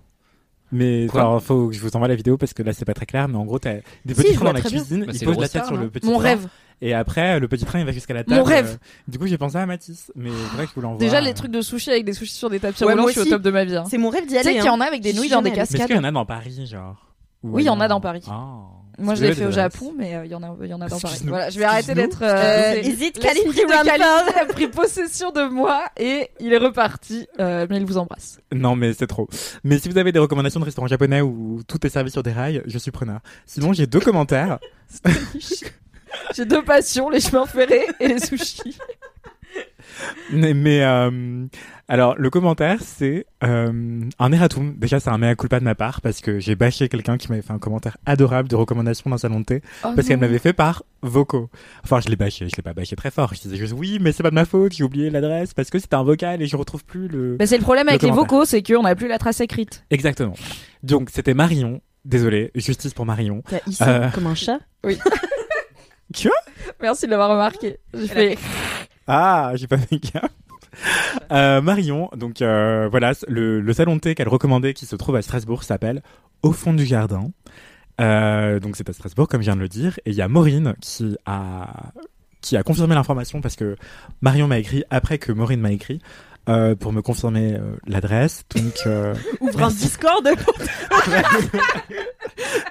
Mais 0.76 1.06
alors, 1.14 1.42
faut 1.42 1.68
que 1.68 1.74
je 1.74 1.80
vous 1.80 1.94
envoie 1.96 2.08
la 2.08 2.14
vidéo 2.14 2.36
parce 2.36 2.52
que 2.54 2.62
là 2.62 2.72
c'est 2.72 2.84
pas 2.84 2.94
très 2.94 3.06
clair. 3.06 3.28
Mais 3.28 3.36
en 3.36 3.44
gros, 3.44 3.58
t'as 3.58 3.74
des 4.04 4.14
Si, 4.14 4.14
petits 4.14 4.28
je 4.30 4.34
trains 4.34 4.44
dans 4.46 4.52
la 4.52 4.60
cuisine. 4.60 5.04
Bah, 5.06 5.12
ils 5.14 5.24
posent 5.24 5.38
la 5.38 5.48
tête 5.48 5.64
sur 5.66 5.76
le 5.76 5.88
petit 5.90 6.06
Mon 6.06 6.14
train. 6.18 6.22
rêve. 6.22 6.48
Et 6.82 6.92
après, 6.92 7.40
le 7.40 7.48
petit 7.48 7.64
train 7.64 7.78
il 7.80 7.86
va 7.86 7.92
jusqu'à 7.92 8.12
la 8.12 8.22
Mon 8.26 8.36
table. 8.36 8.48
rêve. 8.48 8.78
euh, 8.82 8.86
du 9.10 9.18
coup, 9.18 9.26
j'ai 9.26 9.38
pensé 9.38 9.56
à 9.56 9.64
Mathis. 9.64 10.12
Mais 10.14 10.28
c'est 10.30 10.56
vrai 10.56 10.64
que 10.66 10.70
je 10.70 10.74
voulais 10.74 10.86
en 10.88 10.96
Déjà, 10.96 11.20
les 11.22 11.32
trucs 11.32 11.50
de 11.50 11.62
sushi 11.62 11.90
avec 11.90 12.04
des 12.04 12.12
sushis 12.12 12.34
sur 12.34 12.50
des 12.50 12.60
tapis 12.60 12.84
Ouais, 12.84 12.90
roulants, 12.92 13.02
moi 13.04 13.12
je 13.12 13.20
suis 13.20 13.28
au 13.28 13.32
top 13.32 13.42
de 13.42 13.50
ma 13.50 13.64
vie. 13.64 13.76
hein. 13.76 13.84
C'est 13.88 13.96
mon 13.98 14.10
rêve 14.10 14.24
d'y 14.26 14.34
Tu 14.34 14.34
sais 14.34 14.40
aller. 14.40 14.56
qu'il 14.56 14.64
y 14.64 14.68
hein. 14.68 14.72
en 14.72 14.80
a 14.80 14.84
avec 14.84 15.00
des 15.00 15.14
nouilles 15.14 15.30
dans 15.30 15.40
des. 15.42 15.50
Mais 15.50 15.56
est-ce 15.56 15.72
cascades 15.72 15.86
qu'il 15.86 15.96
y 15.96 15.98
en 15.98 16.04
a 16.04 16.12
dans 16.12 16.26
Paris, 16.26 16.66
genre? 16.66 16.96
Ou 17.42 17.50
Oui, 17.56 17.62
il 17.62 17.66
y 17.66 17.70
en 17.70 17.80
a 17.80 17.88
dans 17.88 18.00
Paris. 18.00 18.24
Moi, 18.98 19.14
je 19.14 19.24
l'ai 19.24 19.34
fait 19.34 19.46
au 19.46 19.50
Japon, 19.50 19.92
mais 19.96 20.14
euh, 20.14 20.24
il 20.24 20.30
y 20.30 20.34
en 20.34 20.42
a, 20.42 20.56
il 20.62 20.68
y 20.68 20.74
en 20.74 20.80
a 20.80 20.88
dans 20.88 20.98
Paris. 20.98 21.20
Voilà, 21.26 21.50
je 21.50 21.58
vais 21.58 21.64
arrêter 21.64 21.94
d'être. 21.94 22.22
Euh, 22.22 22.26
Euh, 22.26 22.82
de 22.82 23.72
Rampa 23.72 23.84
Kalindi 23.84 24.38
a 24.40 24.44
pris 24.46 24.68
possession 24.68 25.30
de 25.30 25.48
moi 25.48 25.84
et 25.98 26.30
il 26.40 26.52
est 26.52 26.58
reparti. 26.58 27.26
Euh, 27.38 27.66
mais 27.68 27.76
il 27.76 27.84
vous 27.84 27.98
embrasse. 27.98 28.38
Non, 28.54 28.74
mais 28.76 28.92
c'est 28.94 29.06
trop. 29.06 29.28
Mais 29.64 29.78
si 29.78 29.88
vous 29.88 29.98
avez 29.98 30.12
des 30.12 30.18
recommandations 30.18 30.60
de 30.60 30.64
restaurants 30.64 30.86
japonais 30.86 31.20
où 31.20 31.62
tout 31.66 31.84
est 31.86 31.90
servi 31.90 32.10
sur 32.10 32.22
des 32.22 32.32
rails, 32.32 32.62
je 32.66 32.78
suis 32.78 32.90
preneur. 32.90 33.20
Sinon, 33.44 33.72
j'ai 33.72 33.86
deux 33.86 34.00
commentaires. 34.00 34.58
J'ai 36.34 36.44
deux 36.46 36.62
passions, 36.62 37.10
les 37.10 37.20
chemins 37.20 37.46
ferrés 37.46 37.86
et 38.00 38.08
les 38.08 38.18
sushis. 38.18 38.78
Mais, 40.32 40.54
mais, 40.54 40.82
euh, 40.82 41.46
alors, 41.88 42.16
le 42.18 42.30
commentaire, 42.30 42.80
c'est 42.82 43.26
euh, 43.44 44.00
un 44.18 44.32
erratum. 44.32 44.74
Déjà, 44.76 44.98
c'est 44.98 45.10
un 45.10 45.18
mea 45.18 45.34
culpa 45.36 45.60
de 45.60 45.64
ma 45.64 45.74
part 45.74 46.00
parce 46.00 46.20
que 46.20 46.40
j'ai 46.40 46.56
bâché 46.56 46.88
quelqu'un 46.88 47.16
qui 47.16 47.28
m'avait 47.28 47.42
fait 47.42 47.52
un 47.52 47.58
commentaire 47.58 47.96
adorable 48.06 48.48
de 48.48 48.56
recommandation 48.56 49.08
d'un 49.08 49.18
salon 49.18 49.40
de 49.40 49.44
thé 49.44 49.62
Oh 49.84 49.92
parce 49.94 50.08
qu'elle 50.08 50.16
me 50.16 50.22
l'avait 50.22 50.38
fait 50.40 50.52
par 50.52 50.82
vocaux. 51.02 51.48
Enfin, 51.84 52.00
je 52.00 52.08
l'ai 52.08 52.16
bâché, 52.16 52.48
je 52.48 52.56
l'ai 52.56 52.62
pas 52.62 52.74
bâché 52.74 52.96
très 52.96 53.10
fort. 53.12 53.32
Je 53.34 53.40
disais 53.40 53.56
juste 53.56 53.72
oui, 53.76 53.98
mais 54.00 54.10
c'est 54.12 54.22
pas 54.24 54.30
de 54.30 54.34
ma 54.34 54.44
faute, 54.44 54.72
j'ai 54.72 54.82
oublié 54.84 55.10
l'adresse 55.10 55.54
parce 55.54 55.70
que 55.70 55.78
c'était 55.78 55.94
un 55.94 56.02
vocal 56.02 56.42
et 56.42 56.46
je 56.46 56.56
retrouve 56.56 56.84
plus 56.84 57.06
le. 57.08 57.36
Bah, 57.36 57.46
c'est 57.46 57.56
le 57.56 57.62
problème 57.62 57.86
Le 57.86 57.90
avec 57.90 58.02
les 58.02 58.10
vocaux, 58.10 58.44
c'est 58.44 58.62
qu'on 58.62 58.82
n'a 58.82 58.96
plus 58.96 59.06
la 59.08 59.18
trace 59.18 59.40
écrite. 59.40 59.84
Exactement. 59.90 60.34
Donc, 60.82 61.10
c'était 61.12 61.34
Marion. 61.34 61.80
Désolé, 62.04 62.50
justice 62.54 62.94
pour 62.94 63.06
Marion. 63.06 63.42
T'as 63.48 63.58
ici 63.66 63.82
Euh. 63.86 64.08
comme 64.10 64.26
un 64.26 64.34
chat? 64.34 64.58
Merci 66.80 67.06
de 67.06 67.10
l'avoir 67.10 67.30
remarqué. 67.30 67.78
J'ai 67.94 68.06
fait. 68.08 68.38
Ah, 69.06 69.52
j'ai 69.54 69.66
pas 69.66 69.78
fait 69.78 69.98
gaffe. 69.98 70.30
Euh, 71.32 71.60
Marion, 71.60 72.10
donc 72.16 72.42
euh, 72.42 72.88
voilà, 72.90 73.12
le, 73.28 73.72
salon 73.72 73.96
de 73.96 74.00
thé 74.00 74.14
qu'elle 74.14 74.28
recommandait 74.28 74.74
qui 74.74 74.86
se 74.86 74.96
trouve 74.96 75.16
à 75.16 75.22
Strasbourg 75.22 75.62
s'appelle 75.62 76.02
Au 76.42 76.52
fond 76.52 76.74
du 76.74 76.84
jardin. 76.84 77.30
Euh, 78.00 78.60
donc 78.60 78.76
c'est 78.76 78.88
à 78.88 78.92
Strasbourg, 78.92 79.26
comme 79.26 79.40
je 79.40 79.46
viens 79.46 79.56
de 79.56 79.60
le 79.60 79.68
dire. 79.68 79.98
Et 80.04 80.10
il 80.10 80.16
y 80.16 80.22
a 80.22 80.28
Maureen 80.28 80.74
qui 82.42 82.56
a 82.56 82.62
confirmé 82.62 82.94
l'information 82.94 83.40
parce 83.40 83.56
que 83.56 83.76
Marion 84.20 84.46
m'a 84.46 84.58
écrit 84.58 84.84
après 84.90 85.18
que 85.18 85.32
Maureen 85.32 85.60
m'a 85.60 85.72
écrit 85.72 86.00
euh, 86.48 86.74
pour 86.74 86.92
me 86.92 87.02
confirmer 87.02 87.54
euh, 87.54 87.76
l'adresse. 87.86 88.44
Donc 88.54 88.74
euh, 88.86 89.14
Ouvre 89.40 89.64
un 89.64 89.68
Discord. 89.68 90.26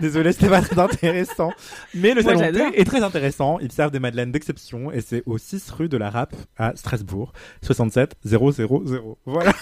désolé, 0.02 0.32
c'était 0.32 0.50
pas 0.50 0.62
très 0.62 0.80
intéressant. 0.80 1.52
Mais 1.94 2.14
le 2.14 2.24
Moi, 2.24 2.36
salon 2.36 2.52
de 2.52 2.58
j'adore. 2.58 2.72
thé 2.72 2.82
est 2.82 2.86
très 2.86 3.04
intéressant. 3.04 3.60
Ils 3.60 3.72
servent 3.72 3.92
des 3.92 4.00
madeleines 4.00 4.32
d'exception 4.32 4.92
et 4.92 5.02
c'est 5.02 5.24
au 5.26 5.38
6 5.38 5.70
rue 5.72 5.90
de 5.90 5.98
la 5.98 6.10
Rape 6.10 6.36
à 6.58 6.74
Strasbourg, 6.76 7.34
67 7.64 8.16
000. 8.24 8.52
Voilà. 9.26 9.54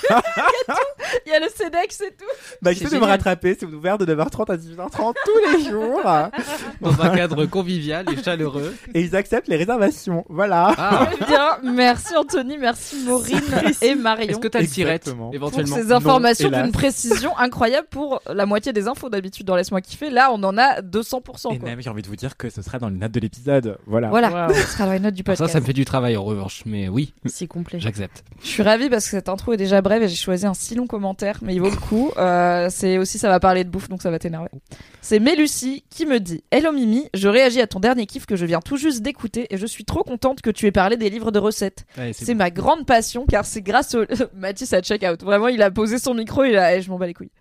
Il 1.25 1.31
y 1.31 1.35
a 1.35 1.39
le 1.39 1.47
CEDEX 1.47 2.01
et 2.01 2.11
tout. 2.11 2.25
Bah, 2.61 2.71
C'est 2.73 2.83
essayez 2.83 2.95
de 2.99 3.03
me 3.03 3.07
rattraper, 3.07 3.55
c'est 3.59 3.65
ouvert 3.65 3.97
de 3.97 4.05
9h30 4.05 4.51
à 4.51 4.57
18h30 4.57 5.13
tous 5.25 5.57
les 5.57 5.69
jours. 5.69 6.01
Dans 6.81 7.01
un 7.01 7.15
cadre 7.15 7.45
convivial 7.45 8.05
et 8.11 8.21
chaleureux. 8.21 8.75
Et 8.93 9.01
ils 9.01 9.15
acceptent 9.15 9.47
les 9.47 9.57
réservations. 9.57 10.25
Voilà. 10.29 10.71
Ah, 10.77 11.07
Très 11.19 11.25
bien. 11.25 11.49
Merci 11.63 12.15
Anthony, 12.15 12.57
merci 12.57 13.03
Maureen 13.05 13.41
et 13.81 13.95
Marion. 14.03 14.27
est-ce 14.29 14.37
que 14.39 14.47
t'as 14.47 14.61
le 14.61 14.67
tirette 14.67 15.13
pour 15.13 15.33
éventuellement 15.33 15.75
ces 15.75 15.91
informations 15.91 16.49
d'une 16.49 16.71
précision 16.71 17.37
incroyable 17.37 17.87
pour 17.89 18.21
la 18.31 18.45
moitié 18.45 18.73
des 18.73 18.87
infos 18.87 19.09
d'habitude 19.09 19.45
dans 19.47 19.55
Laisse-moi 19.55 19.81
kiffer. 19.81 20.09
Là, 20.09 20.29
on 20.31 20.43
en 20.43 20.57
a 20.57 20.81
200%. 20.81 21.53
Et 21.53 21.59
quoi. 21.59 21.69
même, 21.69 21.81
j'ai 21.81 21.89
envie 21.89 22.01
de 22.01 22.07
vous 22.07 22.15
dire 22.15 22.37
que 22.37 22.49
ce 22.49 22.61
sera 22.61 22.79
dans 22.79 22.89
les 22.89 22.97
notes 22.97 23.11
de 23.11 23.19
l'épisode. 23.19 23.77
Voilà. 23.87 24.09
Voilà, 24.09 24.47
ce 24.53 24.67
sera 24.73 24.85
dans 24.85 24.91
les 24.93 24.99
notes 24.99 25.13
du 25.13 25.21
Alors 25.25 25.37
podcast. 25.37 25.47
Ça, 25.51 25.53
ça 25.53 25.59
me 25.61 25.65
fait 25.65 25.73
du 25.73 25.85
travail 25.85 26.17
en 26.17 26.23
revanche, 26.23 26.63
mais 26.65 26.89
oui, 26.89 27.13
C'est 27.25 27.47
complet. 27.47 27.79
j'accepte. 27.79 28.23
Je 28.41 28.47
suis 28.47 28.63
ravie 28.63 28.89
parce 28.89 29.05
que 29.05 29.11
cette 29.11 29.29
intro 29.29 29.53
est 29.53 29.57
déjà 29.57 29.81
brève 29.81 30.03
et 30.03 30.07
j'ai 30.07 30.15
choisi 30.15 30.45
un 30.45 30.53
si 30.53 30.75
long 30.75 30.87
commentaire, 30.87 31.39
mais 31.41 31.55
il 31.55 31.59
vaut 31.61 31.69
le 31.69 31.75
coup. 31.77 32.11
Euh, 32.17 32.67
c'est 32.69 32.97
aussi, 32.97 33.17
ça 33.19 33.29
va 33.29 33.39
parler 33.39 33.63
de 33.63 33.69
bouffe, 33.69 33.89
donc 33.89 34.01
ça 34.01 34.11
va 34.11 34.19
t'énerver. 34.19 34.49
C'est 35.01 35.19
Mélucie 35.19 35.83
qui 35.89 36.05
me 36.05 36.19
dit 36.19 36.43
Hello 36.51 36.71
Mimi, 36.71 37.09
je 37.13 37.27
réagis 37.27 37.61
à 37.61 37.67
ton 37.67 37.79
dernier 37.79 38.05
kiff 38.05 38.25
que 38.25 38.35
je 38.35 38.45
viens 38.45 38.59
tout 38.59 38.77
juste 38.77 39.01
d'écouter 39.01 39.47
et 39.53 39.57
je 39.57 39.65
suis 39.65 39.85
trop 39.85 40.03
contente 40.03 40.41
que 40.41 40.49
tu 40.49 40.65
aies 40.65 40.71
parlé 40.71 40.97
des 40.97 41.09
livres 41.09 41.31
de 41.31 41.39
recettes. 41.39 41.85
C'est 42.13 42.33
ma 42.35 42.49
grande 42.51 42.85
passion 42.85 43.25
car 43.29 43.45
c'est 43.45 43.61
grâce. 43.61 43.92
Mathis 44.35 44.73
a 44.73 44.81
check 44.81 45.03
out. 45.03 45.23
Vraiment, 45.23 45.47
il 45.47 45.61
a 45.61 45.71
posé 45.71 45.97
son 45.97 46.13
micro, 46.13 46.43
il 46.43 46.57
a. 46.57 46.79
Je 46.79 46.89
m'en 46.89 46.97
bats 46.97 47.07
les 47.07 47.13
couilles. 47.13 47.31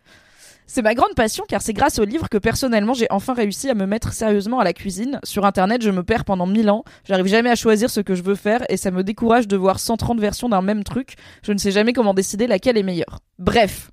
C'est 0.67 0.81
ma 0.81 0.95
grande 0.95 1.15
passion 1.15 1.45
car 1.47 1.61
c'est 1.61 1.75
grâce 1.75 1.99
au 1.99 2.05
livre 2.05 2.31
que 2.31 2.39
personnellement 2.39 2.95
j'ai 2.95 3.07
enfin 3.11 3.35
réussi 3.35 3.69
à 3.69 3.75
me 3.75 3.85
mettre 3.85 4.13
sérieusement 4.13 4.59
à 4.59 4.65
la 4.65 4.73
cuisine. 4.73 5.21
Sur 5.23 5.45
internet, 5.45 5.83
je 5.83 5.91
me 5.91 6.03
perds 6.03 6.25
pendant 6.25 6.47
mille 6.47 6.71
ans. 6.71 6.85
J'arrive 7.05 7.27
jamais 7.27 7.51
à 7.51 7.57
choisir 7.57 7.91
ce 7.91 8.01
que 8.01 8.15
je 8.15 8.23
veux 8.23 8.37
faire 8.37 8.65
et 8.71 8.79
ça 8.79 8.91
me 8.91 9.03
décourage 9.03 9.49
de 9.49 9.57
voir 9.57 9.79
130 9.79 10.19
versions 10.19 10.49
d'un 10.49 10.63
même 10.63 10.83
truc. 10.83 11.17
Je 11.43 11.53
ne 11.53 11.59
sais 11.59 11.73
jamais 11.73 11.93
comment 11.93 12.15
décider 12.15 12.47
laquelle 12.47 12.79
est 12.79 12.83
meilleure. 12.83 13.19
Bref. 13.39 13.91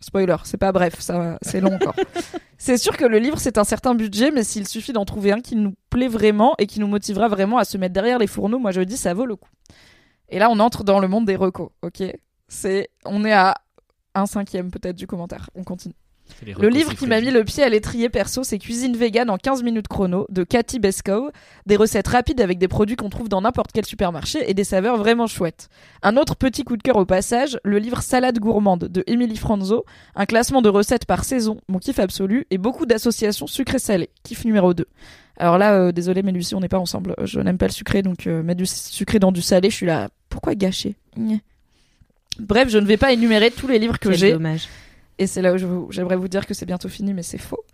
Spoiler, 0.00 0.36
c'est 0.44 0.58
pas 0.58 0.72
bref, 0.72 1.00
ça 1.00 1.38
c'est 1.42 1.60
long 1.60 1.74
encore. 1.74 1.94
c'est 2.58 2.76
sûr 2.76 2.96
que 2.96 3.04
le 3.04 3.18
livre 3.18 3.38
c'est 3.38 3.56
un 3.56 3.64
certain 3.64 3.94
budget, 3.94 4.30
mais 4.30 4.42
s'il 4.42 4.66
suffit 4.66 4.92
d'en 4.92 5.04
trouver 5.04 5.32
un 5.32 5.40
qui 5.40 5.54
nous 5.56 5.74
plaît 5.90 6.08
vraiment 6.08 6.54
et 6.58 6.66
qui 6.66 6.80
nous 6.80 6.88
motivera 6.88 7.28
vraiment 7.28 7.58
à 7.58 7.64
se 7.64 7.78
mettre 7.78 7.94
derrière 7.94 8.18
les 8.18 8.26
fourneaux, 8.26 8.58
moi 8.58 8.72
je 8.72 8.80
dis 8.80 8.96
ça 8.96 9.14
vaut 9.14 9.26
le 9.26 9.36
coup. 9.36 9.48
Et 10.28 10.38
là 10.38 10.48
on 10.50 10.58
entre 10.58 10.84
dans 10.84 10.98
le 10.98 11.08
monde 11.08 11.26
des 11.26 11.36
recos, 11.36 11.70
ok? 11.82 12.02
C'est, 12.48 12.90
on 13.04 13.24
est 13.24 13.32
à 13.32 13.54
un 14.14 14.26
cinquième 14.26 14.70
peut-être 14.70 14.96
du 14.96 15.06
commentaire. 15.06 15.50
On 15.54 15.64
continue. 15.64 15.94
Le 16.58 16.68
livre 16.68 16.94
qui 16.94 17.06
m'a 17.06 17.20
mis 17.20 17.30
le 17.30 17.44
pied 17.44 17.62
à 17.62 17.68
l'étrier 17.68 18.08
perso, 18.08 18.42
c'est 18.42 18.58
Cuisine 18.58 18.96
vegan 18.96 19.30
en 19.30 19.38
15 19.38 19.62
minutes 19.62 19.88
chrono 19.88 20.26
de 20.28 20.44
Cathy 20.44 20.78
Beskow. 20.78 21.30
Des 21.66 21.76
recettes 21.76 22.08
rapides 22.08 22.40
avec 22.40 22.58
des 22.58 22.68
produits 22.68 22.96
qu'on 22.96 23.08
trouve 23.08 23.28
dans 23.28 23.40
n'importe 23.40 23.70
quel 23.72 23.86
supermarché 23.86 24.48
et 24.48 24.54
des 24.54 24.64
saveurs 24.64 24.96
vraiment 24.96 25.26
chouettes. 25.26 25.68
Un 26.02 26.16
autre 26.16 26.34
petit 26.34 26.64
coup 26.64 26.76
de 26.76 26.82
cœur 26.82 26.96
au 26.96 27.06
passage, 27.06 27.58
le 27.64 27.78
livre 27.78 28.02
Salade 28.02 28.38
gourmande 28.38 28.84
de 28.84 29.02
Emily 29.06 29.36
Franzo, 29.36 29.84
un 30.14 30.26
classement 30.26 30.62
de 30.62 30.68
recettes 30.68 31.06
par 31.06 31.24
saison, 31.24 31.58
mon 31.68 31.78
kiff 31.78 31.98
absolu, 31.98 32.46
et 32.50 32.58
beaucoup 32.58 32.86
d'associations 32.86 33.46
sucré-salé, 33.46 34.10
kiff 34.22 34.44
numéro 34.44 34.74
2. 34.74 34.86
Alors 35.38 35.58
là, 35.58 35.74
euh, 35.74 35.92
désolé, 35.92 36.22
mais 36.22 36.32
Lucie, 36.32 36.54
on 36.54 36.60
n'est 36.60 36.68
pas 36.68 36.78
ensemble. 36.78 37.14
Je 37.24 37.40
n'aime 37.40 37.58
pas 37.58 37.66
le 37.66 37.72
sucré, 37.72 38.02
donc 38.02 38.26
euh, 38.26 38.42
mettre 38.42 38.58
du 38.58 38.66
sucré 38.66 39.18
dans 39.18 39.32
du 39.32 39.42
salé, 39.42 39.70
je 39.70 39.74
suis 39.76 39.86
là. 39.86 40.08
Pourquoi 40.28 40.54
gâcher? 40.54 40.94
Bref, 42.38 42.68
je 42.68 42.78
ne 42.78 42.86
vais 42.86 42.96
pas 42.96 43.12
énumérer 43.12 43.50
tous 43.50 43.66
les 43.68 43.78
livres 43.78 43.98
que 43.98 44.12
j'ai. 44.12 44.32
dommage. 44.32 44.68
Et 45.18 45.26
c'est 45.26 45.40
là 45.40 45.54
où 45.54 45.90
j'aimerais 45.90 46.16
vous 46.16 46.28
dire 46.28 46.46
que 46.46 46.52
c'est 46.52 46.66
bientôt 46.66 46.88
fini, 46.88 47.14
mais 47.14 47.22
c'est 47.22 47.38
faux. 47.38 47.64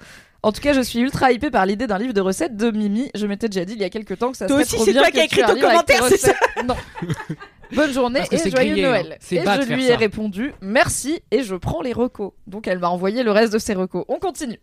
En 0.44 0.52
tout 0.52 0.60
cas, 0.60 0.72
je 0.72 0.80
suis 0.80 1.00
ultra 1.00 1.32
hypée 1.32 1.50
par 1.50 1.66
l'idée 1.66 1.86
d'un 1.86 1.98
livre 1.98 2.12
de 2.12 2.20
recettes 2.20 2.56
de 2.56 2.70
Mimi. 2.70 3.10
Je 3.14 3.26
m'étais 3.26 3.48
déjà 3.48 3.64
dit 3.64 3.74
il 3.74 3.80
y 3.80 3.84
a 3.84 3.90
quelques 3.90 4.18
temps 4.18 4.30
que 4.32 4.36
ça 4.36 4.46
Toi 4.46 4.64
serait 4.64 4.64
aussi, 4.64 4.74
trop 4.76 4.84
c'est 4.84 4.92
bien 4.92 5.02
toi 5.02 5.10
que 5.10 5.14
qui 5.14 5.20
as 5.20 5.24
écrit 5.24 5.42
ton 5.42 5.60
commentaire, 5.60 6.04
c'est 6.08 6.14
recettes. 6.14 6.36
Non. 6.66 6.74
Bonne 7.74 7.92
journée 7.92 8.20
que 8.28 8.34
et 8.34 8.38
c'est 8.38 8.50
joyeux 8.50 8.72
grillé, 8.72 8.84
hein. 8.84 8.90
Noël. 8.90 9.16
C'est 9.20 9.36
Et 9.36 9.44
je 9.44 9.72
lui 9.72 9.86
ai 9.86 9.90
ça. 9.90 9.96
répondu 9.96 10.52
merci 10.60 11.20
et 11.30 11.42
je 11.42 11.54
prends 11.54 11.80
les 11.80 11.92
recos. 11.92 12.32
Donc 12.46 12.66
elle 12.66 12.78
m'a 12.78 12.88
envoyé 12.90 13.22
le 13.22 13.30
reste 13.30 13.52
de 13.52 13.58
ses 13.58 13.74
recos. 13.74 14.04
On 14.08 14.18
continue. 14.18 14.60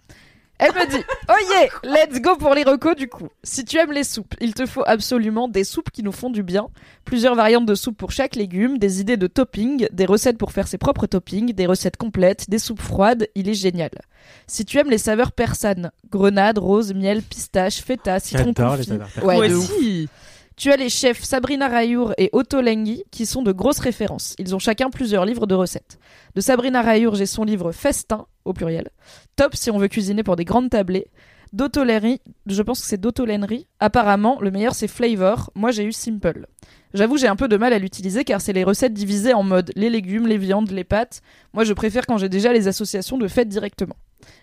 Elle 0.60 0.74
me 0.74 0.90
dit 0.90 1.04
Oh 1.30 1.34
yeah, 1.52 2.06
let's 2.06 2.22
go 2.22 2.36
pour 2.36 2.54
les 2.54 2.64
recos 2.64 2.96
du 2.96 3.08
coup. 3.08 3.30
Si 3.44 3.64
tu 3.64 3.78
aimes 3.78 3.94
les 3.94 4.04
soupes, 4.04 4.36
il 4.42 4.54
te 4.54 4.66
faut 4.66 4.84
absolument 4.86 5.48
des 5.48 5.64
soupes 5.64 5.90
qui 5.90 6.04
nous 6.04 6.12
font 6.12 6.30
du 6.30 6.44
bien. 6.44 6.68
Plusieurs 7.06 7.36
variantes 7.36 7.66
de 7.66 7.76
soupes 7.76 7.98
pour 7.98 8.12
chaque 8.12 8.36
légume, 8.36 8.78
des 8.78 9.00
idées 9.00 9.18
de 9.18 9.28
topping, 9.28 9.88
des 9.92 10.06
recettes 10.06 10.38
pour 10.38 10.52
faire 10.52 10.68
ses 10.68 10.78
propres 10.78 11.08
toppings, 11.08 11.54
des 11.54 11.66
recettes 11.66 11.98
complètes, 11.98 12.50
des 12.50 12.60
soupes 12.60 12.82
froides, 12.82 13.30
il 13.36 13.48
est 13.48 13.54
génial. 13.54 13.92
Si 14.48 14.66
tu 14.66 14.78
aimes 14.78 14.90
les 14.90 14.98
saveurs 14.98 15.32
persanes, 15.32 15.92
grenade, 16.12 16.58
rose, 16.58 16.94
miel, 16.94 17.22
pistache, 17.22 17.82
feta, 17.82 18.20
citron 18.20 18.54
confit. 18.54 18.84
saveurs 18.84 19.08
persanes. 19.08 19.26
Ouais, 19.26 19.36
Moi 19.38 19.48
aussi. 19.48 20.10
Tu 20.60 20.74
as 20.74 20.76
les 20.76 20.90
chefs 20.90 21.24
Sabrina 21.24 21.70
Rayour 21.70 22.14
et 22.18 22.30
Otto 22.34 22.60
Lengi 22.60 23.06
qui 23.12 23.26
sont 23.26 23.44
de 23.44 23.54
grosses 23.54 23.80
références. 23.80 24.36
Ils 24.40 24.54
ont 24.54 24.60
chacun 24.60 24.90
plusieurs 24.90 25.24
livres 25.24 25.48
de 25.48 25.56
recettes. 25.56 26.00
De 26.36 26.42
Sabrina 26.42 26.82
Rayour, 26.82 27.16
j'ai 27.16 27.28
son 27.28 27.46
livre 27.46 27.72
Festin, 27.72 28.26
au 28.44 28.52
pluriel. 28.52 28.90
Top 29.40 29.56
si 29.56 29.72
on 29.72 29.78
veut 29.78 29.88
cuisiner 29.88 30.22
pour 30.22 30.36
des 30.36 30.44
grandes 30.44 30.70
tablées. 30.70 31.08
D'Otto 31.54 31.86
Lenri, 31.86 32.20
je 32.46 32.62
pense 32.62 32.82
que 32.82 32.86
c'est 32.86 33.00
d'Otto 33.00 33.24
Lenri. 33.24 33.68
Apparemment, 33.80 34.38
le 34.42 34.52
meilleur 34.52 34.76
c'est 34.76 34.90
Flavor. 34.90 35.50
Moi, 35.56 35.72
j'ai 35.72 35.86
eu 35.86 35.94
Simple. 35.94 36.46
J'avoue, 36.94 37.16
j'ai 37.16 37.30
un 37.30 37.38
peu 37.38 37.48
de 37.48 37.56
mal 37.56 37.72
à 37.72 37.80
l'utiliser 37.80 38.26
car 38.26 38.42
c'est 38.42 38.52
les 38.52 38.66
recettes 38.66 38.94
divisées 38.94 39.34
en 39.34 39.44
mode 39.44 39.72
les 39.78 39.90
légumes, 39.90 40.28
les 40.28 40.38
viandes, 40.38 40.70
les 40.72 40.84
pâtes. 40.84 41.22
Moi, 41.54 41.64
je 41.64 41.72
préfère 41.72 42.06
quand 42.06 42.18
j'ai 42.18 42.28
déjà 42.28 42.52
les 42.52 42.68
associations 42.68 43.18
de 43.18 43.30
faites 43.30 43.48
directement. 43.48 43.96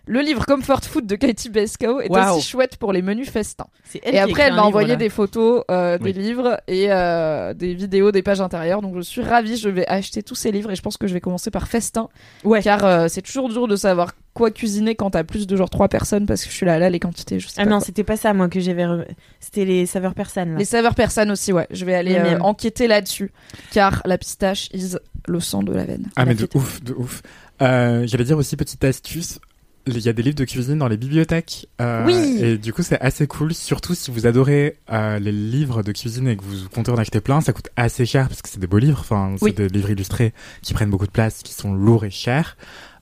Le 0.09 0.21
livre 0.21 0.45
Comfort 0.47 0.83
Food 0.85 1.07
de 1.07 1.17
Katie 1.17 1.49
Bescow 1.51 2.01
est 2.01 2.11
aussi 2.11 2.49
chouette 2.49 2.77
pour 2.77 2.93
les 2.93 3.03
menus 3.03 3.29
festins. 3.31 3.67
Et 4.05 4.19
après, 4.19 4.43
elle 4.45 4.55
m'a 4.55 4.63
envoyé 4.63 4.97
des 4.97 5.09
photos 5.09 5.65
euh, 5.71 5.99
Oui. 6.01 6.13
des 6.13 6.21
livres 6.21 6.61
et 6.69 6.93
euh, 6.93 7.55
des 7.55 7.75
vidéos 7.75 8.13
des 8.13 8.23
pages 8.23 8.41
intérieures. 8.41 8.83
Donc 8.83 8.95
je 8.97 9.01
suis 9.01 9.23
ravie, 9.23 9.57
je 9.57 9.69
vais 9.69 9.87
acheter 9.89 10.23
tous 10.23 10.35
ces 10.37 10.53
livres 10.53 10.71
et 10.71 10.77
je 10.77 10.83
pense 10.83 10.97
que 10.97 11.07
je 11.09 11.15
vais 11.15 11.21
commencer 11.21 11.51
par 11.51 11.67
Festin. 11.67 12.09
Ouais. 12.45 12.63
Car 12.63 12.85
euh, 12.85 13.07
c'est 13.09 13.23
toujours 13.23 13.49
dur 13.49 13.67
de 13.67 13.75
savoir 13.77 14.13
quoi 14.33 14.51
cuisiner 14.51 14.95
quand 14.95 15.11
t'as 15.11 15.25
plus 15.25 15.47
de 15.47 15.57
genre 15.57 15.71
trois 15.71 15.89
personnes 15.89 16.27
parce 16.27 16.45
que 16.45 16.51
je 16.51 16.55
suis 16.55 16.67
là, 16.67 16.79
là 16.79 16.89
les 16.91 17.01
quantités, 17.01 17.41
je 17.41 17.49
sais 17.49 17.55
Ah 17.57 17.65
pas 17.65 17.71
non, 17.71 17.81
c'était 17.81 18.05
pas 18.05 18.17
ça 18.17 18.33
moi 18.35 18.49
que 18.49 18.61
j'avais. 18.61 18.85
re- 18.85 19.07
C'était 19.41 19.65
les 19.65 19.87
saveurs 19.87 20.15
persanes. 20.15 20.53
Là. 20.53 20.59
Les 20.59 20.65
saveurs 20.67 20.95
persanes 20.95 21.31
aussi, 21.33 21.53
ouais. 21.53 21.67
Je 21.71 21.85
vais 21.85 21.95
aller 21.95 22.15
euh, 22.17 22.39
enquêter 22.41 22.87
là-dessus. 22.87 23.33
Car 23.73 24.03
la 24.05 24.19
pistache 24.19 24.69
is 24.73 24.97
le 25.27 25.41
sang 25.41 25.63
de 25.65 25.73
la 25.73 25.85
veine. 25.85 26.07
Ah, 26.15 26.21
La 26.21 26.27
mais 26.27 26.35
de 26.35 26.49
ouf, 26.55 26.81
de 26.85 26.93
ouf. 26.93 27.23
Euh, 27.63 28.07
J'allais 28.07 28.25
dire 28.25 28.37
aussi, 28.37 28.55
petite 28.57 28.85
astuce, 28.85 29.39
il 29.87 29.99
y 30.01 30.09
a 30.09 30.13
des 30.13 30.23
livres 30.23 30.37
de 30.37 30.45
cuisine 30.45 30.79
dans 30.79 30.89
les 30.89 30.97
bibliothèques. 30.97 31.69
euh, 31.81 32.05
Oui. 32.07 32.39
Et 32.43 32.59
du 32.59 32.73
coup, 32.73 32.83
c'est 32.83 33.01
assez 33.01 33.27
cool, 33.27 33.55
surtout 33.55 33.95
si 33.95 34.11
vous 34.11 34.27
adorez 34.27 34.77
euh, 34.93 35.19
les 35.19 35.33
livres 35.33 35.83
de 35.83 35.93
cuisine 35.93 36.27
et 36.29 36.37
que 36.37 36.43
vous 36.45 36.69
comptez 36.75 36.91
en 36.91 36.97
acheter 36.97 37.21
plein, 37.21 37.41
ça 37.41 37.53
coûte 37.53 37.69
assez 37.77 38.05
cher 38.07 38.29
parce 38.29 38.43
que 38.43 38.49
c'est 38.49 38.59
des 38.61 38.67
beaux 38.67 38.79
livres, 38.79 38.99
enfin, 39.01 39.35
c'est 39.39 39.45
Oui. 39.45 39.53
des 39.53 39.69
livres 39.69 39.91
illustrés 39.91 40.33
qui 40.63 40.75
prennent 40.75 40.91
beaucoup 40.91 41.07
de 41.07 41.13
place, 41.13 41.43
qui 41.43 41.53
sont 41.53 41.73
lourds 41.73 42.05
et 42.05 42.11
chers. 42.11 42.57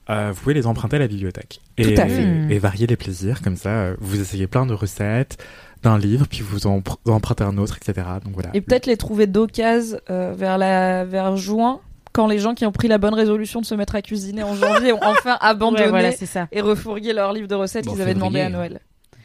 Euh, 0.09 0.31
vous 0.33 0.39
pouvez 0.41 0.53
les 0.53 0.67
emprunter 0.67 0.97
à 0.97 0.99
la 0.99 1.07
bibliothèque. 1.07 1.61
Tout 1.77 1.83
et, 1.89 1.99
à 1.99 2.07
fait. 2.07 2.45
et 2.49 2.59
varier 2.59 2.85
les 2.85 2.95
plaisirs, 2.95 3.41
comme 3.41 3.55
ça, 3.57 3.93
vous 3.99 4.21
essayez 4.21 4.45
plein 4.45 4.67
de 4.67 4.73
recettes 4.73 5.43
d'un 5.81 5.97
livre, 5.97 6.27
puis 6.27 6.41
vous 6.41 6.67
en 6.67 6.79
pr- 6.79 6.97
empruntez 7.07 7.43
un 7.43 7.57
autre, 7.57 7.77
etc. 7.77 8.07
Donc 8.23 8.33
voilà. 8.35 8.49
Et 8.53 8.61
peut-être 8.61 8.85
les 8.85 8.97
trouver 8.97 9.25
d'occasion 9.27 9.97
vers 10.07 10.57
la 10.59 11.05
vers 11.05 11.35
juin 11.37 11.79
quand 12.15 12.27
les 12.27 12.39
gens 12.39 12.53
qui 12.53 12.65
ont 12.65 12.71
pris 12.71 12.87
la 12.87 12.97
bonne 12.97 13.13
résolution 13.13 13.59
de 13.59 13.65
se 13.65 13.75
mettre 13.75 13.95
à 13.95 14.01
cuisiner 14.01 14.41
en 14.43 14.55
janvier 14.55 14.93
ont 14.93 15.03
enfin 15.03 15.37
abandonné 15.41 15.83
Ouais, 15.83 15.89
voilà, 15.89 16.11
c'est 16.13 16.25
ça. 16.25 16.47
et 16.53 16.61
refourguer 16.61 17.11
leur 17.11 17.33
livre 17.33 17.47
de 17.49 17.55
recettes 17.55 17.85
Bon, 17.85 17.91
qu'ils 17.91 18.01
avaient 18.01 18.13
demandé 18.13 18.39
à 18.39 18.49
Noël. 18.49 18.79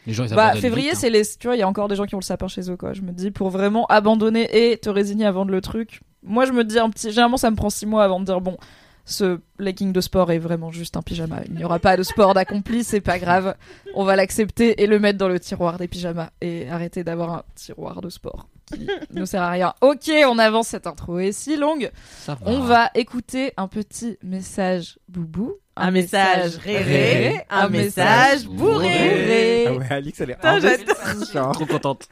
Les 0.07 0.13
gens, 0.13 0.25
ils 0.25 0.35
Bah, 0.35 0.47
abandonnent 0.47 0.61
février, 0.63 0.89
vite, 0.89 0.97
hein. 0.97 0.99
c'est 1.01 1.11
les. 1.11 1.23
Tu 1.39 1.47
vois, 1.47 1.55
il 1.57 1.61
y 1.61 1.63
a 1.63 1.69
encore 1.69 1.87
des 1.87 1.95
gens 1.95 2.05
qui 2.07 2.15
ont 2.17 2.19
le 2.21 2.25
sapin 2.25 2.49
chez 2.49 2.69
eux, 2.71 2.77
quoi. 2.77 2.93
Je 2.95 3.03
me 3.03 3.13
dis, 3.13 3.31
pour 3.31 3.51
vraiment 3.51 3.87
abandonner 3.87 4.73
et 4.73 4.77
te 4.79 4.91
résigner 4.91 5.25
à 5.27 5.31
vendre 5.31 5.51
le 5.53 5.61
truc. 5.61 6.01
Moi, 6.25 6.47
je 6.47 6.53
me 6.53 6.65
dis 6.65 6.79
un 6.79 6.91
petit. 6.91 7.11
Généralement, 7.11 7.37
ça 7.37 7.51
me 7.51 7.57
prend 7.57 7.71
six 7.71 7.87
mois 7.87 8.03
avant 8.03 8.19
de 8.19 8.25
dire, 8.25 8.41
bon, 8.41 8.57
ce 9.05 9.39
legging 9.59 9.93
de 9.93 10.01
sport 10.01 10.33
est 10.33 10.39
vraiment 10.39 10.71
juste 10.71 10.97
un 10.97 11.03
pyjama. 11.03 11.41
Il 11.49 11.55
n'y 11.55 11.65
aura 11.65 11.79
pas 11.79 11.97
de 11.97 12.03
sport 12.03 12.35
d'accompli, 12.35 12.83
c'est 12.83 13.01
pas 13.01 13.19
grave. 13.19 13.55
On 13.95 14.05
va 14.05 14.17
l'accepter 14.17 14.83
et 14.83 14.87
le 14.87 14.99
mettre 14.99 15.19
dans 15.19 15.29
le 15.29 15.39
tiroir 15.39 15.79
des 15.79 15.87
pyjamas 15.89 16.31
et 16.41 16.69
arrêter 16.69 17.05
d'avoir 17.05 17.31
un 17.35 17.43
tiroir 17.55 18.01
de 18.01 18.09
sport 18.09 18.49
qui 18.73 18.87
ne 19.13 19.25
sert 19.25 19.43
à 19.43 19.51
rien. 19.51 19.75
Ok, 19.81 20.11
on 20.27 20.39
avance, 20.39 20.69
cette 20.69 20.87
intro 20.87 21.19
est 21.19 21.33
si 21.33 21.57
longue. 21.57 21.91
Ça 22.21 22.35
va. 22.35 22.51
On 22.51 22.61
va 22.61 22.91
écouter 22.95 23.53
un 23.57 23.69
petit 23.69 24.19
message 24.23 24.99
boubou. 25.09 25.55
Un 25.77 25.93
message 25.93 26.57
réré, 26.57 27.47
un 27.49 27.69
message 27.71 28.45
bourré. 28.45 29.67
Ah 29.67 29.73
ouais, 29.73 29.87
Alix, 29.91 30.21
elle 30.21 30.31
est 30.31 30.45
investie, 30.45 31.33
genre. 31.33 31.53
Trop 31.53 31.65
contente. 31.67 32.09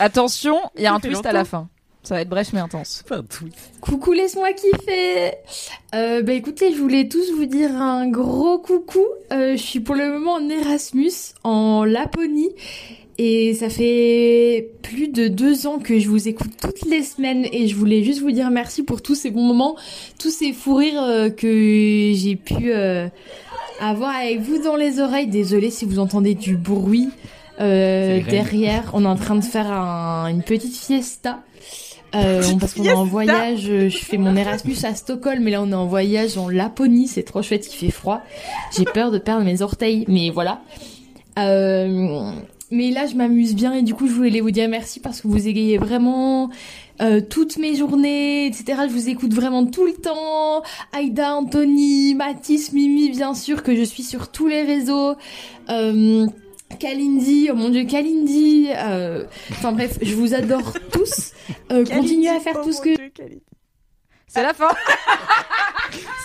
Attention, 0.00 0.58
il 0.76 0.82
y 0.82 0.86
a 0.86 0.94
un 0.94 0.98
twist 0.98 1.24
à 1.24 1.32
la 1.32 1.40
longtemps. 1.40 1.48
fin. 1.50 1.68
Ça 2.02 2.16
va 2.16 2.22
être 2.22 2.28
bref 2.28 2.52
mais 2.52 2.58
intense. 2.58 3.04
Coucou, 3.80 4.12
laisse-moi 4.12 4.52
kiffer. 4.54 5.34
Euh, 5.94 6.20
bah 6.22 6.32
écoutez, 6.32 6.74
je 6.74 6.78
voulais 6.80 7.06
tous 7.08 7.30
vous 7.36 7.46
dire 7.46 7.70
un 7.80 8.08
gros 8.08 8.58
coucou. 8.58 9.06
Euh, 9.32 9.52
je 9.52 9.62
suis 9.62 9.78
pour 9.78 9.94
le 9.94 10.08
moment 10.10 10.32
en 10.32 10.48
Erasmus, 10.48 11.12
en 11.44 11.84
Laponie. 11.84 12.50
Et 13.24 13.54
ça 13.54 13.68
fait 13.68 14.70
plus 14.82 15.06
de 15.06 15.28
deux 15.28 15.68
ans 15.68 15.78
que 15.78 16.00
je 16.00 16.08
vous 16.08 16.26
écoute 16.26 16.50
toutes 16.60 16.84
les 16.90 17.04
semaines 17.04 17.46
et 17.52 17.68
je 17.68 17.76
voulais 17.76 18.02
juste 18.02 18.20
vous 18.20 18.32
dire 18.32 18.50
merci 18.50 18.82
pour 18.82 19.00
tous 19.00 19.14
ces 19.14 19.30
bons 19.30 19.44
moments, 19.44 19.76
tous 20.18 20.30
ces 20.30 20.52
fous 20.52 20.74
rires 20.74 21.00
euh, 21.00 21.30
que 21.30 22.10
j'ai 22.16 22.34
pu 22.34 22.72
euh, 22.72 23.06
avoir 23.80 24.16
avec 24.16 24.40
vous 24.40 24.58
dans 24.60 24.74
les 24.74 24.98
oreilles. 24.98 25.28
Désolée 25.28 25.70
si 25.70 25.84
vous 25.84 26.00
entendez 26.00 26.34
du 26.34 26.56
bruit 26.56 27.10
euh, 27.60 28.20
derrière. 28.28 28.90
On 28.92 29.04
est 29.04 29.08
en 29.08 29.14
train 29.14 29.36
de 29.36 29.44
faire 29.44 29.70
un- 29.70 30.26
une 30.26 30.42
petite 30.42 30.74
fiesta. 30.76 31.42
Euh, 32.16 32.42
parce 32.58 32.74
qu'on 32.74 32.82
est 32.84 32.92
en 32.92 33.04
voyage, 33.04 33.60
je 33.88 33.88
fais 33.96 34.18
mon 34.18 34.34
Erasmus 34.36 34.74
à 34.82 34.96
Stockholm, 34.96 35.44
mais 35.44 35.52
là 35.52 35.62
on 35.62 35.70
est 35.70 35.74
en 35.74 35.86
voyage 35.86 36.36
en 36.36 36.48
Laponie, 36.48 37.06
c'est 37.06 37.22
trop 37.22 37.40
chouette, 37.40 37.72
il 37.72 37.76
fait 37.86 37.90
froid. 37.92 38.20
J'ai 38.76 38.84
peur 38.84 39.12
de 39.12 39.18
perdre 39.18 39.44
mes 39.44 39.62
orteils, 39.62 40.04
mais 40.08 40.28
voilà. 40.30 40.60
Euh, 41.38 42.32
mais 42.72 42.90
là 42.90 43.06
je 43.06 43.14
m'amuse 43.14 43.54
bien 43.54 43.72
et 43.74 43.82
du 43.82 43.94
coup 43.94 44.08
je 44.08 44.12
voulais 44.12 44.40
vous 44.40 44.50
dire 44.50 44.68
merci 44.68 44.98
parce 44.98 45.20
que 45.20 45.28
vous 45.28 45.46
égayez 45.46 45.78
vraiment 45.78 46.50
euh, 47.00 47.20
toutes 47.20 47.56
mes 47.58 47.74
journées, 47.76 48.46
etc. 48.46 48.82
Je 48.88 48.92
vous 48.92 49.08
écoute 49.08 49.32
vraiment 49.34 49.64
tout 49.66 49.84
le 49.84 49.92
temps. 49.94 50.62
Aïda, 50.92 51.34
Anthony, 51.36 52.14
Mathis, 52.14 52.72
Mimi, 52.72 53.10
bien 53.10 53.34
sûr 53.34 53.62
que 53.62 53.74
je 53.76 53.82
suis 53.82 54.02
sur 54.02 54.30
tous 54.30 54.46
les 54.48 54.62
réseaux. 54.62 55.14
Euh, 55.68 56.26
Kalindi, 56.78 57.48
oh 57.52 57.54
mon 57.54 57.68
dieu, 57.68 57.84
Kalindi. 57.84 58.68
euh, 58.76 59.24
Enfin 59.50 59.72
bref, 59.72 59.98
je 60.00 60.14
vous 60.14 60.32
adore 60.34 60.72
tous. 60.92 61.32
Euh, 61.70 61.84
continuez 61.84 62.28
à 62.30 62.40
faire 62.40 62.60
tout 62.62 62.72
ce 62.72 62.80
que 62.80 62.90
C'est 64.28 64.42
la 64.42 64.54
fin. 64.54 64.68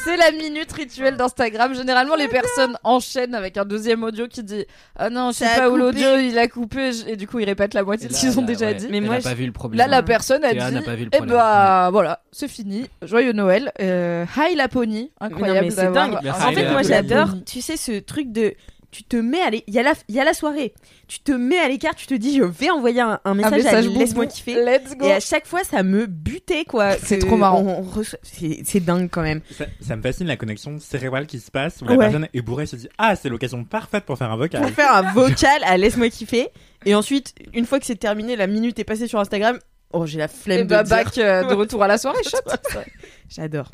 C'est 0.03 0.17
la 0.17 0.31
minute 0.31 0.71
rituelle 0.71 1.17
d'Instagram. 1.17 1.73
Généralement, 1.75 2.15
les 2.15 2.27
personnes 2.27 2.77
enchaînent 2.83 3.35
avec 3.35 3.57
un 3.57 3.65
deuxième 3.65 4.03
audio 4.03 4.27
qui 4.27 4.43
dit 4.43 4.65
Ah 4.95 5.09
non, 5.09 5.31
je 5.31 5.37
sais 5.37 5.55
pas 5.55 5.69
où 5.69 5.75
l'audio 5.75 6.17
il 6.17 6.37
a 6.37 6.47
coupé. 6.47 6.91
Et 7.07 7.15
du 7.15 7.27
coup, 7.27 7.39
ils 7.39 7.45
répètent 7.45 7.73
la 7.73 7.83
moitié 7.83 8.07
de 8.07 8.13
ce 8.13 8.19
qu'ils 8.21 8.39
ont 8.39 8.43
déjà 8.43 8.73
dit. 8.73 8.87
Mais 8.89 9.01
Mais 9.01 9.07
moi, 9.07 9.17
pas 9.19 9.33
vu 9.33 9.45
le 9.45 9.51
problème. 9.51 9.77
Là, 9.79 9.87
la 9.87 10.03
personne 10.03 10.43
a 10.43 10.51
Théa 10.51 10.71
dit 10.71 11.09
Eh 11.11 11.21
bah, 11.21 11.89
voilà, 11.91 12.21
c'est 12.31 12.47
fini. 12.47 12.87
Joyeux 13.01 13.33
Noël. 13.33 13.71
Euh, 13.81 14.25
hi 14.37 14.55
Laponie. 14.55 15.11
Incroyable. 15.19 15.67
mais 15.67 15.71
c'est 15.71 15.91
dingue. 15.91 16.17
Merci, 16.23 16.45
En 16.45 16.51
fait, 16.51 16.71
moi, 16.71 16.81
j'adore, 16.83 17.29
tu 17.45 17.61
sais, 17.61 17.77
ce 17.77 17.99
truc 17.99 18.31
de. 18.31 18.53
Tu 18.97 19.03
te 19.03 19.15
mets 19.15 19.41
à 19.41 19.49
il 19.53 19.61
y 19.75 19.77
a 19.77 19.83
la 19.83 19.93
il 20.07 20.15
y 20.15 20.19
a 20.19 20.23
la 20.23 20.33
soirée. 20.33 20.73
Tu 21.07 21.19
te 21.19 21.31
mets 21.31 21.59
à 21.59 21.67
l'écart, 21.67 21.93
tu 21.93 22.07
te 22.07 22.15
dis 22.15 22.35
je 22.35 22.41
vais 22.41 22.71
envoyer 22.71 22.99
un, 23.01 23.19
un 23.25 23.35
message, 23.35 23.63
message 23.63 23.85
à 23.85 23.89
laisse-moi 23.89 24.25
kiffer. 24.25 24.55
Let's 24.55 24.97
go. 24.97 25.05
Et 25.05 25.11
à 25.13 25.19
chaque 25.19 25.45
fois, 25.45 25.63
ça 25.63 25.83
me 25.83 26.07
butait 26.07 26.65
quoi. 26.65 26.93
C'est 26.97 27.19
trop 27.19 27.37
marrant. 27.37 27.83
reçoit- 27.83 28.17
C'est 28.23 28.79
dingue 28.79 29.07
quand 29.11 29.21
même. 29.21 29.41
Ça, 29.51 29.65
ça 29.81 29.95
me 29.95 30.01
fascine 30.01 30.25
la 30.25 30.35
connexion 30.35 30.79
cérébrale 30.79 31.27
qui 31.27 31.39
se 31.39 31.51
passe 31.51 31.79
où 31.83 31.85
la 31.85 31.91
Ouais. 31.91 31.97
personne 32.05 32.27
est 32.33 32.41
bourrée 32.41 32.63
et 32.63 32.65
se 32.65 32.75
dit 32.75 32.89
ah 32.97 33.15
c'est 33.15 33.29
l'occasion 33.29 33.63
parfaite 33.65 34.05
pour 34.05 34.17
faire 34.17 34.31
un 34.31 34.37
vocal. 34.37 34.61
Pour 34.63 34.71
faire 34.71 34.91
un 34.95 35.13
vocal 35.13 35.63
à 35.63 35.77
laisse-moi 35.77 36.09
kiffer. 36.09 36.47
Et 36.87 36.95
ensuite, 36.95 37.35
une 37.53 37.67
fois 37.67 37.79
que 37.79 37.85
c'est 37.85 37.97
terminé, 37.97 38.35
la 38.35 38.47
minute 38.47 38.79
est 38.79 38.83
passée 38.83 39.07
sur 39.07 39.19
Instagram. 39.19 39.59
Oh, 39.93 40.07
j'ai 40.07 40.17
la 40.17 40.27
flemme 40.27 40.61
Et 40.61 40.63
de 40.63 40.69
bah, 40.69 40.81
dire. 40.81 40.95
back 40.97 41.17
euh, 41.19 41.43
de 41.43 41.53
retour 41.53 41.83
à 41.83 41.87
la 41.87 41.99
soirée. 41.99 42.17
J'adore. 43.29 43.69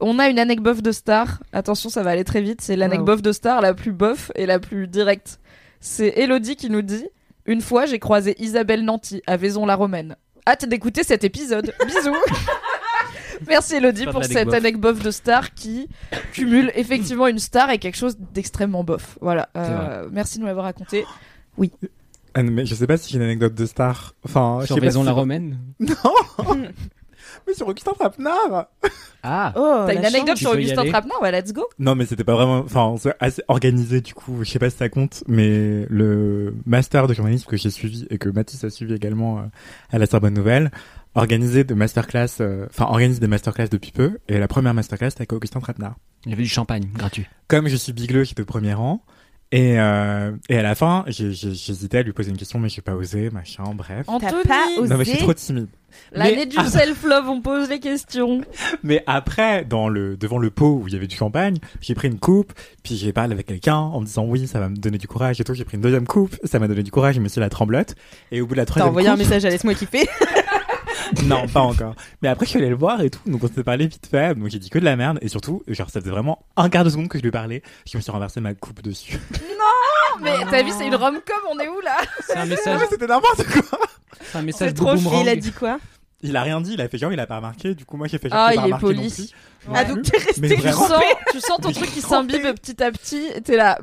On 0.00 0.18
a 0.18 0.28
une 0.28 0.38
anecdote 0.38 0.80
de 0.80 0.92
star. 0.92 1.40
Attention, 1.52 1.88
ça 1.90 2.02
va 2.02 2.10
aller 2.10 2.24
très 2.24 2.40
vite. 2.40 2.60
C'est 2.60 2.76
l'anecdote 2.76 3.20
de 3.22 3.32
star 3.32 3.60
la 3.60 3.74
plus 3.74 3.92
bof 3.92 4.30
et 4.36 4.46
la 4.46 4.58
plus 4.60 4.86
directe. 4.86 5.40
C'est 5.80 6.08
Elodie 6.16 6.56
qui 6.56 6.70
nous 6.70 6.82
dit 6.82 7.06
Une 7.46 7.60
fois, 7.60 7.86
j'ai 7.86 7.98
croisé 7.98 8.36
Isabelle 8.42 8.84
Nanty 8.84 9.22
à 9.26 9.36
Vaison-la-Romaine. 9.36 10.16
Hâte 10.46 10.66
d'écouter 10.68 11.02
cet 11.02 11.24
épisode. 11.24 11.72
Bisous. 11.86 12.14
Merci 13.46 13.76
Elodie 13.76 14.06
pour 14.06 14.24
cette 14.24 14.52
anecdote 14.52 14.98
de 15.02 15.10
star 15.10 15.54
qui 15.54 15.88
cumule 16.32 16.72
effectivement 16.74 17.26
une 17.26 17.38
star 17.38 17.70
et 17.70 17.78
quelque 17.78 17.96
chose 17.96 18.16
d'extrêmement 18.34 18.82
bof. 18.84 19.18
Voilà. 19.20 19.48
Euh, 19.56 20.08
merci 20.10 20.36
de 20.36 20.40
nous 20.42 20.46
l'avoir 20.46 20.64
raconté. 20.66 21.04
Ah, 22.34 22.42
mais 22.42 22.66
je 22.66 22.74
sais 22.74 22.86
pas 22.86 22.96
si 22.96 23.10
j'ai 23.10 23.16
une 23.18 23.24
anecdote 23.24 23.54
de 23.54 23.66
star. 23.66 24.14
Enfin, 24.24 24.58
je 24.62 24.66
Sur 24.66 24.74
sais 24.76 24.80
pas 24.80 24.86
Maison 24.86 25.00
si- 25.00 25.06
la 25.06 25.12
Romaine 25.12 25.58
Non. 25.80 25.94
Mais 27.48 27.54
sur 27.54 27.66
Augustin 27.66 27.92
Trapenard. 27.98 28.66
Ah 29.22 29.52
Oh, 29.56 29.84
T'as 29.86 29.94
une 29.94 30.04
anecdote 30.04 30.28
chance. 30.36 30.38
sur 30.38 30.50
Augustin. 30.52 30.84
Trapenard? 30.86 31.20
Ouais, 31.22 31.32
let's 31.32 31.52
go. 31.52 31.66
Non, 31.78 31.94
mais 31.94 32.06
c'était 32.06 32.24
pas 32.24 32.34
vraiment. 32.34 32.58
Enfin, 32.58 32.94
c'est 32.98 33.14
assez 33.18 33.42
organisé 33.48 34.00
du 34.00 34.14
coup. 34.14 34.44
Je 34.44 34.50
sais 34.50 34.58
pas 34.58 34.70
si 34.70 34.76
ça 34.76 34.88
compte, 34.88 35.24
mais 35.26 35.86
le 35.90 36.54
master 36.66 37.06
de 37.08 37.14
journalisme 37.14 37.46
que 37.48 37.56
j'ai 37.56 37.70
suivi 37.70 38.06
et 38.10 38.18
que 38.18 38.28
Mathis 38.28 38.62
a 38.64 38.70
suivi 38.70 38.94
également 38.94 39.38
euh, 39.38 39.42
à 39.90 39.98
la 39.98 40.06
Sorbonne 40.06 40.34
Nouvelle 40.34 40.70
organisait 41.14 41.64
de 41.64 41.74
masterclass. 41.74 42.28
euh, 42.40 42.66
Enfin, 42.70 42.84
organise 42.84 43.18
des 43.18 43.26
masterclass 43.26 43.68
depuis 43.70 43.90
peu. 43.90 44.18
Et 44.28 44.38
la 44.38 44.46
première 44.46 44.74
masterclass 44.74 45.10
c'était 45.10 45.22
avec 45.22 45.32
Augustin 45.32 45.60
Trapenard. 45.60 45.96
Il 46.24 46.30
y 46.30 46.34
avait 46.34 46.42
du 46.44 46.48
champagne 46.48 46.84
gratuit. 46.94 47.26
Comme 47.48 47.68
je 47.68 47.76
suis 47.76 47.92
bigleux, 47.92 48.24
j'étais 48.24 48.42
au 48.42 48.46
premier 48.46 48.74
rang. 48.74 49.02
Et, 49.50 49.80
euh, 49.80 50.32
et 50.50 50.58
à 50.58 50.62
la 50.62 50.74
fin, 50.74 51.04
j'ai- 51.06 51.32
j'ai- 51.32 51.54
j'hésitais 51.54 51.98
à 51.98 52.02
lui 52.02 52.12
poser 52.12 52.30
une 52.30 52.36
question, 52.36 52.58
mais 52.58 52.68
j'ai 52.68 52.82
pas 52.82 52.94
osé, 52.94 53.30
machin, 53.30 53.64
bref. 53.74 54.04
Anthony, 54.06 54.42
pas 54.46 54.66
osé 54.78 54.88
Non, 54.90 54.98
mais 54.98 55.04
je 55.06 55.10
suis 55.10 55.18
trop 55.20 55.32
timide. 55.32 55.68
l'année 56.12 56.44
du 56.44 56.56
self-love, 56.56 57.28
on 57.30 57.40
pose 57.40 57.70
les 57.70 57.80
questions. 57.80 58.42
Mais 58.82 59.02
après, 59.06 59.64
dans 59.64 59.88
le, 59.88 60.18
devant 60.18 60.36
le 60.36 60.50
pot 60.50 60.80
où 60.82 60.86
il 60.86 60.92
y 60.92 60.96
avait 60.96 61.06
du 61.06 61.16
champagne, 61.16 61.56
j'ai 61.80 61.94
pris 61.94 62.08
une 62.08 62.18
coupe, 62.18 62.52
puis 62.82 62.94
j'ai 62.94 63.12
parlé 63.14 63.32
avec 63.32 63.46
quelqu'un 63.46 63.76
en 63.78 64.00
me 64.00 64.04
disant 64.06 64.24
oui, 64.26 64.46
ça 64.46 64.60
va 64.60 64.68
me 64.68 64.76
donner 64.76 64.98
du 64.98 65.08
courage 65.08 65.40
et 65.40 65.44
tout. 65.44 65.54
J'ai 65.54 65.64
pris 65.64 65.76
une 65.76 65.82
deuxième 65.82 66.06
coupe, 66.06 66.36
ça 66.44 66.58
m'a 66.58 66.68
donné 66.68 66.82
du 66.82 66.90
courage, 66.90 67.14
je 67.14 67.20
me 67.20 67.28
suis 67.28 67.40
la 67.40 67.48
tremblote. 67.48 67.94
Et 68.30 68.42
au 68.42 68.46
bout 68.46 68.52
de 68.52 68.58
la 68.58 68.66
T'as 68.66 68.72
troisième 68.72 68.90
envoyé 68.90 69.08
un 69.08 69.16
message 69.16 69.46
à 69.46 69.48
laisse-moi 69.50 69.72
kiffer. 69.74 70.06
non, 71.24 71.46
pas 71.48 71.60
encore. 71.60 71.94
Mais 72.22 72.28
après, 72.28 72.46
je 72.46 72.50
suis 72.50 72.58
allé 72.58 72.68
le 72.68 72.76
voir 72.76 73.00
et 73.02 73.10
tout, 73.10 73.20
donc 73.26 73.42
on 73.44 73.48
s'est 73.48 73.64
parlé 73.64 73.86
vite 73.86 74.06
fait, 74.10 74.34
donc 74.34 74.48
j'ai 74.48 74.58
dit 74.58 74.70
que 74.70 74.78
de 74.78 74.84
la 74.84 74.96
merde, 74.96 75.18
et 75.22 75.28
surtout, 75.28 75.62
genre, 75.68 75.90
ça 75.90 76.00
faisait 76.00 76.10
vraiment 76.10 76.44
un 76.56 76.68
quart 76.68 76.84
de 76.84 76.90
seconde 76.90 77.08
que 77.08 77.18
je 77.18 77.22
lui 77.22 77.30
parlais, 77.30 77.62
je 77.90 77.96
me 77.96 78.02
suis 78.02 78.10
renversé 78.12 78.40
ma 78.40 78.54
coupe 78.54 78.82
dessus. 78.82 79.18
Mais 80.20 80.32
t'as 80.50 80.62
vu, 80.62 80.70
c'est 80.76 80.86
une 80.86 80.96
rom-com, 80.96 81.36
on 81.50 81.58
est 81.60 81.68
où 81.68 81.80
là? 81.80 81.96
C'est 82.26 82.36
un 82.36 82.46
message, 82.46 82.80
c'était 82.90 83.06
n'importe 83.06 83.44
quoi! 83.44 83.78
c'est 84.22 84.38
un 84.38 84.42
message 84.42 84.68
C'est 84.70 84.74
trop 84.74 84.94
boomerang. 84.94 85.22
il 85.22 85.28
a 85.28 85.36
dit 85.36 85.52
quoi? 85.52 85.78
Il 86.20 86.36
a 86.36 86.42
rien 86.42 86.60
dit, 86.60 86.72
il 86.72 86.80
a 86.80 86.88
fait 86.88 86.98
genre, 86.98 87.12
il 87.12 87.20
a 87.20 87.26
pas 87.26 87.36
remarqué, 87.36 87.74
du 87.76 87.84
coup, 87.84 87.96
moi 87.96 88.08
j'ai 88.08 88.18
fait 88.18 88.28
genre, 88.28 88.38
Ah, 88.40 88.54
il 88.54 88.66
est 88.66 88.70
non 88.70 88.78
poli. 88.78 89.32
Ah, 89.72 89.84
donc 89.84 90.02
t'es 90.02 90.18
resté 90.18 90.56
tu 90.56 90.62
sens, 90.72 90.92
tu 91.30 91.40
sens 91.40 91.60
ton 91.60 91.68
Mais 91.68 91.74
truc 91.74 91.90
qui 91.92 92.00
s'imbibe 92.00 92.42
petit 92.60 92.82
à 92.82 92.90
petit, 92.90 93.28
et 93.34 93.40
t'es 93.40 93.56
là. 93.56 93.78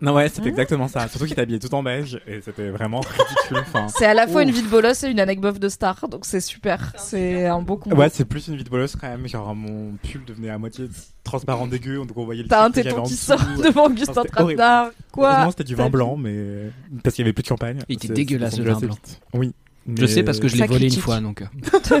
Non, 0.00 0.14
ouais, 0.14 0.28
c'était 0.28 0.48
exactement 0.48 0.88
ça. 0.88 1.08
Surtout 1.08 1.24
qu'il 1.24 1.32
était 1.32 1.42
habillé 1.42 1.58
tout 1.58 1.74
en 1.74 1.82
beige, 1.82 2.20
et 2.26 2.40
c'était 2.40 2.70
vraiment 2.70 3.00
ridicule, 3.00 3.58
enfin. 3.60 3.86
C'est 3.88 4.06
à 4.06 4.14
la 4.14 4.26
fois 4.26 4.42
Ouf. 4.42 4.48
une 4.48 4.54
vie 4.54 4.62
de 4.62 4.68
bolos 4.68 5.04
et 5.04 5.08
une 5.08 5.20
anecdote 5.20 5.58
de 5.58 5.68
star, 5.68 6.08
donc 6.08 6.24
c'est 6.24 6.40
super. 6.40 6.92
C'est 6.96 7.46
un 7.46 7.60
beau 7.60 7.76
combo. 7.76 7.96
Ouais, 7.96 8.08
c'est 8.12 8.24
plus 8.24 8.48
une 8.48 8.56
vie 8.56 8.64
de 8.64 8.70
bolos 8.70 8.96
quand 9.00 9.08
même. 9.08 9.26
Genre, 9.26 9.54
mon 9.54 9.92
pull 10.02 10.24
devenait 10.24 10.50
à 10.50 10.58
moitié 10.58 10.88
transparent 11.22 11.66
dégueu, 11.66 11.96
donc 11.96 12.16
on 12.16 12.24
voyait 12.24 12.42
le 12.42 12.48
T'as 12.48 12.64
un 12.64 12.70
téton 12.70 13.02
qui 13.02 13.14
sort 13.16 13.40
devant 13.62 13.86
Augustin. 13.86 14.24
Trapenard. 14.24 14.90
Quoi 15.12 15.30
Heureusement, 15.30 15.50
c'était 15.50 15.64
du 15.64 15.74
vin 15.74 15.90
blanc, 15.90 16.16
mais 16.16 16.70
parce 17.02 17.14
qu'il 17.14 17.24
y 17.24 17.26
avait 17.26 17.32
plus 17.32 17.42
de 17.42 17.48
champagne. 17.48 17.78
Il 17.88 17.96
était 17.96 18.08
dégueulasse, 18.08 18.58
le 18.58 18.64
vin 18.64 18.78
blanc. 18.78 18.90
vite. 18.90 19.20
Je 19.86 20.06
sais 20.06 20.22
parce 20.22 20.40
que 20.40 20.48
je 20.48 20.54
l'ai 20.54 20.60
Ça 20.60 20.66
volé 20.66 20.86
une 20.86 21.00
fois, 21.00 21.20
donc. 21.20 21.42
euh. 21.42 22.00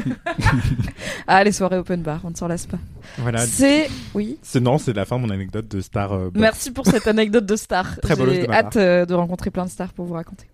Ah, 1.26 1.44
les 1.44 1.52
soirées 1.52 1.76
open 1.78 2.02
bar, 2.02 2.20
on 2.24 2.30
ne 2.30 2.34
s'en 2.34 2.48
lasse 2.48 2.66
pas. 2.66 2.78
Voilà. 3.18 3.46
C'est. 3.46 3.88
Oui. 4.14 4.38
C'est 4.42 4.60
non, 4.60 4.78
c'est 4.78 4.92
la 4.92 5.04
fin 5.04 5.16
de 5.16 5.22
mon 5.22 5.30
anecdote 5.30 5.68
de 5.68 5.80
star. 5.80 6.12
euh. 6.12 6.30
Merci 6.34 6.70
pour 6.70 6.86
cette 6.86 7.06
anecdote 7.06 7.46
de 7.46 7.56
star. 7.56 7.98
Très 8.02 8.16
J'ai 8.16 8.48
hâte 8.50 8.76
euh, 8.76 9.04
de 9.06 9.14
rencontrer 9.14 9.50
plein 9.50 9.64
de 9.64 9.70
stars 9.70 9.92
pour 9.92 10.06
vous 10.06 10.14
raconter. 10.14 10.46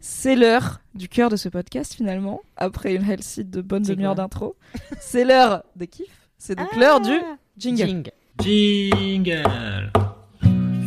C'est 0.00 0.36
l'heure 0.36 0.80
du 0.94 1.08
cœur 1.08 1.28
de 1.28 1.36
ce 1.36 1.48
podcast 1.48 1.94
finalement, 1.94 2.40
après 2.56 2.94
une 2.94 3.08
healthy 3.08 3.44
de 3.44 3.60
demi-heures 3.60 4.14
quoi 4.14 4.22
d'intro. 4.24 4.56
C'est 5.00 5.24
l'heure 5.24 5.62
des 5.76 5.86
kiffs. 5.86 6.06
C'est 6.38 6.56
donc 6.56 6.74
l'heure 6.76 7.00
du 7.00 7.18
jingle. 7.58 8.10
Jingle 8.42 9.90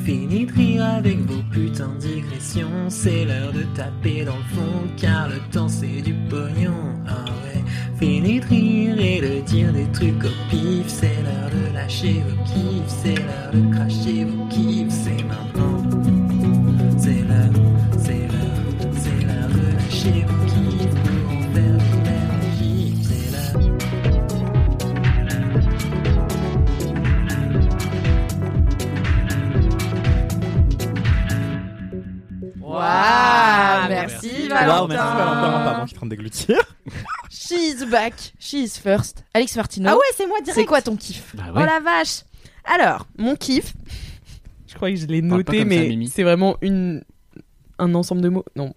Fini 0.04 0.46
de 0.46 0.54
rire 0.54 0.86
avec 0.86 1.18
vos 1.20 1.42
putains 1.50 1.94
de 1.96 2.00
digressions. 2.00 2.90
C'est 2.90 3.24
l'heure 3.24 3.54
de 3.54 3.64
taper 3.74 4.26
dans 4.26 4.36
le 4.36 4.44
fond 4.54 4.88
Car 4.98 5.30
le 5.30 5.40
temps 5.50 5.70
c'est 5.70 6.02
du 6.02 6.14
pognon. 6.30 6.74
Ah 7.08 7.24
ouais. 7.24 7.64
Fini 7.98 8.42
de 8.42 8.46
rire 8.46 9.00
et 9.00 9.22
de 9.22 9.42
dire 9.46 9.72
des 9.72 9.90
trucs 9.94 10.26
au 10.26 10.50
pif 10.50 10.88
C'est 10.88 11.24
l'heure 11.24 11.50
de 11.50 11.74
lâcher 11.74 12.22
vos 12.28 12.44
kiffs 12.44 12.84
C'est 12.88 13.16
l'heure 13.16 13.52
de 13.54 13.74
cracher 13.74 14.26
vos 14.26 14.46
kiffs 14.48 14.90
C'est 14.90 15.24
maintenant. 15.24 15.84
C'est 16.98 17.22
l'heure 17.22 17.54
C'est 17.98 18.28
l'heure 18.28 18.92
C'est 18.98 19.26
l'heure 19.26 19.50
de 19.50 19.72
lâcher 19.78 20.26
vos 20.28 20.33
Waouh, 32.84 33.90
merci 33.90 34.48
Valentin. 34.48 34.88
merci 34.88 35.18
Valentin, 35.18 35.64
pardon, 35.64 35.82
je 35.84 35.88
suis 35.88 35.96
en 35.96 36.00
train 36.00 36.06
de 36.08 36.10
déglutir. 36.12 36.58
She's 37.30 37.86
back, 37.86 38.14
she's 38.40 38.78
first. 38.78 39.24
Alex 39.34 39.56
Martino. 39.56 39.90
Ah 39.92 39.96
ouais, 39.96 40.02
c'est 40.16 40.28
moi 40.28 40.38
direct. 40.42 40.56
c'est 40.60 40.66
quoi 40.66 40.82
ton 40.82 40.96
kiff? 40.96 41.36
Bah 41.36 41.44
Oh 41.54 41.58
ouais. 41.58 41.66
la 41.66 41.80
vache 41.80 42.22
Alors, 42.64 43.08
mon 43.18 43.36
kiff. 43.36 43.74
Je 44.68 44.76
crois 44.76 44.90
que 44.90 44.96
je 44.96 45.06
l'ai 45.08 45.22
noté, 45.22 45.66
mais 45.66 45.96
c'est 46.08 46.24
vraiment 46.24 46.58
une 46.62 47.04
un 47.80 47.96
ensemble 47.96 48.22
de 48.22 48.30
mots. 48.30 48.46
Non. 48.56 48.72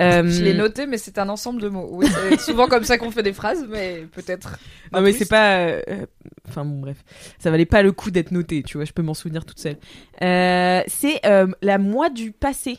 Euh, 0.00 0.22
Je 0.30 0.44
l'ai 0.44 0.54
noté, 0.54 0.86
mais 0.86 0.96
c'est 0.98 1.18
un 1.18 1.28
ensemble 1.28 1.60
de 1.62 1.68
mots. 1.68 1.88
Oui, 1.90 2.06
c'est 2.08 2.38
souvent 2.40 2.68
comme 2.68 2.84
ça 2.84 2.98
qu'on 2.98 3.10
fait 3.10 3.22
des 3.22 3.32
phrases, 3.32 3.66
mais 3.68 4.06
peut-être. 4.12 4.58
Non 4.92 5.00
mais 5.00 5.12
c'est 5.12 5.28
pas. 5.28 5.56
euh, 5.58 5.80
euh, 5.88 6.06
Enfin 6.48 6.64
bon 6.64 6.80
bref, 6.80 6.98
ça 7.38 7.50
valait 7.50 7.66
pas 7.66 7.82
le 7.82 7.92
coup 7.92 8.10
d'être 8.10 8.30
noté, 8.30 8.62
tu 8.62 8.76
vois. 8.78 8.84
Je 8.84 8.92
peux 8.92 9.02
m'en 9.02 9.14
souvenir 9.14 9.44
toute 9.44 9.58
seule. 9.58 9.76
Euh, 10.22 10.82
c'est 10.86 11.24
euh, 11.26 11.46
la 11.62 11.78
moi 11.78 12.10
du 12.10 12.32
passé. 12.32 12.78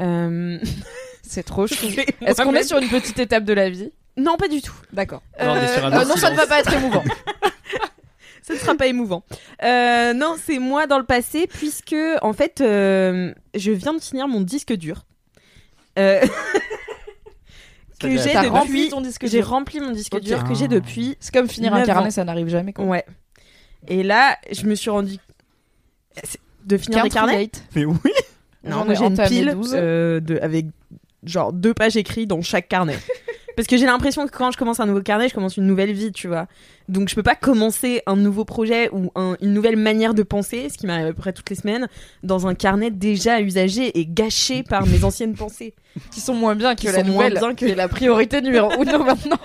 Euh... 0.00 0.58
C'est 1.22 1.44
trop 1.44 1.66
chou. 1.66 1.86
Est-ce 2.22 2.42
qu'on 2.42 2.54
est 2.54 2.62
sur 2.68 2.78
une 2.78 2.88
petite 2.88 3.18
étape 3.18 3.44
de 3.44 3.52
la 3.52 3.70
vie? 3.70 3.92
Non, 4.16 4.36
pas 4.36 4.48
du 4.48 4.60
tout. 4.60 4.74
D'accord. 4.92 5.22
Non, 5.40 5.54
Euh, 5.54 6.04
non, 6.04 6.16
ça 6.16 6.30
ne 6.30 6.36
va 6.36 6.46
pas 6.46 6.58
être 6.60 6.72
émouvant. 6.72 7.04
Ça 8.42 8.54
ne 8.54 8.58
sera 8.58 8.74
pas 8.74 8.88
émouvant. 8.88 9.22
Euh, 9.62 10.12
non, 10.12 10.34
c'est 10.42 10.58
moi 10.58 10.88
dans 10.88 10.98
le 10.98 11.04
passé, 11.04 11.46
puisque 11.46 11.94
en 12.20 12.32
fait, 12.32 12.60
euh, 12.60 13.32
je 13.54 13.70
viens 13.70 13.94
de 13.94 14.00
finir 14.00 14.26
mon 14.26 14.40
disque 14.40 14.72
dur. 14.72 15.04
Euh, 15.98 16.20
que 18.00 18.08
j'ai 18.16 18.34
depuis. 18.34 18.88
ton 18.88 19.02
disque 19.02 19.26
J'ai 19.26 19.42
rempli 19.42 19.78
mon 19.78 19.90
disque 19.90 20.18
dur 20.20 20.42
que 20.42 20.54
j'ai 20.54 20.66
depuis. 20.66 21.16
C'est 21.20 21.32
comme 21.32 21.48
finir 21.48 21.74
un 21.74 21.84
carnet, 21.84 22.08
ans. 22.08 22.10
ça 22.10 22.24
n'arrive 22.24 22.48
jamais. 22.48 22.72
Quoi. 22.72 22.86
Ouais. 22.86 23.04
Et 23.86 24.02
là, 24.02 24.36
je 24.50 24.66
me 24.66 24.74
suis 24.74 24.90
rendu. 24.90 25.18
De 26.64 26.76
finir 26.76 27.04
des 27.04 27.10
carnets. 27.10 27.50
Mais 27.76 27.84
oui. 27.84 27.96
Non, 28.64 28.84
j'ai 28.94 29.04
une 29.04 29.16
pile 29.16 29.50
12. 29.54 29.72
euh, 29.74 30.20
de, 30.20 30.38
avec 30.42 30.66
genre 31.24 31.52
deux 31.52 31.74
pages 31.74 31.96
écrites 31.96 32.28
dans 32.28 32.42
chaque 32.42 32.68
carnet. 32.68 32.98
Parce 33.56 33.66
que 33.66 33.76
j'ai 33.76 33.84
l'impression 33.84 34.26
que 34.26 34.30
quand 34.30 34.50
je 34.52 34.56
commence 34.56 34.80
un 34.80 34.86
nouveau 34.86 35.02
carnet, 35.02 35.28
je 35.28 35.34
commence 35.34 35.56
une 35.58 35.66
nouvelle 35.66 35.92
vie, 35.92 36.12
tu 36.12 36.28
vois. 36.28 36.46
Donc 36.88 37.08
je 37.10 37.14
peux 37.14 37.22
pas 37.22 37.34
commencer 37.34 38.00
un 38.06 38.16
nouveau 38.16 38.44
projet 38.44 38.88
ou 38.92 39.10
un- 39.16 39.36
une 39.42 39.52
nouvelle 39.52 39.76
manière 39.76 40.14
de 40.14 40.22
penser, 40.22 40.68
ce 40.70 40.78
qui 40.78 40.86
m'arrive 40.86 41.06
à 41.06 41.08
peu 41.08 41.20
près 41.20 41.32
toutes 41.32 41.50
les 41.50 41.56
semaines, 41.56 41.88
dans 42.22 42.46
un 42.46 42.54
carnet 42.54 42.90
déjà 42.90 43.40
usagé 43.40 43.98
et 43.98 44.06
gâché 44.06 44.62
par 44.62 44.86
mes 44.86 45.04
anciennes 45.04 45.34
pensées. 45.34 45.74
Qui 46.12 46.20
sont 46.20 46.34
moins 46.34 46.54
bien 46.54 46.74
que 46.74 46.80
Qui 46.82 46.86
la 46.86 46.92
sont 47.00 47.04
moins 47.04 47.24
nouvelle, 47.28 47.38
bien 47.38 47.50
que- 47.54 47.64
qui 47.66 47.70
est 47.70 47.74
la 47.74 47.88
priorité 47.88 48.40
numéro 48.40 48.70
uno 48.80 48.98
maintenant. 49.04 49.38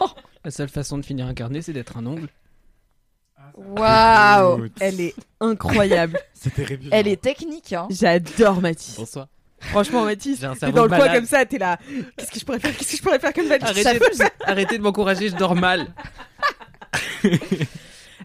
La 0.45 0.51
seule 0.51 0.70
façon 0.70 0.97
de 0.97 1.03
finir 1.05 1.26
un 1.26 1.34
carnet, 1.34 1.61
c'est 1.61 1.74
d'être 1.74 1.97
un 1.97 2.05
ongle. 2.05 2.28
Waouh 3.56 4.68
Elle 4.82 4.99
est 5.01 5.16
incroyable. 5.39 6.20
C'est 6.34 6.53
terrible. 6.53 6.89
Elle 6.91 7.08
est 7.08 7.22
technique, 7.22 7.74
hein. 7.74 7.88
J'adore 7.89 8.62
Mathis. 8.62 8.95
Bonsoir. 8.97 9.28
Franchement, 9.60 10.03
Mathis, 10.06 10.39
t'es 10.60 10.72
dans 10.72 10.84
le 10.84 10.89
coin 10.89 11.08
comme 11.14 11.26
ça, 11.26 11.45
t'es 11.45 11.58
là. 11.58 11.80
Qu'est-ce 12.18 12.32
que 12.32 12.39
je 12.39 12.45
pourrais 12.45 12.60
faire 12.60 12.76
Qu'est-ce 12.76 12.91
que 12.91 12.97
je 12.97 13.01
pourrais 13.01 13.20
faire 13.20 13.34
comme 13.34 13.47
Mathis? 13.47 13.68
Arrêtez, 13.70 13.99
de, 13.99 14.24
arrêtez 14.45 14.78
de 14.78 14.84
m'encourager, 14.84 15.30
je 15.30 15.36
dors 15.36 15.56
mal. 15.56 15.88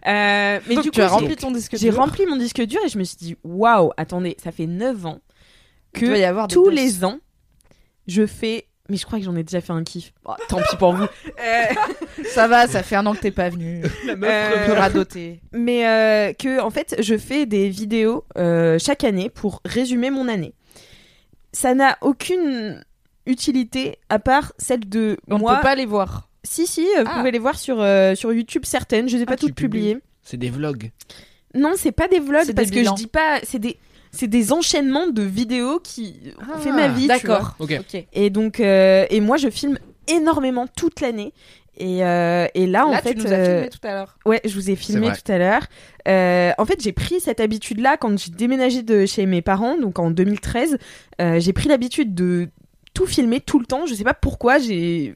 Euh, 0.07 0.59
mais 0.67 0.75
Donc 0.75 0.85
du 0.85 0.89
tu 0.89 0.99
coup, 0.99 1.05
as 1.05 1.09
j'ai- 1.09 1.13
rempli 1.13 1.35
ton 1.35 1.51
disque 1.51 1.77
j'ai 1.77 1.91
rempli 1.91 2.25
mon 2.25 2.35
disque 2.35 2.59
dur 2.63 2.79
et 2.83 2.89
je 2.89 2.97
me 2.97 3.03
suis 3.03 3.17
dit, 3.17 3.35
waouh, 3.43 3.91
attendez, 3.97 4.35
ça 4.43 4.51
fait 4.51 4.65
9 4.65 5.05
ans 5.05 5.19
que 5.93 6.47
tous 6.47 6.69
les 6.69 7.05
ans, 7.05 7.19
je 8.07 8.25
fais. 8.25 8.65
Mais 8.91 8.97
je 8.97 9.05
crois 9.05 9.19
que 9.19 9.23
j'en 9.25 9.35
ai 9.37 9.43
déjà 9.43 9.61
fait 9.61 9.71
un 9.71 9.85
kiff. 9.85 10.11
Oh, 10.25 10.33
tant 10.49 10.57
pis 10.69 10.75
pour 10.77 10.93
vous. 10.93 11.05
Euh, 11.39 12.23
Ça 12.25 12.47
va, 12.49 12.67
ça 12.67 12.83
fait 12.83 12.97
un 12.97 13.05
an 13.05 13.13
que 13.13 13.19
t'es 13.21 13.31
pas 13.31 13.47
venu. 13.49 13.81
Euh, 14.07 14.49
On 14.63 14.65
peut 14.67 14.73
radoter. 14.73 15.39
mais 15.53 15.87
euh, 15.87 16.33
que 16.33 16.59
en 16.59 16.69
fait, 16.69 16.95
je 16.99 17.17
fais 17.17 17.45
des 17.45 17.69
vidéos 17.69 18.25
euh, 18.37 18.77
chaque 18.79 19.05
année 19.05 19.29
pour 19.29 19.61
résumer 19.63 20.11
mon 20.11 20.27
année. 20.27 20.53
Ça 21.53 21.73
n'a 21.73 21.97
aucune 22.01 22.83
utilité 23.25 23.97
à 24.09 24.19
part 24.19 24.51
celle 24.57 24.87
de 24.89 25.17
On 25.29 25.37
moi. 25.37 25.53
ne 25.53 25.57
peut 25.57 25.63
pas 25.63 25.75
les 25.75 25.85
voir. 25.85 26.27
Si 26.43 26.67
si, 26.67 26.85
euh, 26.97 27.03
vous 27.03 27.09
Ah. 27.13 27.17
pouvez 27.19 27.31
les 27.31 27.39
voir 27.39 27.57
sur 27.57 27.79
euh, 27.79 28.13
sur 28.15 28.33
YouTube 28.33 28.63
certaines. 28.65 29.07
Je 29.07 29.15
les 29.15 29.23
ai 29.23 29.25
pas 29.25 29.33
Ah, 29.33 29.37
tu 29.37 29.45
toutes 29.47 29.55
publiées. 29.55 29.99
C'est 30.23 30.37
des 30.37 30.49
vlogs. 30.49 30.91
Non, 31.53 31.73
c'est 31.77 31.91
pas 31.91 32.07
des 32.07 32.19
vlogs 32.19 32.53
parce 32.53 32.69
des 32.69 32.83
que 32.83 32.89
je 32.89 32.93
dis 32.95 33.07
pas. 33.07 33.39
C'est 33.43 33.59
des 33.59 33.77
c'est 34.11 34.27
des 34.27 34.51
enchaînements 34.51 35.07
de 35.07 35.21
vidéos 35.23 35.79
qui 35.79 36.15
ont 36.39 36.53
Ah, 36.55 36.59
fait 36.59 36.71
ma 36.71 36.87
vie. 36.89 37.01
tu 37.01 37.07
vois. 37.07 37.17
D'accord. 37.17 37.55
Ok. 37.59 37.75
Ok. 37.79 38.05
Et 38.13 38.29
donc, 38.29 38.59
euh, 38.59 39.05
et 39.09 39.19
moi, 39.21 39.37
je 39.37 39.49
filme 39.49 39.77
énormément 40.07 40.67
toute 40.67 41.01
l'année. 41.01 41.33
Et, 41.77 42.03
euh, 42.05 42.47
et 42.53 42.67
là, 42.67 42.85
en 42.85 42.93
fait, 42.97 43.15
tu 43.15 43.21
nous 43.21 43.27
as 43.27 43.37
euh, 43.37 43.45
filmé 43.55 43.69
tout 43.69 43.87
à 43.87 43.93
l'heure. 43.93 44.17
ouais, 44.25 44.41
je 44.43 44.53
vous 44.53 44.69
ai 44.69 44.75
filmé 44.75 45.07
tout 45.13 45.31
à 45.31 45.37
l'heure. 45.37 45.63
Euh, 46.07 46.51
en 46.57 46.65
fait, 46.65 46.81
j'ai 46.83 46.91
pris 46.91 47.19
cette 47.21 47.39
habitude-là 47.39 47.97
quand 47.97 48.17
j'ai 48.19 48.31
déménagé 48.31 48.83
de 48.83 49.05
chez 49.05 49.25
mes 49.25 49.41
parents, 49.41 49.77
donc 49.77 49.97
en 49.97 50.11
2013. 50.11 50.77
euh, 51.21 51.39
j'ai 51.39 51.53
pris 51.53 51.69
l'habitude 51.69 52.13
de 52.13 52.49
tout 52.93 53.05
filmer 53.07 53.39
tout 53.39 53.57
le 53.57 53.65
temps. 53.65 53.85
Je 53.85 53.93
sais 53.95 54.03
pas 54.03 54.13
pourquoi. 54.13 54.59
J'ai 54.59 55.15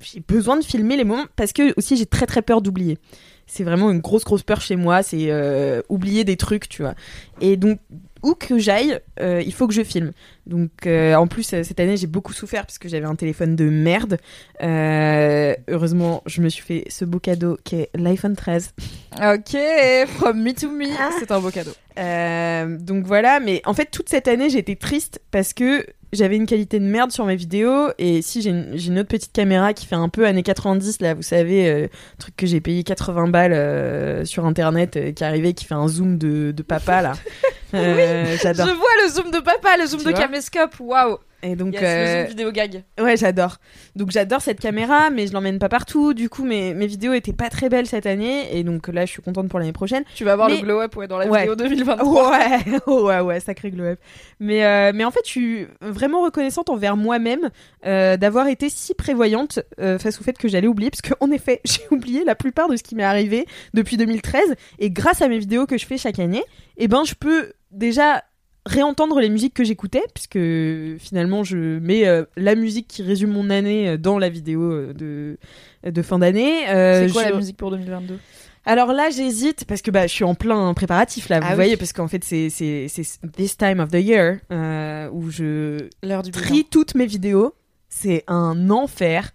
j'ai 0.00 0.20
besoin 0.20 0.56
de 0.58 0.64
filmer 0.64 0.96
les 0.96 1.04
moments 1.04 1.24
parce 1.36 1.52
que 1.54 1.72
aussi 1.78 1.96
j'ai 1.96 2.06
très 2.06 2.26
très 2.26 2.42
peur 2.42 2.60
d'oublier. 2.62 2.98
C'est 3.46 3.64
vraiment 3.64 3.90
une 3.90 4.00
grosse 4.00 4.24
grosse 4.24 4.42
peur 4.42 4.60
chez 4.60 4.76
moi. 4.76 5.02
C'est 5.02 5.26
euh, 5.30 5.82
oublier 5.88 6.22
des 6.24 6.36
trucs, 6.36 6.68
tu 6.68 6.82
vois. 6.82 6.94
Et 7.40 7.56
donc 7.56 7.78
où 8.26 8.34
que 8.34 8.58
j'aille, 8.58 8.98
euh, 9.20 9.40
il 9.44 9.54
faut 9.54 9.68
que 9.68 9.72
je 9.72 9.84
filme. 9.84 10.12
Donc 10.46 10.86
euh, 10.86 11.14
en 11.14 11.26
plus 11.26 11.52
euh, 11.52 11.62
cette 11.64 11.80
année 11.80 11.96
j'ai 11.96 12.06
beaucoup 12.06 12.32
souffert 12.32 12.66
parce 12.66 12.78
que 12.78 12.88
j'avais 12.88 13.06
un 13.06 13.16
téléphone 13.16 13.56
de 13.56 13.68
merde. 13.68 14.18
Euh, 14.62 15.54
heureusement 15.68 16.22
je 16.26 16.40
me 16.40 16.48
suis 16.48 16.62
fait 16.62 16.84
ce 16.88 17.04
beau 17.04 17.18
cadeau 17.18 17.58
qui 17.64 17.76
est 17.76 17.90
l'iPhone 17.94 18.36
13. 18.36 18.72
Ok, 19.16 19.56
from 20.06 20.42
me 20.42 20.52
to 20.52 20.70
me. 20.70 20.86
Ah. 20.98 21.10
C'est 21.18 21.30
un 21.32 21.40
beau 21.40 21.50
cadeau. 21.50 21.72
Euh, 21.98 22.78
donc 22.78 23.06
voilà, 23.06 23.40
mais 23.40 23.60
en 23.64 23.74
fait 23.74 23.90
toute 23.90 24.08
cette 24.08 24.28
année 24.28 24.48
j'ai 24.48 24.58
été 24.58 24.76
triste 24.76 25.20
parce 25.30 25.52
que 25.52 25.84
j'avais 26.12 26.36
une 26.36 26.46
qualité 26.46 26.78
de 26.78 26.84
merde 26.84 27.10
sur 27.10 27.24
mes 27.24 27.36
vidéos 27.36 27.90
et 27.98 28.22
si 28.22 28.42
j'ai 28.42 28.50
une, 28.50 28.98
autre 28.98 29.08
petite 29.08 29.32
caméra 29.32 29.72
qui 29.72 29.86
fait 29.86 29.96
un 29.96 30.08
peu 30.08 30.26
années 30.26 30.42
90 30.42 31.00
là, 31.00 31.14
vous 31.14 31.22
savez, 31.22 31.68
euh, 31.68 31.88
truc 32.18 32.36
que 32.36 32.46
j'ai 32.46 32.60
payé 32.60 32.82
80 32.82 33.28
balles 33.28 33.52
euh, 33.52 34.24
sur 34.24 34.46
internet 34.46 34.96
euh, 34.96 35.12
qui 35.12 35.24
arrivait 35.24 35.52
qui 35.52 35.64
fait 35.64 35.74
un 35.74 35.88
zoom 35.88 36.18
de, 36.18 36.52
de 36.52 36.62
papa 36.62 37.02
là. 37.02 37.12
Euh, 37.74 38.36
J'adore. 38.40 38.68
Je 38.68 38.72
vois 38.72 38.88
le 39.04 39.10
zoom 39.10 39.30
de 39.32 39.40
papa, 39.40 39.76
le 39.76 39.86
zoom 39.86 39.98
Tu 39.98 40.06
de 40.06 40.10
vois 40.10 40.20
caméscope. 40.40 40.80
Waouh. 40.80 41.18
Et 41.42 41.54
donc 41.54 41.74
Yes, 41.74 41.82
euh, 41.84 42.22
le 42.22 42.28
vidéo 42.30 42.50
gag. 42.50 42.82
Ouais, 42.98 43.16
j'adore. 43.16 43.58
Donc 43.94 44.10
j'adore 44.10 44.40
cette 44.40 44.58
caméra, 44.58 45.10
mais 45.10 45.26
je 45.26 45.32
l'emmène 45.34 45.58
pas 45.58 45.68
partout. 45.68 46.14
Du 46.14 46.28
coup, 46.30 46.44
mes, 46.44 46.72
mes 46.74 46.86
vidéos 46.86 47.12
étaient 47.12 47.34
pas 47.34 47.50
très 47.50 47.68
belles 47.68 47.86
cette 47.86 48.06
année, 48.06 48.56
et 48.56 48.64
donc 48.64 48.88
là, 48.88 49.04
je 49.04 49.12
suis 49.12 49.22
contente 49.22 49.48
pour 49.48 49.58
l'année 49.60 49.74
prochaine. 49.74 50.02
Tu 50.14 50.24
vas 50.24 50.34
voir 50.34 50.48
Mais- 50.48 50.56
le 50.56 50.62
glow 50.62 50.80
up 50.80 50.96
ouais, 50.96 51.06
dans 51.06 51.18
la 51.18 51.26
Ouais. 51.28 51.40
vidéo 51.40 51.54
2023. 51.56 52.30
Ouais, 52.30 52.64
ouais, 52.86 53.20
ouais, 53.20 53.40
sacré 53.40 53.70
glow 53.70 53.84
up. 53.84 54.00
Mais, 54.40 54.64
euh, 54.64 54.92
mais 54.94 55.04
en 55.04 55.10
fait, 55.10 55.20
je 55.24 55.30
suis 55.30 55.66
vraiment 55.82 56.22
reconnaissante 56.22 56.70
envers 56.70 56.96
moi-même 56.96 57.50
euh, 57.84 58.16
d'avoir 58.16 58.48
été 58.48 58.68
si 58.70 58.94
prévoyante 58.94 59.60
face 59.78 60.18
au 60.20 60.24
fait 60.24 60.36
que 60.38 60.48
j'allais 60.48 60.68
oublier, 60.68 60.90
parce 60.90 61.02
qu'en 61.02 61.30
effet, 61.30 61.60
j'ai 61.64 61.82
oublié 61.90 62.24
la 62.24 62.34
plupart 62.34 62.68
de 62.68 62.76
ce 62.76 62.82
qui 62.82 62.94
m'est 62.96 63.04
arrivé 63.04 63.44
depuis 63.74 63.98
2013, 63.98 64.42
et 64.80 64.90
grâce 64.90 65.20
à 65.22 65.28
mes 65.28 65.38
vidéos 65.38 65.66
que 65.66 65.76
je 65.78 65.84
fais 65.86 65.98
chaque 65.98 66.18
année, 66.18 66.42
eh 66.78 66.88
ben, 66.88 67.04
je 67.04 67.14
peux 67.14 67.52
déjà 67.70 68.24
réentendre 68.66 69.18
les 69.20 69.30
musiques 69.30 69.54
que 69.54 69.64
j'écoutais 69.64 70.02
puisque 70.12 70.38
finalement 71.02 71.44
je 71.44 71.78
mets 71.78 72.06
euh, 72.06 72.24
la 72.36 72.54
musique 72.54 72.88
qui 72.88 73.02
résume 73.02 73.30
mon 73.30 73.48
année 73.48 73.88
euh, 73.90 73.96
dans 73.96 74.18
la 74.18 74.28
vidéo 74.28 74.60
euh, 74.70 74.92
de 74.92 75.38
de 75.88 76.02
fin 76.02 76.18
d'année 76.18 76.68
Euh, 76.68 77.06
C'est 77.06 77.12
quoi 77.12 77.22
je- 77.24 77.30
la 77.30 77.36
musique 77.36 77.56
pour 77.56 77.70
2022 77.70 78.18
alors 78.68 78.92
là, 78.92 79.10
j'hésite 79.10 79.64
parce 79.64 79.80
que 79.80 79.92
bah, 79.92 80.08
je 80.08 80.12
suis 80.12 80.24
en 80.24 80.34
plein 80.34 80.74
préparatif 80.74 81.28
là, 81.28 81.38
vous 81.38 81.46
Ah 81.46 81.50
oui. 81.50 81.54
voyez, 81.54 81.76
parce 81.76 81.92
qu'en 81.92 82.08
fait, 82.08 82.24
c'est 82.24 82.48
this 83.36 83.56
time 83.56 83.78
of 83.78 83.90
the 83.92 84.00
year 84.02 84.38
euh, 84.50 85.08
où 85.12 85.30
je 85.30 85.78
du 85.84 85.88
bilan. 86.02 86.20
trie 86.32 86.64
toutes 86.68 86.96
mes 86.96 87.06
vidéos. 87.06 87.54
C'est 87.88 88.24
un 88.26 88.68
enfer, 88.70 89.30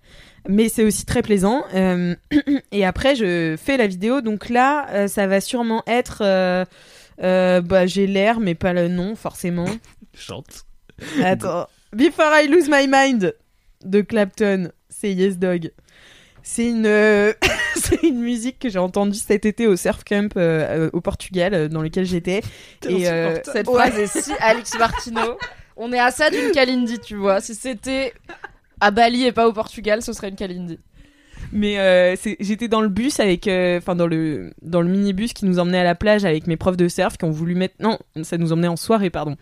mais 0.50 0.68
c'est 0.68 0.84
aussi 0.84 1.06
très 1.06 1.22
plaisant. 1.22 1.64
Et 2.74 2.84
après, 2.84 3.16
je 3.16 3.56
fais 3.58 3.78
la 3.78 3.88
vidéo, 3.88 4.20
donc 4.20 4.50
là, 4.50 5.08
ça 5.08 5.28
va 5.28 5.40
sûrement 5.40 5.82
être. 5.88 6.24
Euh, 7.24 7.62
bah, 7.62 7.86
j'ai 7.86 8.08
l'air, 8.08 8.40
mais 8.40 8.56
pas 8.56 8.74
le 8.74 8.88
nom 8.88 9.16
forcément. 9.16 9.68
Chante. 10.14 10.66
Attends. 11.24 11.68
Before 11.94 12.32
I 12.34 12.48
Lose 12.48 12.70
My 12.70 12.88
Mind 12.88 13.36
de 13.84 14.02
Clapton, 14.02 14.72
c'est 14.90 15.14
Yes 15.14 15.38
Dog. 15.38 15.72
C'est 16.44 16.68
une, 16.68 16.86
euh, 16.86 17.34
c'est 17.76 18.02
une 18.04 18.20
musique 18.20 18.60
que 18.60 18.70
j'ai 18.70 18.80
entendue 18.80 19.20
cet 19.20 19.46
été 19.46 19.68
au 19.68 19.76
surf 19.76 20.04
camp 20.04 20.36
euh, 20.38 20.90
au 20.94 21.02
Portugal, 21.02 21.70
dans 21.70 21.82
lequel 21.82 22.06
j'étais. 22.06 22.42
Et 22.88 23.10
euh, 23.10 23.38
Cette 23.44 23.68
ouais. 23.68 23.74
phrase 23.74 23.98
est 24.00 24.08
si 24.08 24.32
Alex 24.40 24.78
Martino. 24.78 25.38
On 25.78 25.92
est 25.94 26.00
à 26.00 26.12
ça 26.12 26.30
d'une 26.30 26.52
Kalindi, 26.52 27.00
tu 27.00 27.16
vois. 27.16 27.42
Si 27.42 27.56
c'était 27.56 28.14
à 28.80 28.92
Bali 28.92 29.26
et 29.26 29.32
pas 29.32 29.48
au 29.48 29.54
Portugal, 29.54 30.02
ce 30.02 30.14
serait 30.14 30.30
une 30.30 30.36
Kalindi. 30.36 30.80
Mais 31.54 31.78
euh, 31.80 32.16
c'est- 32.16 32.38
j'étais 32.40 32.68
dans 32.68 32.82
le 32.82 32.88
bus 32.88 33.20
avec, 33.20 33.48
euh, 33.48 33.78
enfin 33.78 33.96
dans 33.96 34.08
le 34.08 34.52
dans 34.62 34.82
le 34.82 34.88
minibus 34.88 35.34
qui 35.34 35.46
nous 35.46 35.60
emmenait 35.60 35.80
à 35.80 35.84
la 35.84 35.96
plage 35.96 36.24
avec 36.24 36.48
mes 36.48 36.56
profs 36.58 36.78
de 36.78 36.88
surf 36.88 37.18
qui 37.18 37.26
ont 37.26 37.32
voulu 37.32 37.56
mettre, 37.56 37.76
non, 37.80 38.00
ça 38.24 38.38
nous 38.38 38.54
emmenait 38.54 38.68
en 38.70 38.76
soirée, 38.78 39.10
pardon. 39.10 39.36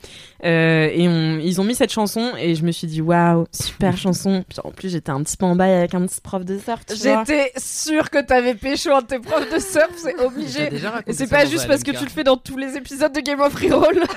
Euh, 0.43 0.89
et 0.91 1.07
on, 1.07 1.38
ils 1.39 1.62
ont 1.62 1.64
mis 1.64 1.76
cette 1.76 1.91
chanson 1.91 2.32
et 2.39 2.55
je 2.55 2.64
me 2.64 2.72
suis 2.72 2.88
dit 2.88 3.01
waouh, 3.01 3.45
super 3.51 3.95
chanson. 3.97 4.43
Puis 4.49 4.57
en 4.64 4.72
plus 4.72 4.89
j'étais 4.89 5.12
un 5.12 5.22
petit 5.24 5.38
peu 5.38 5.45
en 5.45 5.55
bail 5.55 5.74
avec 5.74 5.93
un 5.93 6.05
petit 6.05 6.22
prof 6.22 6.43
de 6.45 6.57
surf. 6.57 6.86
tu 6.86 6.95
vois. 6.95 7.24
J'étais 7.28 7.51
sûre 7.57 8.10
que 8.10 8.22
t'avais 8.22 8.55
pécho 8.55 8.91
un 8.91 9.01
de 9.01 9.07
tes 9.07 9.20
profs 9.20 9.51
de 9.53 9.60
surf, 9.60 9.91
c'est 9.97 10.20
obligé. 10.20 10.70
Et 11.07 11.14
c'est 11.14 11.30
pas 11.30 11.45
juste 11.45 11.68
parce 11.68 11.84
que 11.84 11.91
tu 11.91 12.03
le 12.03 12.10
fais 12.10 12.24
dans 12.24 12.38
tous 12.38 12.57
les 12.57 12.76
épisodes 12.78 13.14
de 13.14 13.20
Game 13.22 13.41
of 13.41 13.53
Reroll. 13.53 13.99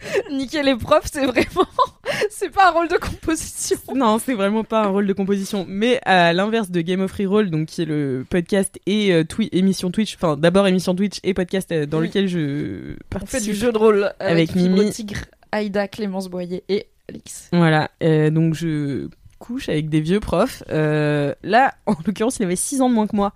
Niquer 0.32 0.62
les 0.62 0.76
profs, 0.76 1.06
c'est 1.12 1.26
vraiment. 1.26 1.66
C'est 2.30 2.50
pas 2.50 2.68
un 2.68 2.70
rôle 2.70 2.88
de 2.88 2.96
composition. 2.96 3.76
Non, 3.94 4.18
c'est 4.18 4.34
vraiment 4.34 4.64
pas 4.64 4.84
un 4.84 4.88
rôle 4.88 5.06
de 5.06 5.12
composition. 5.12 5.66
Mais 5.68 6.00
à 6.04 6.32
l'inverse 6.32 6.70
de 6.70 6.80
Game 6.80 7.00
of 7.00 7.12
Reroll, 7.12 7.50
donc 7.50 7.66
qui 7.66 7.82
est 7.82 7.84
le 7.84 8.24
podcast 8.28 8.78
et 8.86 9.12
euh, 9.12 9.24
twi- 9.24 9.48
émission 9.52 9.90
Twitch, 9.90 10.14
enfin 10.16 10.36
d'abord 10.36 10.66
émission 10.66 10.94
Twitch 10.94 11.18
et 11.22 11.34
podcast 11.34 11.70
euh, 11.72 11.84
dans 11.86 11.98
Oui. 12.00 12.06
lequel 12.06 12.28
je 12.28 12.92
On 12.94 12.96
participe. 13.10 13.40
fait 13.40 13.44
du 13.44 13.54
jeu 13.54 13.72
de 13.72 13.78
rôle 13.78 14.04
avec, 14.20 14.50
Avec 14.50 14.54
Mimi. 14.54 14.90
Tigre, 14.90 15.20
Aïda, 15.52 15.86
Clémence 15.88 16.28
Boyer 16.28 16.64
et 16.68 16.86
Alix. 17.08 17.48
Voilà, 17.52 17.90
euh, 18.02 18.30
donc 18.30 18.54
je 18.54 19.08
couche 19.38 19.68
avec 19.68 19.88
des 19.90 20.00
vieux 20.00 20.20
profs. 20.20 20.62
Euh, 20.70 21.34
là, 21.42 21.74
en 21.86 21.94
l'occurrence, 22.06 22.38
il 22.38 22.44
avait 22.44 22.56
6 22.56 22.80
ans 22.80 22.88
de 22.88 22.94
moins 22.94 23.06
que 23.06 23.16
moi. 23.16 23.32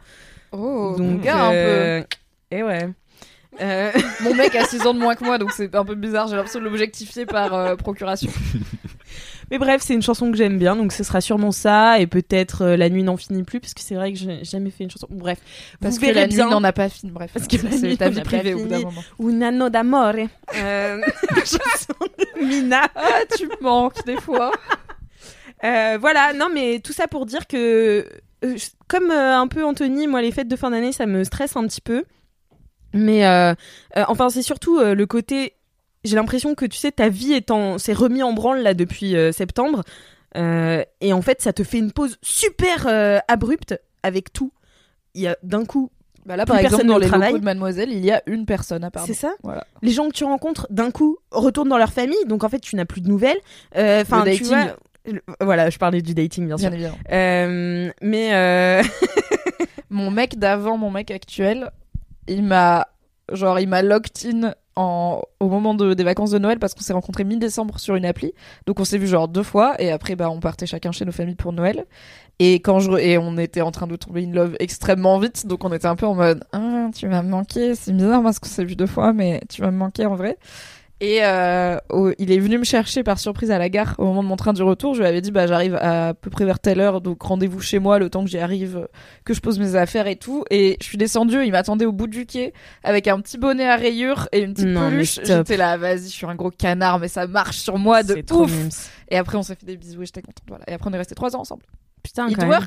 Oh, 0.53 0.95
donc, 0.97 1.23
gars, 1.23 1.47
un 1.47 1.51
peu. 1.51 1.57
euh, 1.57 2.03
Et 2.51 2.63
ouais. 2.63 2.89
Euh, 3.61 3.93
Mon 4.23 4.35
mec 4.35 4.55
a 4.55 4.65
6 4.65 4.87
ans 4.87 4.95
de 4.95 4.99
moins 4.99 5.15
que 5.15 5.25
moi, 5.25 5.39
donc 5.39 5.53
c'est 5.53 5.75
un 5.75 5.85
peu 5.85 5.95
bizarre. 5.95 6.29
J'ai 6.29 6.37
l'impression 6.37 6.61
de 6.61 6.65
l'objectifier 6.65 7.27
par 7.27 7.55
euh, 7.55 7.77
procuration. 7.77 8.31
Mais 9.51 9.59
bref, 9.59 9.83
c'est 9.85 9.93
une 9.93 10.03
chanson 10.03 10.31
que 10.31 10.39
j'aime 10.39 10.59
bien, 10.59 10.75
donc 10.75 10.93
ce 10.93 11.05
sera 11.05 11.21
sûrement 11.21 11.53
ça, 11.53 11.99
et 12.01 12.07
peut-être 12.07 12.63
euh, 12.63 12.77
La 12.79 12.89
nuit 12.89 13.03
n'en 13.03 13.19
finit 13.19 13.43
plus, 13.43 13.61
parce 13.61 13.75
que 13.75 13.83
c'est 13.83 13.95
vrai 13.95 14.11
que 14.13 14.19
j'ai 14.19 14.43
jamais 14.45 14.71
fait 14.71 14.85
une 14.85 14.91
chanson. 14.91 15.07
Bref, 15.11 15.39
Parce 15.81 15.97
vous 15.97 16.01
que 16.01 16.07
verrez 16.07 16.21
la 16.21 16.27
nuit 16.29 16.39
n'en 16.39 16.65
a 16.65 16.73
pas 16.73 16.89
fini. 16.89 17.13
Bref, 17.13 17.33
Parce 17.35 17.47
que 17.47 17.59
c'est 17.59 17.97
ta 17.99 18.09
vie 18.09 18.23
privée 18.23 18.55
au 18.55 18.61
bout 18.61 18.69
d'un 18.69 18.81
moment. 18.81 19.03
Un 19.23 19.43
anno 19.43 19.69
d'amore. 19.69 20.15
Chanson 20.55 22.09
de 22.19 22.47
Mina. 22.47 22.89
Ah, 22.95 23.21
tu 23.37 23.49
manques 23.61 24.05
des 24.07 24.17
fois. 24.17 24.53
Voilà, 25.63 26.33
non, 26.35 26.49
mais 26.53 26.81
tout 26.81 26.93
ça 26.93 27.07
pour 27.07 27.25
dire 27.25 27.47
que, 27.47 28.05
comme 28.89 29.13
un 29.13 29.47
peu 29.47 29.65
Anthony, 29.65 30.09
moi, 30.09 30.21
les 30.21 30.33
fêtes 30.33 30.49
de 30.49 30.57
fin 30.57 30.71
d'année, 30.71 30.91
ça 30.91 31.07
me 31.07 31.23
stresse 31.23 31.57
un 31.57 31.65
petit 31.69 31.81
peu. 31.81 32.05
Mais 32.95 33.27
euh, 33.27 33.55
euh, 33.97 34.05
enfin, 34.09 34.29
c'est 34.31 34.43
surtout 34.43 34.79
euh, 34.79 34.95
le 34.95 35.07
côté. 35.07 35.55
J'ai 36.05 36.17
l'impression 36.17 36.55
que 36.55 36.67
tu 36.67 36.77
sais, 36.77 36.91
ta 36.93 37.09
vie 37.09 37.33
est 37.33 37.51
en, 37.51 37.79
s'est 37.79 37.93
remis 37.93 38.23
en 38.23 38.33
branle 38.33 38.61
là 38.61 38.75
depuis 38.75 39.15
septembre, 39.33 39.83
et 40.35 41.13
en 41.13 41.23
fait, 41.23 41.41
ça 41.43 41.53
te 41.53 41.63
fait 41.63 41.79
une 41.79 41.93
pause 41.93 42.17
super 42.23 42.89
abrupte 43.29 43.81
avec 44.03 44.33
tout. 44.33 44.53
Il 45.15 45.23
y 45.23 45.29
a 45.29 45.37
d'un 45.45 45.65
coup, 45.65 45.91
Bah 46.27 46.37
là, 46.37 46.45
Plus 46.45 46.49
par 46.53 46.59
exemple, 46.59 46.71
personne 46.73 46.89
dans 46.89 46.95
ne 46.95 47.01
les 47.05 47.09
locaux 47.27 47.39
de 47.39 47.45
Mademoiselle, 47.45 47.93
il 47.93 48.05
y 48.05 48.11
a 48.11 48.21
une 48.27 48.47
personne 48.47 48.83
apparemment. 48.83 49.07
c'est 49.07 49.19
ça. 49.19 49.33
Voilà. 49.45 49.65
Les 49.83 49.93
gens 49.93 50.09
que 50.09 50.15
tu 50.15 50.25
rencontres 50.25 50.67
d'un 50.71 50.91
coup 50.91 51.19
retournent 51.31 51.69
dans 51.69 51.79
leur 51.79 51.93
famille, 51.93 52.25
donc 52.27 52.43
en 52.43 52.49
fait, 52.49 52.59
tu 52.61 52.75
n'as 52.75 52.85
plus 52.85 53.01
de 53.01 53.09
nouvelles. 53.09 53.39
Enfin, 53.77 54.25
Le 54.25 54.35
tu 54.35 54.43
vois. 54.43 54.77
le- 55.07 55.23
Voilà, 55.41 55.71
je 55.71 55.79
parlais 55.79 56.03
du 56.03 56.15
dating, 56.15 56.47
bien 56.47 56.59
sûr. 56.59 56.71
Bien. 56.71 56.95
Euh, 57.13 57.91
mais 58.03 58.35
euh, 58.35 58.83
Mon 59.91 60.11
mec 60.11 60.39
d'avant, 60.39 60.79
mon 60.79 60.91
mec 60.91 61.11
actuel, 61.11 61.71
il 62.29 62.43
m'a 62.43 62.89
genre 63.33 63.59
il 63.61 63.69
m'a 63.69 63.83
locked 63.83 64.27
in 64.27 64.55
en, 64.75 65.21
au 65.41 65.49
moment 65.49 65.75
de, 65.75 65.93
des 65.95 66.05
vacances 66.05 66.31
de 66.31 66.39
Noël 66.39 66.59
parce 66.59 66.75
qu'on 66.75 66.81
s'est 66.81 66.93
rencontrés 66.93 67.25
mi-décembre 67.25 67.79
sur 67.79 67.95
une 67.95 68.07
appli. 68.07 68.33
Donc 68.67 68.81
on 68.81 68.85
s'est 68.85 68.99
vu 68.99 69.07
genre 69.07 69.29
deux 69.29 69.43
fois 69.43 69.75
et 69.81 69.91
après 69.91 70.17
bah 70.17 70.31
on 70.31 70.41
partait 70.41 70.67
chacun 70.67 70.93
chez 70.93 71.05
nos 71.05 71.13
familles 71.13 71.35
pour 71.35 71.53
Noël. 71.53 71.85
Et 72.39 72.55
quand 72.55 72.81
je 72.81 72.91
et 72.93 73.19
on 73.19 73.37
était 73.37 73.61
en 73.61 73.71
train 73.71 73.87
de 73.87 73.97
tomber 73.97 74.25
in 74.25 74.33
love 74.33 74.57
extrêmement 74.61 75.19
vite, 75.19 75.47
donc 75.47 75.65
on 75.65 75.73
était 75.73 75.87
un 75.87 75.97
peu 75.97 76.07
en 76.07 76.15
mode 76.15 76.45
ah 76.53 76.89
tu 76.95 77.07
vas 77.09 77.23
me 77.23 77.29
manquer, 77.29 77.75
c'est 77.75 77.93
bizarre 77.93 78.23
parce 78.23 78.39
qu'on 78.39 78.49
s'est 78.49 78.65
vu 78.65 78.77
deux 78.77 78.87
fois 78.87 79.13
mais 79.13 79.41
tu 79.49 79.61
vas 79.61 79.71
me 79.71 79.77
manquer 79.77 80.07
en 80.07 80.17
vrai. 80.17 80.39
Et 81.03 81.19
euh, 81.25 81.79
il 82.19 82.31
est 82.31 82.39
venu 82.39 82.59
me 82.59 82.65
chercher 82.65 83.03
par 83.03 83.19
surprise 83.19 83.51
à 83.51 83.59
la 83.59 83.69
gare 83.69 83.97
au 83.99 84.05
moment 84.05 84.23
de 84.23 84.29
mon 84.29 84.37
train 84.37 84.53
du 84.53 84.63
retour. 84.63 84.95
Je 84.95 85.01
lui 85.01 85.09
avais 85.09 85.21
dit 85.21 85.33
bah 85.33 85.49
j'arrive 85.49 85.75
à 85.75 86.15
peu 86.15 86.31
près 86.31 86.45
vers 86.45 86.61
telle 86.61 86.79
heure, 86.79 87.01
donc 87.01 87.21
rendez-vous 87.21 87.59
chez 87.59 87.81
moi 87.81 87.99
le 87.99 88.09
temps 88.09 88.23
que 88.23 88.31
j'y 88.31 88.39
arrive, 88.39 88.87
que 89.25 89.35
je 89.35 89.41
pose 89.41 89.59
mes 89.59 89.75
affaires 89.75 90.07
et 90.07 90.15
tout. 90.15 90.45
Et 90.51 90.77
je 90.81 90.87
suis 90.87 90.99
descendue, 90.99 91.45
il 91.45 91.51
m'attendait 91.51 91.87
au 91.87 91.93
bout 91.93 92.07
du 92.07 92.25
quai 92.25 92.55
avec 92.85 93.09
un 93.09 93.21
petit 93.21 93.37
bonnet 93.37 93.69
à 93.69 93.75
rayures 93.75 94.29
et 94.31 94.43
une 94.43 94.55
petite 94.55 94.69
Non, 94.69 94.91
peluche. 94.91 95.19
J'étais 95.25 95.57
là, 95.57 95.77
vas-y, 95.77 96.05
je 96.05 96.13
suis 96.13 96.27
un 96.27 96.37
gros 96.37 96.51
canard, 96.51 97.01
mais 97.01 97.09
ça 97.09 97.27
marche 97.27 97.57
sur 97.59 97.79
moi 97.79 98.05
de 98.05 98.21
trop 98.21 98.45
ouf. 98.45 98.93
Et 99.09 99.17
après 99.17 99.37
on 99.37 99.43
s'est 99.43 99.57
fait 99.57 99.67
des 99.67 99.77
bisous 99.77 100.03
et 100.03 100.07
j'étais 100.07 100.23
contente. 100.23 100.45
Voilà. 100.47 100.65
Et 100.71 100.73
après 100.73 100.89
on 100.89 100.93
est 100.93 100.99
restés 100.99 101.17
trois 101.17 101.35
ans 101.35 101.41
ensemble. 101.41 101.65
Putain, 102.05 102.29
It 102.29 102.37
quand 102.37 102.47
même. 102.47 102.61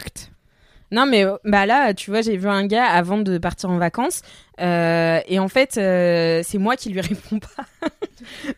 Non, 0.92 1.06
mais 1.06 1.26
bah 1.44 1.66
là, 1.66 1.94
tu 1.94 2.12
vois, 2.12 2.22
j'ai 2.22 2.38
vu 2.38 2.48
un 2.48 2.66
gars 2.66 2.86
avant 2.86 3.18
de 3.18 3.38
partir 3.38 3.70
en 3.70 3.78
vacances. 3.78 4.22
euh, 4.62 5.20
et 5.28 5.40
en 5.40 5.48
fait, 5.48 5.78
euh, 5.78 6.42
c'est 6.44 6.58
moi 6.58 6.76
qui 6.76 6.90
lui 6.90 7.02
réponds 7.02 7.40
pas. 7.40 7.66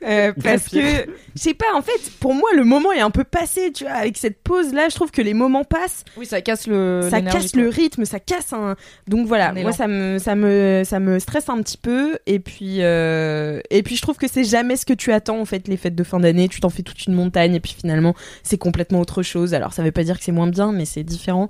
Euh, 0.04 0.34
parce 0.44 0.68
que, 0.68 0.78
je 0.78 1.42
sais 1.42 1.54
pas, 1.54 1.66
en 1.76 1.82
fait, 1.82 2.12
pour 2.20 2.34
moi, 2.34 2.50
le 2.56 2.64
moment 2.64 2.92
est 2.92 3.00
un 3.00 3.10
peu 3.10 3.24
passé, 3.24 3.72
tu 3.72 3.86
vois. 3.86 3.94
Avec 3.94 4.18
cette 4.18 4.42
pause-là, 4.44 4.90
je 4.90 4.96
trouve 4.96 5.10
que 5.10 5.22
les 5.22 5.34
moments 5.34 5.64
passent. 5.64 6.04
Oui, 6.16 6.26
ça 6.26 6.42
casse 6.42 6.68
le. 6.68 7.08
ça 7.10 7.22
casse 7.22 7.52
quoi. 7.52 7.62
le 7.64 7.70
rythme, 7.70 8.06
ça 8.06 8.20
casse 8.20 8.54
un. 8.54 8.76
Donc 9.08 9.28
voilà, 9.28 9.54
moi 9.54 9.72
ça 9.72 9.88
me 9.88 10.20
ça 10.20 10.36
me 10.36 10.84
ça 10.86 11.00
me 11.00 11.20
stresse 11.20 11.50
un 11.50 11.62
petit 11.62 11.78
peu 11.78 12.18
et 12.28 12.40
puis 12.40 12.80
et 12.80 13.84
puis 13.84 13.96
je 13.96 14.02
trouve 14.02 14.18
que 14.18 14.28
c'est 14.28 14.44
jamais 14.44 14.76
ce 14.76 14.86
que 14.86 14.94
tu 14.94 15.12
attends 15.12 15.40
en 15.40 15.46
fait 15.46 15.68
les 15.68 15.78
fêtes 15.78 15.96
de 15.96 16.04
fin 16.04 16.20
d'année, 16.20 16.48
tu 16.48 16.60
t'en 16.60 16.70
fais 16.70 16.84
toute 16.84 17.06
une 17.06 17.14
montagne 17.14 17.56
et 17.56 17.60
puis 17.60 17.76
finalement 17.78 18.14
c'est 18.44 18.58
complètement 18.58 19.00
autre 19.00 19.24
chose. 19.24 19.54
Alors 19.54 19.74
ça 19.74 19.84
veut 19.84 19.92
pas 19.92 20.04
dire 20.04 20.18
que 20.18 20.24
c'est 20.24 20.32
moins 20.32 20.48
bien 20.48 20.72
mais 20.72 20.86
c'est 20.86 21.04
différent. 21.04 21.50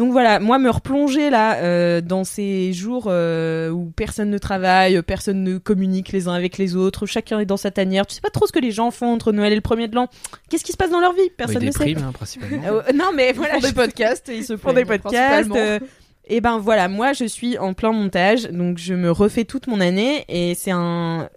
Donc 0.00 0.12
voilà, 0.12 0.40
moi 0.40 0.58
me 0.58 0.70
replonger 0.70 1.28
là 1.28 1.56
euh, 1.58 2.00
dans 2.00 2.24
ces 2.24 2.72
jours 2.72 3.08
euh, 3.08 3.68
où 3.68 3.92
personne 3.94 4.30
ne 4.30 4.38
travaille, 4.38 5.02
personne 5.02 5.44
ne 5.44 5.58
communique 5.58 6.10
les 6.10 6.26
uns 6.26 6.32
avec 6.32 6.56
les 6.56 6.74
autres, 6.74 7.04
chacun 7.04 7.38
est 7.38 7.44
dans 7.44 7.58
sa 7.58 7.70
tanière, 7.70 8.06
tu 8.06 8.14
sais 8.14 8.22
pas 8.22 8.30
trop 8.30 8.46
ce 8.46 8.52
que 8.52 8.58
les 8.58 8.70
gens 8.70 8.90
font 8.90 9.12
entre 9.12 9.30
Noël 9.30 9.52
et 9.52 9.56
le 9.56 9.60
premier 9.60 9.88
de 9.88 9.94
l'an. 9.94 10.08
Qu'est-ce 10.48 10.64
qui 10.64 10.72
se 10.72 10.78
passe 10.78 10.90
dans 10.90 11.00
leur 11.00 11.12
vie? 11.12 11.28
Personne 11.36 11.58
Oui, 11.58 11.66
ne 11.66 11.70
des 11.70 11.72
sait. 11.76 11.84
primes, 11.84 11.98
hein, 11.98 12.12
principalement. 12.12 12.62
Euh, 12.66 12.80
non 12.94 13.10
mais 13.14 13.28
Ils 13.28 13.36
voilà, 13.36 13.54
font 13.60 13.60
des 13.60 13.74
podcasts 13.74 14.30
ils 14.34 14.42
se 14.42 14.52
pour 14.54 14.72
des 14.72 14.86
podcasts. 14.86 15.54
euh, 15.54 15.78
et 16.24 16.40
ben 16.40 16.56
voilà, 16.56 16.88
moi 16.88 17.12
je 17.12 17.26
suis 17.26 17.58
en 17.58 17.74
plein 17.74 17.92
montage, 17.92 18.44
donc 18.44 18.78
je 18.78 18.94
me 18.94 19.10
refais 19.10 19.44
toute 19.44 19.66
mon 19.66 19.82
année 19.82 20.24
et 20.30 20.54
c'est 20.54 20.70
un 20.72 21.28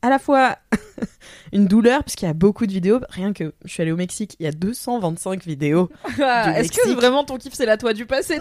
à 0.00 0.08
la 0.08 0.18
fois 0.18 0.56
une 1.52 1.66
douleur 1.66 2.02
parce 2.04 2.14
qu'il 2.16 2.26
y 2.26 2.30
a 2.30 2.34
beaucoup 2.34 2.66
de 2.66 2.72
vidéos. 2.72 3.00
Rien 3.10 3.32
que 3.32 3.52
je 3.64 3.72
suis 3.72 3.82
allée 3.82 3.92
au 3.92 3.96
Mexique, 3.96 4.36
il 4.40 4.44
y 4.44 4.46
a 4.48 4.52
225 4.52 5.44
vidéos. 5.44 5.88
Ah, 6.22 6.58
Est-ce 6.58 6.72
que 6.72 6.94
vraiment 6.94 7.24
ton 7.24 7.36
kiff 7.36 7.52
c'est 7.54 7.66
la 7.66 7.76
toi 7.76 7.92
du 7.92 8.06
passé 8.06 8.38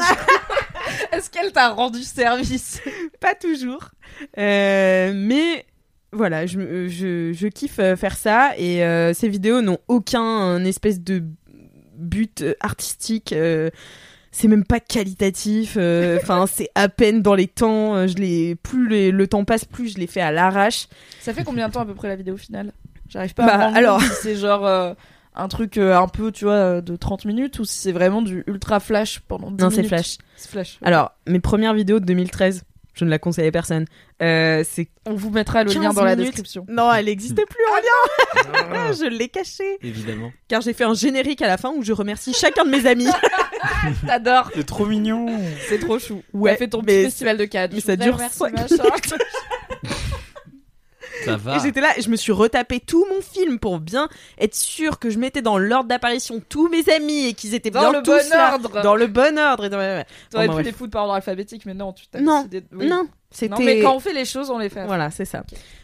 Est-ce 1.12 1.30
qu'elle 1.30 1.52
t'a 1.52 1.70
rendu 1.70 2.02
service 2.04 2.82
Pas 3.20 3.34
toujours, 3.36 3.90
Euh, 4.38 5.12
mais 5.16 5.66
voilà, 6.12 6.46
je, 6.46 6.88
je 6.88 7.48
kiffe 7.48 7.80
euh, 7.80 7.96
faire 7.96 8.16
ça 8.18 8.52
et 8.58 8.84
euh, 8.84 9.14
ces 9.14 9.28
vidéos 9.28 9.62
n'ont 9.62 9.80
aucun 9.88 10.60
euh, 10.60 10.64
espèce 10.66 11.02
de 11.02 11.24
but 11.98 12.42
euh, 12.42 12.54
artistique. 12.62 13.34
euh, 13.34 13.70
c'est 14.32 14.48
même 14.50 14.66
pas 14.66 14.80
qualitatif. 14.82 15.76
euh, 15.78 16.18
Enfin, 16.22 16.46
c'est 16.48 16.70
à 16.76 16.88
peine 16.90 17.22
dans 17.22 17.36
les 17.36 17.48
temps. 17.48 17.96
euh, 17.96 18.08
Je 18.08 18.16
les, 18.16 18.56
plus 18.56 18.88
les- 18.90 19.12
le 19.12 19.28
temps 19.28 19.46
passe, 19.46 19.66
plus 19.66 19.94
je 19.94 19.98
les 19.98 20.08
fais 20.08 20.22
à 20.22 20.32
l'arrache. 20.32 20.88
Ça 21.22 21.34
fait 21.34 21.44
combien 21.44 21.68
de 21.70 21.74
temps 21.74 21.82
à 21.82 21.86
peu 21.86 21.96
près 21.96 22.08
la 22.10 22.16
vidéo 22.16 22.36
finale? 22.38 22.72
J'arrive 23.16 23.34
pas 23.34 23.46
Bah, 23.46 23.54
à 23.54 23.58
me 23.58 23.64
rendre 23.64 23.78
alors- 23.78 24.02
si 24.02 24.10
c'est 24.22 24.36
genre 24.36 24.66
euh, 24.68 24.94
un 25.36 25.48
truc 25.48 25.78
euh, 25.78 25.98
un 25.98 26.08
peu, 26.10 26.32
tu 26.34 26.44
vois, 26.46 26.54
euh, 26.54 26.82
de 26.82 26.96
30 26.98 27.24
minutes 27.26 27.60
ou 27.60 27.66
si 27.66 27.80
c'est 27.80 27.92
vraiment 27.94 28.22
du 28.22 28.44
ultra 28.46 28.80
flash 28.82 29.22
pendant 29.28 29.50
10 29.52 29.64
Non, 29.64 29.70
c'est 29.70 29.78
minutes. 29.78 29.88
flash. 29.90 30.18
C'est 30.36 30.50
flash. 30.52 30.78
Alors, 30.84 31.14
mes 31.26 31.40
premières 31.40 31.74
vidéos 31.74 32.00
de 32.02 32.06
2013, 32.06 32.64
je 32.94 33.04
ne 33.06 33.10
la 33.10 33.18
conseille 33.20 33.48
à 33.48 33.52
personne. 33.52 33.86
Euh, 34.22 34.64
c'est 34.70 34.88
on 35.06 35.14
vous 35.16 35.30
mettra 35.30 35.64
le 35.64 35.72
15 35.72 35.82
lien 35.84 35.94
dans 35.94 36.04
la 36.04 36.12
minutes. 36.16 36.28
description. 36.32 36.66
non, 36.70 36.92
elle 36.94 37.06
n'existait 37.06 37.46
plus 37.46 37.64
en 37.72 37.76
lien. 37.76 38.92
je 38.94 39.06
l'ai 39.10 39.28
cachée. 39.30 39.78
Évidemment. 39.82 40.32
Car 40.48 40.62
j'ai 40.62 40.74
fait 40.74 40.84
un 40.86 40.94
générique 40.94 41.42
à 41.42 41.48
la 41.48 41.58
fin 41.58 41.72
où 41.72 41.84
je 41.84 41.92
remercie 41.94 42.34
chacun 42.34 42.64
de 42.66 42.70
mes 42.70 42.86
amis. 42.86 43.08
T'adores. 44.08 44.52
C'est 44.56 44.66
trop 44.66 44.86
mignon. 44.86 45.28
C'est 45.68 45.80
trop 45.80 46.00
chou. 46.00 46.22
Ouais, 46.34 46.52
T'as 46.52 46.58
fait 46.58 46.68
ton 46.70 46.82
petit 46.82 47.04
festival 47.04 47.38
de 47.38 47.46
Cannes. 47.46 47.72
mais 47.74 47.80
Je 47.82 47.86
ça 47.86 47.96
dure 47.96 48.14
remercier 48.16 48.40
cinq 48.40 48.54
machin. 48.54 48.84
Ça 51.24 51.38
va. 51.38 51.56
Et 51.56 51.60
j'étais 51.60 51.82
là, 51.82 51.98
et 51.98 52.02
je 52.02 52.10
me 52.10 52.16
suis 52.16 52.32
retapé 52.32 52.80
tout 52.80 53.06
mon 53.14 53.22
film 53.22 53.58
pour 53.60 53.80
bien 53.80 54.10
être 54.40 54.56
sûr 54.56 55.00
que 55.00 55.10
je 55.10 55.18
mettais 55.18 55.42
dans 55.42 55.58
l'ordre 55.58 55.88
d'apparition 55.88 56.42
tous 56.50 56.68
mes 56.70 56.88
amis 56.94 57.28
et 57.28 57.34
qu'ils 57.34 57.54
étaient 57.56 57.72
Dans 57.72 57.80
bien 57.92 57.92
le 58.00 58.04
tous 58.04 58.12
bon 58.12 58.30
là, 58.38 58.54
ordre. 58.54 58.82
Dans 58.84 58.96
le 58.96 59.08
bon 59.08 59.38
ordre. 59.40 59.66
Et 59.66 59.70
dans-. 59.70 59.78
T'aurais 59.78 60.48
Bon, 60.48 60.54
bah, 60.54 60.58
pu 60.60 60.64
bref. 60.64 60.66
les 60.66 60.72
foutre 60.74 60.92
par 60.92 61.04
ordre 61.04 61.14
alphabétique, 61.16 61.66
mais 61.66 61.74
non, 61.74 61.94
tu 61.94 62.06
t'as 62.08 62.20
Non. 62.20 62.40
décidé. 62.44 62.62
de- 62.62 62.68
oui. 62.76 62.88
Non, 62.88 63.08
c'était. 63.32 63.54
Non, 63.56 63.60
mais 63.64 63.82
quand 63.82 63.96
on 63.96 64.00
fait 64.00 64.14
les 64.14 64.26
choses, 64.26 64.50
on 64.50 64.58
les 64.58 64.70
fait. 64.70 64.86
Voilà, 64.86 65.10
c'est 65.12 65.26
ça. 65.26 65.44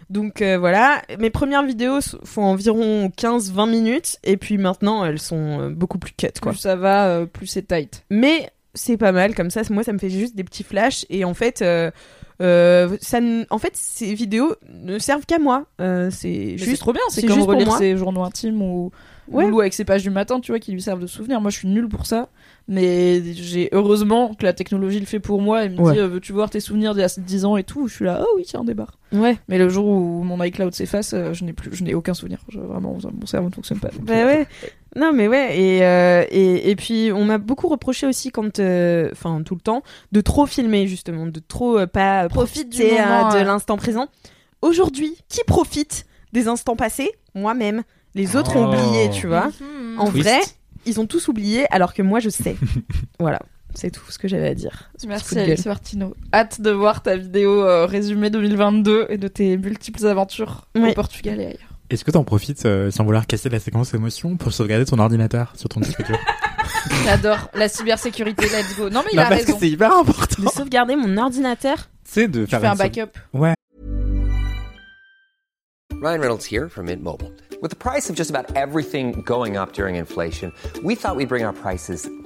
Donc 0.10 0.42
euh, 0.42 0.58
voilà, 0.58 1.02
mes 1.20 1.30
premières 1.30 1.64
vidéos 1.64 2.00
font 2.26 2.44
environ 2.44 3.10
15-20 3.18 3.70
minutes 3.70 4.18
et 4.26 4.36
puis 4.36 4.58
maintenant 4.58 5.06
elles 5.06 5.20
sont 5.22 5.62
euh, 5.62 5.70
beaucoup 5.70 6.00
plus 6.00 6.12
cut 6.12 6.28
quoi. 6.42 6.52
Plus 6.52 6.60
ça 6.60 6.76
va, 6.76 7.08
euh, 7.08 7.26
plus 7.26 7.48
c'est 7.48 7.66
tight. 7.66 8.04
Mais 8.10 8.50
c'est 8.74 8.98
pas 8.98 9.14
mal 9.14 9.34
comme 9.36 9.50
ça, 9.50 9.62
moi 9.70 9.84
ça 9.84 9.94
me 9.94 10.00
fait 10.00 10.10
juste 10.10 10.36
des 10.36 10.44
petits 10.44 10.64
flashs 10.64 11.06
et 11.10 11.24
en 11.24 11.34
fait 11.34 11.62
euh, 11.62 11.92
euh, 12.42 12.98
ça 13.02 13.20
en 13.50 13.58
fait 13.58 13.72
ces 13.76 14.14
vidéos 14.14 14.56
ne 14.84 14.98
servent 15.00 15.26
qu'à 15.26 15.40
moi. 15.40 15.66
Euh, 15.80 16.10
c'est 16.12 16.58
juste 16.58 16.82
trop 16.82 16.92
bien, 16.94 17.02
c'est 17.10 17.26
comme 17.26 17.42
relire 17.42 17.72
ses 17.78 17.96
journaux 17.96 18.24
intimes 18.24 18.62
ou, 18.62 18.92
ou 19.28 19.38
Ouais. 19.38 19.46
Loulou 19.46 19.62
avec 19.62 19.74
ses 19.74 19.86
pages 19.86 20.02
du 20.04 20.10
matin, 20.10 20.42
tu 20.42 20.52
vois, 20.52 20.60
qui 20.60 20.74
lui 20.74 20.82
servent 20.82 21.00
de 21.00 21.08
souvenir. 21.08 21.40
Moi, 21.40 21.52
je 21.52 21.58
suis 21.58 21.68
nulle 21.70 21.88
pour 21.88 22.06
ça, 22.06 22.28
mais 22.68 23.22
j'ai 23.34 23.70
heureusement 23.72 24.34
que 24.34 24.44
la 24.44 24.52
technologie 24.52 25.00
le 25.00 25.06
fait 25.06 25.20
pour 25.22 25.42
moi. 25.42 25.64
Elle 25.64 25.72
me 25.72 25.80
Ouais. 25.80 25.94
dit, 25.94 26.00
euh, 26.00 26.08
veux-tu 26.08 26.34
voir 26.34 26.50
tes 26.50 26.60
souvenirs 26.60 26.94
d'il 26.96 27.02
y 27.02 27.04
a 27.06 27.16
10 27.18 27.46
ans 27.46 27.56
et 27.56 27.64
tout 27.64 27.88
Je 27.88 27.94
suis 27.94 28.04
là, 28.06 28.22
oh 28.24 28.28
oui, 28.36 28.44
tiens, 28.46 28.66
débarque. 28.66 28.96
Ouais. 29.14 29.38
Mais 29.48 29.58
le 29.58 29.70
jour 29.70 29.86
où 29.88 30.24
mon 30.24 30.42
iCloud 30.44 30.74
s'efface, 30.74 31.14
euh, 31.14 31.32
je 31.34 31.46
n'ai 31.46 31.54
plus, 31.54 31.70
je 31.74 31.84
n'ai 31.84 31.94
aucun 31.94 32.14
souvenir. 32.14 32.40
Je- 32.50 32.60
vraiment, 32.60 32.98
mon 33.20 33.26
cerveau 33.26 33.48
ne 33.50 33.54
fonctionne 33.54 33.80
pas. 33.80 33.90
Bah 34.02 34.26
ouais. 34.26 34.48
Non 34.96 35.14
mais 35.14 35.28
ouais 35.30 35.58
et 35.58 35.84
euh, 35.86 36.26
et, 36.32 36.70
et 36.70 36.76
puis 36.76 37.12
on 37.14 37.24
m'a 37.24 37.38
beaucoup 37.38 37.70
reproché 37.70 38.06
aussi 38.08 38.30
quand 38.32 38.60
euh, 38.60 39.10
enfin 39.14 39.42
tout 39.44 39.56
le 39.56 39.62
temps 39.62 39.84
de 40.12 40.20
trop 40.20 40.46
filmer 40.46 40.86
justement 40.88 41.26
de 41.28 41.40
trop 41.40 41.80
euh, 41.80 41.88
pas 41.88 42.28
Profite 42.28 42.70
profiter, 42.74 43.00
euh, 43.00 43.06
moment, 43.06 43.34
de 43.34 43.40
l'instant 43.40 43.78
présent. 43.78 44.08
Aujourd'hui, 44.62 45.16
qui 45.30 45.42
profite 45.48 46.06
des 46.34 46.48
instants 46.48 46.76
passés? 46.76 47.10
Moi-même. 47.36 47.84
Les 48.16 48.36
autres 48.36 48.58
ont 48.58 48.66
Oh. 48.70 48.74
oublié, 48.74 49.10
tu 49.10 49.28
vois. 49.28 49.48
Mhm. 49.62 50.00
En 50.00 50.10
Twist. 50.12 50.28
vrai, 50.28 50.40
ils 50.86 51.00
ont 51.00 51.08
tous 51.08 51.30
oublié 51.30 51.66
alors 51.72 51.94
que 51.94 52.02
moi 52.02 52.20
je 52.20 52.30
sais. 52.30 52.58
voilà, 53.20 53.40
c'est 53.74 53.92
tout 53.92 54.04
ce 54.12 54.20
que 54.20 54.28
j'avais 54.28 54.50
à 54.50 54.54
dire. 54.54 54.92
Merci. 55.08 55.40
Alice 55.40 55.66
Martino. 55.66 56.14
Hâte 56.34 56.60
de 56.60 56.70
voir 56.72 57.02
ta 57.02 57.16
vidéo 57.16 57.64
euh, 57.64 57.86
résumée 57.86 58.30
2022 58.30 59.08
et 59.10 59.18
de 59.18 59.28
tes 59.30 59.56
multiples 59.58 60.06
aventures 60.06 60.68
Oui. 60.76 60.90
au 60.90 60.94
Portugal 60.94 61.40
et 61.40 61.46
ailleurs. 61.46 61.71
Est-ce 61.92 62.06
que 62.06 62.12
t'en 62.12 62.24
profites, 62.24 62.66
euh, 62.66 62.90
sans 62.90 63.04
vouloir 63.04 63.28
casser 63.28 63.50
la 63.50 63.60
séquence 63.60 63.94
émotion, 63.94 64.38
pour 64.38 64.54
sauvegarder 64.54 64.86
ton 64.86 64.98
ordinateur 64.98 65.54
sur 65.58 65.68
ton 65.70 65.82
disque 65.82 66.04
dur 66.06 66.18
J'adore 67.06 67.50
la 67.54 67.68
cybersécurité, 67.68 68.46
let's 68.46 68.76
go. 68.78 68.90
Non 68.90 69.02
mais 69.04 69.10
il 69.12 69.18
Non, 69.18 69.24
a 69.24 69.26
parce 69.28 69.42
raison. 69.42 69.54
que 69.54 69.60
c'est 69.60 69.70
hyper 69.70 69.94
important. 69.96 70.42
De 70.42 70.48
sauvegarder 70.48 70.96
mon 70.96 71.18
ordinateur. 71.18 71.90
C'est 72.06 72.28
de 72.30 72.46
Tu 72.46 72.50
faire 72.52 72.62
fais 72.62 72.68
un 72.68 72.72
une 72.72 72.78
backup. 72.78 73.18
Ouais. 73.34 73.54
Ryan 76.02 76.20
Reynolds 76.20 76.46
here 76.50 76.70
from 76.70 76.86
Mint 76.86 77.04
Mobile. 77.04 77.32
With 77.62 77.70
the 77.72 77.78
price 77.78 78.10
of 78.10 78.16
just 78.16 78.32
about 78.32 78.56
everything 78.56 79.22
going 79.26 79.56
up 79.58 79.74
during 79.74 79.96
inflation, 79.98 80.52
we 80.84 80.96
thought 80.96 81.16
we'd 81.16 81.28
bring 81.30 81.44
our 81.46 81.54
prices 81.54 82.10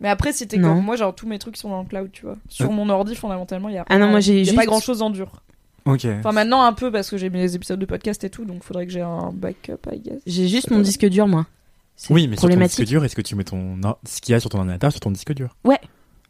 Mais 0.00 0.08
après, 0.08 0.32
si 0.32 0.46
t'es 0.48 0.56
Non. 0.58 0.74
comme 0.74 0.84
moi, 0.84 0.96
genre 0.96 1.14
tous 1.14 1.26
mes 1.26 1.38
trucs 1.38 1.56
sont 1.56 1.70
dans 1.70 1.82
le 1.82 1.88
cloud, 1.88 2.10
tu 2.12 2.26
vois. 2.26 2.36
Sur 2.48 2.66
Euh. 2.70 2.72
mon 2.72 2.88
ordi, 2.88 3.14
fondamentalement, 3.14 3.68
il 3.68 3.76
y 3.76 3.78
a, 3.78 3.84
Ah 3.88 3.98
non, 3.98 4.08
moi, 4.08 4.20
j'ai 4.20 4.38
y 4.38 4.40
a 4.40 4.44
juste- 4.44 4.56
pas 4.56 4.66
grand 4.66 4.80
chose 4.80 5.02
en 5.02 5.10
dur. 5.10 5.30
Ok. 5.86 6.06
Enfin, 6.18 6.32
maintenant 6.32 6.62
un 6.62 6.72
peu 6.72 6.90
parce 6.90 7.10
que 7.10 7.16
j'ai 7.18 7.28
mis 7.30 7.38
les 7.38 7.54
épisodes 7.56 7.78
de 7.78 7.84
podcast 7.86 8.24
et 8.24 8.30
tout, 8.30 8.44
donc 8.44 8.64
faudrait 8.64 8.86
que 8.86 8.92
j'ai 8.92 9.02
un 9.02 9.30
backup, 9.32 9.86
I 9.92 10.00
guess. 10.00 10.22
J'ai 10.26 10.48
juste 10.48 10.70
mon 10.70 10.80
disque 10.80 11.04
dur, 11.06 11.26
moi. 11.28 11.46
Oui, 12.10 12.26
mais 12.26 12.34
sur 12.36 12.42
ton 12.42 12.48
problématique. 12.48 12.78
disque 12.80 12.88
dur, 12.88 13.04
est-ce 13.04 13.14
que 13.14 13.20
tu 13.22 13.36
mets 13.36 13.44
ton 13.44 13.76
or- 13.84 13.98
ce 14.04 14.20
qu'il 14.20 14.32
y 14.32 14.34
a 14.34 14.40
sur 14.40 14.50
ton 14.50 14.58
ordinateur 14.58 14.90
sur 14.90 15.00
ton 15.00 15.10
disque 15.10 15.32
dur? 15.34 15.54
Ouais. 15.64 15.78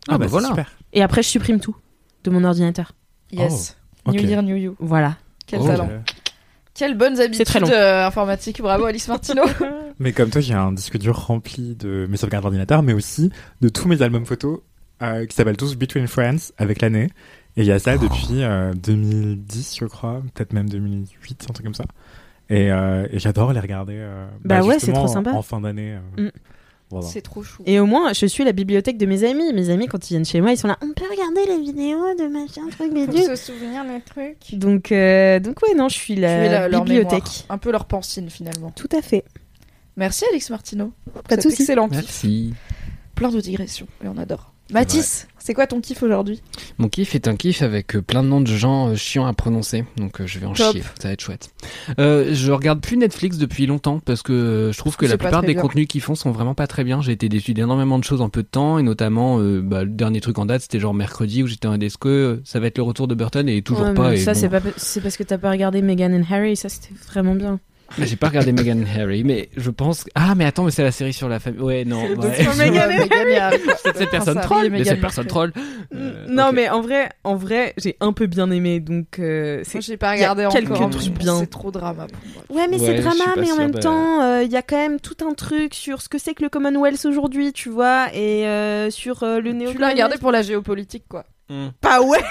Ah, 0.09 0.13
bah, 0.13 0.19
bah 0.19 0.27
voilà. 0.27 0.49
super. 0.49 0.73
Et 0.93 1.03
après, 1.03 1.23
je 1.23 1.29
supprime 1.29 1.61
tout 1.61 1.75
de 2.25 2.31
mon 2.31 2.45
ordinateur. 2.45 2.93
Yes. 3.33 3.77
Oh. 4.07 4.11
New 4.13 4.21
year, 4.21 4.43
new 4.43 4.57
you. 4.57 4.77
Voilà. 4.81 5.17
Quel 5.47 5.61
Oh, 5.63 5.67
talent. 5.67 5.89
Quelles 6.75 6.97
bonnes 6.97 7.21
habitudes 7.21 7.47
très 7.47 7.61
long. 7.61 7.69
euh, 7.71 8.07
informatiques. 8.07 8.61
Bravo 8.61 8.85
Alice 8.85 9.07
Martino. 9.09 9.43
Mais 10.01 10.13
comme 10.13 10.31
toi, 10.31 10.41
j'ai 10.41 10.55
un 10.55 10.73
disque 10.73 10.99
dur 10.99 11.17
rempli 11.17 11.77
de 11.77 12.07
mes 12.11 12.17
sauvegardes 12.17 12.43
d'ordinateur, 12.43 12.83
mais 12.83 12.93
aussi 12.95 13.31
de 13.61 13.69
tous 13.69 13.87
mes 13.87 14.03
albums 14.03 14.27
photos 14.27 14.59
euh, 15.03 15.25
qui 15.25 15.37
s'appellent 15.37 15.57
tous 15.57 15.77
Between 15.77 16.09
Friends 16.09 16.51
avec 16.59 16.81
l'année. 16.83 17.11
Et 17.57 17.61
il 17.63 17.67
y 17.67 17.71
a 17.73 17.79
ça 17.79 17.97
depuis 17.97 18.43
euh, 18.43 18.73
2010, 18.75 19.77
je 19.79 19.85
crois, 19.85 20.21
peut-être 20.35 20.53
même 20.53 20.69
2008, 20.69 21.47
un 21.49 21.53
truc 21.53 21.65
comme 21.65 21.75
ça. 21.75 21.85
Et, 22.51 22.73
euh, 22.73 23.07
et 23.13 23.21
j'adore 23.21 23.53
les 23.53 23.61
regarder. 23.61 23.95
euh, 23.97 24.27
Bah 24.45 24.63
ouais, 24.63 24.81
c'est 24.81 24.93
trop 24.93 25.07
sympa. 25.07 25.31
En, 25.31 25.37
en 25.39 25.43
fin 25.43 25.61
d'année. 25.61 25.97
euh, 26.19 26.25
Mm. 26.27 26.31
Voilà. 26.91 27.07
C'est 27.09 27.23
trop 27.23 27.43
chou. 27.43 27.63
Et 27.67 27.81
au 27.81 27.87
moins, 27.87 28.13
je 28.13 28.27
suis 28.27 28.45
la 28.45 28.53
bibliothèque 28.53 28.99
de 28.99 29.07
mes 29.07 29.25
amis. 29.25 29.53
Mes 29.53 29.71
amis, 29.71 29.87
quand 29.87 30.09
ils 30.09 30.15
viennent 30.15 30.25
chez 30.25 30.41
moi, 30.41 30.53
ils 30.53 30.57
sont 30.57 30.69
là. 30.69 30.79
On 30.83 30.93
peut 30.93 31.05
regarder 31.11 31.47
les 31.47 31.61
vidéos 31.61 32.15
de 32.15 32.29
machin, 32.29 32.63
truc, 32.71 32.93
Pour 32.93 33.07
bidule. 33.07 33.23
se 33.25 33.37
souvenir 33.37 33.85
des 33.85 34.01
trucs. 34.01 34.55
Donc, 34.59 34.93
euh, 34.93 35.41
donc 35.41 35.61
ouais, 35.63 35.75
non, 35.75 35.89
je 35.89 35.97
suis 35.97 36.15
la, 36.15 36.69
bibliothèque. 36.69 37.25
mémoire. 37.25 37.45
Un 37.51 37.59
peu 37.59 37.73
leur 37.73 37.87
pensine 37.87 38.31
finalement. 38.31 38.71
Tout 38.71 38.89
à 38.97 39.03
fait. 39.03 39.25
Merci 39.97 40.25
Alice 40.31 40.51
Martino. 40.51 40.93
Pas 41.29 41.37
de 41.37 41.43
Cet 41.43 41.51
soucis. 41.51 41.63
excellent. 41.63 41.89
Merci. 41.89 42.55
Plein 43.15 43.31
de 43.31 43.41
digressions 43.41 43.87
et 44.05 44.09
on 44.09 44.17
adore. 44.17 44.54
Mathis, 44.73 45.29
c'est 45.39 45.53
quoi 45.53 45.67
ton 45.67 45.81
kiff 45.81 46.03
aujourd'hui? 46.03 46.41
Mon 46.79 46.89
kiff 46.89 47.15
est 47.15 47.29
un 47.29 47.37
kiff 47.37 47.61
avec 47.61 47.95
euh, 47.97 48.03
plein 48.03 48.23
de 48.23 48.29
noms 48.29 48.41
de 48.41 48.47
gens 48.47 48.89
euh, 48.89 48.95
chiants 48.97 49.27
à 49.27 49.33
prononcer, 49.35 49.85
donc 49.99 50.21
euh, 50.21 50.27
je 50.27 50.39
vais 50.39 50.47
en 50.47 50.55
Top. 50.55 50.73
chier, 50.73 50.83
ça 50.99 51.09
va 51.09 51.13
être 51.13 51.21
chouette. 51.21 51.51
Euh, 52.01 52.31
je 52.33 52.51
regarde 52.51 52.81
plus 52.81 52.97
Netflix 52.97 53.37
depuis 53.37 53.67
longtemps 53.67 54.01
parce 54.01 54.23
que 54.23 54.71
je 54.73 54.79
trouve 54.79 54.97
que 54.97 55.05
C'est 55.07 55.13
la 55.13 55.19
pas 55.19 55.25
plupart 55.27 55.41
très 55.43 55.49
des 55.49 55.53
bien. 55.53 55.63
contenus 55.63 55.87
qu'ils 55.87 56.01
font 56.01 56.15
sont 56.15 56.31
vraiment 56.33 56.55
pas 56.55 56.67
très 56.67 56.83
bien. 56.83 57.03
J'ai 57.03 57.13
été 57.13 57.29
déçu 57.29 57.53
d'énormément 57.53 57.99
de 57.99 58.05
choses 58.05 58.23
en 58.23 58.31
peu 58.31 58.43
de 58.43 58.49
temps 58.49 58.79
et 58.79 58.83
notamment 58.83 59.39
euh, 59.39 59.61
bah, 59.63 59.85
le 59.85 59.91
dernier 59.91 60.23
truc 60.23 60.39
en 60.39 60.47
date 60.47 60.63
c'était 60.63 60.81
genre 60.81 60.95
mercredi 60.95 61.43
où 61.43 61.47
j'étais 61.47 61.69
en 61.69 61.77
desque, 61.77 62.07
euh, 62.07 62.41
ça 62.45 62.59
va 62.59 62.67
être 62.69 62.79
le 62.79 62.85
retour 62.85 63.07
de 63.07 63.15
Burton 63.15 63.47
et 63.49 63.61
toujours 63.61 63.85
Ouais, 63.89 63.95
pas. 63.95 64.15
et 64.15 64.17
ça, 64.17 64.33
bon. 64.33 64.39
c'est 64.41 64.49
pas, 64.49 64.61
c'est 64.79 65.03
parce 65.03 65.19
que 65.19 65.25
t'as 65.25 65.39
pas 65.39 65.51
regardé 65.51 65.83
Meghan 65.83 66.13
and 66.15 66.25
Harry. 66.31 66.57
Ça, 66.57 66.71
c'était 66.71 66.95
vraiment 67.13 67.35
bien. 67.35 67.61
J'ai 67.99 68.17
pas 68.17 68.29
regardé 68.29 68.53
Meghan 68.53 68.81
et 68.81 69.01
Harry, 69.01 69.25
mais 69.25 69.49
je 69.57 69.71
pense. 69.71 70.05
Ah 70.15 70.35
mais 70.35 70.45
attends, 70.45 70.65
mais 70.65 70.71
c'est 70.71 70.83
la 70.83 70.91
série 70.91 71.13
sur 71.13 71.29
la 71.29 71.39
famille. 71.39 71.61
Ouais 71.61 71.85
non. 71.85 72.03
Ouais. 72.17 72.47
Meghan 72.59 72.91
et 72.91 73.39
Harry. 73.39 73.59
C'est 73.83 73.97
cette 73.97 74.11
personne 74.11 74.41
troll, 74.41 74.65
mais 74.65 74.79
Meghan 74.79 74.91
cette 74.91 75.01
personne 75.01 75.27
troll. 75.27 75.53
Euh, 75.95 76.25
non, 76.29 76.51
mais 76.53 76.69
en 76.69 76.81
vrai, 76.81 77.11
en 77.23 77.37
vrai, 77.37 77.75
j'ai 77.77 77.97
un 78.01 78.13
peu 78.13 78.27
bien 78.27 78.51
aimé. 78.51 78.81
Donc, 78.81 79.19
euh, 79.19 79.61
c'est 79.65 79.75
Moi, 79.75 79.81
j'ai 79.83 79.97
pas 79.97 80.17
il 80.17 80.21
y 80.21 80.25
a 80.25 80.33
regardé 80.33 80.55
quelques 80.59 80.73
encore. 80.73 80.91
trucs 80.91 81.05
mais 81.11 81.19
bien. 81.19 81.39
C'est 81.39 81.47
trop 81.51 81.71
drama 81.71 82.07
pour 82.07 82.23
moi. 82.35 82.43
Ouais, 82.63 82.69
mais 82.69 82.81
Ouais, 82.81 82.87
c'est 82.87 83.03
drama, 83.03 83.25
mais 83.37 83.53
en 83.53 83.57
même 83.57 83.75
temps, 83.75 84.23
euh, 84.23 84.43
il 84.43 84.51
y 84.51 84.57
a 84.57 84.63
quand 84.63 84.77
même 84.77 84.99
tout 84.99 85.17
un 85.25 85.35
truc 85.35 85.75
sur 85.75 86.03
ce 86.03 86.09
que 86.09 86.19
c'est 86.19 86.35
que 86.35 86.43
le 86.43 86.49
Commonwealth 86.49 87.05
aujourd'hui, 87.05 87.53
tu 87.53 87.69
vois, 87.69 88.09
et 88.13 88.47
euh, 88.47 88.91
sur 88.91 89.23
euh, 89.23 89.41
le 89.41 89.53
néo 89.53 89.71
Tu 89.71 89.79
l'as 89.79 89.91
regardé 89.91 90.19
pour 90.19 90.33
la 90.33 90.43
géopolitique, 90.43 91.05
quoi. 91.09 91.25
Hmm. 91.51 91.69
Pas 91.81 92.01
ouais 92.03 92.25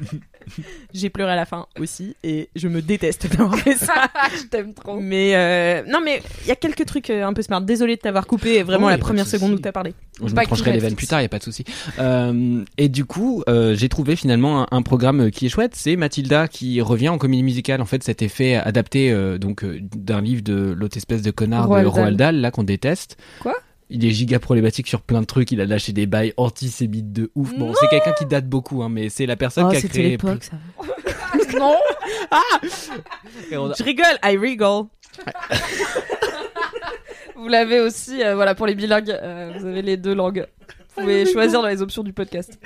J'ai 0.94 1.10
pleuré 1.10 1.32
à 1.32 1.36
la 1.36 1.46
fin 1.46 1.66
aussi, 1.78 2.16
et 2.24 2.48
je 2.56 2.68
me 2.68 2.82
déteste 2.82 3.28
d'avoir 3.28 3.56
fait 3.58 3.74
ça. 3.74 4.08
Je 4.36 4.46
t'aime 4.48 4.74
trop. 4.74 4.98
Mais 5.00 5.34
euh, 5.34 5.82
non, 5.88 6.00
mais 6.04 6.22
il 6.42 6.48
y 6.48 6.50
a 6.50 6.56
quelques 6.56 6.84
trucs 6.86 7.10
euh, 7.10 7.24
un 7.24 7.32
peu 7.32 7.42
smart. 7.42 7.60
Désolé 7.60 7.96
de 7.96 8.00
t'avoir 8.00 8.26
coupé, 8.26 8.62
vraiment 8.62 8.86
Oh, 8.86 8.90
la 8.90 8.98
première 8.98 9.26
seconde 9.26 9.52
où 9.52 9.58
t'as 9.58 9.72
parlé. 9.72 9.94
Je 10.24 10.34
Pas 10.34 10.42
me 10.42 10.46
trancherai 10.46 10.72
les 10.72 10.78
veines 10.78 10.96
plus 10.96 11.06
tard, 11.06 11.22
y 11.22 11.24
a 11.24 11.28
pas 11.28 11.38
de 11.38 11.44
souci. 11.44 11.64
Euh, 11.98 12.64
et 12.76 12.88
du 12.88 13.04
coup, 13.04 13.42
euh, 13.48 13.74
j'ai 13.76 13.88
trouvé 13.88 14.16
finalement 14.16 14.62
un, 14.62 14.66
un 14.70 14.82
programme 14.82 15.30
qui 15.30 15.46
est 15.46 15.48
chouette. 15.48 15.72
C'est 15.74 15.96
Mathilda 15.96 16.48
qui 16.48 16.80
revient 16.80 17.08
en 17.10 17.18
comédie 17.18 17.42
musicale. 17.42 17.80
En 17.80 17.86
fait, 17.86 18.02
c'était 18.02 18.28
fait 18.28 18.54
adapté 18.56 19.12
euh, 19.12 19.38
donc 19.38 19.64
d'un 19.64 20.20
livre 20.20 20.42
de 20.42 20.74
l'autre 20.76 20.96
espèce 20.96 21.22
de 21.22 21.30
connard 21.30 21.68
Roald 21.68 21.84
de. 21.84 21.88
Roald 21.88 22.16
Dahl, 22.16 22.36
là 22.36 22.50
qu'on 22.50 22.64
déteste. 22.64 23.16
Quoi? 23.40 23.54
Il 23.90 24.04
est 24.04 24.10
giga 24.10 24.38
problématique 24.38 24.86
sur 24.88 25.00
plein 25.00 25.20
de 25.20 25.26
trucs. 25.26 25.50
Il 25.52 25.60
a 25.60 25.64
lâché 25.66 25.92
des 25.92 26.06
bails 26.06 26.32
antisémites 26.36 27.12
de 27.12 27.30
ouf. 27.34 27.54
Bon, 27.58 27.72
c'est 27.80 27.88
quelqu'un 27.88 28.12
qui 28.12 28.26
date 28.26 28.46
beaucoup, 28.48 28.82
hein, 28.82 28.88
mais 28.88 29.08
c'est 29.08 29.26
la 29.26 29.36
personne 29.36 29.64
Oh, 29.66 29.70
qui 29.70 29.76
a 29.76 29.80
c'était 29.80 29.88
créé. 29.98 30.08
l'époque, 30.10 30.44
ça 30.44 30.56
va. 30.78 31.58
non 31.58 31.76
Et 33.50 33.56
on 33.56 33.70
a- 33.70 33.74
Je 33.74 33.82
rigole, 33.82 34.18
I 34.24 34.36
rigole. 34.36 34.84
Vous 37.36 37.48
l'avez 37.48 37.80
aussi, 37.80 38.22
euh, 38.22 38.34
voilà, 38.34 38.54
pour 38.54 38.66
les 38.66 38.74
bilingues, 38.74 39.10
euh, 39.10 39.52
vous 39.58 39.66
avez 39.66 39.82
les 39.82 39.96
deux 39.96 40.14
langues. 40.14 40.46
Vous 40.96 41.02
pouvez 41.02 41.24
choisir 41.30 41.62
dans 41.62 41.68
les 41.68 41.80
options 41.82 42.02
du 42.02 42.12
podcast. 42.12 42.58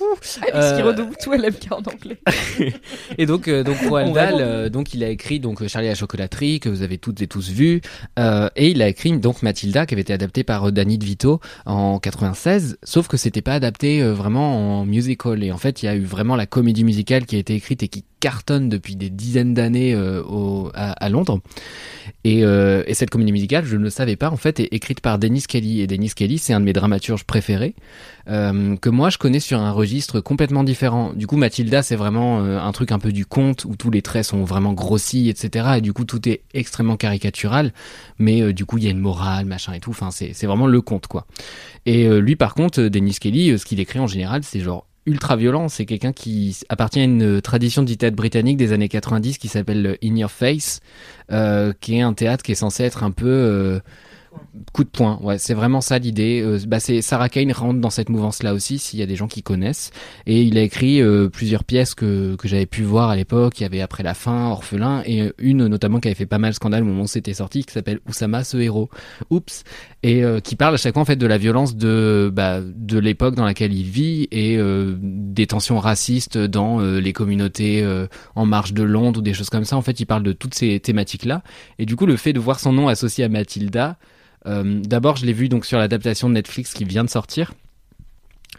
Ah, 0.00 0.46
parce 0.52 0.72
qu'il 0.72 0.82
Euh, 0.82 0.86
redouble 0.88 1.14
tout 1.22 1.32
LMK 1.32 1.72
en 1.72 1.76
anglais. 1.78 2.18
Et 3.18 3.26
donc, 3.26 3.48
euh, 3.48 3.62
donc 3.64 3.76
Roald 3.88 4.12
Dahl, 4.14 4.34
euh, 4.38 4.68
donc 4.68 4.94
il 4.94 5.02
a 5.04 5.08
écrit 5.08 5.40
donc 5.40 5.66
Charlie 5.66 5.88
à 5.88 5.92
la 5.92 5.94
chocolaterie 5.94 6.60
que 6.60 6.68
vous 6.68 6.82
avez 6.82 6.98
toutes 6.98 7.20
et 7.22 7.26
tous 7.26 7.50
vu, 7.50 7.80
euh, 8.18 8.48
et 8.56 8.70
il 8.70 8.82
a 8.82 8.88
écrit 8.88 9.16
donc 9.18 9.42
Mathilda 9.42 9.86
qui 9.86 9.94
avait 9.94 10.02
été 10.02 10.12
adaptée 10.12 10.44
par 10.44 10.68
euh, 10.68 10.72
Danny 10.72 10.98
DeVito 10.98 11.40
en 11.66 11.98
96. 11.98 12.78
Sauf 12.82 13.08
que 13.08 13.16
c'était 13.16 13.42
pas 13.42 13.54
adapté 13.54 14.02
euh, 14.02 14.12
vraiment 14.12 14.80
en 14.80 14.84
musical. 14.84 15.42
Et 15.42 15.52
en 15.52 15.58
fait, 15.58 15.82
il 15.82 15.86
y 15.86 15.88
a 15.88 15.94
eu 15.94 16.04
vraiment 16.04 16.36
la 16.36 16.46
comédie 16.46 16.84
musicale 16.84 17.26
qui 17.26 17.36
a 17.36 17.38
été 17.38 17.54
écrite 17.54 17.82
et 17.82 17.88
qui 17.88 18.04
cartonne 18.20 18.68
depuis 18.68 18.96
des 18.96 19.10
dizaines 19.10 19.54
d'années 19.54 19.94
euh, 19.94 20.22
à, 20.74 21.08
Londres. 21.08 21.40
Et, 22.24 22.44
euh, 22.44 22.82
et 22.86 22.94
cette 22.94 23.10
comédie 23.10 23.32
musicale, 23.32 23.64
je 23.64 23.76
ne 23.76 23.82
le 23.82 23.90
savais 23.90 24.16
pas 24.16 24.30
en 24.30 24.36
fait, 24.36 24.60
est 24.60 24.68
écrite 24.72 25.00
par 25.00 25.18
Dennis 25.18 25.44
Kelly. 25.46 25.80
Et 25.80 25.86
Dennis 25.86 26.12
Kelly, 26.14 26.38
c'est 26.38 26.52
un 26.52 26.60
de 26.60 26.64
mes 26.64 26.72
dramaturges 26.72 27.24
préférés 27.24 27.74
euh, 28.28 28.76
que 28.76 28.90
moi 28.90 29.08
je 29.08 29.18
connais 29.18 29.40
sur 29.40 29.60
un 29.60 29.70
registre 29.70 30.20
complètement 30.20 30.64
différent. 30.64 31.12
Du 31.14 31.26
coup, 31.26 31.36
Mathilda, 31.36 31.82
c'est 31.82 31.96
vraiment 31.96 32.40
un 32.40 32.72
truc 32.72 32.92
un 32.92 32.98
peu 32.98 33.12
du 33.12 33.24
conte 33.24 33.64
où 33.64 33.76
tous 33.76 33.90
les 33.90 34.02
traits 34.02 34.24
sont 34.24 34.44
vraiment 34.44 34.72
grossis, 34.72 35.28
etc. 35.28 35.76
Et 35.78 35.80
du 35.80 35.92
coup, 35.92 36.04
tout 36.04 36.28
est 36.28 36.42
extrêmement 36.54 36.96
caricatural, 36.96 37.72
mais 38.18 38.52
du 38.52 38.64
coup, 38.64 38.78
il 38.78 38.84
y 38.84 38.88
a 38.88 38.90
une 38.90 38.98
morale, 38.98 39.46
machin 39.46 39.72
et 39.72 39.80
tout. 39.80 39.90
Enfin, 39.90 40.10
c'est 40.10 40.46
vraiment 40.46 40.66
le 40.66 40.80
conte, 40.80 41.06
quoi. 41.06 41.26
Et 41.86 42.08
lui, 42.20 42.36
par 42.36 42.54
contre, 42.54 42.82
Dennis 42.82 43.16
Kelly, 43.20 43.58
ce 43.58 43.64
qu'il 43.64 43.80
écrit 43.80 43.98
en 43.98 44.06
général, 44.06 44.42
c'est 44.42 44.60
genre 44.60 44.87
ultra 45.08 45.36
violent. 45.36 45.68
C'est 45.68 45.86
quelqu'un 45.86 46.12
qui 46.12 46.56
appartient 46.68 47.00
à 47.00 47.04
une 47.04 47.40
tradition 47.40 47.82
du 47.82 47.96
théâtre 47.96 48.16
britannique 48.16 48.56
des 48.56 48.72
années 48.72 48.88
90 48.88 49.38
qui 49.38 49.48
s'appelle 49.48 49.82
le 49.82 49.98
In 50.04 50.16
Your 50.16 50.30
Face, 50.30 50.80
euh, 51.32 51.72
qui 51.80 51.96
est 51.96 52.02
un 52.02 52.12
théâtre 52.12 52.44
qui 52.44 52.52
est 52.52 52.56
censé 52.56 52.84
être 52.84 53.02
un 53.02 53.10
peu 53.10 53.26
euh, 53.26 53.80
coup 54.72 54.84
de 54.84 54.88
poing. 54.88 55.18
Ouais, 55.22 55.38
c'est 55.38 55.54
vraiment 55.54 55.80
ça 55.80 55.98
l'idée. 55.98 56.42
Euh, 56.44 56.58
bah, 56.66 56.80
c'est 56.80 57.02
Sarah 57.02 57.28
Kane 57.28 57.52
rentre 57.52 57.80
dans 57.80 57.90
cette 57.90 58.08
mouvance-là 58.08 58.54
aussi, 58.54 58.78
s'il 58.78 58.98
y 58.98 59.02
a 59.02 59.06
des 59.06 59.16
gens 59.16 59.28
qui 59.28 59.42
connaissent. 59.42 59.90
Et 60.26 60.42
il 60.42 60.58
a 60.58 60.62
écrit 60.62 61.00
euh, 61.00 61.28
plusieurs 61.28 61.64
pièces 61.64 61.94
que, 61.94 62.36
que 62.36 62.48
j'avais 62.48 62.66
pu 62.66 62.82
voir 62.82 63.10
à 63.10 63.16
l'époque. 63.16 63.60
Il 63.60 63.62
y 63.62 63.66
avait 63.66 63.80
Après 63.80 64.02
la 64.02 64.14
fin, 64.14 64.50
Orphelin, 64.50 65.02
et 65.06 65.32
une 65.38 65.66
notamment 65.66 66.00
qui 66.00 66.08
avait 66.08 66.14
fait 66.14 66.26
pas 66.26 66.38
mal 66.38 66.54
scandale 66.54 66.82
au 66.82 66.86
moment 66.86 67.02
où 67.02 67.08
c'était 67.08 67.34
sorti, 67.34 67.64
qui 67.64 67.72
s'appelle 67.72 68.00
Oussama, 68.08 68.44
ce 68.44 68.56
héros. 68.58 68.88
Oups. 69.30 69.64
Et 70.04 70.22
euh, 70.22 70.38
qui 70.38 70.54
parle 70.54 70.74
à 70.74 70.76
chaque 70.76 70.94
fois 70.94 71.02
en 71.02 71.04
fait 71.04 71.16
de 71.16 71.26
la 71.26 71.38
violence 71.38 71.74
de 71.74 72.30
bah, 72.32 72.60
de 72.62 72.98
l'époque 72.98 73.34
dans 73.34 73.44
laquelle 73.44 73.72
il 73.72 73.82
vit 73.82 74.28
et 74.30 74.56
euh, 74.56 74.94
des 75.00 75.48
tensions 75.48 75.80
racistes 75.80 76.38
dans 76.38 76.80
euh, 76.80 77.00
les 77.00 77.12
communautés 77.12 77.82
euh, 77.82 78.06
en 78.36 78.46
marge 78.46 78.74
de 78.74 78.84
Londres 78.84 79.18
ou 79.18 79.22
des 79.22 79.34
choses 79.34 79.50
comme 79.50 79.64
ça. 79.64 79.76
En 79.76 79.82
fait, 79.82 79.98
il 79.98 80.06
parle 80.06 80.22
de 80.22 80.32
toutes 80.32 80.54
ces 80.54 80.78
thématiques-là. 80.78 81.42
Et 81.80 81.86
du 81.86 81.96
coup, 81.96 82.06
le 82.06 82.16
fait 82.16 82.32
de 82.32 82.38
voir 82.38 82.60
son 82.60 82.72
nom 82.72 82.86
associé 82.86 83.24
à 83.24 83.28
Mathilda, 83.28 83.96
euh, 84.46 84.80
d'abord, 84.84 85.16
je 85.16 85.26
l'ai 85.26 85.32
vu 85.32 85.48
donc 85.48 85.64
sur 85.64 85.78
l'adaptation 85.78 86.28
de 86.28 86.34
Netflix 86.34 86.74
qui 86.74 86.84
vient 86.84 87.04
de 87.04 87.10
sortir. 87.10 87.52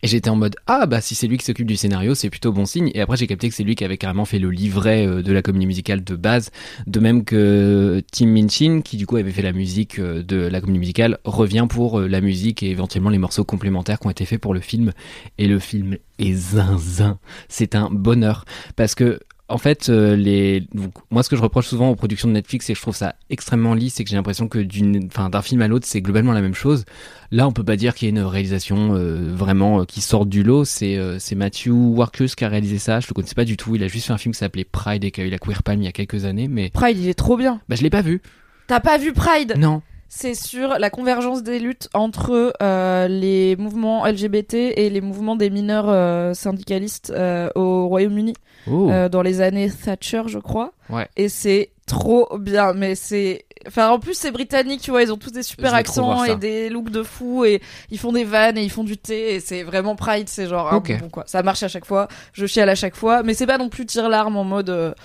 Et 0.01 0.07
j'étais 0.07 0.29
en 0.29 0.35
mode 0.35 0.55
ah 0.67 0.85
bah 0.85 1.01
si 1.01 1.13
c'est 1.13 1.27
lui 1.27 1.37
qui 1.37 1.45
s'occupe 1.45 1.67
du 1.67 1.75
scénario 1.75 2.15
c'est 2.15 2.29
plutôt 2.29 2.51
bon 2.51 2.65
signe. 2.65 2.91
Et 2.93 3.01
après 3.01 3.17
j'ai 3.17 3.27
capté 3.27 3.49
que 3.49 3.55
c'est 3.55 3.63
lui 3.63 3.75
qui 3.75 3.83
avait 3.83 3.97
carrément 3.97 4.25
fait 4.25 4.39
le 4.39 4.49
livret 4.49 5.05
euh, 5.05 5.21
de 5.21 5.33
la 5.33 5.41
comédie 5.41 5.65
musicale 5.65 6.03
de 6.03 6.15
base. 6.15 6.51
De 6.87 6.99
même 6.99 7.25
que 7.25 8.01
Tim 8.11 8.27
Minchin 8.27 8.81
qui 8.81 8.97
du 8.97 9.05
coup 9.05 9.17
avait 9.17 9.31
fait 9.31 9.41
la 9.41 9.51
musique 9.51 9.99
euh, 9.99 10.23
de 10.23 10.37
la 10.37 10.61
comédie 10.61 10.79
musicale 10.79 11.17
revient 11.25 11.67
pour 11.69 11.99
euh, 11.99 12.07
la 12.07 12.21
musique 12.21 12.63
et 12.63 12.69
éventuellement 12.69 13.09
les 13.09 13.17
morceaux 13.17 13.43
complémentaires 13.43 13.99
qui 13.99 14.07
ont 14.07 14.11
été 14.11 14.25
faits 14.25 14.39
pour 14.39 14.53
le 14.53 14.61
film. 14.61 14.93
Et 15.37 15.47
le 15.47 15.59
film 15.59 15.97
est 16.17 16.33
zinzin. 16.33 17.19
C'est 17.49 17.75
un 17.75 17.89
bonheur. 17.91 18.45
Parce 18.75 18.95
que 18.95 19.19
en 19.50 19.58
fait, 19.58 19.89
euh, 19.89 20.16
les, 20.16 20.62
donc, 20.74 20.93
moi, 21.12 21.24
ce 21.24 21.30
que 21.30 21.36
je 21.36 21.41
reproche 21.41 21.68
souvent 21.68 21.89
aux 21.89 21.95
productions 21.95 22.28
de 22.28 22.34
Netflix, 22.34 22.66
c'est 22.66 22.74
que 22.74 22.78
je 22.78 22.82
trouve 22.82 22.95
ça 22.95 23.16
extrêmement 23.30 23.74
lisse, 23.74 23.95
c'est 23.95 24.04
que 24.04 24.10
j'ai 24.10 24.16
l'impression 24.16 24.47
que 24.47 24.60
d'une, 24.60 25.08
enfin, 25.08 25.30
d'un 25.30 25.41
film 25.41 25.62
à 25.62 25.68
l'autre, 25.68 25.86
c'est 25.88 26.02
globalement 26.02 26.34
la 26.34 26.41
même 26.41 26.54
chose. 26.54 26.86
Là, 27.32 27.47
on 27.47 27.52
peut 27.52 27.64
pas 27.64 27.76
dire 27.76 27.95
qu'il 27.95 28.06
y 28.06 28.10
ait 28.10 28.12
une 28.12 28.22
réalisation 28.22 28.95
euh, 28.95 29.34
vraiment 29.34 29.82
euh, 29.82 29.86
qui 29.86 30.02
sort 30.02 30.26
du 30.26 30.43
lot. 30.43 30.66
C'est 30.66 30.97
c'est 31.20 31.36
Matthew 31.36 31.70
Warkus 31.70 32.36
qui 32.36 32.45
a 32.45 32.50
réalisé 32.50 32.78
ça. 32.78 33.00
Je 33.00 33.08
le 33.08 33.14
connaissais 33.14 33.36
pas 33.36 33.45
du 33.45 33.58
tout. 33.58 33.76
Il 33.76 33.84
a 33.84 33.88
juste 33.88 34.08
fait 34.08 34.14
un 34.14 34.18
film 34.18 34.34
qui 34.34 34.39
s'appelait 34.39 34.64
Pride 34.64 35.04
et 35.04 35.12
qui 35.12 35.22
a 35.22 35.26
eu 35.26 35.30
la 35.30 35.38
Queer 35.38 35.64
Palm 35.64 35.82
il 35.82 35.86
y 35.86 35.88
a 35.88 35.91
quelques 35.91 36.26
années, 36.26 36.47
mais 36.47 36.70
Pride, 36.70 36.97
il 36.97 37.10
est 37.10 37.14
trop 37.14 37.38
bien. 37.38 37.62
bah 37.68 37.76
je 37.76 37.84
l'ai 37.84 37.89
pas 37.89 38.02
vu. 38.02 38.22
T'as 38.68 38.80
pas 38.80 38.97
vu 38.97 39.14
Pride? 39.14 39.56
Non. 39.58 39.82
C'est 40.12 40.34
sur 40.34 40.70
la 40.80 40.89
convergence 40.89 41.43
des 41.43 41.60
luttes 41.60 41.88
entre 41.93 42.51
euh, 42.64 43.07
les 43.07 43.55
mouvements 43.55 44.07
LGBT 44.07 44.55
et 44.55 44.89
les 44.89 45.01
mouvements 45.01 45.36
des 45.36 45.51
mineurs 45.51 45.88
euh, 45.88 46.34
syndicalistes 46.34 47.12
euh, 47.16 47.49
au 47.53 47.88
Royaume-Uni 47.88 48.34
dans 48.68 49.22
les 49.22 49.41
années 49.41 49.70
Thatcher, 49.70 50.24
je 50.28 50.39
crois. 50.39 50.74
Ouais. 50.89 51.07
Et 51.16 51.30
c'est 51.30 51.72
trop 51.86 52.28
bien, 52.38 52.74
mais 52.74 52.95
c'est. 52.95 53.45
Enfin, 53.68 53.89
en 53.89 53.99
plus, 53.99 54.16
c'est 54.16 54.32
britannique, 54.32 54.82
tu 54.82 54.91
vois, 54.91 55.03
ils 55.03 55.12
ont 55.12 55.18
tous 55.18 55.32
des 55.32 55.43
super 55.43 55.74
accents 55.74 56.24
et 56.24 56.36
des 56.36 56.70
looks 56.70 56.89
de 56.91 57.03
fou 57.03 57.45
et 57.45 57.62
ils 57.91 57.97
font 57.99 58.12
des 58.12 58.24
vannes 58.24 58.57
et 58.57 58.64
ils 58.64 58.70
font 58.72 58.84
du 58.84 58.97
thé 58.97 59.36
et 59.36 59.39
c'est 59.39 59.64
vraiment 59.64 59.95
Pride, 59.95 60.28
c'est 60.30 60.47
genre 60.47 60.72
un 60.74 60.78
Ok. 60.78 60.91
bonbon, 60.91 61.10
quoi. 61.10 61.24
Ça 61.28 61.43
marche 61.43 61.64
à 61.64 61.68
chaque 61.68 61.86
fois, 61.86 62.07
je 62.34 62.45
chiale 62.45 62.70
à 62.70 62.76
chaque 62.76 62.95
fois, 62.95 63.22
mais 63.24 63.34
c'est 63.34 63.47
pas 63.47 63.57
non 63.57 63.70
plus 63.70 63.86
tire-larme 63.86 64.38
en 64.38 64.43
mode. 64.43 64.95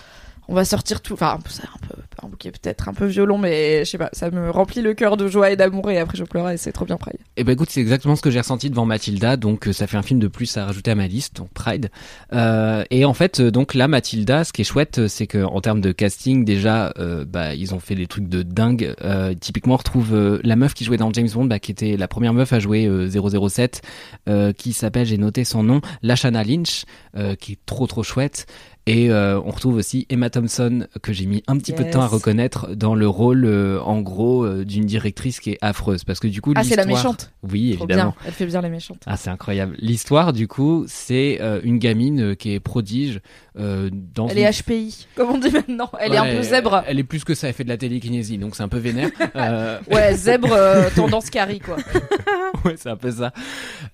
on 0.48 0.54
va 0.54 0.64
sortir 0.64 1.00
tout. 1.00 1.14
Enfin, 1.14 1.38
c'est 1.48 1.64
un 1.64 1.86
peu, 1.88 1.94
un 2.24 2.28
bouquet 2.28 2.50
peut-être 2.50 2.88
un 2.88 2.94
peu 2.94 3.06
violent, 3.06 3.38
mais 3.38 3.84
je 3.84 3.90
sais 3.90 3.98
pas, 3.98 4.10
ça 4.12 4.30
me 4.30 4.50
remplit 4.50 4.82
le 4.82 4.94
cœur 4.94 5.16
de 5.16 5.28
joie 5.28 5.50
et 5.50 5.56
d'amour 5.56 5.90
et 5.90 5.98
après 5.98 6.16
je 6.16 6.24
pleure 6.24 6.50
et 6.50 6.56
c'est 6.56 6.72
trop 6.72 6.84
bien 6.84 6.96
Pride. 6.96 7.18
Eh 7.36 7.44
ben 7.44 7.52
écoute, 7.52 7.70
c'est 7.70 7.80
exactement 7.80 8.16
ce 8.16 8.22
que 8.22 8.30
j'ai 8.30 8.40
ressenti 8.40 8.70
devant 8.70 8.86
Mathilda, 8.86 9.36
donc 9.36 9.68
euh, 9.68 9.72
ça 9.72 9.86
fait 9.86 9.96
un 9.96 10.02
film 10.02 10.20
de 10.20 10.28
plus 10.28 10.56
à 10.56 10.66
rajouter 10.66 10.90
à 10.90 10.94
ma 10.94 11.06
liste, 11.06 11.36
donc 11.36 11.50
Pride. 11.50 11.90
Euh, 12.32 12.84
et 12.90 13.04
en 13.04 13.14
fait, 13.14 13.40
euh, 13.40 13.50
donc 13.50 13.74
là, 13.74 13.88
Mathilda, 13.88 14.44
ce 14.44 14.52
qui 14.52 14.62
est 14.62 14.64
chouette, 14.64 15.08
c'est 15.08 15.26
que 15.26 15.44
en 15.44 15.60
termes 15.60 15.80
de 15.80 15.92
casting, 15.92 16.44
déjà, 16.44 16.92
bah 17.28 17.54
ils 17.54 17.74
ont 17.74 17.80
fait 17.80 17.94
des 17.94 18.06
trucs 18.06 18.28
de 18.28 18.42
dingue. 18.42 18.94
Typiquement, 19.40 19.74
on 19.74 19.78
retrouve 19.78 20.40
la 20.42 20.56
meuf 20.56 20.74
qui 20.74 20.84
jouait 20.84 20.96
dans 20.96 21.12
James 21.12 21.28
Bond, 21.32 21.44
bah, 21.46 21.58
qui 21.58 21.72
était 21.72 21.96
la 21.96 22.08
première 22.08 22.32
meuf 22.32 22.52
à 22.52 22.58
jouer 22.58 22.86
euh, 22.86 23.08
007, 23.48 23.82
euh, 24.28 24.52
qui 24.52 24.72
s'appelle, 24.72 25.06
j'ai 25.06 25.18
noté 25.18 25.44
son 25.44 25.62
nom, 25.62 25.80
Lashana 26.02 26.44
Lynch, 26.44 26.84
qui 27.38 27.52
est 27.52 27.58
trop 27.66 27.86
trop 27.86 28.02
chouette. 28.02 28.46
Et 28.86 29.10
euh, 29.10 29.40
on 29.40 29.50
retrouve 29.50 29.76
aussi 29.76 30.06
Emma 30.10 30.28
Thompson 30.28 30.86
que 31.00 31.14
j'ai 31.14 31.24
mis 31.24 31.42
un 31.46 31.56
petit 31.56 31.72
peu 31.72 31.84
de 31.84 31.90
temps 31.90 32.02
à 32.02 32.06
reconnaître 32.06 32.74
dans 32.74 32.94
le 32.94 33.08
rôle 33.08 33.46
euh, 33.46 33.80
en 33.80 34.02
gros 34.02 34.44
euh, 34.44 34.62
d'une 34.66 34.84
directrice 34.84 35.40
qui 35.40 35.52
est 35.52 35.58
affreuse 35.62 36.04
parce 36.04 36.20
que 36.20 36.28
du 36.28 36.42
coup 36.42 36.52
Ah, 36.54 36.64
c'est 36.64 36.76
la 36.76 36.84
l'histoire- 36.84 37.12
méchante. 37.14 37.32
Oui, 37.50 37.72
Trop 37.76 37.84
évidemment. 37.86 38.10
bien, 38.18 38.26
elle 38.26 38.32
fait 38.34 38.44
bien 38.44 38.60
les 38.60 38.68
méchantes. 38.68 39.02
Ah, 39.06 39.16
c'est 39.16 39.30
incroyable. 39.30 39.74
L'histoire, 39.78 40.34
du 40.34 40.48
coup, 40.48 40.84
c'est 40.86 41.38
euh, 41.40 41.60
une 41.64 41.78
gamine 41.78 42.20
euh, 42.20 42.34
qui 42.34 42.52
est 42.52 42.60
prodige 42.60 43.20
euh, 43.58 43.88
dans 44.14 44.26
Elle 44.28 44.38
une... 44.38 44.44
est 44.44 44.62
HPI, 44.62 45.06
comme 45.16 45.30
on 45.30 45.38
dit 45.38 45.50
maintenant. 45.50 45.90
Elle 46.00 46.14
est 46.14 46.18
un 46.18 46.24
peu 46.36 46.42
zèbre. 46.42 46.82
Elle 46.86 46.98
est 46.98 47.04
plus 47.04 47.24
que 47.24 47.34
ça, 47.34 47.48
elle 47.48 47.54
fait 47.54 47.64
de 47.64 47.68
la 47.68 47.76
télékinésie, 47.76 48.36
donc 48.38 48.56
c'est 48.56 48.62
un 48.62 48.68
peu 48.68 48.78
vénère. 48.78 49.10
Euh, 49.36 49.78
Ouais, 49.90 50.14
zèbre 50.14 50.52
euh, 50.52 50.88
tendance 50.96 51.28
carry 51.30 51.58
quoi. 51.58 51.76
ouais, 52.64 52.74
c'est 52.76 52.88
un 52.90 52.96
peu 52.96 53.10
ça. 53.10 53.32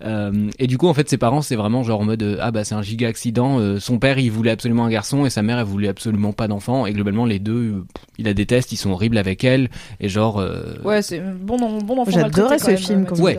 Euh, 0.04 0.48
et 0.58 0.66
du 0.66 0.76
coup, 0.78 0.86
en 0.88 0.94
fait, 0.94 1.08
ses 1.08 1.16
parents, 1.18 1.40
c'est 1.42 1.56
vraiment 1.56 1.82
genre 1.82 2.00
en 2.00 2.04
mode 2.04 2.38
ah 2.40 2.50
bah 2.50 2.64
c'est 2.64 2.74
un 2.74 2.82
giga 2.82 3.08
accident. 3.08 3.58
euh, 3.58 3.78
son 3.80 3.98
père, 3.98 4.18
il 4.18 4.30
voulait 4.30 4.50
absolument 4.50 4.84
un 4.84 4.90
garçon 4.90 5.24
et 5.26 5.30
sa 5.30 5.42
mère, 5.42 5.58
elle 5.58 5.64
voulait 5.64 5.88
absolument 5.88 6.32
pas 6.32 6.48
d'enfant. 6.48 6.86
Et 6.86 6.92
globalement, 6.92 7.24
les 7.24 7.38
deux, 7.38 7.84
il 8.18 8.24
la 8.26 8.34
déteste, 8.34 8.72
ils 8.72 8.76
sont 8.76 8.90
horribles 8.90 9.18
avec 9.18 9.44
elle. 9.44 9.70
Et 10.00 10.08
genre, 10.08 10.38
euh, 10.40 10.74
Ouais, 10.84 11.02
c'est 11.02 11.20
bon, 11.20 11.56
bon 11.80 11.98
enfant. 12.00 12.10
J'adorais 12.10 12.58
ce 12.58 12.76
film 12.76 13.06
quand 13.06 13.18
Ouais. 13.18 13.38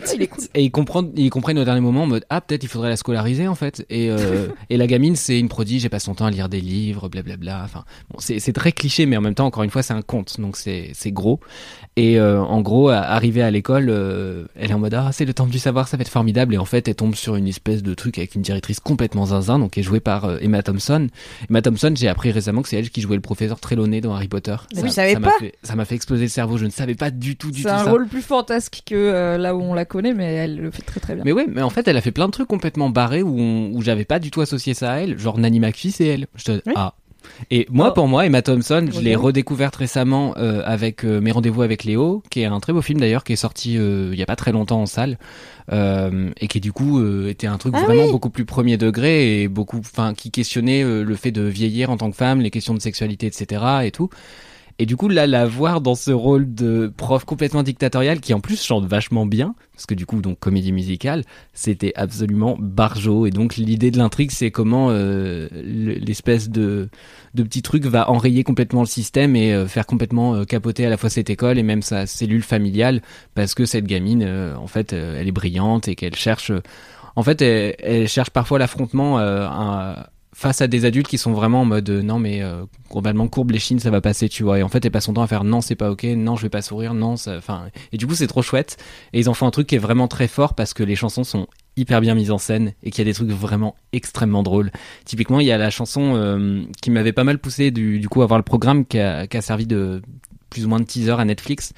Ouais, 0.00 0.14
il 0.14 0.22
est 0.22 0.26
cool. 0.26 0.44
Et 0.54 0.62
ils 0.64 0.70
comprennent, 0.70 1.12
ils 1.16 1.30
comprennent 1.30 1.58
au 1.58 1.64
dernier 1.64 1.80
moment 1.80 2.04
en 2.04 2.06
mode 2.06 2.24
ah 2.30 2.40
peut-être 2.40 2.62
il 2.62 2.68
faudrait 2.68 2.88
la 2.88 2.96
scolariser 2.96 3.48
en 3.48 3.54
fait. 3.54 3.84
Et 3.90 4.10
euh, 4.10 4.48
et 4.70 4.76
la 4.76 4.86
gamine 4.86 5.16
c'est 5.16 5.38
une 5.38 5.48
prodige, 5.48 5.84
elle 5.84 5.90
passe 5.90 6.04
son 6.04 6.14
temps 6.14 6.26
à 6.26 6.30
lire 6.30 6.48
des 6.48 6.60
livres, 6.60 7.08
blablabla. 7.08 7.62
Enfin 7.64 7.84
bon 8.10 8.18
c'est 8.20 8.52
très 8.52 8.72
cliché 8.72 9.06
mais 9.06 9.16
en 9.16 9.20
même 9.20 9.34
temps 9.34 9.46
encore 9.46 9.62
une 9.62 9.70
fois 9.70 9.82
c'est 9.82 9.94
un 9.94 10.02
conte 10.02 10.40
donc 10.40 10.56
c'est 10.56 10.92
gros. 11.06 11.40
Et 11.96 12.18
euh, 12.20 12.40
en 12.40 12.60
gros 12.62 12.88
arrivée 12.88 13.42
à 13.42 13.50
l'école, 13.50 13.88
euh, 13.90 14.44
elle 14.54 14.70
est 14.70 14.74
en 14.74 14.78
mode 14.78 14.94
ah 14.94 15.10
c'est 15.12 15.24
le 15.24 15.34
temple 15.34 15.50
du 15.50 15.58
savoir 15.58 15.88
ça 15.88 15.96
va 15.96 16.02
être 16.02 16.08
formidable 16.08 16.54
et 16.54 16.58
en 16.58 16.64
fait 16.64 16.86
elle 16.88 16.94
tombe 16.94 17.14
sur 17.16 17.34
une 17.34 17.48
espèce 17.48 17.82
de 17.82 17.94
truc 17.94 18.16
avec 18.16 18.36
une 18.36 18.42
directrice 18.42 18.78
complètement 18.80 19.26
zinzin 19.26 19.58
donc 19.58 19.72
qui 19.72 19.80
est 19.80 19.82
jouée 19.82 19.98
par 20.00 20.24
euh, 20.24 20.38
Emma 20.40 20.62
Thompson. 20.62 21.08
Emma 21.50 21.60
Thompson 21.62 21.92
j'ai 21.96 22.08
appris 22.08 22.30
récemment 22.30 22.62
que 22.62 22.68
c'est 22.68 22.78
elle 22.78 22.90
qui 22.90 23.00
jouait 23.00 23.16
le 23.16 23.20
professeur 23.22 23.58
Trelawney 23.58 24.00
dans 24.00 24.14
Harry 24.14 24.28
Potter. 24.28 24.54
Mais 24.74 24.88
Ça- 24.88 25.18
m'a 25.18 25.28
pas. 25.28 25.38
fait- 25.40 25.54
Ça 25.64 25.74
m'a 25.74 25.84
fait 25.84 25.96
exploser 25.96 26.22
le 26.22 26.28
cerveau. 26.28 26.56
Je 26.58 26.64
ne 26.64 26.70
savais 26.70 26.94
pas 26.94 27.10
du 27.10 27.36
tout 27.36 27.50
du 27.50 27.62
C'est 27.62 27.68
tout 27.68 27.74
un 27.74 27.84
ça. 27.84 27.90
rôle 27.90 28.06
plus 28.06 28.22
fantasque 28.22 28.82
que 28.86 29.36
là 29.36 29.54
où 29.56 29.60
on 29.60 29.74
la 29.74 29.84
connaît, 29.84 30.14
mais 30.14 30.32
elle 30.34 30.56
le 30.58 30.70
fait 30.70 30.82
très 30.82 31.00
très 31.00 31.14
bien. 31.16 31.24
Mais 31.24 31.32
ouais, 31.32 31.46
mais 31.52 31.60
en 31.62 31.70
fait, 31.70 31.86
elle 31.88 31.96
a 31.96 32.00
fait 32.00 32.12
plein 32.12 32.26
de 32.26 32.30
trucs 32.32 32.48
complètement 32.48 32.88
barrés 32.88 33.22
où, 33.22 33.36
on- 33.38 33.72
où 33.74 33.82
j'avais 33.82 34.04
pas 34.04 34.20
du 34.20 34.30
tout 34.30 34.40
associé 34.40 34.74
ça 34.74 34.92
à 34.92 34.96
elle. 34.98 35.18
Genre 35.18 35.38
Nanny 35.38 35.58
McPhee, 35.60 35.90
c'est 35.90 36.06
elle. 36.06 36.28
Je 36.36 36.44
te... 36.44 36.52
Oui. 36.66 36.72
Ah. 36.76 36.94
Et 37.50 37.66
moi, 37.70 37.88
Oh. 37.90 37.94
pour 37.94 38.08
moi, 38.08 38.26
Emma 38.26 38.42
Thompson, 38.42 38.86
je 38.92 39.00
l'ai 39.00 39.14
redécouverte 39.16 39.76
récemment 39.76 40.34
euh, 40.36 40.62
avec 40.64 41.04
euh, 41.04 41.20
Mes 41.20 41.32
rendez-vous 41.32 41.62
avec 41.62 41.84
Léo, 41.84 42.22
qui 42.30 42.40
est 42.40 42.44
un 42.46 42.60
très 42.60 42.72
beau 42.72 42.82
film 42.82 43.00
d'ailleurs, 43.00 43.24
qui 43.24 43.32
est 43.32 43.36
sorti 43.36 43.76
euh, 43.78 44.10
il 44.12 44.18
y 44.18 44.22
a 44.22 44.26
pas 44.26 44.36
très 44.36 44.52
longtemps 44.52 44.82
en 44.82 44.86
salle, 44.86 45.18
euh, 45.72 46.30
et 46.40 46.48
qui 46.48 46.60
du 46.60 46.72
coup 46.72 46.98
euh, 47.00 47.28
était 47.28 47.46
un 47.46 47.58
truc 47.58 47.74
Ah 47.76 47.82
vraiment 47.84 48.04
oui. 48.06 48.10
beaucoup 48.12 48.30
plus 48.30 48.44
premier 48.44 48.76
degré 48.76 49.42
et 49.42 49.48
beaucoup, 49.48 49.78
enfin, 49.78 50.14
qui 50.14 50.30
questionnait 50.30 50.82
euh, 50.82 51.02
le 51.02 51.14
fait 51.14 51.30
de 51.32 51.42
vieillir 51.42 51.90
en 51.90 51.96
tant 51.96 52.10
que 52.10 52.16
femme, 52.16 52.40
les 52.40 52.50
questions 52.50 52.74
de 52.74 52.80
sexualité, 52.80 53.26
etc. 53.26 53.62
et 53.84 53.90
tout. 53.90 54.10
Et 54.82 54.86
du 54.86 54.96
coup, 54.96 55.08
là, 55.08 55.26
la 55.26 55.44
voir 55.44 55.82
dans 55.82 55.94
ce 55.94 56.10
rôle 56.10 56.54
de 56.54 56.90
prof 56.96 57.26
complètement 57.26 57.62
dictatorial, 57.62 58.18
qui 58.18 58.32
en 58.32 58.40
plus 58.40 58.62
chante 58.64 58.86
vachement 58.86 59.26
bien, 59.26 59.54
parce 59.74 59.84
que 59.84 59.92
du 59.92 60.06
coup, 60.06 60.22
donc 60.22 60.38
comédie 60.38 60.72
musicale, 60.72 61.22
c'était 61.52 61.92
absolument 61.96 62.56
barjo. 62.58 63.26
Et 63.26 63.30
donc, 63.30 63.56
l'idée 63.56 63.90
de 63.90 63.98
l'intrigue, 63.98 64.30
c'est 64.30 64.50
comment 64.50 64.88
euh, 64.88 65.48
le- 65.52 65.92
l'espèce 65.98 66.48
de, 66.48 66.88
petit 67.36 67.60
truc 67.60 67.84
va 67.84 68.10
enrayer 68.10 68.42
complètement 68.42 68.80
le 68.80 68.86
système 68.86 69.36
et 69.36 69.52
euh, 69.52 69.66
faire 69.66 69.84
complètement 69.84 70.34
euh, 70.34 70.44
capoter 70.44 70.86
à 70.86 70.88
la 70.88 70.96
fois 70.96 71.10
cette 71.10 71.28
école 71.28 71.58
et 71.58 71.62
même 71.62 71.82
sa 71.82 72.06
cellule 72.06 72.42
familiale, 72.42 73.02
parce 73.34 73.52
que 73.54 73.66
cette 73.66 73.84
gamine, 73.84 74.24
en 74.24 74.66
fait, 74.66 74.94
elle 74.94 75.28
est 75.28 75.32
brillante 75.32 75.88
et 75.88 75.94
qu'elle 75.94 76.16
cherche... 76.16 76.52
en 77.16 77.22
fait, 77.22 77.42
elle, 77.42 78.08
cherche 78.08 78.30
parfois 78.30 78.58
l'affrontement 78.58 79.18
un- 79.18 80.06
face 80.34 80.60
à 80.60 80.68
des 80.68 80.84
adultes 80.84 81.08
qui 81.08 81.18
sont 81.18 81.32
vraiment 81.32 81.62
en 81.62 81.64
mode 81.64 81.90
euh, 81.90 82.02
non 82.02 82.18
mais 82.18 82.42
euh, 82.42 82.64
globalement 82.90 83.26
courbe 83.28 83.50
les 83.50 83.58
chines 83.58 83.80
ça 83.80 83.90
va 83.90 84.00
passer 84.00 84.28
tu 84.28 84.42
vois. 84.42 84.58
Et 84.58 84.62
en 84.62 84.68
fait 84.68 84.84
elle 84.84 84.90
passe 84.90 85.04
son 85.04 85.14
temps 85.14 85.22
à 85.22 85.26
faire 85.26 85.44
non 85.44 85.60
c'est 85.60 85.74
pas 85.74 85.90
ok 85.90 86.04
non 86.04 86.36
je 86.36 86.42
vais 86.42 86.48
pas 86.48 86.62
sourire 86.62 86.94
non 86.94 87.16
ça 87.16 87.36
enfin 87.36 87.66
et 87.92 87.96
du 87.96 88.06
coup 88.06 88.14
c'est 88.14 88.26
trop 88.26 88.42
chouette. 88.42 88.76
Et 89.12 89.20
ils 89.20 89.28
en 89.28 89.34
font 89.34 89.46
un 89.46 89.50
truc 89.50 89.66
qui 89.66 89.74
est 89.74 89.78
vraiment 89.78 90.08
très 90.08 90.28
fort 90.28 90.54
parce 90.54 90.74
que 90.74 90.82
les 90.82 90.96
chansons 90.96 91.24
sont 91.24 91.46
hyper 91.76 92.00
bien 92.00 92.14
mises 92.14 92.30
en 92.30 92.38
scène 92.38 92.74
et 92.82 92.90
qu'il 92.90 92.98
y 92.98 93.08
a 93.08 93.10
des 93.10 93.14
trucs 93.14 93.30
vraiment 93.30 93.74
extrêmement 93.92 94.42
drôles. 94.42 94.70
Typiquement 95.04 95.40
il 95.40 95.46
y 95.46 95.52
a 95.52 95.58
la 95.58 95.70
chanson 95.70 96.14
euh, 96.14 96.62
qui 96.80 96.90
m'avait 96.90 97.12
pas 97.12 97.24
mal 97.24 97.38
poussé 97.38 97.70
du, 97.70 97.98
du 97.98 98.08
coup 98.08 98.22
à 98.22 98.26
voir 98.26 98.38
le 98.38 98.44
programme 98.44 98.84
qui 98.84 98.98
a, 98.98 99.26
qui 99.26 99.36
a 99.36 99.42
servi 99.42 99.66
de 99.66 100.02
plus 100.50 100.66
ou 100.66 100.68
moins 100.68 100.80
de 100.80 100.84
teaser 100.84 101.12
à 101.18 101.24
Netflix 101.24 101.72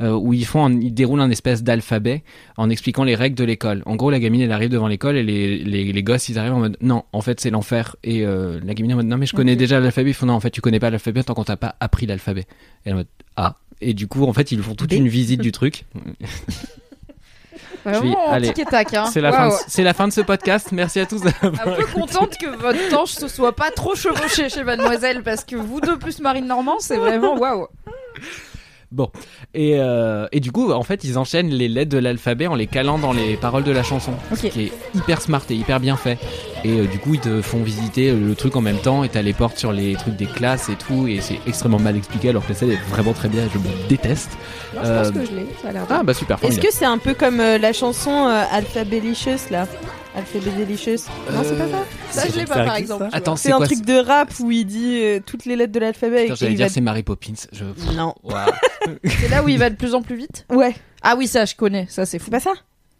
euh, 0.00 0.12
où 0.12 0.32
ils 0.32 0.44
font 0.46 0.64
un- 0.66 0.80
ils 0.80 0.92
déroulent 0.94 1.20
un 1.20 1.30
espèce 1.30 1.62
d'alphabet 1.62 2.22
en 2.56 2.70
expliquant 2.70 3.02
les 3.04 3.14
règles 3.14 3.36
de 3.36 3.44
l'école. 3.44 3.82
En 3.86 3.96
gros, 3.96 4.10
la 4.10 4.20
gamine 4.20 4.40
elle 4.42 4.52
arrive 4.52 4.68
devant 4.70 4.86
l'école 4.88 5.16
et 5.16 5.22
les, 5.22 5.58
les, 5.64 5.92
les 5.92 6.02
gosses 6.02 6.28
ils 6.28 6.38
arrivent 6.38 6.52
en 6.54 6.60
mode 6.60 6.76
non, 6.80 7.04
en 7.12 7.20
fait 7.22 7.40
c'est 7.40 7.50
l'enfer 7.50 7.96
et 8.04 8.24
euh, 8.24 8.60
la 8.64 8.74
gamine 8.74 8.92
en 8.92 8.96
mode 8.96 9.06
non 9.06 9.16
mais 9.16 9.26
je 9.26 9.34
connais 9.34 9.56
déjà 9.56 9.80
l'alphabet. 9.80 10.10
Ils 10.10 10.14
font 10.14 10.26
non 10.26 10.34
en 10.34 10.40
fait 10.40 10.50
tu 10.50 10.60
connais 10.60 10.78
pas 10.80 10.90
l'alphabet 10.90 11.22
tant 11.24 11.34
qu'on 11.34 11.44
t'a 11.44 11.56
pas 11.56 11.74
appris 11.80 12.06
l'alphabet. 12.06 12.46
Et 12.86 12.92
en 12.92 12.96
mode 12.96 13.08
ah 13.36 13.56
et 13.80 13.94
du 13.94 14.06
coup 14.08 14.24
en 14.24 14.32
fait 14.32 14.52
ils 14.52 14.60
font 14.62 14.74
toute 14.74 14.90
B. 14.90 14.94
une 14.94 15.08
visite 15.08 15.40
du 15.40 15.52
truc. 15.52 15.84
Vraiment 17.90 18.32
allez. 18.32 18.52
tac, 18.52 18.94
hein. 18.94 19.06
C'est 19.12 19.20
la 19.20 19.32
fin 19.32 19.46
de, 19.46 19.50
Waouh. 19.52 19.60
c'est 19.66 19.82
la 19.82 19.94
fin 19.94 20.08
de 20.08 20.12
ce 20.12 20.20
podcast. 20.20 20.68
Merci 20.72 21.00
à 21.00 21.06
tous. 21.06 21.22
Un 21.42 21.50
peu 21.50 21.86
contente 21.94 22.36
que 22.38 22.46
votre 22.56 22.88
tanche 22.90 23.12
se 23.12 23.28
soit 23.28 23.54
pas 23.54 23.70
trop 23.70 23.94
chevauchée 23.94 24.48
chez 24.48 24.64
Mademoiselle 24.64 25.22
parce 25.22 25.44
que 25.44 25.56
vous 25.56 25.80
deux 25.80 25.98
plus 25.98 26.20
Marine 26.20 26.46
Normand, 26.46 26.78
c'est 26.80 26.96
vraiment 26.96 27.36
waouh. 27.36 27.68
Bon, 28.90 29.10
et, 29.52 29.74
euh, 29.76 30.26
et 30.32 30.40
du 30.40 30.50
coup, 30.50 30.72
en 30.72 30.82
fait, 30.82 31.04
ils 31.04 31.18
enchaînent 31.18 31.50
les 31.50 31.68
lettres 31.68 31.90
de 31.90 31.98
l'alphabet 31.98 32.46
en 32.46 32.54
les 32.54 32.66
calant 32.66 32.98
dans 32.98 33.12
les 33.12 33.36
paroles 33.36 33.64
de 33.64 33.70
la 33.70 33.82
chanson, 33.82 34.12
ce 34.34 34.46
qui 34.46 34.62
est 34.62 34.72
hyper 34.94 35.20
smart 35.20 35.42
et 35.50 35.54
hyper 35.54 35.78
bien 35.78 35.96
fait. 35.98 36.16
Et 36.64 36.78
euh, 36.80 36.86
du 36.86 36.98
coup, 36.98 37.12
ils 37.14 37.20
te 37.20 37.42
font 37.42 37.62
visiter 37.62 38.12
le 38.12 38.34
truc 38.34 38.56
en 38.56 38.62
même 38.62 38.78
temps, 38.78 39.04
et 39.04 39.10
t'as 39.10 39.20
les 39.20 39.34
portes 39.34 39.58
sur 39.58 39.72
les 39.72 39.94
trucs 39.94 40.16
des 40.16 40.24
classes 40.26 40.70
et 40.70 40.74
tout, 40.74 41.06
et 41.06 41.20
c'est 41.20 41.38
extrêmement 41.46 41.78
mal 41.78 41.96
expliqué, 41.98 42.30
alors 42.30 42.44
que 42.44 42.48
la 42.48 42.54
scène 42.58 42.70
est 42.70 42.80
vraiment 42.88 43.12
très 43.12 43.28
bien, 43.28 43.44
et 43.44 43.48
je 43.52 43.58
me 43.58 43.88
déteste. 43.90 44.38
Non, 44.74 44.80
je 44.82 44.88
Euh, 44.88 45.02
pense 45.02 45.12
que 45.12 45.26
je 45.26 45.32
l'ai, 45.36 45.46
ça 45.62 45.68
a 45.68 45.72
l'air 45.72 45.86
Ah 45.90 46.02
bah 46.02 46.14
super, 46.14 46.38
Est-ce 46.42 46.58
que 46.58 46.72
c'est 46.72 46.86
un 46.86 46.98
peu 46.98 47.12
comme 47.12 47.40
euh, 47.40 47.58
la 47.58 47.74
chanson 47.74 48.10
euh, 48.26 48.42
Alphabelicious 48.50 49.50
là? 49.50 49.66
Alphabelicious 50.16 51.04
Non, 51.32 51.42
c'est 51.44 51.56
pas 51.58 51.68
ça 51.68 51.84
Ça, 52.10 52.28
je 52.28 52.36
l'ai 52.38 52.44
pas 52.44 52.64
par 52.64 52.76
exemple. 52.76 53.06
Attends. 53.12 53.36
C'est 53.36 53.48
c'est 53.48 53.54
un 53.54 53.58
quoi 53.58 53.66
truc 53.66 53.84
de 53.84 53.98
rap 53.98 54.32
où 54.40 54.50
il 54.50 54.64
dit 54.64 55.00
euh, 55.02 55.20
toutes 55.24 55.44
les 55.44 55.54
lettres 55.56 55.72
de 55.72 55.80
l'alphabet 55.80 56.22
Putain, 56.22 56.34
et 56.34 56.36
J'allais 56.36 56.52
il 56.52 56.56
dire 56.56 56.66
va... 56.66 56.72
c'est 56.72 56.80
Mary 56.80 57.02
Poppins. 57.02 57.34
Je... 57.52 57.64
Non. 57.94 58.14
Waouh. 58.24 58.46
C'est 59.04 59.28
là 59.28 59.42
où 59.44 59.48
il 59.48 59.58
va 59.58 59.70
de 59.70 59.76
plus 59.76 59.94
en 59.94 60.02
plus 60.02 60.16
vite. 60.16 60.46
Ouais, 60.50 60.74
Ah 61.02 61.14
oui, 61.16 61.26
ça 61.28 61.44
je 61.44 61.54
connais, 61.54 61.86
ça 61.88 62.06
c'est 62.06 62.18
fou. 62.18 62.26
c'est 62.26 62.30
pas 62.30 62.40
ça 62.40 62.52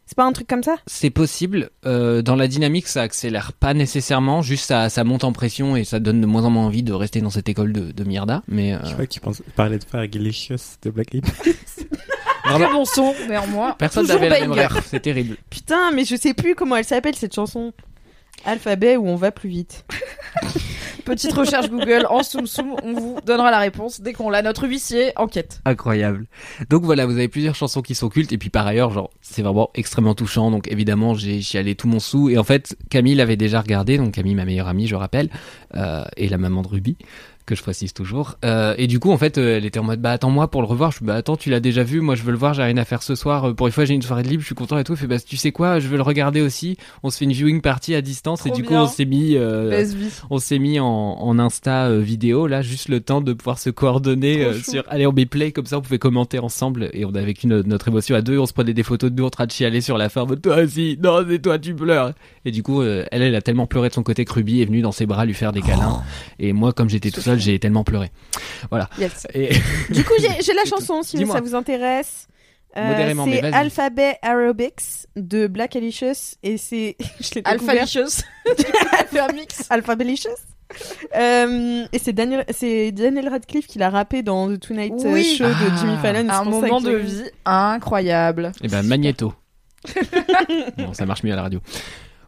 C'est 0.09 0.17
pas 0.17 0.25
un 0.25 0.33
truc 0.33 0.47
comme 0.49 0.63
ça 0.63 0.77
C'est 0.87 1.11
possible. 1.11 1.69
Euh, 1.85 2.23
dans 2.23 2.35
la 2.35 2.49
dynamique, 2.49 2.89
ça 2.89 3.03
accélère 3.03 3.53
pas 3.53 3.75
nécessairement. 3.75 4.41
Juste 4.41 4.65
ça, 4.65 4.89
ça 4.89 5.05
monte 5.05 5.23
en 5.23 5.33
pression 5.33 5.77
et 5.77 5.85
ça 5.85 6.01
donne 6.01 6.23
de 6.23 6.27
moins 6.27 6.47
en 6.47 6.51
moins 6.51 6.65
envie 6.65 6.83
de 6.83 6.95
rester 6.95 7.21
dans 7.21 7.29
cette 7.29 7.51
école 7.51 7.75
de, 7.75 7.93
de 7.93 8.05
Mierda. 8.05 8.43
Mais 8.49 8.73
euh, 8.73 8.79
Je 8.87 8.93
crois 8.95 9.05
que 9.05 9.13
tu 9.13 9.21
penses, 9.21 9.43
parlais 9.55 9.79
de 9.79 9.85
Fergalicious 9.85 10.79
de 10.81 10.89
Black 10.89 11.15
Eyed 11.15 11.27
Très 12.45 12.73
bon 12.73 12.87
son, 12.87 13.13
néanmoins. 13.29 13.75
personne 13.79 14.07
n'avait 14.07 14.31
la 14.31 14.41
même 14.41 14.53
ref. 14.53 14.87
C'est 14.89 15.01
terrible. 15.01 15.37
Putain, 15.51 15.91
mais 15.93 16.07
je 16.07 16.17
sais 16.17 16.33
plus 16.33 16.55
comment 16.55 16.77
elle 16.77 16.87
s'appelle 16.87 17.15
cette 17.15 17.35
chanson. 17.35 17.75
Alphabet 18.45 18.97
où 18.97 19.07
on 19.07 19.17
va 19.17 19.31
plus 19.31 19.49
vite. 19.49 19.85
Petite 21.05 21.33
recherche 21.33 21.71
Google 21.71 22.07
en 22.11 22.23
soum 22.23 22.47
soum, 22.47 22.75
on 22.83 22.93
vous 22.93 23.17
donnera 23.25 23.51
la 23.51 23.59
réponse 23.59 24.03
dès 24.03 24.13
qu'on 24.13 24.29
l'a. 24.29 24.43
Notre 24.43 24.67
huissier 24.67 25.13
enquête. 25.17 25.61
Incroyable. 25.65 26.27
Donc 26.69 26.83
voilà, 26.85 27.07
vous 27.07 27.13
avez 27.13 27.29
plusieurs 27.29 27.55
chansons 27.55 27.81
qui 27.81 27.95
sont 27.95 28.11
cultes 28.11 28.33
et 28.33 28.39
puis 28.39 28.51
par 28.51 28.67
ailleurs, 28.67 28.91
genre, 28.91 29.11
c'est 29.23 29.43
vraiment 29.43 29.71
extrêmement 29.75 30.15
touchant. 30.15 30.51
Donc 30.51 30.71
évidemment, 30.71 31.15
j'ai 31.15 31.41
chialé 31.41 31.75
tout 31.75 31.89
mon 31.89 31.99
sou. 31.99 32.29
Et 32.29 32.37
en 32.37 32.45
fait, 32.45 32.77
Camille 32.91 33.15
l'avait 33.15 33.37
déjà 33.37 33.61
regardé. 33.61 33.97
Donc 33.97 34.13
Camille, 34.13 34.35
ma 34.35 34.45
meilleure 34.45 34.69
amie, 34.69 34.87
je 34.87 34.97
rappelle, 34.97 35.31
euh, 35.75 36.05
et 36.17 36.29
la 36.29 36.37
maman 36.37 36.63
de 36.63 36.69
Ruby 36.69 36.97
que 37.49 37.57
je 37.57 37.63
précise 37.63 37.93
toujours. 37.93 38.37
Euh, 38.45 38.75
et 38.79 38.87
du 38.87 39.01
coup, 39.01 39.11
en 39.11 39.19
fait, 39.19 39.39
euh, 39.39 39.57
elle 39.57 39.65
était 39.65 39.79
en 39.81 39.85
mode 39.85 40.01
bah 40.01 40.13
attends-moi 40.13 40.51
pour 40.51 40.61
le 40.63 40.69
revoir. 40.69 40.91
Je 40.93 40.97
suis 40.99 41.05
bah 41.05 41.15
attends, 41.17 41.37
tu 41.37 41.51
l'as 41.51 41.61
déjà 41.61 41.83
vu. 41.83 42.01
Moi, 42.01 42.15
je 42.15 42.23
veux 42.23 42.31
le 42.33 42.39
voir. 42.39 42.55
J'ai 42.55 42.63
rien 42.63 42.77
à 42.77 42.85
faire 42.85 43.03
ce 43.03 43.15
soir. 43.15 43.47
Euh, 43.49 43.55
Pour 43.55 43.67
une 43.67 43.73
fois, 43.73 43.85
j'ai 43.85 43.95
une 43.95 44.03
soirée 44.03 44.23
de 44.23 44.29
libre. 44.29 44.43
Je 44.43 44.47
suis 44.47 44.55
content 44.55 44.79
et 44.79 44.85
tout. 44.85 44.93
Elle 44.93 44.99
fait 44.99 45.07
bah 45.07 45.19
tu 45.19 45.37
sais 45.37 45.51
quoi, 45.51 45.81
je 45.81 45.89
veux 45.89 45.97
le 45.97 46.03
regarder 46.03 46.41
aussi. 46.41 46.77
On 47.03 47.11
se 47.11 47.19
fait 47.19 47.25
une 47.25 47.33
viewing 47.33 47.61
party 47.61 47.95
à 47.95 48.03
distance 48.03 48.47
et 48.47 48.51
du 48.51 48.63
coup, 48.63 48.75
on 48.75 48.87
s'est 48.87 49.05
mis, 49.07 49.37
euh, 49.37 49.85
on 50.31 50.39
s'est 50.39 50.59
mis 50.59 50.79
en, 50.79 50.87
en 50.87 51.39
Insta 51.39 51.91
vidéo 51.99 52.47
là, 52.47 52.63
juste 52.63 52.89
le 52.89 53.01
temps 53.01 53.21
de 53.21 53.33
pouvoir 53.33 53.59
se 53.59 53.71
coordonner 53.71 54.45
euh, 54.45 54.53
sur. 54.55 54.85
Allez, 54.89 55.07
on 55.07 55.13
met 55.13 55.27
play 55.27 55.53
comme 55.53 55.67
ça, 55.67 55.79
on 55.79 55.81
pouvait 55.81 55.99
commenter 55.99 56.39
ensemble 56.39 56.91
et 56.93 57.05
on 57.05 57.15
a 57.15 57.23
vécu 57.23 57.47
no- 57.47 57.63
notre 57.63 57.89
émotion 57.89 58.15
à 58.15 58.21
deux. 58.23 58.39
On 58.39 58.47
se 58.47 58.53
prenait 58.53 58.75
des 58.75 58.83
photos 58.83 59.11
de 59.11 59.17
nous 59.17 59.27
en 59.27 59.31
train 59.31 59.47
de 59.47 59.53
chialer 59.53 59.81
sur 59.81 59.97
la 59.99 60.09
fin. 60.09 60.27
Toi 60.27 60.57
aussi, 60.63 60.99
non, 61.03 61.25
c'est 61.29 61.41
toi, 61.41 61.59
tu 61.59 61.75
pleures. 61.75 62.13
Et 62.45 62.51
du 62.51 62.63
coup, 62.63 62.83
euh, 62.83 63.05
elle, 63.11 63.23
elle 63.23 63.35
a 63.35 63.41
tellement 63.41 63.67
pleuré 63.67 63.89
de 63.89 63.95
son 63.95 64.03
côté 64.03 64.25
que 64.25 64.33
Ruby 64.33 64.61
est 64.61 64.65
venue 64.67 64.83
dans 64.83 64.93
ses 64.93 65.07
bras 65.07 65.25
lui 65.25 65.35
faire 65.35 65.53
des 65.53 65.63
câlins. 65.63 66.03
Et 66.39 66.53
moi, 66.53 66.73
comme 66.73 66.89
j'étais 66.89 67.11
tout 67.11 67.21
seul, 67.21 67.38
j'ai 67.39 67.59
tellement 67.59 67.85
pleuré. 67.85 68.11
Voilà. 68.71 68.89
Yes. 68.99 69.27
Et 69.35 69.51
Du 69.91 70.05
coup, 70.05 70.15
j'ai 70.19 70.53
la 70.55 70.65
chanson 70.65 71.03
si 71.03 71.25
ça 71.27 71.41
vous 71.41 71.55
intéresse. 71.55 72.27
Euh, 72.77 73.15
c'est. 73.25 73.45
Alphabet 73.55 74.19
Aerobics 74.23 75.07
de 75.17 75.47
Black 75.47 75.75
Alicious 75.75 76.37
et 76.43 76.59
c'est 76.59 76.97
je 77.21 77.35
l'ai 77.37 77.43
Alpha 77.45 77.73
découvert- 77.73 77.83
Licious. 77.85 78.23
Elle 78.45 79.07
fait 79.11 79.21
un 79.21 79.33
mix. 79.33 79.67
Alphabelicious. 79.71 80.29
Euh, 81.17 81.87
et 81.91 81.99
c'est 81.99 82.13
Daniel, 82.13 82.45
c'est 82.51 82.93
Daniel 82.93 83.31
Radcliffe 83.31 83.67
qui 83.67 83.79
l'a 83.79 83.89
rappé 83.89 84.23
dans 84.23 84.55
The 84.55 84.61
Tonight 84.61 84.93
Oui. 85.07 85.37
Show 85.39 85.45
de 85.45 85.51
Ah. 85.55 85.77
Jimmy 85.81 85.97
Fallon. 86.03 86.29
Un 86.29 86.45
moment 86.45 86.81
de 86.83 86.95
vie 86.95 87.25
incroyable. 87.47 88.53
Et 88.63 88.69
ben 88.69 88.83
Magneto. 88.83 89.33
bon, 90.77 90.93
ça 90.93 91.07
marche 91.07 91.23
mieux 91.23 91.33
à 91.33 91.37
la 91.37 91.43
radio. 91.43 91.61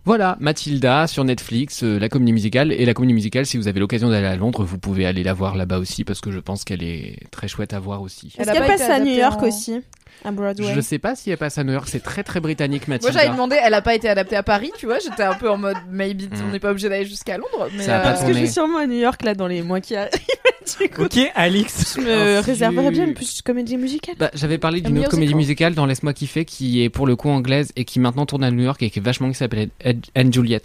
Voilà, 0.07 0.36
Mathilda 0.40 1.07
sur 1.07 1.24
Netflix, 1.24 1.82
euh, 1.84 1.98
la 1.98 2.09
comédie 2.09 2.32
musicale. 2.32 2.72
Et 2.72 2.84
la 2.86 2.94
comédie 2.94 3.12
musicale, 3.14 3.44
si 3.46 3.59
vous 3.59 3.68
avez 3.68 3.80
l'occasion 3.80 4.09
d'aller 4.09 4.26
à 4.26 4.36
Londres, 4.36 4.64
vous 4.64 4.78
pouvez 4.78 5.05
aller 5.07 5.22
la 5.22 5.34
voir 5.34 5.57
là-bas 5.57 5.78
aussi 5.78 6.05
parce 6.05 6.20
que 6.20 6.30
je 6.32 6.38
pense 6.38 6.64
qu'elle 6.64 6.82
est 6.82 7.18
très 7.30 7.48
chouette 7.48 7.74
à 7.74 7.80
voir 7.80 8.01
aussi. 8.01 8.32
Elle 8.36 8.42
Est-ce 8.48 8.53
qu'elle 8.53 8.62
pas 8.66 8.78
passe 8.78 8.88
à 8.88 8.98
New 9.01 9.12
York 9.12 9.42
en- 9.42 9.46
aussi? 9.48 9.80
À 10.25 10.31
Broadway. 10.33 10.75
Je 10.75 10.81
sais 10.81 10.99
pas 10.99 11.14
si 11.14 11.31
elle 11.31 11.39
passe 11.39 11.57
à 11.59 11.64
New 11.64 11.73
York, 11.73 11.89
c'est 11.89 12.03
très 12.03 12.23
très 12.23 12.41
britannique 12.41 12.89
Moi 12.89 12.97
Mathilda. 12.97 13.18
j'avais 13.21 13.33
demandé, 13.33 13.57
elle 13.62 13.75
a 13.75 13.81
pas 13.83 13.95
été 13.95 14.09
adaptée 14.09 14.37
à 14.37 14.43
Paris, 14.43 14.71
tu 14.79 14.87
vois, 14.87 14.99
j'étais 14.99 15.23
un 15.23 15.35
peu 15.35 15.49
en 15.51 15.57
mode 15.57 15.77
maybe 15.91 16.23
Mm. 16.23 16.45
on 16.49 16.53
n'est 16.53 16.59
pas 16.61 16.71
obligé 16.71 16.89
d'aller 16.89 17.07
jusqu'à 17.07 17.37
Londres, 17.39 17.68
mais 17.77 17.83
Ça 17.85 17.97
a 17.99 18.01
pas 18.01 18.11
Parce 18.12 18.25
que 18.25 18.33
je 18.33 18.39
suis 18.39 18.49
sûrement 18.49 18.79
à 18.79 18.87
New 18.87 18.99
York 18.99 19.23
là 19.23 19.35
dans 19.35 19.47
les 19.47 19.62
mois 19.62 19.81
qui 19.81 19.97
arrivent. 19.97 20.11
coup, 20.95 21.03
Ok, 21.05 21.18
Alix. 21.35 21.97
je 21.97 22.01
me 22.03 22.39
Oh, 22.39 22.43
réserverais 22.45 22.91
bien 22.91 23.07
une 23.07 23.14
plus 23.14 23.43
comédie 23.43 23.77
musicale. 23.77 24.14
Bah, 24.18 24.31
j'avais 24.35 24.59
parlé 24.59 24.81
d'une 24.81 24.97
Un 24.99 25.01
autre 25.01 25.11
comédie 25.11 25.35
musical. 25.35 25.71
musicale 25.71 25.75
dans 25.75 25.87
Laisse-moi 25.87 26.12
kiffer 26.12 26.45
qui 26.45 26.83
est 26.83 26.91
pour 26.91 27.07
le 27.07 27.16
coup 27.16 27.29
anglaise 27.31 27.73
et 27.77 27.85
qui 27.85 27.99
maintenant 27.99 28.27
tourne 28.27 28.45
à 28.45 28.51
New 28.51 28.62
York 28.62 28.83
et 28.83 28.91
qui 28.91 28.99
est 28.99 29.03
vachement 29.03 29.29
qui 29.29 29.35
s'appelle 29.35 29.71
Ed- 29.81 30.05
Anne 30.14 30.33
Juliet. 30.33 30.61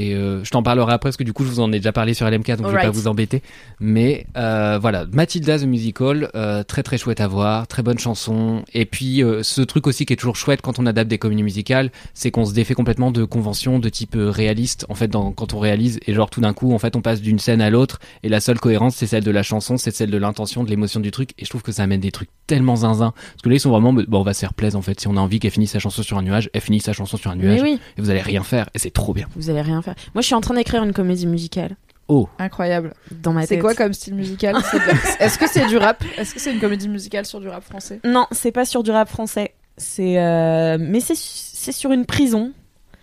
Et 0.00 0.14
euh, 0.14 0.42
je 0.44 0.50
t'en 0.50 0.62
parlerai 0.62 0.94
après 0.94 1.10
parce 1.10 1.18
que 1.18 1.24
du 1.24 1.34
coup 1.34 1.44
je 1.44 1.50
vous 1.50 1.60
en 1.60 1.70
ai 1.72 1.76
déjà 1.76 1.92
parlé 1.92 2.14
sur 2.14 2.28
LMK 2.28 2.56
donc 2.56 2.68
je 2.68 2.72
vais 2.72 2.82
pas 2.82 2.90
vous 2.90 3.06
embêter. 3.06 3.42
Mais 3.80 4.26
euh, 4.38 4.78
voilà, 4.80 5.04
Matilda 5.12 5.58
the 5.58 5.64
Musical, 5.64 6.30
euh, 6.34 6.62
très 6.62 6.82
très 6.82 6.96
chouette 6.96 7.20
à 7.20 7.28
voir, 7.28 7.66
très 7.66 7.82
bonne 7.82 7.98
chanson. 7.98 8.64
Et 8.72 8.86
puis 8.86 9.22
ce 9.42 9.60
truc 9.60 9.86
aussi 9.86 10.06
qui 10.06 10.14
est 10.14 10.16
toujours 10.16 10.36
chouette 10.36 10.62
quand 10.62 10.78
on 10.78 10.86
adapte 10.86 11.10
des 11.10 11.18
comédies 11.18 11.42
musicales, 11.42 11.90
c'est 12.14 12.30
qu'on 12.30 12.46
se 12.46 12.54
défait 12.54 12.72
complètement 12.72 13.10
de 13.10 13.24
conventions 13.24 13.78
de 13.78 13.88
type 13.90 14.16
réaliste 14.16 14.86
en 14.88 14.94
fait 14.94 15.08
dans, 15.08 15.32
quand 15.32 15.52
on 15.52 15.58
réalise. 15.58 16.00
Et 16.06 16.14
genre 16.14 16.30
tout 16.30 16.40
d'un 16.40 16.54
coup 16.54 16.72
en 16.72 16.78
fait 16.78 16.96
on 16.96 17.02
passe 17.02 17.20
d'une 17.20 17.38
scène 17.38 17.60
à 17.60 17.68
l'autre. 17.68 17.98
Et 18.22 18.30
la 18.30 18.40
seule 18.40 18.58
cohérence 18.58 18.96
c'est 18.96 19.06
celle 19.06 19.24
de 19.24 19.30
la 19.30 19.42
chanson, 19.42 19.76
c'est 19.76 19.90
celle 19.90 20.10
de 20.10 20.18
l'intention, 20.18 20.64
de 20.64 20.70
l'émotion 20.70 21.00
du 21.00 21.10
truc. 21.10 21.32
Et 21.38 21.44
je 21.44 21.50
trouve 21.50 21.62
que 21.62 21.72
ça 21.72 21.82
amène 21.82 22.00
des 22.00 22.10
trucs 22.10 22.30
tellement 22.46 22.76
zinzin. 22.76 23.12
Parce 23.12 23.42
que 23.42 23.50
là 23.50 23.56
ils 23.56 23.60
sont 23.60 23.70
vraiment 23.70 23.92
bon 23.92 24.06
on 24.20 24.22
va 24.22 24.32
se 24.32 24.40
faire 24.40 24.54
plaisir 24.54 24.78
en 24.78 24.82
fait. 24.82 24.98
Si 24.98 25.08
on 25.08 25.16
a 25.18 25.20
envie 25.20 25.40
qu'elle 25.40 25.50
finisse 25.50 25.72
sa 25.72 25.78
chanson 25.78 26.02
sur 26.02 26.16
un 26.16 26.22
nuage, 26.22 26.48
elle 26.54 26.62
finit 26.62 26.80
sa 26.80 26.94
chanson 26.94 27.18
sur 27.18 27.30
un 27.30 27.36
nuage. 27.36 27.60
oui, 27.62 27.78
et 27.98 28.00
vous 28.00 28.08
allez 28.08 28.22
rien 28.22 28.42
faire. 28.42 28.70
Et 28.74 28.78
c'est 28.78 28.90
trop 28.90 29.12
bien. 29.12 29.28
vous 29.36 29.50
allez 29.50 29.60
rien 29.60 29.82
faire. 29.82 29.89
Moi, 30.14 30.22
je 30.22 30.26
suis 30.26 30.34
en 30.34 30.40
train 30.40 30.54
d'écrire 30.54 30.82
une 30.84 30.92
comédie 30.92 31.26
musicale 31.26 31.76
Oh, 32.08 32.28
incroyable. 32.40 32.92
dans 33.22 33.32
ma 33.32 33.40
tête. 33.42 33.50
C'est 33.50 33.58
quoi 33.60 33.74
comme 33.74 33.92
style 33.92 34.14
musical? 34.16 34.54
De 34.56 35.22
Est-ce 35.24 35.38
que 35.38 35.48
c'est 35.48 35.66
du 35.66 35.76
rap? 35.76 36.02
Est-ce 36.18 36.34
que 36.34 36.40
c'est 36.40 36.52
une 36.52 36.58
comédie 36.60 36.88
musicale 36.88 37.24
sur 37.24 37.40
du 37.40 37.48
rap 37.48 37.62
français? 37.62 38.00
Non, 38.04 38.26
c'est 38.32 38.50
pas 38.52 38.64
sur 38.64 38.82
du 38.82 38.90
rap 38.90 39.08
français. 39.08 39.54
C'est 39.76 40.18
euh, 40.18 40.76
mais 40.80 40.98
c'est 41.00 41.14
c'est 41.16 41.72
sur 41.72 41.92
une 41.92 42.06
prison. 42.06 42.52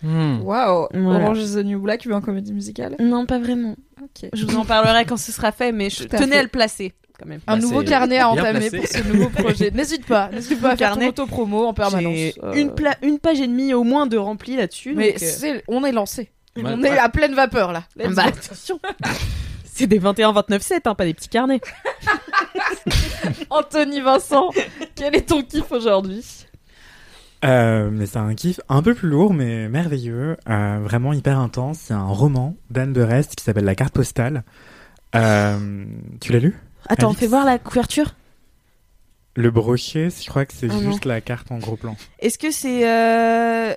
Hmm. 0.02 0.42
Waouh 0.42 0.88
Voilà. 0.94 1.24
Orange 1.24 1.38
is 1.38 1.54
the 1.54 1.64
New 1.64 1.80
Black, 1.80 2.00
tu 2.00 2.08
veux 2.08 2.14
en 2.14 2.20
comédie 2.20 2.52
musicale? 2.52 2.94
Non, 3.00 3.24
pas 3.26 3.38
vraiment. 3.38 3.74
Ok. 4.02 4.28
Je 4.32 4.46
vous 4.46 4.56
en 4.56 4.64
parlerai 4.64 5.04
quand 5.06 5.16
ce 5.16 5.32
sera 5.32 5.50
fait, 5.52 5.72
mais 5.72 5.90
je 5.90 6.04
à 6.04 6.06
tenais 6.06 6.26
fait. 6.32 6.38
à 6.38 6.42
le 6.42 6.48
placer 6.48 6.92
quand 7.18 7.26
même. 7.26 7.40
Un 7.48 7.56
Bah, 7.56 7.62
nouveau 7.62 7.82
carnet 7.82 8.18
à 8.18 8.28
entamer 8.28 8.70
placé. 8.70 8.78
pour 8.78 8.86
ce 8.86 9.02
nouveau 9.12 9.28
projet. 9.30 9.70
N'hésite 9.72 10.06
pas, 10.06 10.28
n'hésite 10.32 10.60
pas 10.60 10.72
à 10.72 10.76
faire 10.76 10.90
ton 10.90 10.94
Carnet. 10.96 11.08
auto-promo 11.08 11.64
en 11.66 11.74
permanence. 11.74 12.14
J'ai 12.14 12.34
Euh, 12.44 12.52
une, 12.52 12.72
pla- 12.74 12.96
une 13.02 13.18
page 13.18 13.40
et 13.40 13.46
demie 13.48 13.74
au 13.74 13.82
moins 13.82 14.06
de 14.06 14.16
rempli 14.18 14.54
là-dessus. 14.54 14.92
Mais 14.94 15.12
donc, 15.14 15.22
euh, 15.44 15.60
on 15.66 15.82
est 15.84 15.90
lancé. 15.92 16.30
Ouais, 16.62 16.72
on 16.74 16.82
est 16.82 16.90
ouais. 16.90 16.98
à 16.98 17.08
pleine 17.08 17.34
vapeur 17.34 17.72
là. 17.72 17.84
Let's 17.96 18.14
bah, 18.14 18.24
attention. 18.26 18.80
c'est 19.64 19.86
des 19.86 20.00
21-29-7, 20.00 20.80
hein, 20.86 20.94
pas 20.94 21.04
des 21.04 21.14
petits 21.14 21.28
carnets. 21.28 21.60
Anthony 23.50 24.00
Vincent, 24.00 24.50
quel 24.94 25.14
est 25.16 25.28
ton 25.28 25.42
kiff 25.42 25.70
aujourd'hui? 25.72 26.24
Euh, 27.44 27.88
mais 27.92 28.06
c'est 28.06 28.18
un 28.18 28.34
kiff 28.34 28.60
un 28.68 28.82
peu 28.82 28.94
plus 28.94 29.08
lourd, 29.08 29.32
mais 29.32 29.68
merveilleux, 29.68 30.36
euh, 30.48 30.78
vraiment 30.82 31.12
hyper 31.12 31.38
intense. 31.38 31.78
C'est 31.78 31.94
un 31.94 32.06
roman 32.06 32.56
d'Anne 32.70 32.92
de 32.92 33.02
Rest 33.02 33.36
qui 33.36 33.44
s'appelle 33.44 33.64
La 33.64 33.74
carte 33.76 33.94
postale. 33.94 34.42
Euh, 35.14 35.84
tu 36.20 36.32
l'as 36.32 36.40
lu? 36.40 36.56
Attends, 36.88 37.08
Alix 37.08 37.20
fais 37.20 37.26
voir 37.28 37.44
la 37.44 37.58
couverture? 37.58 38.14
Le 39.36 39.50
brochet, 39.52 40.08
je 40.10 40.28
crois 40.28 40.44
que 40.46 40.52
c'est 40.52 40.68
Ah 40.68 40.74
non. 40.74 40.90
juste 40.90 41.04
la 41.04 41.20
carte 41.20 41.52
en 41.52 41.58
gros 41.58 41.76
plan. 41.76 41.96
Est-ce 42.18 42.38
que 42.38 42.50
c'est 42.50 42.88
euh, 42.88 43.72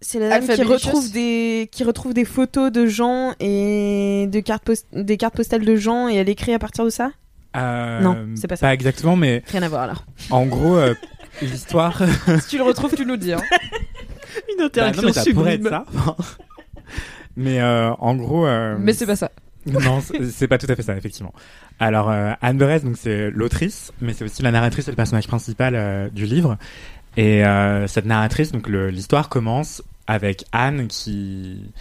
c'est 0.00 0.18
la 0.18 0.40
dame 0.40 0.48
qui 0.48 0.62
retrouve 0.62 1.12
des 1.12 1.68
qui 1.70 1.84
retrouve 1.84 2.14
des 2.14 2.24
photos 2.24 2.72
de 2.72 2.86
gens 2.86 3.34
et 3.40 4.26
de 4.30 4.40
cartes 4.40 4.64
post- 4.64 4.86
des 4.92 5.16
cartes 5.16 5.36
postales 5.36 5.64
de 5.64 5.76
gens 5.76 6.08
et 6.08 6.14
elle 6.16 6.28
écrit 6.28 6.54
à 6.54 6.58
partir 6.58 6.84
de 6.84 6.90
ça? 6.90 7.10
Euh, 7.56 8.00
Non, 8.00 8.28
c'est 8.36 8.46
pas 8.48 8.56
ça. 8.56 8.68
Pas 8.68 8.74
exactement, 8.74 9.16
mais 9.16 9.42
Rien 9.48 9.62
à 9.62 9.68
voir 9.68 9.82
alors. 9.82 10.04
en 10.30 10.46
gros, 10.46 10.76
euh, 10.76 10.94
l'histoire. 11.42 12.00
Si 12.40 12.48
tu 12.48 12.56
le 12.58 12.62
retrouves, 12.64 12.94
tu 12.94 13.04
nous 13.04 13.16
dis. 13.16 13.32
Hein. 13.32 13.42
Une 14.58 14.68
Bah 14.74 14.92
non, 14.92 15.02
mais 15.04 15.12
ça 15.12 15.24
pourrait 15.34 15.54
être 15.54 15.68
ça. 15.68 15.84
mais 17.36 17.60
euh, 17.60 17.92
en 17.98 18.14
gros. 18.14 18.46
euh, 18.46 18.76
Mais 18.78 18.92
c'est 18.92 19.06
pas 19.06 19.16
ça. 19.16 19.30
Non, 19.66 20.00
c'est 20.30 20.48
pas 20.48 20.56
tout 20.56 20.66
à 20.70 20.74
fait 20.76 20.82
ça, 20.82 20.96
effectivement. 20.96 21.34
Alors, 21.78 22.10
euh, 22.10 22.32
Anne 22.40 22.56
Berès, 22.56 22.82
donc 22.82 22.96
c'est 22.96 23.30
l'autrice, 23.30 23.92
mais 24.00 24.14
c'est 24.14 24.24
aussi 24.24 24.42
la 24.42 24.50
narratrice 24.52 24.88
et 24.88 24.90
le 24.90 24.96
personnage 24.96 25.26
principal 25.28 25.74
euh, 25.76 26.08
du 26.08 26.24
livre. 26.24 26.56
Et 27.16 27.44
euh, 27.44 27.86
cette 27.86 28.06
narratrice, 28.06 28.52
donc 28.52 28.68
l'histoire 28.68 29.28
commence 29.28 29.82
avec 30.06 30.44
Anne 30.52 30.86
qui 30.88 31.72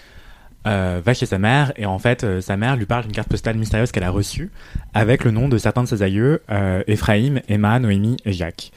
euh, 0.68 1.02
va 1.04 1.14
chez 1.14 1.26
sa 1.26 1.38
mère 1.38 1.72
et 1.78 1.86
en 1.86 2.00
fait, 2.00 2.24
euh, 2.24 2.42
sa 2.42 2.58
mère 2.58 2.76
lui 2.76 2.86
parle 2.86 3.04
d'une 3.04 3.12
carte 3.12 3.30
postale 3.30 3.58
mystérieuse 3.58 3.92
qu'elle 3.92 4.04
a 4.04 4.10
reçue 4.10 4.52
avec 4.94 5.24
le 5.24 5.32
nom 5.32 5.48
de 5.48 5.58
certains 5.58 5.84
de 5.84 5.88
ses 5.88 6.02
aïeux, 6.02 6.42
euh, 6.50 6.84
Ephraim, 6.88 7.40
Emma, 7.48 7.80
Noémie 7.80 8.18
et 8.26 8.34
Jacques. 8.34 8.72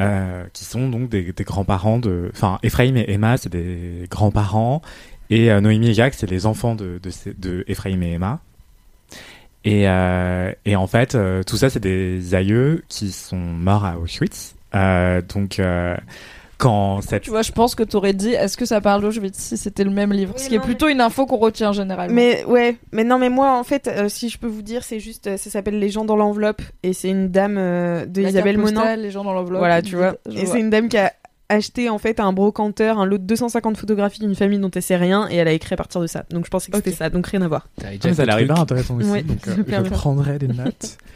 Euh, 0.00 0.44
qui 0.54 0.64
sont 0.64 0.88
donc 0.88 1.10
des, 1.10 1.34
grands-parents 1.40 1.98
de... 1.98 2.30
Enfin, 2.32 2.58
Ephraim 2.62 2.96
et 2.96 3.04
Emma, 3.12 3.36
c'est 3.36 3.50
des 3.50 4.06
grands-parents, 4.10 4.80
et 5.32 5.50
euh, 5.50 5.60
Noémie 5.60 5.88
et 5.88 5.94
Jacques, 5.94 6.14
c'est 6.14 6.30
les 6.30 6.44
enfants 6.44 6.74
de, 6.74 7.00
de, 7.38 7.64
Ephraim 7.66 8.02
et 8.02 8.12
Emma. 8.12 8.40
Et, 9.64 9.88
euh, 9.88 10.52
et 10.64 10.76
en 10.76 10.86
fait, 10.86 11.14
euh, 11.14 11.42
tout 11.42 11.56
ça, 11.56 11.70
c'est 11.70 11.80
des 11.80 12.34
aïeux 12.34 12.84
qui 12.88 13.12
sont 13.12 13.36
morts 13.36 13.84
à 13.84 13.98
Auschwitz. 13.98 14.56
Euh, 14.74 15.22
donc, 15.34 15.58
euh, 15.58 15.96
quand 16.58 17.00
cette... 17.00 17.24
Tu 17.24 17.30
vois, 17.30 17.42
je 17.42 17.50
pense 17.50 17.74
que 17.74 17.82
t'aurais 17.82 18.12
dit 18.12 18.30
est-ce 18.34 18.56
que 18.56 18.64
ça 18.64 18.80
parle 18.80 19.02
d'Auschwitz 19.02 19.36
si 19.36 19.56
c'était 19.56 19.82
le 19.84 19.90
même 19.90 20.12
livre? 20.12 20.34
Ce 20.36 20.48
qui 20.48 20.54
est 20.54 20.60
plutôt 20.60 20.88
une 20.88 21.00
info 21.00 21.26
qu'on 21.26 21.38
retient 21.38 21.72
généralement. 21.72 22.14
Mais 22.14 22.44
ouais, 22.44 22.76
mais 22.92 23.02
non, 23.04 23.18
mais 23.18 23.30
moi 23.30 23.58
en 23.58 23.64
fait, 23.64 23.88
euh, 23.88 24.08
si 24.08 24.28
je 24.28 24.38
peux 24.38 24.46
vous 24.46 24.62
dire, 24.62 24.84
c'est 24.84 25.00
juste, 25.00 25.26
euh, 25.26 25.36
ça 25.36 25.50
s'appelle 25.50 25.78
Les 25.80 25.88
gens 25.88 26.04
dans 26.04 26.14
l'enveloppe 26.16 26.62
et 26.84 26.92
c'est 26.92 27.08
une 27.08 27.28
dame 27.30 27.56
euh, 27.58 28.06
de 28.06 28.22
La 28.22 28.28
Isabelle 28.28 28.58
Monin. 28.58 28.80
postale, 28.80 29.02
les 29.02 29.10
gens 29.10 29.24
dans 29.24 29.32
l'enveloppe. 29.32 29.58
Voilà, 29.58 29.82
tu 29.82 29.96
vois. 29.96 30.14
Et 30.32 30.46
c'est 30.46 30.60
une 30.60 30.70
dame 30.70 30.88
qui 30.88 30.98
a 30.98 31.12
acheté 31.48 31.90
en 31.90 31.98
fait 31.98 32.18
à 32.18 32.24
un 32.24 32.32
brocanteur 32.32 32.98
un 32.98 33.04
lot 33.04 33.18
de 33.18 33.24
250 33.24 33.76
photographies 33.76 34.20
d'une 34.20 34.34
famille 34.34 34.58
dont 34.58 34.70
elle 34.70 34.82
sait 34.82 34.96
rien 34.96 35.28
et 35.30 35.36
elle 35.36 35.48
a 35.48 35.52
écrit 35.52 35.74
à 35.74 35.76
partir 35.76 36.00
de 36.00 36.06
ça. 36.06 36.24
Donc 36.30 36.46
je 36.46 36.50
pensais 36.50 36.70
que 36.70 36.76
c'était 36.78 36.90
Ok. 36.90 36.96
ça, 36.96 37.10
donc 37.10 37.26
rien 37.26 37.42
à 37.42 37.48
voir. 37.48 37.66
Ah, 37.82 37.88
ça 38.14 38.22
a 38.22 38.24
l'air 38.40 38.58
intéressant 38.60 38.96
aussi, 38.96 39.10
Ouais, 39.10 39.22
donc 39.22 39.46
euh, 39.48 39.56
je 39.84 39.90
prendrai 39.90 40.38
des 40.38 40.48
notes. 40.48 40.96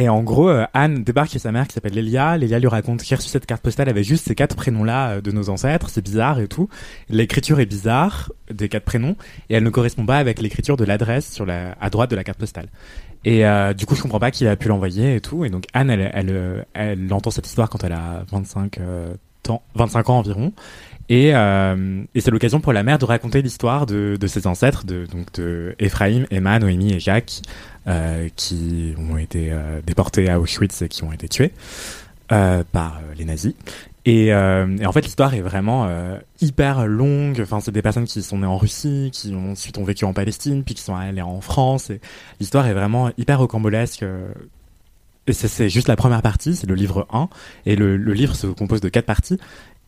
Et 0.00 0.08
en 0.08 0.22
gros, 0.22 0.48
euh, 0.48 0.64
Anne 0.74 1.02
débarque 1.02 1.30
chez 1.30 1.40
sa 1.40 1.50
mère 1.50 1.66
qui 1.66 1.74
s'appelle 1.74 1.94
Lélia. 1.94 2.36
Lélia 2.38 2.60
lui 2.60 2.68
raconte 2.68 3.02
qu'il 3.02 3.16
a 3.16 3.20
cette 3.20 3.46
carte 3.46 3.62
postale 3.62 3.88
avec 3.88 4.04
juste 4.04 4.28
ces 4.28 4.36
quatre 4.36 4.54
prénoms-là 4.54 5.08
euh, 5.08 5.20
de 5.20 5.32
nos 5.32 5.48
ancêtres. 5.48 5.90
C'est 5.90 6.02
bizarre 6.02 6.38
et 6.38 6.46
tout. 6.46 6.68
L'écriture 7.08 7.58
est 7.58 7.66
bizarre 7.66 8.30
des 8.48 8.68
quatre 8.68 8.84
prénoms 8.84 9.16
et 9.50 9.56
elle 9.56 9.64
ne 9.64 9.70
correspond 9.70 10.06
pas 10.06 10.18
avec 10.18 10.40
l'écriture 10.40 10.76
de 10.76 10.84
l'adresse 10.84 11.32
sur 11.32 11.44
la 11.44 11.72
à 11.80 11.90
droite 11.90 12.12
de 12.12 12.14
la 12.14 12.22
carte 12.22 12.38
postale. 12.38 12.68
Et 13.24 13.44
euh, 13.44 13.74
du 13.74 13.86
coup, 13.86 13.96
je 13.96 14.02
comprends 14.02 14.20
pas 14.20 14.30
qui 14.30 14.46
a 14.46 14.54
pu 14.54 14.68
l'envoyer 14.68 15.16
et 15.16 15.20
tout. 15.20 15.44
Et 15.44 15.50
donc 15.50 15.64
Anne, 15.72 15.90
elle, 15.90 16.10
elle, 16.14 16.30
euh, 16.30 16.62
elle 16.74 17.12
entend 17.12 17.30
cette 17.30 17.48
histoire 17.48 17.68
quand 17.68 17.82
elle 17.82 17.92
a 17.92 18.22
25, 18.30 18.78
euh, 18.78 19.14
ans, 19.48 19.62
25 19.74 20.10
ans 20.10 20.18
environ. 20.18 20.52
Et, 21.08 21.34
euh, 21.34 22.02
et 22.14 22.20
c'est 22.20 22.30
l'occasion 22.30 22.60
pour 22.60 22.72
la 22.74 22.82
mère 22.82 22.98
de 22.98 23.04
raconter 23.06 23.40
l'histoire 23.40 23.86
de, 23.86 24.16
de 24.20 24.26
ses 24.26 24.46
ancêtres, 24.46 24.84
de, 24.84 25.06
donc 25.06 25.32
de 25.34 25.74
Ephraim, 25.78 26.24
Emma, 26.30 26.58
Noémie 26.58 26.92
et 26.92 27.00
Jacques, 27.00 27.40
euh, 27.86 28.28
qui 28.36 28.94
ont 28.98 29.16
été 29.16 29.48
euh, 29.50 29.80
déportés 29.86 30.28
à 30.28 30.38
Auschwitz 30.38 30.82
et 30.82 30.88
qui 30.88 31.04
ont 31.04 31.12
été 31.12 31.28
tués 31.28 31.52
euh, 32.32 32.62
par 32.72 32.98
euh, 32.98 33.14
les 33.16 33.24
nazis. 33.24 33.54
Et, 34.04 34.32
euh, 34.32 34.76
et 34.80 34.86
en 34.86 34.92
fait, 34.92 35.02
l'histoire 35.02 35.34
est 35.34 35.40
vraiment 35.40 35.86
euh, 35.88 36.18
hyper 36.40 36.86
longue. 36.86 37.40
Enfin, 37.42 37.60
c'est 37.60 37.72
des 37.72 37.82
personnes 37.82 38.06
qui 38.06 38.22
sont 38.22 38.38
nées 38.38 38.46
en 38.46 38.56
Russie, 38.58 39.10
qui 39.12 39.34
ont, 39.34 39.52
ensuite 39.52 39.78
ont 39.78 39.84
vécu 39.84 40.04
en 40.04 40.12
Palestine, 40.14 40.62
puis 40.64 40.74
qui 40.74 40.82
sont 40.82 40.94
allées 40.96 41.22
en 41.22 41.40
France. 41.40 41.90
L'histoire 42.40 42.66
est 42.66 42.74
vraiment 42.74 43.10
hyper 43.18 43.38
rocambolesque. 43.38 44.02
euh, 44.02 44.32
Et 45.26 45.34
c'est 45.34 45.68
juste 45.68 45.88
la 45.88 45.96
première 45.96 46.22
partie, 46.22 46.56
c'est 46.56 46.66
le 46.66 46.74
livre 46.74 47.06
1. 47.12 47.28
Et 47.66 47.76
le, 47.76 47.98
le 47.98 48.12
livre 48.14 48.34
se 48.34 48.46
compose 48.46 48.80
de 48.80 48.88
quatre 48.88 49.04
parties. 49.04 49.38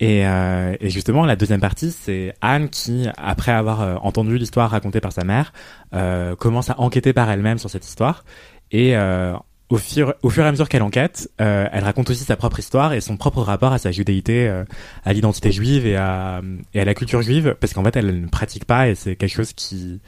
Et, 0.01 0.27
euh, 0.27 0.75
et 0.81 0.89
justement, 0.89 1.27
la 1.27 1.37
deuxième 1.37 1.61
partie, 1.61 1.91
c'est 1.91 2.35
Anne 2.41 2.71
qui, 2.71 3.07
après 3.19 3.53
avoir 3.53 3.83
euh, 3.83 3.97
entendu 3.97 4.39
l'histoire 4.39 4.71
racontée 4.71 5.01
par 5.01 5.13
sa 5.13 5.25
mère, 5.25 5.53
euh, 5.95 6.35
commence 6.37 6.71
à 6.71 6.81
enquêter 6.81 7.13
par 7.13 7.31
elle-même 7.31 7.59
sur 7.59 7.69
cette 7.69 7.87
histoire. 7.87 8.25
Et 8.73 8.97
euh, 8.97 9.35
au, 9.69 9.77
fur, 9.77 10.15
au 10.23 10.31
fur 10.31 10.43
et 10.43 10.49
à 10.49 10.51
mesure 10.51 10.71
qu'elle 10.71 10.83
enquête, 10.83 11.31
euh, 11.43 11.69
elle 11.71 11.85
raconte 11.85 12.09
aussi 12.09 12.25
sa 12.25 12.37
propre 12.37 12.59
histoire 12.59 12.95
et 12.95 13.03
son 13.03 13.19
propre 13.19 13.43
rapport 13.43 13.75
à 13.75 13.79
sa 13.79 13.91
judéité, 13.93 14.49
euh, 14.49 14.65
à 15.05 15.13
l'identité 15.13 15.53
juive 15.53 15.87
et 15.87 15.97
à, 15.97 16.41
et 16.73 16.81
à 16.81 16.85
la 16.87 16.95
culture 16.95 17.21
juive, 17.21 17.55
parce 17.61 17.75
qu'en 17.75 17.85
fait, 17.85 17.95
elle 17.97 18.23
ne 18.23 18.29
pratique 18.29 18.65
pas 18.65 18.89
et 18.89 18.95
c'est 18.95 19.17
quelque 19.17 19.35
chose 19.35 19.53
qui 19.53 20.01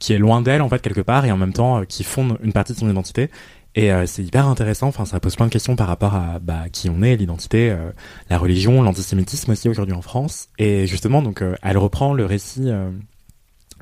qui 0.00 0.12
est 0.12 0.18
loin 0.18 0.42
d'elle 0.42 0.62
en 0.62 0.68
fait 0.68 0.82
quelque 0.82 1.00
part 1.00 1.24
et 1.24 1.30
en 1.30 1.36
même 1.36 1.52
temps 1.52 1.84
qui 1.84 2.02
fonde 2.02 2.38
une 2.42 2.52
partie 2.52 2.72
de 2.72 2.78
son 2.78 2.90
identité. 2.90 3.30
Et 3.74 3.92
euh, 3.92 4.06
c'est 4.06 4.22
hyper 4.22 4.46
intéressant. 4.46 4.88
Enfin, 4.88 5.04
ça 5.04 5.18
pose 5.20 5.36
plein 5.36 5.46
de 5.46 5.50
questions 5.50 5.76
par 5.76 5.86
rapport 5.86 6.14
à 6.14 6.38
bah, 6.40 6.68
qui 6.70 6.90
on 6.90 7.02
est, 7.02 7.16
l'identité, 7.16 7.70
euh, 7.70 7.90
la 8.28 8.38
religion, 8.38 8.82
l'antisémitisme 8.82 9.50
aussi 9.52 9.68
aujourd'hui 9.68 9.94
en 9.94 10.02
France. 10.02 10.48
Et 10.58 10.86
justement, 10.86 11.22
donc, 11.22 11.42
euh, 11.42 11.56
elle 11.62 11.78
reprend 11.78 12.12
le 12.12 12.26
récit 12.26 12.70
euh, 12.70 12.90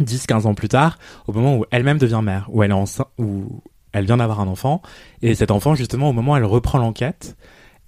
10-15 0.00 0.46
ans 0.46 0.54
plus 0.54 0.68
tard, 0.68 0.98
au 1.26 1.32
moment 1.32 1.56
où 1.56 1.64
elle-même 1.70 1.98
devient 1.98 2.20
mère, 2.22 2.48
où 2.50 2.62
elle 2.62 2.70
est 2.70 2.74
enceinte, 2.74 3.08
où 3.18 3.62
elle 3.92 4.06
vient 4.06 4.18
d'avoir 4.18 4.40
un 4.40 4.46
enfant. 4.46 4.80
Et 5.22 5.34
cet 5.34 5.50
enfant, 5.50 5.74
justement, 5.74 6.10
au 6.10 6.12
moment 6.12 6.32
où 6.32 6.36
elle 6.36 6.44
reprend 6.44 6.78
l'enquête, 6.78 7.36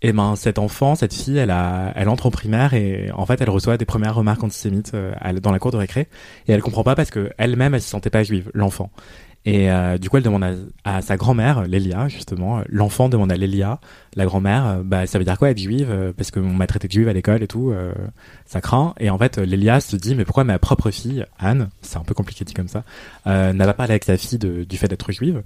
et 0.05 0.13
ben 0.13 0.35
cet 0.35 0.59
enfant, 0.59 0.97
cette 0.97 1.15
fille, 1.15 1.39
elle 1.39 1.53
a, 1.53 1.93
elle 1.95 2.09
entre 2.09 2.27
en 2.27 2.33
primaire 2.33 2.75
et 2.75 3.11
en 3.15 3.25
fait, 3.25 3.41
elle 3.41 3.51
reçoit 3.51 3.77
des 3.77 3.85
premières 3.85 4.17
remarques 4.17 4.43
antisémites 4.43 4.93
euh, 4.95 5.15
dans 5.41 5.53
la 5.53 5.61
cour 5.61 5.71
de 5.71 5.77
récré 5.77 6.09
et 6.49 6.53
elle 6.53 6.61
comprend 6.61 6.83
pas 6.83 6.97
parce 6.97 7.11
que 7.11 7.31
elle-même, 7.39 7.75
elle 7.75 7.83
se 7.83 7.89
sentait 7.89 8.11
pas 8.11 8.25
juive, 8.25 8.51
l'enfant. 8.53 8.91
Et 9.45 9.71
euh, 9.71 9.99
du 9.99 10.09
coup, 10.09 10.17
elle 10.19 10.23
demande 10.23 10.71
à, 10.85 11.03
sa 11.03 11.17
grand-mère, 11.17 11.63
Lélia, 11.63 12.09
justement. 12.09 12.59
euh, 12.61 12.63
L'enfant 12.69 13.09
demande 13.09 13.33
à 13.33 13.37
Lélia, 13.37 13.81
la 14.15 14.25
grand-mère, 14.25 14.67
euh, 14.67 14.83
bah 14.85 15.07
ça 15.07 15.19
veut 15.19 15.25
dire 15.25 15.37
quoi 15.37 15.51
être 15.51 15.59
juive 15.59 15.89
euh, 15.91 16.13
Parce 16.17 16.31
qu'on 16.31 16.43
m'a 16.43 16.67
traité 16.69 16.87
de 16.87 16.93
juive 16.93 17.09
à 17.09 17.13
l'école 17.13 17.43
et 17.43 17.49
tout, 17.49 17.73
ça 18.47 18.61
craint. 18.61 18.95
Et 19.01 19.11
en 19.11 19.19
fait, 19.19 19.39
Lélia 19.39 19.81
se 19.81 19.97
dit, 19.97 20.15
mais 20.15 20.25
pourquoi 20.25 20.45
ma 20.45 20.59
propre 20.59 20.91
fille, 20.91 21.25
Anne, 21.39 21.71
c'est 21.81 21.97
un 21.97 22.05
peu 22.05 22.15
compliqué 22.15 22.45
dit 22.45 22.55
comme 22.55 22.69
ça, 22.69 22.85
euh, 23.27 23.53
n'a 23.53 23.67
pas 23.67 23.75
parlé 23.75 23.93
avec 23.93 24.05
sa 24.05 24.17
fille 24.17 24.39
du 24.39 24.77
fait 24.77 24.89
d'être 24.89 25.11
juive 25.13 25.43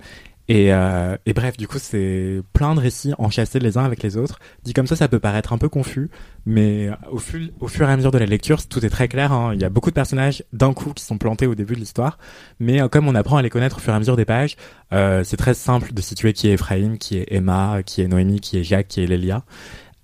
et, 0.49 0.73
euh, 0.73 1.17
et 1.27 1.33
bref, 1.33 1.57
du 1.57 1.67
coup, 1.67 1.79
c'est 1.79 2.41
plein 2.53 2.75
de 2.75 2.81
récits 2.81 3.13
enchâssés 3.19 3.59
les 3.59 3.79
uns 3.79 3.85
avec 3.85 4.03
les 4.03 4.17
autres. 4.17 4.39
Dit 4.63 4.73
comme 4.73 4.87
ça, 4.87 4.95
ça 4.95 5.09
peut 5.09 5.19
paraître 5.19 5.53
un 5.53 5.59
peu 5.59 5.69
confus, 5.69 6.09
mais 6.45 6.91
au, 7.11 7.19
fur 7.19 7.41
au 7.61 7.69
fur 7.69 7.89
et 7.89 7.93
à 7.93 7.97
mesure 7.97 8.13
de 8.13 8.19
la 8.19 8.27
lecture, 8.27 8.67
tout 8.67 8.85
est 8.85 8.91
très 8.91 9.09
clair. 9.09 9.33
hein. 9.33 9.53
Il 9.55 9.61
y 9.61 9.65
a 9.65 9.71
beaucoup 9.71 9.91
de 9.91 9.95
personnages 9.95 10.45
d'un 10.53 10.73
coup 10.73 10.93
qui 10.93 11.05
sont 11.05 11.19
plantés 11.19 11.47
au 11.47 11.55
début 11.55 11.75
de 11.75 11.81
l'histoire, 11.81 12.19
mais 12.61 12.81
euh, 12.81 12.89
comme 12.89 13.09
on 13.09 13.15
apprend 13.15 13.37
à 13.39 13.43
les 13.43 13.51
connaître 13.51 13.79
au 13.79 13.81
fur 13.81 13.93
et 13.93 13.97
à 13.97 13.99
mesure 13.99 14.17
des 14.17 14.25
pages, 14.25 14.57
euh, 14.93 15.25
c'est 15.25 15.37
très 15.37 15.55
simple 15.55 15.93
de 15.93 16.01
situer 16.01 16.33
qui 16.33 16.49
est 16.49 16.53
Ephraim, 16.53 16.97
qui 16.97 17.19
est 17.19 17.27
Emma, 17.33 17.83
qui 17.85 18.03
est 18.03 18.09
Noémie, 18.09 18.41
qui 18.41 18.59
est 18.59 18.65
Jacques, 18.65 18.89
qui 18.89 19.03
est 19.03 19.07
Lélia. 19.07 19.45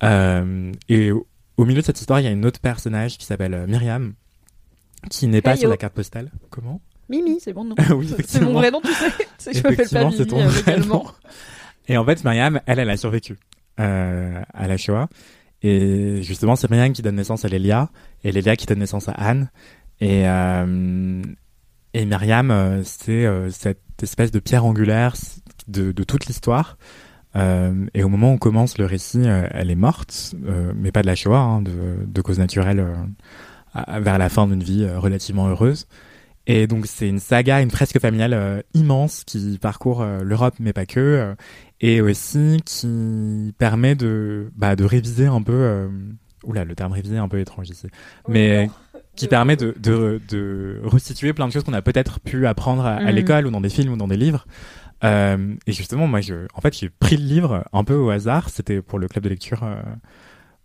Euh, 0.03 0.71
et 0.89 1.11
au, 1.11 1.25
au 1.55 1.65
milieu 1.65 1.79
de 1.79 1.85
cette 1.85 1.99
histoire, 2.01 2.19
il 2.19 2.23
y 2.23 2.27
a 2.27 2.31
une 2.31 2.45
autre 2.45 2.59
personnage 2.59 3.17
qui 3.17 3.25
s'appelle 3.25 3.53
euh, 3.53 3.67
Myriam, 3.67 4.13
qui 5.09 5.27
n'est 5.27 5.41
pas 5.41 5.55
sur 5.55 5.69
la 5.69 5.77
carte 5.77 5.93
postale. 5.93 6.31
Comment? 6.49 6.81
Mimi, 7.09 7.39
c'est 7.39 7.53
mon 7.53 7.65
nom. 7.65 7.75
Oui, 7.95 8.13
c'est 8.25 8.41
mon 8.41 8.53
vrai 8.53 8.71
nom, 8.71 8.81
tu 8.81 8.91
sais. 8.93 9.53
Je 9.53 9.57
m'appelle 9.61 9.75
pas 9.77 9.83
Effectivement, 9.83 10.05
Mimi 10.09 10.17
c'est 10.17 10.25
ton 10.25 10.39
euh, 10.39 10.47
vrai 10.47 10.79
nom. 10.79 11.03
Et 11.87 11.97
en 11.97 12.05
fait, 12.05 12.23
Myriam, 12.23 12.59
elle, 12.65 12.79
elle 12.79 12.89
a 12.89 12.97
survécu 12.97 13.37
euh, 13.79 14.41
à 14.53 14.67
la 14.67 14.77
Shoah. 14.77 15.07
Et 15.61 16.21
justement, 16.23 16.55
c'est 16.55 16.69
Myriam 16.69 16.93
qui 16.93 17.01
donne 17.01 17.15
naissance 17.15 17.45
à 17.45 17.47
Lélia, 17.49 17.89
et 18.23 18.31
Lélia 18.31 18.55
qui 18.55 18.65
donne 18.65 18.79
naissance 18.79 19.09
à 19.09 19.13
Anne. 19.13 19.49
Et, 20.01 20.27
euh, 20.27 21.21
et 21.93 22.05
Myriam, 22.05 22.81
c'est 22.83 23.25
euh, 23.25 23.49
cette 23.49 23.81
espèce 24.01 24.31
de 24.31 24.39
pierre 24.39 24.65
angulaire 24.65 25.13
de, 25.67 25.91
de 25.91 26.03
toute 26.03 26.25
l'histoire. 26.25 26.77
Euh, 27.35 27.85
et 27.93 28.03
au 28.03 28.09
moment 28.09 28.33
où 28.33 28.37
commence 28.37 28.77
le 28.77 28.85
récit, 28.85 29.23
elle 29.51 29.71
est 29.71 29.75
morte, 29.75 30.35
euh, 30.45 30.71
mais 30.75 30.91
pas 30.91 31.01
de 31.01 31.07
la 31.07 31.15
Shoah, 31.15 31.39
hein, 31.39 31.61
de, 31.61 31.71
de 32.05 32.21
cause 32.21 32.39
naturelle, 32.39 32.79
euh, 32.79 32.95
à- 33.73 33.99
vers 33.99 34.17
la 34.17 34.29
fin 34.29 34.47
d'une 34.47 34.63
vie 34.63 34.87
relativement 34.87 35.47
heureuse. 35.47 35.87
Et 36.45 36.67
donc 36.67 36.85
c'est 36.87 37.07
une 37.07 37.19
saga, 37.19 37.61
une 37.61 37.71
fresque 37.71 37.99
familiale 37.99 38.33
euh, 38.33 38.61
immense 38.73 39.23
qui 39.23 39.57
parcourt 39.61 40.01
euh, 40.01 40.23
l'Europe, 40.23 40.55
mais 40.59 40.73
pas 40.73 40.85
que, 40.85 40.99
euh, 40.99 41.35
et 41.79 42.01
aussi 42.01 42.61
qui 42.65 43.53
permet 43.57 43.95
de, 43.95 44.51
bah, 44.55 44.75
de 44.75 44.83
réviser 44.83 45.27
un 45.27 45.41
peu. 45.41 45.53
Euh, 45.53 45.87
oula, 46.43 46.65
le 46.65 46.75
terme 46.75 46.91
réviser 46.91 47.15
est 47.15 47.19
un 47.19 47.29
peu 47.29 47.39
étrange 47.39 47.69
ici, 47.69 47.87
mais 48.27 48.69
qui 49.15 49.27
permet 49.27 49.55
de, 49.55 49.73
de, 49.79 50.19
de 50.27 50.81
restituer 50.83 51.31
plein 51.33 51.47
de 51.47 51.53
choses 51.53 51.63
qu'on 51.63 51.73
a 51.73 51.81
peut-être 51.81 52.19
pu 52.19 52.45
apprendre 52.47 52.85
à, 52.85 52.95
à 52.95 53.03
Mhm. 53.03 53.15
l'école 53.15 53.47
ou 53.47 53.51
dans 53.51 53.61
des 53.61 53.69
films 53.69 53.93
ou 53.93 53.97
dans 53.97 54.07
des 54.09 54.17
livres. 54.17 54.45
Euh, 55.05 55.55
et 55.67 55.71
justement, 55.71 56.07
moi, 56.07 56.21
je, 56.21 56.47
en 56.53 56.61
fait, 56.61 56.77
j'ai 56.77 56.89
pris 56.89 57.17
le 57.17 57.23
livre 57.25 57.63
un 57.73 57.83
peu 57.83 57.93
au 57.95 58.09
hasard. 58.09 58.49
C'était 58.49 58.81
pour 58.81 58.99
le 58.99 59.07
club 59.07 59.23
de 59.23 59.29
lecture 59.29 59.63
euh, 59.63 59.75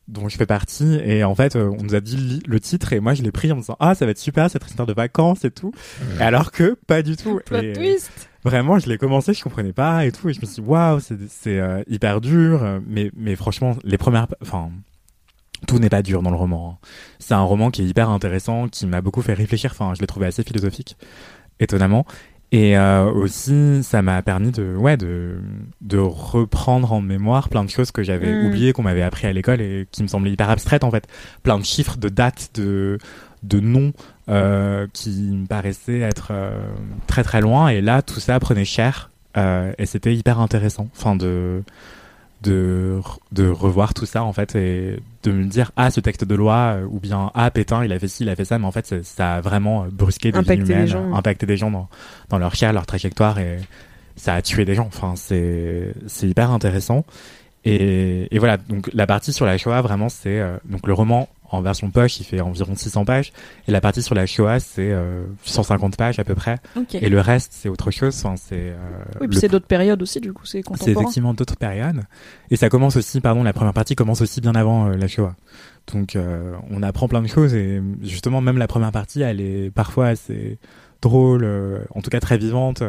dont 0.09 0.29
je 0.29 0.37
fais 0.37 0.47
partie. 0.47 0.99
Et 1.05 1.23
en 1.23 1.35
fait, 1.35 1.55
euh, 1.55 1.71
on 1.79 1.83
nous 1.85 1.95
a 1.95 2.01
dit 2.01 2.43
le 2.47 2.59
titre 2.61 2.93
et 2.93 3.01
moi, 3.01 3.15
je 3.15 3.23
l'ai 3.23 3.31
pris 3.31 3.53
en 3.53 3.57
me 3.57 3.61
disant 3.61 3.77
ah, 3.79 3.95
ça 3.95 4.05
va 4.05 4.11
être 4.11 4.19
super 4.19 4.51
cette 4.51 4.67
histoire 4.67 4.87
de 4.87 4.93
vacances 4.95 5.45
et 5.45 5.51
tout. 5.51 5.73
Alors 6.19 6.51
que 6.51 6.77
pas 6.87 7.03
du 7.03 7.17
tout. 7.17 7.41
Plot 7.45 7.59
Et, 7.59 7.73
twist. 7.75 8.11
Vraiment, 8.45 8.79
je 8.79 8.89
l'ai 8.89 8.99
commencé, 8.99 9.35
je 9.35 9.43
comprenais 9.43 9.73
pas 9.73 10.07
et 10.07 10.13
tout, 10.13 10.29
et 10.29 10.33
je 10.33 10.41
me 10.41 10.47
suis 10.47 10.63
dit 10.63 10.69
waouh, 10.69 11.01
c'est 11.01 11.19
c'est 11.29 11.59
euh, 11.59 11.83
hyper 11.89 12.21
dur, 12.21 12.63
euh, 12.63 12.79
mais 12.87 13.11
mais 13.17 13.35
franchement, 13.37 13.77
les 13.85 13.99
premières, 13.99 14.29
enfin, 14.43 14.71
tout 15.67 15.79
n'est 15.81 15.89
pas 15.91 16.03
dur 16.03 16.23
dans 16.23 16.31
le 16.31 16.37
roman. 16.37 16.71
hein. 16.83 16.87
C'est 17.19 17.35
un 17.35 17.43
roman 17.43 17.71
qui 17.71 17.83
est 17.83 17.87
hyper 17.87 18.09
intéressant, 18.11 18.69
qui 18.69 18.87
m'a 18.87 19.01
beaucoup 19.01 19.23
fait 19.23 19.35
réfléchir. 19.35 19.73
Enfin, 19.73 19.93
je 19.95 20.01
l'ai 20.01 20.07
trouvé 20.07 20.27
assez 20.27 20.45
philosophique, 20.45 20.97
étonnamment. 21.61 22.07
Et 22.51 22.79
euh, 22.79 23.11
aussi, 23.13 23.83
ça 23.83 24.01
m'a 24.01 24.23
permis 24.23 24.51
de, 24.53 24.75
ouais, 24.75 24.97
de, 24.97 25.39
de 25.83 25.99
reprendre 25.99 26.93
en 26.93 27.03
mémoire 27.03 27.51
plein 27.51 27.63
de 27.63 27.69
choses 27.71 27.91
que 27.91 28.03
j'avais 28.03 28.33
Mm. 28.33 28.47
oubliées, 28.47 28.73
qu'on 28.73 28.83
m'avait 28.83 29.03
appris 29.03 29.27
à 29.27 29.33
l'école 29.33 29.61
et 29.61 29.87
qui 29.91 30.03
me 30.03 30.09
semblaient 30.09 30.31
hyper 30.33 30.49
abstraites 30.49 30.85
en 30.85 30.91
fait. 30.91 31.07
Plein 31.43 31.59
de 31.59 31.65
chiffres, 31.65 31.99
de 31.99 32.09
dates, 32.09 32.51
de, 32.55 32.99
de 33.43 33.61
noms 33.61 33.93
euh, 34.31 34.87
qui 34.95 35.11
me 35.11 35.47
paraissaient 35.47 36.01
être 36.01 36.29
euh, 36.31 36.59
très 37.07 37.23
très 37.23 37.41
loin. 37.43 37.69
Et 37.69 37.83
là, 37.83 38.01
tout 38.01 38.21
ça 38.21 38.41
prenait 38.41 38.65
cher 38.65 39.11
euh, 39.37 39.73
et 39.77 39.85
c'était 39.85 40.15
hyper 40.15 40.41
intéressant. 40.41 40.89
Enfin, 40.97 41.17
de 41.17 41.63
de, 42.43 43.01
de 43.33 43.49
revoir 43.49 43.95
tout 43.95 44.07
ça 44.07 44.23
en 44.23 44.33
fait 44.33 44.55
et 44.55 45.01
de 45.25 45.33
me 45.33 45.45
dire 45.47 45.73
ah 45.77 45.91
ce 45.91 46.01
texte 46.01 46.25
de 46.25 46.35
loi 46.37 46.77
euh, 46.77 46.87
ou 46.89 47.01
bien 47.01 47.33
ah 47.35 47.51
Pétain 47.51 47.85
il 47.85 47.93
a 47.93 47.99
fait 47.99 48.07
ci 48.07 48.23
il 48.23 48.29
a 48.29 48.37
fait 48.37 48.45
ça 48.45 48.59
mais 48.59 48.67
en 48.67 48.71
fait 48.71 48.87
ça, 48.87 49.03
ça 49.03 49.35
a 49.37 49.41
vraiment 49.41 49.85
euh, 49.85 49.87
brusqué 49.91 50.31
des 50.31 50.39
Impacté 50.39 50.73
humaines 50.73 50.87
gens. 50.87 51.15
impacté 51.15 51.47
des 51.47 51.57
gens 51.57 51.71
dans, 51.71 51.89
dans 52.29 52.39
leur 52.39 52.55
chair 52.55 52.73
leur 52.73 52.87
trajectoire 52.87 53.39
et 53.41 53.59
ça 54.15 54.35
a 54.35 54.43
tué 54.43 54.65
des 54.65 54.75
gens 54.77 54.87
enfin 54.87 55.15
c'est 55.17 55.95
c'est 56.07 56.29
hyper 56.29 56.53
intéressant 56.53 57.05
et, 57.65 58.29
et 58.35 58.39
voilà 58.39 58.57
donc 58.57 58.89
la 58.93 59.07
partie 59.07 59.33
sur 59.33 59.45
la 59.45 59.59
Shoah 59.59 59.83
vraiment 59.83 60.09
c'est 60.09 60.39
euh, 60.39 60.57
donc 60.65 60.87
le 60.87 60.93
roman 60.93 61.29
en 61.51 61.61
version 61.63 61.91
poche 61.91 62.21
il 62.21 62.25
fait 62.25 62.41
environ 62.41 62.75
600 62.75 63.05
pages 63.05 63.33
et 63.67 63.73
la 63.73 63.81
partie 63.81 64.03
sur 64.03 64.15
la 64.15 64.27
Shoah 64.27 64.61
c'est 64.61 64.91
euh, 64.93 65.25
150 65.45 65.97
pages 65.97 66.19
à 66.19 66.25
peu 66.25 66.35
près 66.35 66.59
Ok. 66.77 66.95
et 66.97 67.09
le 67.09 67.21
reste 67.21 67.53
c'est 67.55 67.69
autre 67.69 67.91
chose 67.91 68.15
enfin 68.23 68.37
c'est 68.37 68.57
euh, 68.57 68.77
Oui, 69.21 69.29
puis 69.29 69.39
c'est 69.39 69.49
d'autres 69.49 69.67
périodes 69.67 70.01
aussi, 70.03 70.21
du 70.21 70.33
coup, 70.33 70.45
c'est 70.45 70.59
c'est 70.59 70.63
contemporain. 70.63 70.93
effectivement 71.03 71.35
d'autres 71.35 71.57
périodes. 71.57 72.03
Et 72.51 72.57
ça 72.57 72.69
commence 72.69 72.97
aussi, 72.97 73.21
pardon, 73.21 73.43
la 73.43 73.53
première 73.53 73.73
partie 73.73 73.95
commence 73.95 74.21
aussi 74.21 74.41
bien 74.41 74.55
avant 74.55 74.89
euh, 74.89 74.97
la 74.97 75.09
Shoah. 75.09 75.35
Donc 75.93 76.17
euh, 76.17 76.55
on 76.71 76.83
apprend 76.83 77.09
plein 77.09 77.23
de 77.23 77.27
choses 77.29 77.55
et 77.55 77.81
justement 78.03 78.41
même 78.41 78.59
la 78.59 78.67
première 78.69 78.93
partie, 78.93 79.23
elle 79.23 79.41
est 79.41 79.71
parfois 79.71 80.09
assez 80.09 80.59
drôle, 81.03 81.45
euh, 81.45 81.79
en 81.95 82.03
tout 82.03 82.11
cas 82.11 82.21
très 82.21 82.39
vivante. 82.39 82.83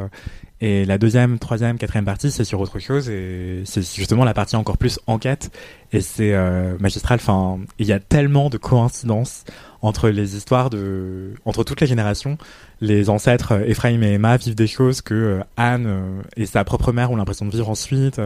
Et 0.61 0.83
la 0.83 0.97
deuxième, 0.97 1.39
troisième, 1.39 1.77
quatrième 1.77 2.03
partie, 2.03 2.31
c'est 2.31 2.43
sur 2.43 2.59
autre 2.59 2.79
chose 2.79 3.09
et 3.09 3.61
c'est 3.63 3.81
justement 3.81 4.25
la 4.25 4.33
partie 4.33 4.57
encore 4.57 4.77
plus 4.77 4.99
enquête 5.07 5.51
et 5.93 6.01
c'est 6.01 6.33
euh, 6.33 6.77
magistral. 6.79 7.19
Enfin, 7.21 7.59
il 7.77 7.87
y 7.87 7.93
a 7.93 7.99
tellement 8.01 8.49
de 8.49 8.57
coïncidences 8.57 9.45
entre 9.81 10.09
les 10.09 10.35
histoires 10.35 10.69
de, 10.69 11.33
entre 11.45 11.63
toutes 11.63 11.79
les 11.79 11.87
générations. 11.87 12.37
Les 12.81 13.09
ancêtres 13.09 13.53
euh, 13.53 13.67
Ephraim 13.67 14.01
et 14.01 14.13
Emma 14.13 14.35
vivent 14.35 14.55
des 14.55 14.67
choses 14.67 15.01
que 15.01 15.39
Anne 15.55 16.23
et 16.35 16.45
sa 16.45 16.65
propre 16.65 16.91
mère 16.91 17.11
ont 17.11 17.15
l'impression 17.15 17.45
de 17.45 17.51
vivre 17.51 17.69
ensuite. 17.69 18.19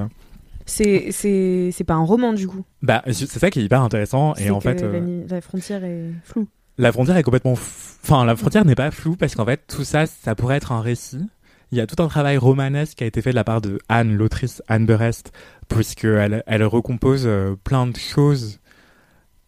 C'est 0.66 1.12
c'est 1.12 1.70
c'est 1.72 1.84
pas 1.84 1.94
un 1.94 2.06
roman 2.06 2.34
du 2.34 2.48
coup? 2.48 2.64
Bah, 2.82 3.04
c'est 3.12 3.28
ça 3.28 3.52
qui 3.52 3.60
est 3.60 3.64
hyper 3.64 3.82
intéressant 3.82 4.34
et 4.36 4.50
en 4.50 4.62
fait. 4.62 4.82
la, 4.82 5.00
la 5.28 5.42
frontière 5.42 5.84
est 5.84 6.06
floue. 6.24 6.48
La 6.78 6.92
frontière 6.92 7.18
est 7.18 7.24
complètement, 7.24 7.54
enfin 7.54 8.26
la 8.26 8.36
frontière 8.36 8.66
n'est 8.66 8.76
pas 8.76 8.92
floue 8.92 9.16
parce 9.16 9.36
qu'en 9.36 9.46
fait 9.46 9.62
tout 9.68 9.84
ça, 9.84 10.06
ça 10.06 10.36
pourrait 10.36 10.58
être 10.58 10.72
un 10.72 10.82
récit. 10.82 11.30
Il 11.72 11.78
y 11.78 11.82
a 11.82 11.88
tout 11.88 12.02
un 12.02 12.08
travail 12.08 12.38
romanesque 12.38 12.98
qui 12.98 13.04
a 13.04 13.08
été 13.08 13.22
fait 13.22 13.32
de 13.32 13.36
la 13.36 13.44
part 13.44 13.62
de 13.62 13.80
Anne, 13.90 14.16
l'autrice 14.16 14.62
Anne 14.68 14.86
Berest, 14.86 15.32
puisque 15.70 16.06
elle, 16.06 16.64
recompose 16.66 17.24
euh, 17.26 17.56
plein 17.64 17.88
de 17.88 17.98
choses 17.98 18.60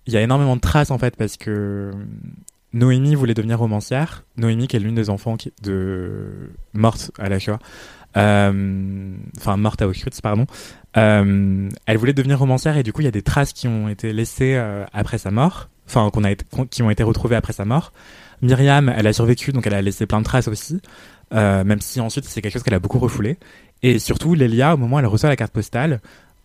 il 0.07 0.13
y 0.13 0.17
a 0.17 0.21
énormément 0.21 0.55
de 0.55 0.61
traces 0.61 0.91
en 0.91 0.97
fait 0.97 1.15
parce 1.15 1.37
que 1.37 1.91
Noémie 2.73 3.15
voulait 3.15 3.33
devenir 3.33 3.59
romancière. 3.59 4.23
Noémie 4.37 4.67
qui 4.67 4.75
est 4.75 4.79
l'une 4.79 4.95
des 4.95 5.09
enfants 5.09 5.37
de 5.63 6.51
morte 6.73 7.11
à 7.17 7.29
la 7.29 7.39
Shoah, 7.39 7.59
euh, 8.17 9.15
à 9.45 9.87
Auschwitz 9.87 10.21
pardon. 10.21 10.45
Euh, 10.97 11.69
elle 11.85 11.97
voulait 11.97 12.13
devenir 12.13 12.39
romancière 12.39 12.77
et 12.77 12.83
du 12.83 12.93
coup 12.93 13.01
il 13.01 13.05
y 13.05 13.09
a 13.09 13.11
des 13.11 13.23
traces 13.23 13.53
qui 13.53 13.67
ont 13.67 13.89
été 13.89 14.13
laissées 14.13 14.55
euh, 14.55 14.85
après 14.93 15.17
sa 15.17 15.31
mort, 15.31 15.69
enfin 15.87 16.09
qu'on 16.11 16.23
a 16.23 16.31
été, 16.31 16.45
qu'on- 16.51 16.65
qui 16.65 16.81
ont 16.83 16.89
été 16.89 17.03
retrouvées 17.03 17.35
après 17.35 17.53
sa 17.53 17.65
mort. 17.65 17.91
Myriam, 18.41 18.93
elle 18.95 19.07
a 19.07 19.13
survécu 19.13 19.51
donc 19.51 19.65
elle 19.67 19.73
a 19.73 19.81
laissé 19.81 20.05
plein 20.05 20.19
de 20.19 20.25
traces 20.25 20.47
aussi, 20.47 20.81
euh, 21.33 21.63
même 21.63 21.81
si 21.81 21.99
ensuite 22.01 22.25
c'est 22.25 22.41
quelque 22.41 22.53
chose 22.53 22.63
qu'elle 22.63 22.73
a 22.73 22.79
beaucoup 22.79 22.99
refoulé. 22.99 23.37
Et 23.83 23.99
surtout 23.99 24.33
Lélia, 24.33 24.73
au 24.73 24.77
moment 24.77 24.97
où 24.97 24.99
elle 24.99 25.05
reçoit 25.05 25.29
la 25.29 25.35
carte 25.35 25.53
postale, 25.53 26.01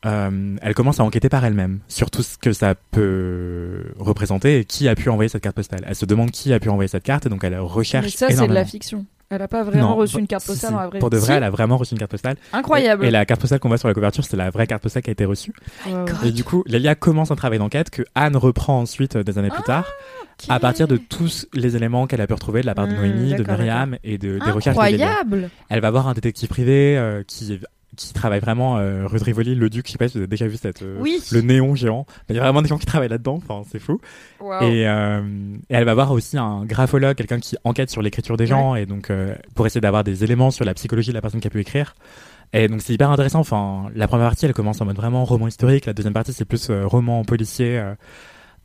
euh, 0.07 0.57
elle 0.63 0.75
commence 0.75 0.99
à 1.01 1.05
enquêter 1.05 1.29
par 1.29 1.45
elle-même 1.45 1.81
sur 1.89 2.11
tout 2.11 2.23
ce 2.23 2.39
que 2.39 2.53
ça 2.53 2.75
peut 2.91 3.93
représenter 3.99 4.61
et 4.61 4.65
qui 4.65 4.89
a 4.89 4.95
pu 4.95 5.09
envoyer 5.11 5.29
cette 5.29 5.43
carte 5.43 5.57
postale. 5.57 5.85
Elle 5.87 5.95
se 5.95 6.07
demande 6.07 6.31
qui 6.31 6.53
a 6.53 6.61
pu 6.61 6.69
envoyer 6.71 6.89
cette 6.89 7.03
carte 7.03 7.27
et 7.27 7.29
donc 7.29 7.45
elle 7.45 7.59
recherche 7.59 8.05
Mais 8.07 8.11
ça, 8.11 8.29
c'est 8.29 8.47
de 8.49 8.53
la 8.55 8.65
fiction. 8.65 9.05
Elle 9.33 9.43
a 9.43 9.49
pas 9.49 9.63
vraiment 9.63 9.91
Non, 9.91 9.95
reçu 9.95 10.15
bah, 10.15 10.21
une 10.21 10.27
carte 10.27 10.45
postale 10.45 10.73
dans 10.73 10.81
la 10.81 10.89
vraie 10.89 10.99
Pour 10.99 11.09
de 11.09 11.17
vrai, 11.17 11.27
Si. 11.27 11.33
elle 11.33 11.45
a 11.45 11.51
vraiment 11.51 11.77
reçu 11.77 11.93
une 11.95 11.99
carte 12.01 12.11
postale. 12.11 12.37
Incroyable. 12.53 13.05
Et, 13.05 13.09
et 13.09 13.11
la 13.13 13.25
carte 13.25 13.41
postale 13.41 13.61
qu'on 13.61 13.69
voit 13.69 13.79
sur 13.79 13.87
la 13.87 13.95
couverture, 13.95 14.25
c'est 14.25 14.37
la 14.37 14.51
vraie 14.51 14.67
carte 14.67 14.83
postale 14.83 15.05
qui 15.05 15.11
a 15.11 15.13
été 15.13 15.25
reçue. 15.25 15.53
Et 16.25 16.33
du 16.33 16.43
coup, 16.43 16.65
Lélia 16.67 16.97
commence 16.97 17.31
un 17.31 17.37
travail 17.37 17.59
d'enquête 17.61 17.91
que 17.91 18.03
Anne 18.17 18.37
reprend 18.37 18.81
ensuite 18.81 19.17
euh, 19.17 19.23
des 19.23 19.39
années 19.39 19.51
plus 19.51 19.63
tard, 19.63 19.87
à 20.49 20.59
partir 20.59 20.89
de 20.89 20.97
tous 20.97 21.47
les 21.55 21.77
éléments 21.77 22.07
qu'elle 22.09 22.21
a 22.21 22.27
pu 22.27 22.33
retrouver 22.35 22.63
de 22.63 22.67
la 22.67 22.75
part 22.75 22.89
de 22.89 22.93
Mmh, 22.93 22.97
Noémie, 22.97 23.35
de 23.35 23.45
Myriam 23.45 23.97
et 24.03 24.19
de, 24.19 24.41
des 24.45 24.51
recherches 24.51 24.77
de 24.77 24.83
Lélia. 24.83 25.07
Incroyable. 25.21 25.51
Elle 25.69 25.81
va 25.81 25.91
voir 25.93 26.09
un 26.09 26.13
détective 26.15 26.49
privé 26.49 26.99
euh, 26.99 27.23
qui 27.25 27.61
qui 27.97 28.13
travaille 28.13 28.41
vraiment 28.41 28.79
euh, 28.79 29.07
rue 29.07 29.19
de 29.19 29.25
Rivoli, 29.25 29.55
le 29.55 29.69
Duc. 29.69 29.87
Je 29.87 29.93
sais 29.93 29.99
pas 29.99 30.09
si 30.09 30.15
vous 30.15 30.21
avez 30.21 30.29
déjà 30.29 30.47
vu 30.47 30.57
cette 30.57 30.83
euh, 30.83 30.97
Oui. 31.01 31.21
le 31.33 31.41
néon 31.41 31.75
géant. 31.75 32.07
Il 32.29 32.37
y 32.37 32.39
a 32.39 32.43
vraiment 32.43 32.63
des 32.63 32.69
gens 32.69 32.79
qui 32.79 32.87
travaillent 32.87 33.09
là-dedans. 33.09 33.41
Enfin, 33.45 33.63
c'est 33.71 33.79
fou. 33.81 34.01
Et, 34.63 34.89
euh, 34.89 35.21
et 35.69 35.75
elle 35.75 35.85
va 35.85 35.95
voir 35.95 36.13
aussi 36.13 36.39
un 36.39 36.65
graphologue, 36.65 37.17
quelqu'un 37.17 37.41
qui 37.41 37.57
enquête 37.65 37.91
sur 37.91 38.01
l'écriture 38.01 38.37
des 38.37 38.47
gens 38.47 38.75
et 38.75 38.87
donc 38.87 39.11
euh, 39.11 39.35
pour 39.55 39.67
essayer 39.67 39.81
d'avoir 39.81 40.05
des 40.05 40.25
éléments 40.25 40.51
sur 40.51 40.65
la 40.65 40.75
psychologie 40.75 41.11
de 41.11 41.15
la 41.15 41.21
personne 41.21 41.41
qui 41.41 41.49
a 41.49 41.51
pu 41.51 41.61
écrire. 41.61 41.95
Et 42.53 42.69
donc 42.69 42.81
c'est 42.81 42.93
hyper 42.93 43.11
intéressant. 43.11 43.41
Enfin, 43.41 43.91
la 43.95 44.09
première 44.09 44.29
partie, 44.29 44.47
elle 44.47 44.55
commence 44.55 44.81
en 44.81 44.85
mode 44.85 44.97
vraiment 44.97 45.25
roman 45.25 45.49
historique. 45.49 45.87
La 45.87 45.93
deuxième 45.93 46.15
partie, 46.15 46.33
c'est 46.33 46.45
plus 46.45 46.71
roman 46.71 47.25
policier. 47.25 47.83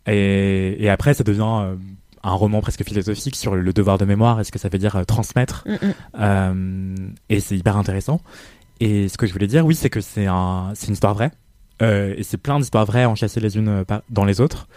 et, 0.07 0.84
et 0.84 0.89
après, 0.89 1.13
ça 1.13 1.23
devient 1.23 1.76
un 2.23 2.32
roman 2.34 2.61
presque 2.61 2.84
philosophique 2.84 3.36
sur 3.36 3.55
le 3.55 3.71
devoir 3.73 3.99
de 3.99 4.05
mémoire 4.05 4.39
et 4.39 4.43
ce 4.43 4.51
que 4.51 4.57
ça 4.57 4.69
veut 4.69 4.80
dire 4.80 5.05
transmettre. 5.05 5.67
Mm, 5.67 6.23
mm. 6.53 7.13
Et 7.30 7.39
c'est 7.39 7.55
hyper 7.57 7.78
intéressant. 7.78 8.21
Et 8.80 9.07
ce 9.07 9.17
que 9.17 9.26
je 9.28 9.34
voulais 9.34 9.47
dire, 9.47 9.65
oui, 9.65 9.76
c'est 9.76 9.89
que 9.89 10.01
c'est 10.01 10.26
un, 10.28 10.71
c'est 10.76 10.88
une 10.88 10.93
histoire 10.93 11.13
vraie. 11.13 11.32
Euh, 11.82 12.13
et 12.17 12.23
c'est 12.23 12.38
plein 12.38 12.59
d'histoires 12.59 12.86
vraies 12.86 13.05
enchâssées 13.05 13.39
les 13.41 13.57
unes 13.57 13.67
euh, 13.67 13.84
dans 14.09 14.23
les 14.26 14.39
autres 14.41 14.67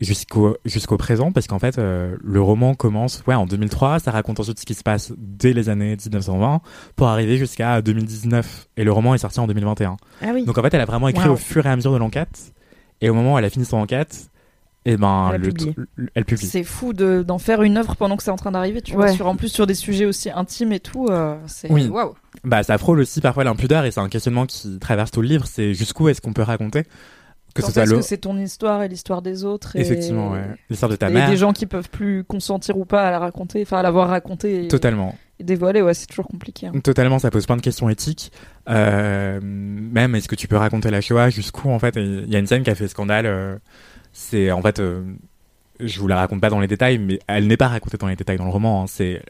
jusqu'au 0.00 0.56
jusqu'au 0.64 0.96
présent 0.96 1.30
parce 1.30 1.46
qu'en 1.46 1.58
fait 1.58 1.78
euh, 1.78 2.16
le 2.24 2.40
roman 2.40 2.74
commence 2.74 3.22
ouais 3.26 3.34
en 3.34 3.44
2003 3.44 3.98
ça 3.98 4.10
raconte 4.10 4.40
ensuite 4.40 4.58
ce 4.58 4.64
qui 4.64 4.72
se 4.74 4.82
passe 4.82 5.12
dès 5.18 5.52
les 5.52 5.68
années 5.68 5.94
1920 5.94 6.62
pour 6.96 7.08
arriver 7.08 7.36
jusqu'à 7.36 7.82
2019 7.82 8.68
et 8.78 8.84
le 8.84 8.92
roman 8.92 9.14
est 9.14 9.18
sorti 9.18 9.40
en 9.40 9.46
2021 9.46 9.98
Ah 10.22 10.26
oui. 10.32 10.44
donc 10.46 10.56
en 10.56 10.62
fait 10.62 10.72
elle 10.72 10.80
a 10.80 10.86
vraiment 10.86 11.08
écrit 11.08 11.28
Wow. 11.28 11.34
au 11.34 11.36
fur 11.36 11.66
et 11.66 11.68
à 11.68 11.76
mesure 11.76 11.92
de 11.92 11.98
l'enquête 11.98 12.54
et 13.02 13.10
au 13.10 13.14
moment 13.14 13.34
où 13.34 13.38
elle 13.38 13.44
a 13.44 13.50
fini 13.50 13.66
son 13.66 13.76
enquête 13.76 14.30
et 14.86 14.96
ben 14.96 15.30
Elle 15.34 15.42
le 15.42 16.24
publie 16.24 16.46
C'est 16.46 16.64
fou 16.64 16.92
de- 16.92 17.22
d'en 17.22 17.38
faire 17.38 17.62
une 17.62 17.76
œuvre 17.76 17.96
pendant 17.96 18.16
que 18.16 18.22
c'est 18.22 18.30
en 18.30 18.36
train 18.36 18.50
d'arriver, 18.52 18.80
tu 18.80 18.94
vois. 18.94 19.08
Sur, 19.08 19.26
en 19.26 19.36
plus, 19.36 19.48
sur 19.48 19.66
des 19.66 19.74
sujets 19.74 20.06
aussi 20.06 20.30
intimes 20.30 20.72
et 20.72 20.80
tout. 20.80 21.06
euh, 21.10 21.36
c'est 21.46 21.70
Oui. 21.70 21.86
waouh. 21.88 22.14
bah 22.44 22.62
ça 22.62 22.78
frôle 22.78 23.00
aussi 23.00 23.20
parfois 23.20 23.44
l'impudeur 23.44 23.84
et 23.84 23.90
c'est 23.90 24.00
un 24.00 24.08
questionnement 24.08 24.46
qui 24.46 24.78
traverse 24.78 25.10
tout 25.10 25.20
le 25.20 25.28
livre 25.28 25.46
c'est 25.46 25.74
jusqu'où 25.74 26.08
est-ce 26.08 26.20
qu'on 26.20 26.32
peut 26.32 26.42
raconter 26.42 26.84
que 27.52 27.62
le 27.84 28.00
c'est 28.02 28.18
ton 28.18 28.38
histoire 28.38 28.84
et 28.84 28.88
l'histoire 28.88 29.22
des 29.22 29.44
autres 29.44 29.74
et... 29.74 29.80
effectivement 29.80 30.30
ouais. 30.30 30.44
l'histoire 30.70 30.88
de 30.88 30.94
ta 30.94 31.10
et 31.10 31.12
mère 31.12 31.28
des 31.28 31.36
gens 31.36 31.52
qui 31.52 31.66
peuvent 31.66 31.90
plus 31.90 32.22
consentir 32.22 32.78
ou 32.78 32.84
pas 32.84 33.02
à 33.08 33.10
la 33.10 33.18
raconter, 33.18 33.60
enfin 33.62 33.78
à 33.78 33.82
l'avoir 33.82 34.08
racontée 34.08 34.66
et, 34.66 34.68
totalement 34.68 35.18
et 35.40 35.42
dévoiler, 35.42 35.80
ouais, 35.82 35.94
c'est 35.94 36.06
toujours 36.06 36.28
compliqué. 36.28 36.66
hein. 36.68 36.72
Totalement, 36.84 37.18
ça 37.18 37.30
pose 37.30 37.46
plein 37.46 37.56
de 37.56 37.62
questions 37.62 37.88
éthiques. 37.88 38.30
Euh, 38.68 39.40
même, 39.42 40.14
est-ce 40.14 40.28
que 40.28 40.34
tu 40.36 40.46
peux 40.48 40.56
raconter 40.58 40.90
la 40.90 41.00
Shoah 41.00 41.30
jusqu'où 41.30 41.70
en 41.70 41.78
fait 41.78 41.96
Il 41.96 42.30
y 42.30 42.36
a 42.36 42.38
une 42.38 42.46
scène 42.46 42.62
qui 42.62 42.68
a 42.70 42.74
fait 42.74 42.88
scandale. 42.88 43.24
euh, 43.26 43.56
c'est 44.12 44.50
en 44.50 44.62
fait, 44.62 44.80
euh, 44.80 45.02
je 45.78 46.00
vous 46.00 46.08
la 46.08 46.16
raconte 46.16 46.40
pas 46.40 46.50
dans 46.50 46.60
les 46.60 46.66
détails, 46.66 46.98
mais 46.98 47.18
elle 47.26 47.46
n'est 47.46 47.56
pas 47.56 47.68
racontée 47.68 47.96
dans 47.96 48.08
les 48.08 48.16
détails 48.16 48.38
dans 48.38 48.44
le 48.44 48.50
roman. 48.50 48.82
hein. 48.82 48.86
C'est 48.86 49.22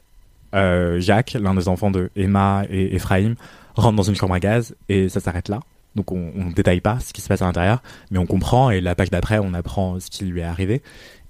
euh, 0.55 1.01
Jacques, 1.01 1.37
l'un 1.41 1.55
des 1.55 1.69
enfants 1.69 1.91
de 1.91 2.11
Emma 2.17 2.65
et 2.69 2.95
Ephraim, 2.95 3.35
rentre 3.75 3.97
dans 3.97 4.03
une 4.03 4.15
chambre 4.15 4.35
à 4.35 4.41
gaz 4.41 4.75
et 4.89 5.09
ça 5.09 5.21
s'arrête 5.21 5.49
là. 5.49 5.61
Donc 5.97 6.13
on, 6.13 6.33
ne 6.35 6.53
détaille 6.53 6.81
pas 6.81 7.01
ce 7.01 7.13
qui 7.13 7.21
se 7.21 7.29
passe 7.29 7.43
à 7.43 7.47
l'intérieur, 7.47 7.83
mais 8.11 8.19
on 8.19 8.27
comprend 8.27 8.71
et 8.71 8.81
la 8.81 8.95
page 8.95 9.11
d'après 9.11 9.39
on 9.41 9.55
apprend 9.55 9.99
ce 9.99 10.09
qui 10.09 10.25
lui 10.25 10.41
est 10.41 10.45
arrivé. 10.45 10.83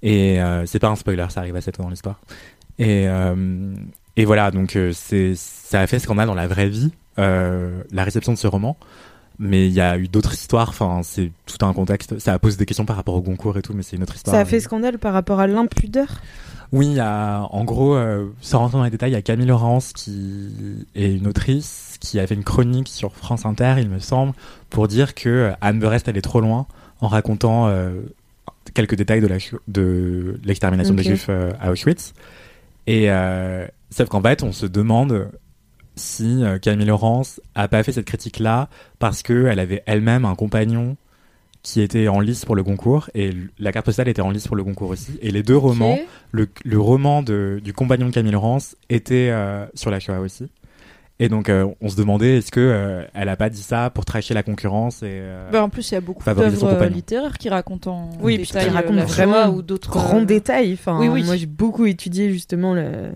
Et 0.03 0.41
euh, 0.41 0.65
c'est 0.65 0.79
pas 0.79 0.89
un 0.89 0.95
spoiler, 0.95 1.25
ça 1.29 1.41
arrive 1.41 1.55
assez 1.55 1.71
tôt 1.71 1.83
dans 1.83 1.89
l'histoire. 1.89 2.19
Et, 2.77 3.07
euh, 3.07 3.73
voilà, 4.23 4.51
donc 4.51 4.77
c'est 4.93 5.33
ça 5.35 5.81
a 5.81 5.87
fait 5.87 5.97
scandale 5.97 6.27
dans 6.27 6.35
la 6.35 6.47
vraie 6.47 6.69
vie, 6.69 6.91
la 7.17 8.03
réception 8.03 8.33
de 8.33 8.37
ce 8.37 8.45
roman. 8.45 8.77
Mais 9.43 9.67
il 9.67 9.73
y 9.73 9.81
a 9.81 9.97
eu 9.97 10.07
d'autres 10.07 10.33
histoires. 10.33 10.69
Enfin, 10.69 11.01
c'est 11.03 11.31
tout 11.45 11.65
un 11.65 11.73
contexte. 11.73 12.19
Ça 12.19 12.33
a 12.33 12.39
posé 12.39 12.57
des 12.57 12.65
questions 12.65 12.85
par 12.85 12.95
rapport 12.95 13.15
au 13.15 13.21
Goncourt 13.21 13.57
et 13.57 13.61
tout, 13.61 13.73
mais 13.73 13.81
c'est 13.81 13.95
une 13.95 14.03
autre 14.03 14.15
histoire. 14.15 14.35
Ça 14.35 14.41
a 14.41 14.45
fait 14.45 14.59
scandale 14.59 14.99
par 14.99 15.13
rapport 15.13 15.39
à 15.39 15.47
l'impudeur? 15.47 16.07
Oui, 16.71 16.99
a, 16.99 17.47
en 17.49 17.65
gros, 17.65 17.95
euh, 17.95 18.27
sans 18.39 18.59
rentrer 18.59 18.77
dans 18.77 18.83
les 18.83 18.91
détails, 18.91 19.11
il 19.11 19.15
y 19.15 19.17
a 19.17 19.21
Camille 19.21 19.47
Laurence 19.47 19.91
qui 19.91 20.85
est 20.95 21.13
une 21.13 21.27
autrice 21.27 21.91
qui 22.01 22.19
a 22.19 22.27
fait 22.27 22.33
une 22.33 22.43
chronique 22.43 22.89
sur 22.89 23.13
France 23.15 23.45
Inter, 23.45 23.75
il 23.77 23.87
me 23.87 23.99
semble, 23.99 24.33
pour 24.69 24.87
dire 24.87 25.13
que 25.15 25.29
euh, 25.29 25.51
Anne 25.61 25.79
Berest 25.79 26.09
allait 26.09 26.21
trop 26.21 26.41
loin 26.41 26.65
en 26.99 27.07
racontant 27.07 27.67
euh, 27.67 28.01
quelques 28.73 28.95
détails 28.95 29.21
de 29.67 30.39
l'extermination 30.43 30.93
des 30.93 31.03
Juifs 31.03 31.27
euh, 31.29 31.51
à 31.61 31.71
Auschwitz. 31.71 32.13
Et 32.87 33.09
sauf 33.91 34.09
qu'en 34.09 34.21
fait, 34.21 34.43
on 34.43 34.51
se 34.51 34.65
demande 34.65 35.29
si 36.01 36.43
euh, 36.43 36.57
Camille 36.59 36.87
Laurence 36.87 37.39
a 37.55 37.67
pas 37.67 37.83
fait 37.83 37.91
cette 37.93 38.05
critique-là 38.05 38.69
parce 38.99 39.21
que 39.23 39.45
elle 39.45 39.59
avait 39.59 39.83
elle-même 39.85 40.25
un 40.25 40.35
compagnon 40.35 40.97
qui 41.63 41.79
était 41.81 42.07
en 42.07 42.19
lice 42.19 42.43
pour 42.43 42.55
le 42.55 42.63
concours 42.63 43.09
et 43.13 43.29
la 43.59 43.71
carte 43.71 43.85
postale 43.85 44.07
était 44.07 44.21
en 44.23 44.31
lice 44.31 44.47
pour 44.47 44.55
le 44.55 44.63
concours 44.63 44.89
aussi. 44.89 45.19
Et 45.21 45.29
les 45.29 45.43
deux 45.43 45.55
romans, 45.57 45.99
le, 46.31 46.49
le 46.65 46.79
roman 46.79 47.21
de, 47.21 47.61
du 47.63 47.71
compagnon 47.71 48.07
de 48.07 48.11
Camille 48.11 48.31
Laurence 48.31 48.75
était 48.89 49.29
euh, 49.29 49.65
sur 49.75 49.91
la 49.91 49.99
Shoah 49.99 50.19
aussi. 50.21 50.49
Et 51.19 51.29
donc 51.29 51.49
euh, 51.49 51.67
on 51.81 51.87
se 51.89 51.95
demandait 51.95 52.39
est-ce 52.39 52.49
que 52.49 52.59
euh, 52.59 53.03
elle 53.13 53.29
a 53.29 53.35
pas 53.35 53.51
dit 53.51 53.61
ça 53.61 53.91
pour 53.91 54.05
tracher 54.05 54.33
la 54.33 54.41
concurrence 54.41 55.03
et 55.03 55.19
euh, 55.21 55.51
Bah, 55.51 55.61
en 55.63 55.69
plus, 55.69 55.91
il 55.91 55.93
y 55.93 55.97
a 55.97 56.01
beaucoup 56.01 56.23
d'œuvres 56.25 56.85
littéraires 56.87 57.37
qui 57.37 57.47
racontent 57.47 57.91
en 57.91 58.09
Oui, 58.21 58.37
puis 58.39 58.47
détail 58.47 58.63
qui 58.63 58.69
euh, 58.71 58.73
raconte 58.73 58.95
la 58.95 59.05
vraiment 59.05 59.47
ou 59.49 59.61
d'autres 59.61 59.91
Grand 59.91 60.21
euh, 60.21 60.25
détail. 60.25 60.73
Enfin, 60.73 60.97
Oui, 60.99 61.09
oui. 61.09 61.23
moi 61.23 61.35
j'ai 61.35 61.45
beaucoup 61.45 61.85
étudié 61.85 62.31
justement 62.31 62.73
le, 62.73 63.11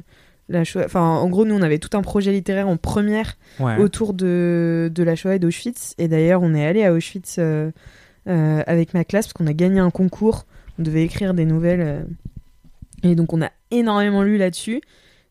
la 0.49 0.63
Shoah. 0.63 0.85
Enfin, 0.85 1.01
en 1.01 1.27
gros, 1.29 1.45
nous 1.45 1.55
on 1.55 1.61
avait 1.61 1.79
tout 1.79 1.95
un 1.97 2.01
projet 2.01 2.31
littéraire 2.31 2.67
en 2.67 2.77
première 2.77 3.37
ouais. 3.59 3.77
autour 3.77 4.13
de, 4.13 4.91
de 4.93 5.03
la 5.03 5.15
Shoah 5.15 5.35
et 5.35 5.39
d'Auschwitz. 5.39 5.95
Et 5.97 6.07
d'ailleurs, 6.07 6.41
on 6.43 6.53
est 6.53 6.65
allé 6.65 6.83
à 6.83 6.93
Auschwitz 6.93 7.37
euh, 7.39 7.71
euh, 8.27 8.63
avec 8.67 8.93
ma 8.93 9.03
classe 9.03 9.27
parce 9.27 9.33
qu'on 9.33 9.47
a 9.47 9.53
gagné 9.53 9.79
un 9.79 9.89
concours. 9.91 10.45
On 10.79 10.83
devait 10.83 11.03
écrire 11.03 11.33
des 11.33 11.45
nouvelles. 11.45 11.81
euh, 11.81 12.01
et 13.03 13.15
donc, 13.15 13.33
on 13.33 13.41
a 13.41 13.51
énormément 13.71 14.23
lu 14.23 14.37
là-dessus. 14.37 14.81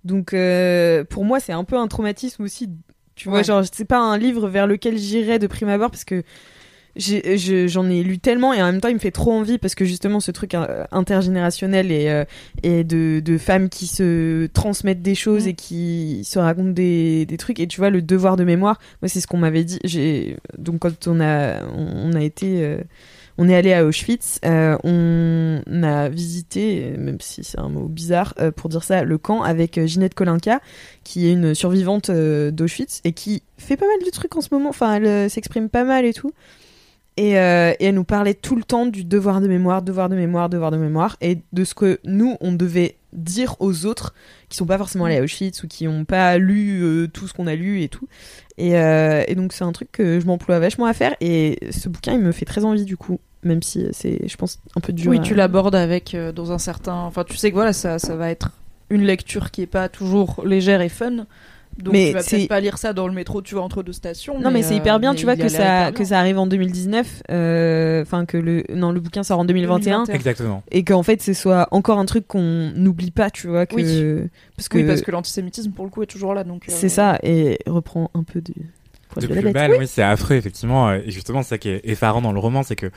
Donc, 0.04 0.34
euh, 0.34 1.02
pour 1.04 1.24
moi, 1.24 1.40
c'est 1.40 1.52
un 1.52 1.64
peu 1.64 1.76
un 1.78 1.86
traumatisme 1.88 2.42
aussi. 2.42 2.68
Tu 3.14 3.28
vois, 3.28 3.38
Ouais. 3.38 3.44
genre, 3.44 3.62
c'est 3.72 3.84
pas 3.84 3.98
un 4.00 4.18
livre 4.18 4.48
vers 4.48 4.66
lequel 4.66 4.98
j'irais 4.98 5.38
de 5.38 5.46
prime 5.46 5.68
abord 5.68 5.90
parce 5.90 6.04
que 6.04 6.22
j'en 6.97 7.90
ai, 7.90 8.03
lu 8.03 8.18
tellement 8.18 8.53
et 8.53 8.62
en 8.62 8.66
même 8.66 8.80
temps, 8.80 8.88
il 8.88 8.95
me 8.95 9.01
fait 9.01 9.11
trop 9.11 9.32
envie 9.32 9.59
parce 9.59 9.74
que 9.74 9.84
justement, 9.84 10.20
ce 10.20 10.30
truc 10.30 10.55
euh, 10.55 10.84
intergénérationnel 10.90 11.92
et, 11.92 12.09
euh, 12.09 12.24
et 12.62 12.84
de, 12.84 13.20
de 13.20 13.38
femmes 13.38 13.68
qui 13.68 13.86
se 13.86 14.47
transmettent 14.47 15.03
des 15.03 15.14
choses 15.14 15.45
Mm. 15.45 15.49
et 15.49 15.55
qui 15.55 16.20
se 16.24 16.38
racontent 16.38 16.70
des, 16.70 17.26
des 17.26 17.36
trucs. 17.36 17.61
Et 17.61 17.66
tu 17.66 17.80
vois, 17.80 17.90
le 17.90 18.03
devoir 18.03 18.36
de 18.36 18.45
mémoire, 18.45 18.78
moi, 19.03 19.09
c'est 19.09 19.20
ce 19.20 19.26
qu'on 19.26 19.38
m'avait 19.38 19.64
dit. 19.64 19.78
J'ai 19.84 20.36
donc 20.59 20.80
quand 20.80 21.09
on 21.09 21.20
a 21.20 21.62
on, 21.64 22.11
on 22.11 22.12
a 22.14 22.22
été 22.22 22.64
euh, 22.64 22.78
on 23.36 23.49
est 23.49 23.57
allé 23.57 23.72
à 23.72 23.84
Auschwitz, 23.84 24.38
euh, 24.45 24.76
on 24.84 25.82
a 25.82 26.09
visité, 26.09 26.84
euh, 26.84 26.99
même 26.99 27.20
si 27.20 27.42
c'est 27.42 27.59
un 27.59 27.68
mot 27.68 27.88
bizarre 27.88 28.32
euh, 28.40 28.53
pour 28.53 28.68
dire 28.70 28.84
ça, 28.84 29.03
le 29.03 29.18
camp 29.18 29.42
avec 29.42 29.76
euh, 29.76 29.86
Ginette 29.86 30.14
Kolinka, 30.14 30.61
qui 31.03 31.26
est 31.26 31.32
une 31.32 31.53
survivante 31.55 32.10
euh, 32.10 32.52
d'Auschwitz 32.52 33.01
et 33.02 33.12
qui 33.12 33.43
fait 33.59 33.77
pas 33.77 33.86
mal 33.86 34.06
de 34.06 34.10
trucs 34.10 34.36
en 34.36 34.40
ce 34.40 34.48
moment. 34.52 34.68
Enfin, 34.68 34.94
elle 34.94 35.06
euh, 35.06 35.28
s'exprime 35.28 35.68
pas 35.68 35.82
mal 35.82 36.05
et 36.05 36.12
tout. 36.12 36.32
Et, 37.16 37.39
euh, 37.39 37.73
et 37.78 37.86
elle 37.86 37.95
nous 37.95 38.03
parlait 38.05 38.35
tout 38.35 38.57
le 38.57 38.65
temps 38.65 38.86
du 38.86 39.05
devoir 39.05 39.41
de 39.41 39.47
mémoire, 39.47 39.82
devoir 39.82 40.09
de 40.09 40.16
mémoire, 40.16 40.49
devoir 40.49 40.73
de 40.73 40.77
mémoire, 40.77 41.16
et 41.20 41.39
de 41.53 41.65
ce 41.65 41.73
que 41.74 42.01
nous, 42.05 42.36
on 42.41 42.53
devait 42.53 42.97
dire 43.12 43.55
aux 43.61 43.86
autres 43.86 44.15
qui 44.49 44.57
sont 44.57 44.66
pas 44.66 44.78
forcément 44.78 45.05
allés 45.05 45.19
à 45.19 45.23
Auschwitz 45.23 45.62
ou 45.62 45.69
qui 45.69 45.86
ont 45.86 46.05
pas 46.05 46.36
lu 46.39 46.82
euh, 46.82 47.07
tout 47.07 47.28
ce 47.28 47.32
qu'on 47.32 47.47
a 47.47 47.55
lu 47.55 47.82
et 47.82 47.89
tout. 47.89 48.09
Et, 48.59 48.77
euh, 48.77 49.23
et 49.28 49.36
donc 49.36 49.53
c'est 49.53 49.62
un 49.62 49.70
truc 49.70 49.93
que 49.93 50.19
je 50.19 50.27
m'emploie 50.27 50.59
vachement 50.59 50.86
à 50.86 50.93
faire, 50.93 51.15
et 51.20 51.59
ce 51.70 51.89
bouquin, 51.89 52.15
il 52.15 52.20
me 52.20 52.32
fait 52.32 52.45
très 52.47 52.65
envie 52.65 52.85
du 52.85 52.97
coup, 52.97 53.20
même 53.45 53.62
si 53.62 53.86
c'est, 53.93 54.27
je 54.27 54.36
pense, 54.36 54.59
un 54.74 54.81
peu 54.81 54.93
dur. 54.93 55.09
Oui, 55.11 55.19
à- 55.19 55.23
tu 55.23 55.35
l'abordes 55.36 55.77
avec 55.77 56.16
dans 56.35 56.51
un 56.51 56.59
certain. 56.59 56.95
Enfin, 56.97 57.23
tu 57.23 57.36
sais 57.36 57.51
que 57.51 57.55
voilà, 57.55 57.73
ça, 57.73 58.01
ça 58.01 58.16
va 58.16 58.28
être 58.31 58.51
une 58.91 59.03
lecture 59.03 59.53
qui 59.53 59.62
est 59.62 59.66
pas 59.66 59.89
toujours 59.89 60.43
légère 60.45 60.81
et 60.81 60.89
fun, 60.89 61.27
Donc 61.82 61.92
Mais 61.92 62.09
tu 62.09 62.12
vas 62.14 62.22
c'est- 62.22 62.36
peut-être 62.36 62.48
pas 62.48 62.60
lire 62.60 62.78
ça 62.78 62.92
dans 62.92 63.06
le 63.09 63.12
métro, 63.14 63.42
tu 63.42 63.55
vois, 63.55 63.64
entre 63.64 63.82
deux 63.82 63.92
stations. 63.92 64.38
Non, 64.40 64.51
mais, 64.51 64.62
c'est 64.62 64.76
hyper 64.76 65.01
bien, 65.01 65.12
euh, 65.12 65.16
tu 65.16 65.24
vois, 65.24 65.36
que 65.36 65.48
ça, 65.48 65.90
que 65.92 66.05
ça 66.05 66.18
arrive 66.18 66.38
en 66.38 66.46
2019. 66.46 67.22
euh, 67.30 68.02
Enfin, 68.02 68.24
que 68.26 68.36
le. 68.36 68.62
Non, 68.72 68.92
le 68.92 69.01
bouquin 69.01 69.22
sort 69.22 69.38
en 69.40 69.44
2021. 69.44 70.05
2021. 70.05 70.14
Exactement. 70.14 70.62
Et 70.70 70.84
qu'en 70.84 71.02
fait, 71.02 71.20
ce 71.22 71.32
soit 71.32 71.68
encore 71.72 71.98
un 71.98 72.05
truc 72.06 72.26
qu'on 72.28 72.70
n'oublie 72.74 73.10
pas, 73.10 73.30
tu 73.30 73.48
vois. 73.48 73.66
Que... 73.66 73.74
Oui. 73.74 74.28
Parce 74.56 74.68
que. 74.68 74.78
Oui, 74.78 74.84
parce 74.84 75.01
que 75.02 75.10
l'antisémitisme, 75.10 75.72
pour 75.72 75.84
le 75.84 75.90
coup, 75.90 76.02
est 76.02 76.06
toujours 76.06 76.34
là. 76.34 76.44
donc. 76.44 76.62
euh, 76.68 76.72
C'est 76.74 76.88
ça, 76.88 77.18
et 77.22 77.59
reprend 77.66 78.10
un 78.14 78.22
peu 78.22 78.40
du. 78.40 78.52
de 79.16 79.20
de 79.20 79.26
plus 79.26 79.42
bête. 79.42 79.52
belle, 79.55 79.76
oui, 79.78 79.86
c'est 79.86 80.02
affreux, 80.02 80.36
effectivement. 80.36 80.92
Et 80.92 81.10
justement, 81.10 81.42
c'est 81.42 81.51
ça 81.51 81.59
qui 81.59 81.68
est 81.70 81.80
effarant 81.84 82.20
dans 82.22 82.32
le 82.32 82.38
roman, 82.40 82.62
c'est 82.62 82.76
que 82.76 82.90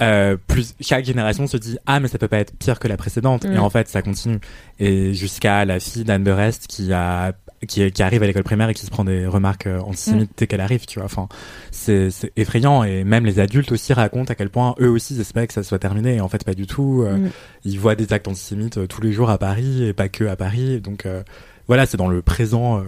euh, 0.00 0.36
plus 0.48 0.74
chaque 0.80 1.04
génération 1.04 1.46
se 1.46 1.56
dit 1.56 1.78
ah 1.86 2.00
mais 2.00 2.08
ça 2.08 2.18
peut 2.18 2.26
pas 2.26 2.38
être 2.38 2.56
pire 2.56 2.80
que 2.80 2.88
la 2.88 2.96
précédente 2.96 3.44
Mm. 3.44 3.52
et 3.52 3.58
en 3.58 3.70
fait 3.70 3.86
ça 3.88 4.02
continue 4.02 4.38
et 4.80 5.14
jusqu'à 5.14 5.64
la 5.64 5.78
fille 5.78 6.02
d'Anne 6.02 6.24
Berest 6.24 6.66
qui 6.66 6.92
a 6.92 7.34
qui, 7.68 7.90
qui 7.92 8.02
arrive 8.02 8.22
à 8.22 8.26
l'école 8.26 8.42
primaire 8.44 8.68
et 8.68 8.74
qui 8.74 8.84
se 8.86 8.90
prend 8.90 9.04
des 9.04 9.26
remarques 9.26 9.66
euh, 9.66 9.80
antisémites 9.80 10.30
dès 10.36 10.46
qu'elle 10.46 10.60
arrive 10.60 10.84
tu 10.86 10.98
vois 10.98 11.06
enfin 11.06 11.28
c'est 11.70 12.10
effrayant 12.36 12.82
et 12.84 13.04
même 13.04 13.24
les 13.24 13.38
adultes 13.38 13.72
aussi 13.72 13.92
racontent 13.92 14.32
à 14.32 14.34
quel 14.34 14.50
point 14.50 14.74
eux 14.80 14.88
aussi 14.88 15.14
ils 15.14 15.20
espéraient 15.20 15.46
que 15.46 15.52
ça 15.54 15.62
soit 15.62 15.78
terminé 15.78 16.16
et 16.16 16.20
en 16.20 16.28
fait 16.28 16.44
pas 16.44 16.54
du 16.54 16.66
tout 16.66 17.02
euh, 17.06 17.16
Mm. 17.18 17.30
ils 17.64 17.78
voient 17.78 17.94
des 17.94 18.12
actes 18.12 18.26
antisémites 18.28 18.78
euh, 18.78 18.86
tous 18.86 19.00
les 19.02 19.12
jours 19.12 19.30
à 19.30 19.38
Paris 19.38 19.84
et 19.84 19.92
pas 19.92 20.08
que 20.08 20.24
à 20.24 20.34
Paris 20.36 20.80
donc 20.80 21.06
euh, 21.06 21.22
voilà 21.68 21.86
c'est 21.86 21.96
dans 21.96 22.08
le 22.08 22.20
présent 22.22 22.78
euh, 22.78 22.82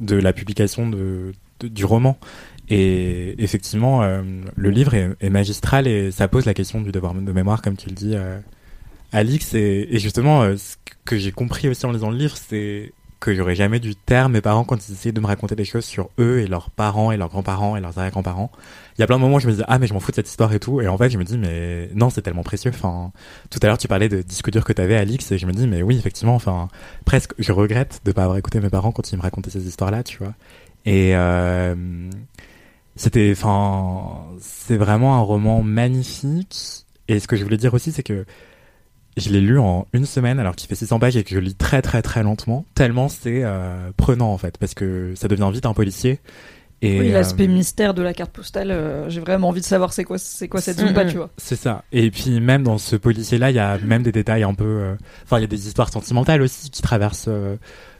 de 0.00 0.16
la 0.16 0.32
publication 0.32 0.88
de, 0.88 1.32
de- 1.60 1.68
du 1.68 1.84
roman 1.84 2.18
et 2.70 3.42
effectivement, 3.42 4.02
le 4.56 4.70
livre 4.70 4.92
est, 4.92 5.08
est 5.22 5.30
magistral 5.30 5.86
et 5.86 6.10
ça 6.10 6.28
pose 6.28 6.44
la 6.44 6.52
question 6.52 6.82
du 6.82 6.92
devoir 6.92 7.14
de 7.14 7.32
mémoire, 7.32 7.62
comme 7.62 7.76
tu 7.78 7.88
le 7.88 7.94
dis, 7.94 8.14
Alix. 9.12 9.54
Et, 9.54 9.88
et 9.90 9.98
justement, 9.98 10.42
ce 10.56 10.76
que 11.06 11.16
j'ai 11.16 11.32
compris 11.32 11.68
aussi 11.68 11.86
en 11.86 11.92
lisant 11.92 12.10
le 12.10 12.18
livre, 12.18 12.36
c'est 12.36 12.92
que 13.20 13.34
j'aurais 13.34 13.56
jamais 13.56 13.80
dû 13.80 13.96
taire 13.96 14.28
mes 14.28 14.40
parents 14.40 14.64
quand 14.64 14.88
ils 14.88 14.92
essayaient 14.92 15.12
de 15.12 15.20
me 15.20 15.26
raconter 15.26 15.56
des 15.56 15.64
choses 15.64 15.84
sur 15.84 16.10
eux 16.20 16.38
et 16.40 16.46
leurs 16.46 16.70
parents 16.70 17.10
et 17.10 17.16
leurs 17.16 17.28
grands-parents 17.28 17.76
et 17.76 17.80
leurs 17.80 17.98
arrière-grands-parents. 17.98 18.50
Il 18.96 19.00
y 19.00 19.04
a 19.04 19.06
plein 19.06 19.16
de 19.16 19.22
moments 19.22 19.36
où 19.36 19.40
je 19.40 19.46
me 19.46 19.52
disais 19.52 19.64
ah 19.66 19.78
mais 19.78 19.86
je 19.88 19.94
m'en 19.94 20.00
fous 20.00 20.12
de 20.12 20.16
cette 20.16 20.28
histoire 20.28 20.52
et 20.52 20.60
tout. 20.60 20.80
Et 20.80 20.88
en 20.88 20.96
fait 20.96 21.10
je 21.10 21.18
me 21.18 21.24
dis 21.24 21.36
mais 21.36 21.90
non 21.94 22.10
c'est 22.10 22.22
tellement 22.22 22.44
précieux. 22.44 22.70
Enfin 22.72 23.10
tout 23.50 23.58
à 23.62 23.66
l'heure 23.66 23.78
tu 23.78 23.88
parlais 23.88 24.08
de 24.08 24.22
disques 24.22 24.50
durs 24.50 24.64
que 24.64 24.72
t'avais 24.72 24.96
Alix 24.96 25.32
et 25.32 25.38
je 25.38 25.46
me 25.46 25.52
dis 25.52 25.66
mais 25.66 25.82
oui 25.82 25.98
effectivement 25.98 26.34
enfin 26.36 26.68
presque 27.04 27.32
je 27.38 27.50
regrette 27.52 28.00
de 28.04 28.12
pas 28.12 28.22
avoir 28.22 28.38
écouté 28.38 28.60
mes 28.60 28.70
parents 28.70 28.92
quand 28.92 29.10
ils 29.12 29.16
me 29.16 29.22
racontaient 29.22 29.50
ces 29.50 29.66
histoires 29.66 29.90
là 29.90 30.04
tu 30.04 30.18
vois. 30.18 30.34
Et 30.86 31.16
euh, 31.16 31.74
c'était 32.94 33.32
enfin 33.32 34.26
c'est 34.40 34.76
vraiment 34.76 35.16
un 35.16 35.20
roman 35.20 35.62
magnifique. 35.62 36.84
Et 37.08 37.18
ce 37.20 37.26
que 37.26 37.36
je 37.36 37.42
voulais 37.42 37.56
dire 37.56 37.74
aussi 37.74 37.90
c'est 37.90 38.04
que 38.04 38.26
je 39.18 39.30
l'ai 39.30 39.40
lu 39.40 39.58
en 39.58 39.86
une 39.92 40.06
semaine 40.06 40.38
alors 40.38 40.54
qu'il 40.56 40.68
fait 40.68 40.74
600 40.74 40.98
pages 40.98 41.16
et 41.16 41.24
que 41.24 41.34
je 41.34 41.38
lis 41.40 41.54
très 41.54 41.82
très 41.82 42.02
très 42.02 42.22
lentement 42.22 42.64
tellement 42.74 43.08
c'est 43.08 43.42
euh, 43.44 43.90
prenant 43.96 44.32
en 44.32 44.38
fait 44.38 44.58
parce 44.58 44.74
que 44.74 45.12
ça 45.16 45.28
devient 45.28 45.50
vite 45.52 45.66
un 45.66 45.74
policier 45.74 46.20
et 46.80 47.00
Oui, 47.00 47.10
euh, 47.10 47.12
l'aspect 47.14 47.48
mystère 47.48 47.92
de 47.92 48.02
la 48.02 48.14
carte 48.14 48.30
postale, 48.30 48.70
euh, 48.70 49.08
j'ai 49.10 49.18
vraiment 49.20 49.48
envie 49.48 49.60
de 49.60 49.66
savoir 49.66 49.92
c'est 49.92 50.04
quoi, 50.04 50.16
c'est 50.16 50.46
quoi 50.46 50.60
cette 50.60 50.78
zumba, 50.78 51.04
tu 51.06 51.16
vois. 51.16 51.28
c'est 51.36 51.56
ça. 51.56 51.82
Et 51.90 52.08
puis 52.12 52.38
même 52.38 52.62
dans 52.62 52.78
ce 52.78 52.94
policier-là, 52.94 53.50
il 53.50 53.56
y 53.56 53.58
a 53.58 53.78
même 53.78 54.04
des 54.04 54.12
détails 54.12 54.44
un 54.44 54.54
peu. 54.54 54.64
euh, 54.64 54.94
Enfin, 55.24 55.38
il 55.38 55.40
y 55.40 55.44
a 55.44 55.48
des 55.48 55.66
histoires 55.66 55.90
sentimentales 55.92 56.40
aussi 56.40 56.70
qui 56.70 56.80
traversent 56.80 57.26
euh, 57.26 57.56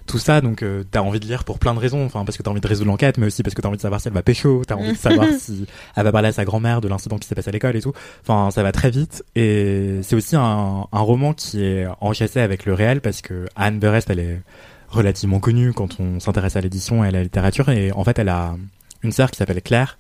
tout 0.09 0.19
ça. 0.19 0.41
Donc, 0.41 0.63
euh, 0.63 0.83
t'as 0.91 1.01
envie 1.01 1.21
de 1.21 1.27
lire 1.27 1.45
pour 1.45 1.59
plein 1.59 1.75
de 1.75 1.79
raisons. 1.79 2.05
Enfin, 2.05 2.25
parce 2.25 2.37
que 2.37 2.43
t'as 2.43 2.51
envie 2.51 2.61
de 2.61 2.67
résoudre 2.67 2.91
l'enquête, 2.91 3.19
mais 3.19 3.27
aussi 3.27 3.43
parce 3.43 3.55
que 3.55 3.63
t'as 3.63 3.69
envie 3.69 3.77
de 3.77 3.83
savoir 3.83 4.01
si 4.01 4.09
elle 4.09 4.15
va 4.15 4.23
pécho. 4.23 4.63
T'as 4.67 4.75
envie 4.75 4.93
de 4.93 4.97
savoir 4.99 5.29
si 5.39 5.67
elle 5.95 6.05
va 6.05 6.13
parler 6.13 6.29
à 6.29 6.33
sa 6.33 6.45
grand-mère 6.45 6.81
de 6.81 6.89
l'incident 6.89 7.19
qui 7.19 7.29
s'est 7.29 7.35
passé 7.37 7.51
à 7.51 7.53
l'école 7.53 7.77
et 7.77 7.81
tout. 7.81 7.93
Enfin, 8.23 8.51
ça 8.51 8.63
va 8.63 8.73
très 8.73 8.91
vite. 8.91 9.25
Et 9.37 10.01
c'est 10.03 10.17
aussi 10.17 10.35
un, 10.35 10.87
un 10.91 11.01
roman 11.01 11.33
qui 11.33 11.63
est 11.63 11.87
enchâssé 12.01 12.41
avec 12.41 12.67
le 12.67 12.75
réel 12.75 13.01
parce 13.01 13.23
que 13.23 13.47
Anne 13.55 13.79
Berest, 13.79 14.11
elle 14.11 14.21
est 14.21 14.41
relativement 14.89 15.39
connue 15.39 15.73
quand 15.73 16.01
on 16.01 16.19
s'intéresse 16.19 16.57
à 16.57 16.61
l'édition 16.61 17.05
et 17.05 17.09
à 17.09 17.11
la 17.11 17.23
littérature. 17.23 17.69
Et 17.69 17.93
en 17.93 18.03
fait, 18.05 18.19
elle 18.19 18.31
a 18.31 18.57
une 19.03 19.13
sœur 19.13 19.31
qui 19.31 19.37
s'appelle 19.37 19.63
Claire. 19.63 19.99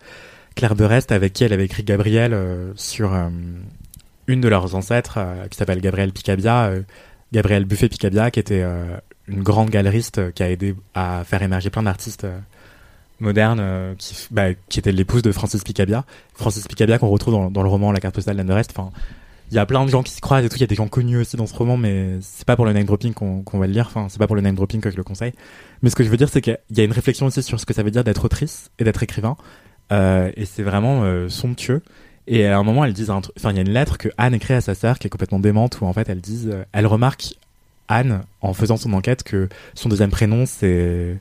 Claire 0.56 0.74
Berest, 0.74 1.12
avec 1.12 1.34
qui 1.34 1.44
elle 1.44 1.52
avait 1.52 1.66
écrit 1.66 1.84
Gabriel 1.84 2.34
euh, 2.34 2.72
sur 2.74 3.14
euh, 3.14 3.28
une 4.28 4.40
de 4.40 4.48
leurs 4.48 4.74
ancêtres, 4.74 5.18
euh, 5.18 5.46
qui 5.48 5.56
s'appelle 5.56 5.80
Gabrielle 5.80 6.12
Picabia, 6.12 6.66
euh, 6.66 6.82
Gabrielle 7.32 7.64
Buffet-Picabia, 7.64 8.30
qui 8.30 8.40
était 8.40 8.62
euh, 8.62 8.96
une 9.28 9.42
grande 9.42 9.70
galeriste 9.70 10.18
euh, 10.18 10.30
qui 10.30 10.42
a 10.42 10.50
aidé 10.50 10.74
à 10.94 11.22
faire 11.24 11.42
émerger 11.42 11.70
plein 11.70 11.82
d'artistes 11.82 12.24
euh, 12.24 12.38
modernes, 13.20 13.60
euh, 13.60 13.94
qui, 13.96 14.26
bah, 14.30 14.50
était 14.50 14.92
l'épouse 14.92 15.22
de 15.22 15.32
Francis 15.32 15.62
Picabia. 15.64 16.04
Francis 16.34 16.66
Picabia 16.66 16.98
qu'on 16.98 17.08
retrouve 17.08 17.50
dans, 17.52 17.62
le 17.62 17.68
roman 17.68 17.92
La 17.92 18.00
carte 18.00 18.14
postale 18.14 18.36
d'Anne 18.36 18.46
de 18.46 18.52
Rest. 18.52 18.72
Enfin, 18.76 18.90
il 19.50 19.54
y 19.54 19.58
a 19.58 19.66
plein 19.66 19.84
de 19.84 19.90
gens 19.90 20.02
qui 20.02 20.12
se 20.12 20.20
croisent 20.20 20.44
et 20.44 20.48
tout. 20.48 20.56
Il 20.56 20.60
y 20.60 20.64
a 20.64 20.68
des 20.68 20.74
gens 20.74 20.88
connus 20.88 21.18
aussi 21.18 21.36
dans 21.36 21.46
ce 21.46 21.54
roman, 21.54 21.76
mais 21.76 22.18
c'est 22.20 22.44
pas 22.44 22.56
pour 22.56 22.66
le 22.66 22.72
name 22.72 22.84
dropping 22.84 23.14
qu'on 23.14 23.58
va 23.58 23.66
le 23.66 23.72
lire. 23.72 23.86
Enfin, 23.86 24.06
c'est 24.08 24.18
pas 24.18 24.26
pour 24.26 24.36
le 24.36 24.42
name 24.42 24.54
dropping 24.54 24.80
que 24.80 24.90
je 24.90 24.96
le 24.96 25.04
conseille. 25.04 25.32
Mais 25.82 25.90
ce 25.90 25.96
que 25.96 26.04
je 26.04 26.10
veux 26.10 26.16
dire, 26.18 26.28
c'est 26.28 26.42
qu'il 26.42 26.58
y 26.70 26.80
a 26.80 26.84
une 26.84 26.92
réflexion 26.92 27.26
aussi 27.26 27.42
sur 27.42 27.58
ce 27.58 27.64
que 27.64 27.72
ça 27.72 27.82
veut 27.82 27.90
dire 27.90 28.04
d'être 28.04 28.24
autrice 28.24 28.70
et 28.78 28.84
d'être 28.84 29.02
écrivain. 29.02 29.36
Euh, 29.90 30.30
et 30.36 30.44
c'est 30.44 30.62
vraiment 30.62 31.28
somptueux. 31.28 31.82
Et 32.28 32.46
à 32.46 32.58
un 32.58 32.62
moment, 32.62 32.84
elle 32.84 32.92
truc. 32.92 33.08
Enfin, 33.38 33.50
il 33.50 33.56
y 33.56 33.58
a 33.58 33.62
une 33.62 33.70
lettre 33.70 33.96
que 33.96 34.10
Anne 34.18 34.34
écrit 34.34 34.52
à 34.52 34.60
sa 34.60 34.74
sœur 34.74 34.98
qui 34.98 35.06
est 35.06 35.10
complètement 35.10 35.40
démente, 35.40 35.80
où 35.80 35.86
en 35.86 35.92
fait, 35.94 36.08
elle 36.10 36.20
euh, 36.46 36.64
elle 36.72 36.86
remarque 36.86 37.34
Anne 37.88 38.22
en 38.40 38.54
faisant 38.54 38.76
son 38.76 38.92
enquête 38.92 39.22
que 39.22 39.48
son 39.74 39.88
deuxième 39.88 40.10
prénom 40.10 40.44
c'est, 40.46 41.18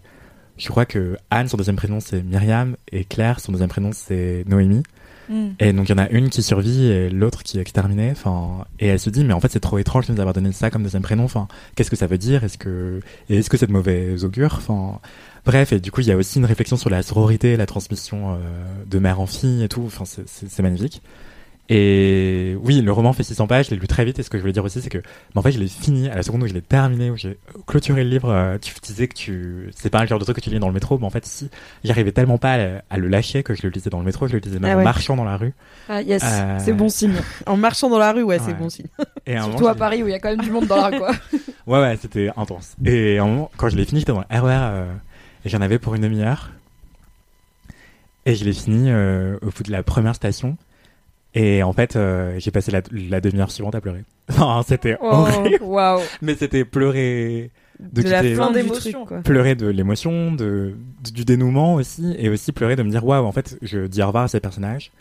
je 0.58 0.68
crois 0.70 0.86
que 0.86 1.18
Anne 1.30 1.48
son 1.48 1.58
deuxième 1.58 1.76
prénom 1.76 2.00
c'est 2.00 2.22
Myriam 2.24 2.76
et 2.92 3.04
Claire 3.04 3.40
son 3.40 3.52
deuxième 3.52 3.70
prénom 3.70 3.92
c'est 3.94 4.44
Noémie. 4.48 4.84
Mm. 5.30 5.48
Et 5.60 5.74
donc 5.74 5.90
il 5.90 5.92
y 5.92 5.96
en 5.96 5.98
a 5.98 6.10
une 6.10 6.30
qui 6.30 6.42
survit 6.42 6.86
et 6.86 7.10
l'autre 7.10 7.44
qui 7.44 7.58
est 7.58 7.62
exterminée. 7.62 8.12
Enfin, 8.12 8.66
et 8.80 8.88
elle 8.88 9.00
se 9.00 9.10
dit 9.10 9.24
mais 9.24 9.34
en 9.34 9.40
fait 9.40 9.52
c'est 9.52 9.60
trop 9.60 9.78
étrange 9.78 10.08
de 10.08 10.14
nous 10.14 10.20
avoir 10.20 10.34
donné 10.34 10.52
ça 10.52 10.70
comme 10.70 10.84
deuxième 10.84 11.02
prénom. 11.04 11.26
Enfin, 11.26 11.48
qu'est-ce 11.76 11.90
que 11.90 11.98
ça 11.98 12.08
veut 12.08 12.18
dire? 12.18 12.44
Est-ce 12.44 12.58
que 12.58 13.02
est-ce 13.30 13.50
que 13.50 13.58
c'est 13.58 13.68
de 13.68 13.74
mauvais 13.74 14.24
augure? 14.24 14.56
Enfin, 14.58 15.00
bref. 15.46 15.74
Et 15.74 15.80
du 15.80 15.92
coup 15.92 16.02
il 16.02 16.08
y 16.08 16.12
a 16.12 16.18
aussi 16.18 16.40
une 16.40 16.46
réflexion 16.46 16.78
sur 16.78 16.90
la 16.90 17.04
sororité, 17.04 17.58
la 17.58 17.66
transmission 17.66 18.34
euh, 18.34 18.38
de 18.86 19.00
mère 19.00 19.20
en 19.20 19.26
fille 19.26 19.64
et 19.64 19.70
tout. 19.70 19.84
Enfin, 19.86 20.06
c'est 20.06 20.64
magnifique. 20.64 21.02
Et 21.70 22.56
oui, 22.64 22.82
le 22.82 22.92
roman 22.94 23.12
fait 23.12 23.24
600 23.24 23.46
pages, 23.48 23.66
je 23.66 23.72
l'ai 23.72 23.78
lu 23.78 23.88
très 23.88 24.06
vite. 24.06 24.18
Et 24.20 24.24
ce 24.24 24.30
que 24.30 24.38
je 24.38 24.42
voulais 24.42 24.54
dire 24.54 24.64
aussi, 24.64 24.82
c'est 24.82 24.90
que, 24.90 25.00
mais 25.00 25.40
en 25.40 25.42
fait, 25.42 25.52
je 25.52 25.60
l'ai 25.60 25.68
fini 25.68 26.08
à 26.08 26.16
la 26.16 26.24
seconde 26.24 26.44
où 26.44 26.48
je 26.48 26.54
l'ai 26.54 26.62
terminé, 26.62 27.10
où 27.12 27.18
j'ai 27.18 27.38
clôturé 27.66 28.04
le 28.06 28.10
livre. 28.10 28.30
euh, 28.30 28.58
Tu 28.58 28.74
disais 28.82 29.08
que 29.10 29.14
tu, 29.14 29.70
c'est 29.76 29.90
pas 29.90 30.00
un 30.00 30.06
genre 30.06 30.18
de 30.20 30.24
truc 30.24 30.38
que 30.38 30.42
tu 30.42 30.50
lis 30.50 30.60
dans 30.60 30.68
le 30.70 30.74
métro, 30.74 30.98
mais 30.98 31.06
en 31.06 31.10
fait, 31.10 31.26
si, 31.26 31.50
j'arrivais 31.84 32.14
tellement 32.14 32.38
pas 32.38 32.54
à, 32.54 32.58
le- 32.58 32.78
à 32.90 32.98
le 32.98 33.08
lâcher 33.10 33.44
que 33.44 33.54
je 33.54 33.64
le 33.64 33.70
lisais 33.70 33.90
dans 33.90 34.00
le 34.00 34.06
métro, 34.06 34.28
je 34.28 34.34
le 34.34 34.40
lisais 34.40 34.60
même 34.60 34.72
Ah 34.78 34.80
en 34.80 34.84
marchant 34.84 35.16
dans 35.18 35.26
la 35.26 35.36
rue. 35.36 35.54
Ah, 35.90 36.02
yes, 36.02 36.24
Euh, 36.26 36.58
c'est 36.60 36.72
bon 36.74 36.88
signe. 36.88 37.16
En 37.46 37.58
marchant 37.58 37.90
dans 37.90 38.00
la 38.00 38.14
rue, 38.14 38.24
ouais, 38.24 38.40
c'est 38.40 38.54
bon 38.54 38.70
signe. 38.70 38.88
Et 39.26 39.34
Surtout 39.38 39.58
moment, 39.58 39.68
à 39.68 39.76
Paris 39.76 40.04
où 40.04 40.08
il 40.08 40.12
y 40.12 40.16
a 40.16 40.20
quand 40.20 40.30
même 40.30 40.40
du 40.42 40.52
monde 40.52 40.68
dans 40.68 40.78
la 40.78 40.88
rue, 40.88 40.98
quoi. 41.00 41.12
Ouais, 41.68 41.82
ouais, 41.82 41.98
c'était 42.02 42.30
intense. 42.38 42.76
Et 42.86 43.18
un 43.20 43.26
moment, 43.26 43.52
quand 43.58 43.68
je 43.68 43.76
l'ai 43.76 43.84
fini, 43.84 44.00
j'étais 44.00 44.14
dans 44.14 44.20
le 44.30 44.40
RER 44.42 44.58
euh, 44.72 44.86
et 45.44 45.50
j'en 45.50 45.60
avais 45.60 45.80
pour 45.80 45.96
une 45.96 46.02
demi-heure. 46.04 46.52
Et 48.26 48.36
je 48.36 48.46
l'ai 48.46 48.54
fini 48.54 48.90
euh, 48.90 49.38
au 49.42 49.48
bout 49.48 49.64
de 49.64 49.72
la 49.74 49.84
première 49.84 50.16
station. 50.16 50.56
Et 51.40 51.62
en 51.64 51.72
fait, 51.74 51.96
euh, 51.96 52.36
j'ai 52.40 52.50
passé 52.52 52.72
la, 52.72 52.82
la 52.92 53.22
demi-heure 53.22 53.52
suivante 53.52 53.76
à 53.76 53.82
pleurer. 53.82 54.04
C'était 54.68 54.98
Oh, 55.02 55.08
horrible. 55.12 55.64
Mais 56.22 56.36
c'était 56.36 56.66
pleurer 56.66 57.52
de, 57.80 58.02
De 58.02 58.10
la 58.10 58.24
fin 58.24 58.52
quoi. 59.06 59.20
pleurer 59.20 59.54
de 59.56 59.68
l'émotion, 59.68 60.32
de, 60.32 60.74
de- 61.06 61.12
du 61.12 61.26
dénouement 61.26 61.76
aussi, 61.76 62.16
et 62.18 62.28
aussi 62.30 62.52
pleurer 62.52 62.76
de 62.76 62.82
me 62.84 62.90
dire 62.90 63.06
waouh, 63.06 63.24
en 63.26 63.32
fait, 63.32 63.58
je 63.62 63.86
dis 63.86 64.02
au 64.02 64.08
revoir 64.08 64.24
à 64.24 64.28
ces 64.28 64.40
personnages. 64.40 64.92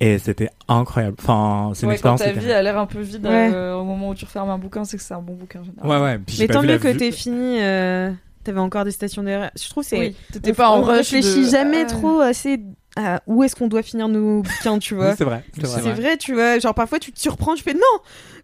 Et 0.00 0.18
c'était 0.18 0.50
incroyable. 0.68 1.16
Enfin, 1.20 1.72
c'est 1.74 1.82
une 1.84 1.90
Ouais, 1.90 1.98
quand 1.98 2.14
expérience. 2.14 2.40
ta 2.40 2.46
vie 2.46 2.52
a 2.52 2.62
l'air 2.62 2.78
un 2.78 2.86
peu 2.86 3.00
vide 3.00 3.24
Ouais. 3.26 3.50
euh, 3.52 3.74
au 3.74 3.84
moment 3.84 4.10
où 4.10 4.14
tu 4.14 4.24
refermes 4.24 4.50
un 4.50 4.58
bouquin, 4.58 4.84
c'est 4.84 4.96
que 4.96 5.02
c'est 5.02 5.14
un 5.14 5.20
bon 5.22 5.34
bouquin. 5.34 5.60
en 5.60 5.64
général. 5.64 5.88
Ouais, 5.90 6.00
ouais. 6.04 6.18
Puis 6.24 6.36
Mais 6.40 6.46
tant 6.48 6.62
mieux 6.62 6.78
que 6.78 6.88
vue- 6.88 6.96
t'aies 6.96 7.12
fini. 7.12 7.60
euh, 7.60 8.10
T'avais 8.44 8.60
encore 8.60 8.84
des 8.84 8.92
stations 8.92 9.22
d'erreur. 9.22 9.50
Je 9.60 9.68
trouve 9.68 9.82
que 9.84 9.90
c'est. 9.90 9.98
Oui, 9.98 10.16
t'étais 10.32 10.52
on- 10.52 10.54
pas 10.54 10.70
en 10.70 10.78
on 10.80 10.82
rush. 10.82 10.96
réfléchit 11.12 11.44
de- 11.46 11.50
jamais 11.50 11.82
Ah. 11.82 11.86
trop 11.86 12.20
assez 12.20 12.60
à 13.00 13.22
où 13.26 13.44
est-ce 13.44 13.54
qu'on 13.54 13.68
doit 13.68 13.82
finir 13.82 14.08
nos 14.08 14.42
bouquins, 14.42 14.78
tu 14.78 14.94
Oui, 14.94 15.00
vois. 15.00 15.14
c'est 15.16 15.24
vrai. 15.24 15.44
C'est 15.54 15.66
vrai. 15.66 15.80
C'est 15.82 15.92
vrai, 15.92 16.16
tu 16.16 16.34
vois. 16.34 16.58
Genre 16.58 16.74
parfois 16.74 16.98
tu 16.98 17.12
te 17.12 17.20
surprends, 17.20 17.54
tu 17.54 17.62
fais 17.62 17.74
non, 17.74 17.80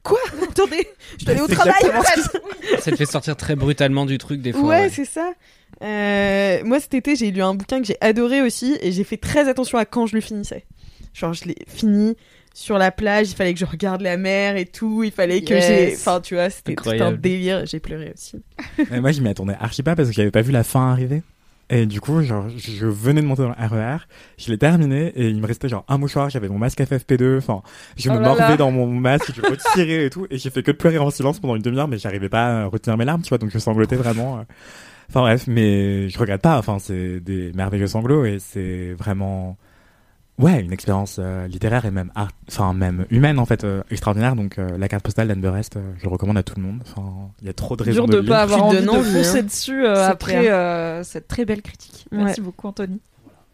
quoi 0.02 0.18
Attendez, 0.48 0.86
je 1.18 1.24
dois 1.24 1.35
aller 1.35 1.43
au 1.43 1.48
travail. 1.48 1.74
fait. 1.82 2.81
Ça 2.81 2.90
te 2.93 2.97
fait 2.97 3.06
sortir 3.06 3.36
très 3.36 3.56
brutalement 3.56 4.06
du 4.06 4.18
truc 4.18 4.40
des 4.40 4.52
fois. 4.52 4.62
Ouais, 4.62 4.68
ouais. 4.82 4.89
c'est 4.90 5.05
ça. 5.05 5.32
Euh, 5.82 6.60
moi 6.64 6.78
cet 6.78 6.94
été 6.94 7.16
j'ai 7.16 7.32
lu 7.32 7.43
un 7.43 7.55
bouquin 7.55 7.81
que 7.81 7.86
j'ai 7.86 7.97
adoré 8.01 8.40
aussi 8.43 8.78
et 8.81 8.93
j'ai 8.93 9.02
fait 9.02 9.16
très 9.16 9.48
attention 9.48 9.76
à 9.76 9.85
quand 9.85 10.06
je 10.06 10.14
le 10.14 10.20
finissais. 10.20 10.64
Genre 11.12 11.32
je 11.32 11.47
l'ai 11.47 11.56
fini 11.66 12.16
sur 12.55 12.78
la 12.78 12.93
plage, 12.93 13.31
il 13.31 13.35
fallait 13.35 13.52
que 13.52 13.59
je 13.59 13.64
regarde 13.64 14.01
la 14.01 14.16
mer 14.16 14.56
et 14.56 14.66
tout, 14.66 15.02
il 15.02 15.10
fallait 15.10 15.43
que 15.43 15.52
Yes. 15.55 15.66
j'ai, 15.66 15.94
enfin 15.97 16.20
tu 16.20 16.35
vois, 16.36 16.48
c'était 16.51 16.76
tout 16.76 16.89
un 16.90 17.10
délire. 17.10 17.66
J'ai 17.66 17.81
pleuré 17.81 18.12
aussi. 18.14 18.36
Mais 18.93 19.01
moi, 19.01 19.10
je 19.10 19.20
m'y 19.20 19.28
attendais 19.28 19.56
archi 19.59 19.82
pas 19.82 19.97
parce 19.97 20.09
que 20.10 20.14
j'avais 20.14 20.31
pas 20.31 20.43
vu 20.43 20.52
la 20.52 20.62
fin 20.62 20.93
arriver. 20.93 21.24
Et 21.70 21.86
du 21.86 22.00
coup, 22.00 22.20
genre, 22.22 22.46
je 22.56 22.86
venais 22.86 23.22
de 23.22 23.26
monter 23.26 23.42
dans 23.42 23.48
le 23.48 23.54
RER, 23.54 23.98
je 24.36 24.50
l'ai 24.50 24.58
terminé 24.58 25.06
et 25.16 25.28
il 25.28 25.40
me 25.40 25.46
restait 25.46 25.68
genre 25.68 25.84
un 25.88 25.96
mouchoir, 25.96 26.28
j'avais 26.28 26.48
mon 26.48 26.58
masque 26.58 26.80
FFP2, 26.80 27.38
enfin, 27.38 27.62
je 27.96 28.10
Oh 28.10 28.12
me 28.12 28.18
mordais 28.20 28.42
là. 28.50 28.56
dans 28.56 28.70
mon 28.70 28.86
masque, 28.86 29.32
je 29.34 29.40
retirais 29.40 30.06
et 30.06 30.10
tout, 30.10 30.26
et 30.30 30.36
j'ai 30.36 30.50
fait 30.50 30.62
que 30.62 30.70
de 30.72 30.76
pleurer 30.76 30.98
en 30.98 31.10
silence 31.10 31.40
pendant 31.40 31.56
une 31.56 31.62
demi-heure, 31.62 31.88
mais 31.88 31.96
j'arrivais 31.98 32.28
pas 32.28 32.62
à 32.62 32.66
retenir 32.66 32.96
mes 32.98 33.06
larmes, 33.06 33.22
tu 33.22 33.30
vois, 33.30 33.38
donc 33.38 33.50
je 33.50 33.58
sanglotais 33.58 33.96
vraiment. 33.96 34.38
euh. 34.38 34.42
Enfin 35.08 35.20
bref, 35.20 35.44
mais 35.46 36.08
je 36.08 36.18
regrette 36.18 36.42
pas, 36.42 36.58
enfin, 36.58 36.78
c'est 36.78 37.20
des 37.20 37.52
merveilleux 37.54 37.86
sanglots 37.86 38.24
et 38.24 38.38
c'est 38.40 38.92
vraiment 38.94 39.56
ouais, 40.39 40.61
une 40.61 40.73
expérience 40.73 41.16
euh, 41.19 41.47
littéraire 41.47 41.85
et 41.85 41.90
même 41.90 42.11
art, 42.15 42.31
enfin 42.48 42.73
même 42.74 43.06
humaine 43.11 43.39
en 43.39 43.47
fait, 43.47 43.65
euh, 43.65 43.82
extraordinaire. 43.90 44.36
Donc 44.36 44.59
euh, 44.59 44.77
la 44.78 44.89
carte 44.89 45.05
postale 45.05 45.28
d'Anne 45.28 45.40
Berest, 45.40 45.77
euh, 45.77 45.93
je 45.98 46.05
le 46.05 46.09
recommande 46.11 46.39
à 46.39 46.43
tout 46.43 46.55
le 46.56 46.62
monde. 46.62 46.81
Enfin, 46.82 47.05
il 47.40 47.47
y 47.47 47.51
a 47.51 47.52
trop 47.52 47.77
de 47.77 47.82
raisons 47.82 48.05
Dur 48.05 48.09
de, 48.09 48.12
de 48.12 48.16
le 48.19 48.23
lire. 48.24 48.32
pas 48.35 48.43
avoir 48.43 48.65
envie 48.65 48.82
de 48.82 48.89
envie, 48.89 49.11
foncer 49.12 49.39
hein. 49.39 49.43
dessus 49.43 49.85
euh, 49.85 50.06
après 50.09 50.51
euh, 50.51 51.02
cette 51.05 51.28
très 51.28 51.44
belle 51.44 51.62
critique. 51.62 52.06
Merci 52.12 52.40
Ouais. 52.40 52.47
beaucoup 52.47 52.69
Anthony. 52.69 53.01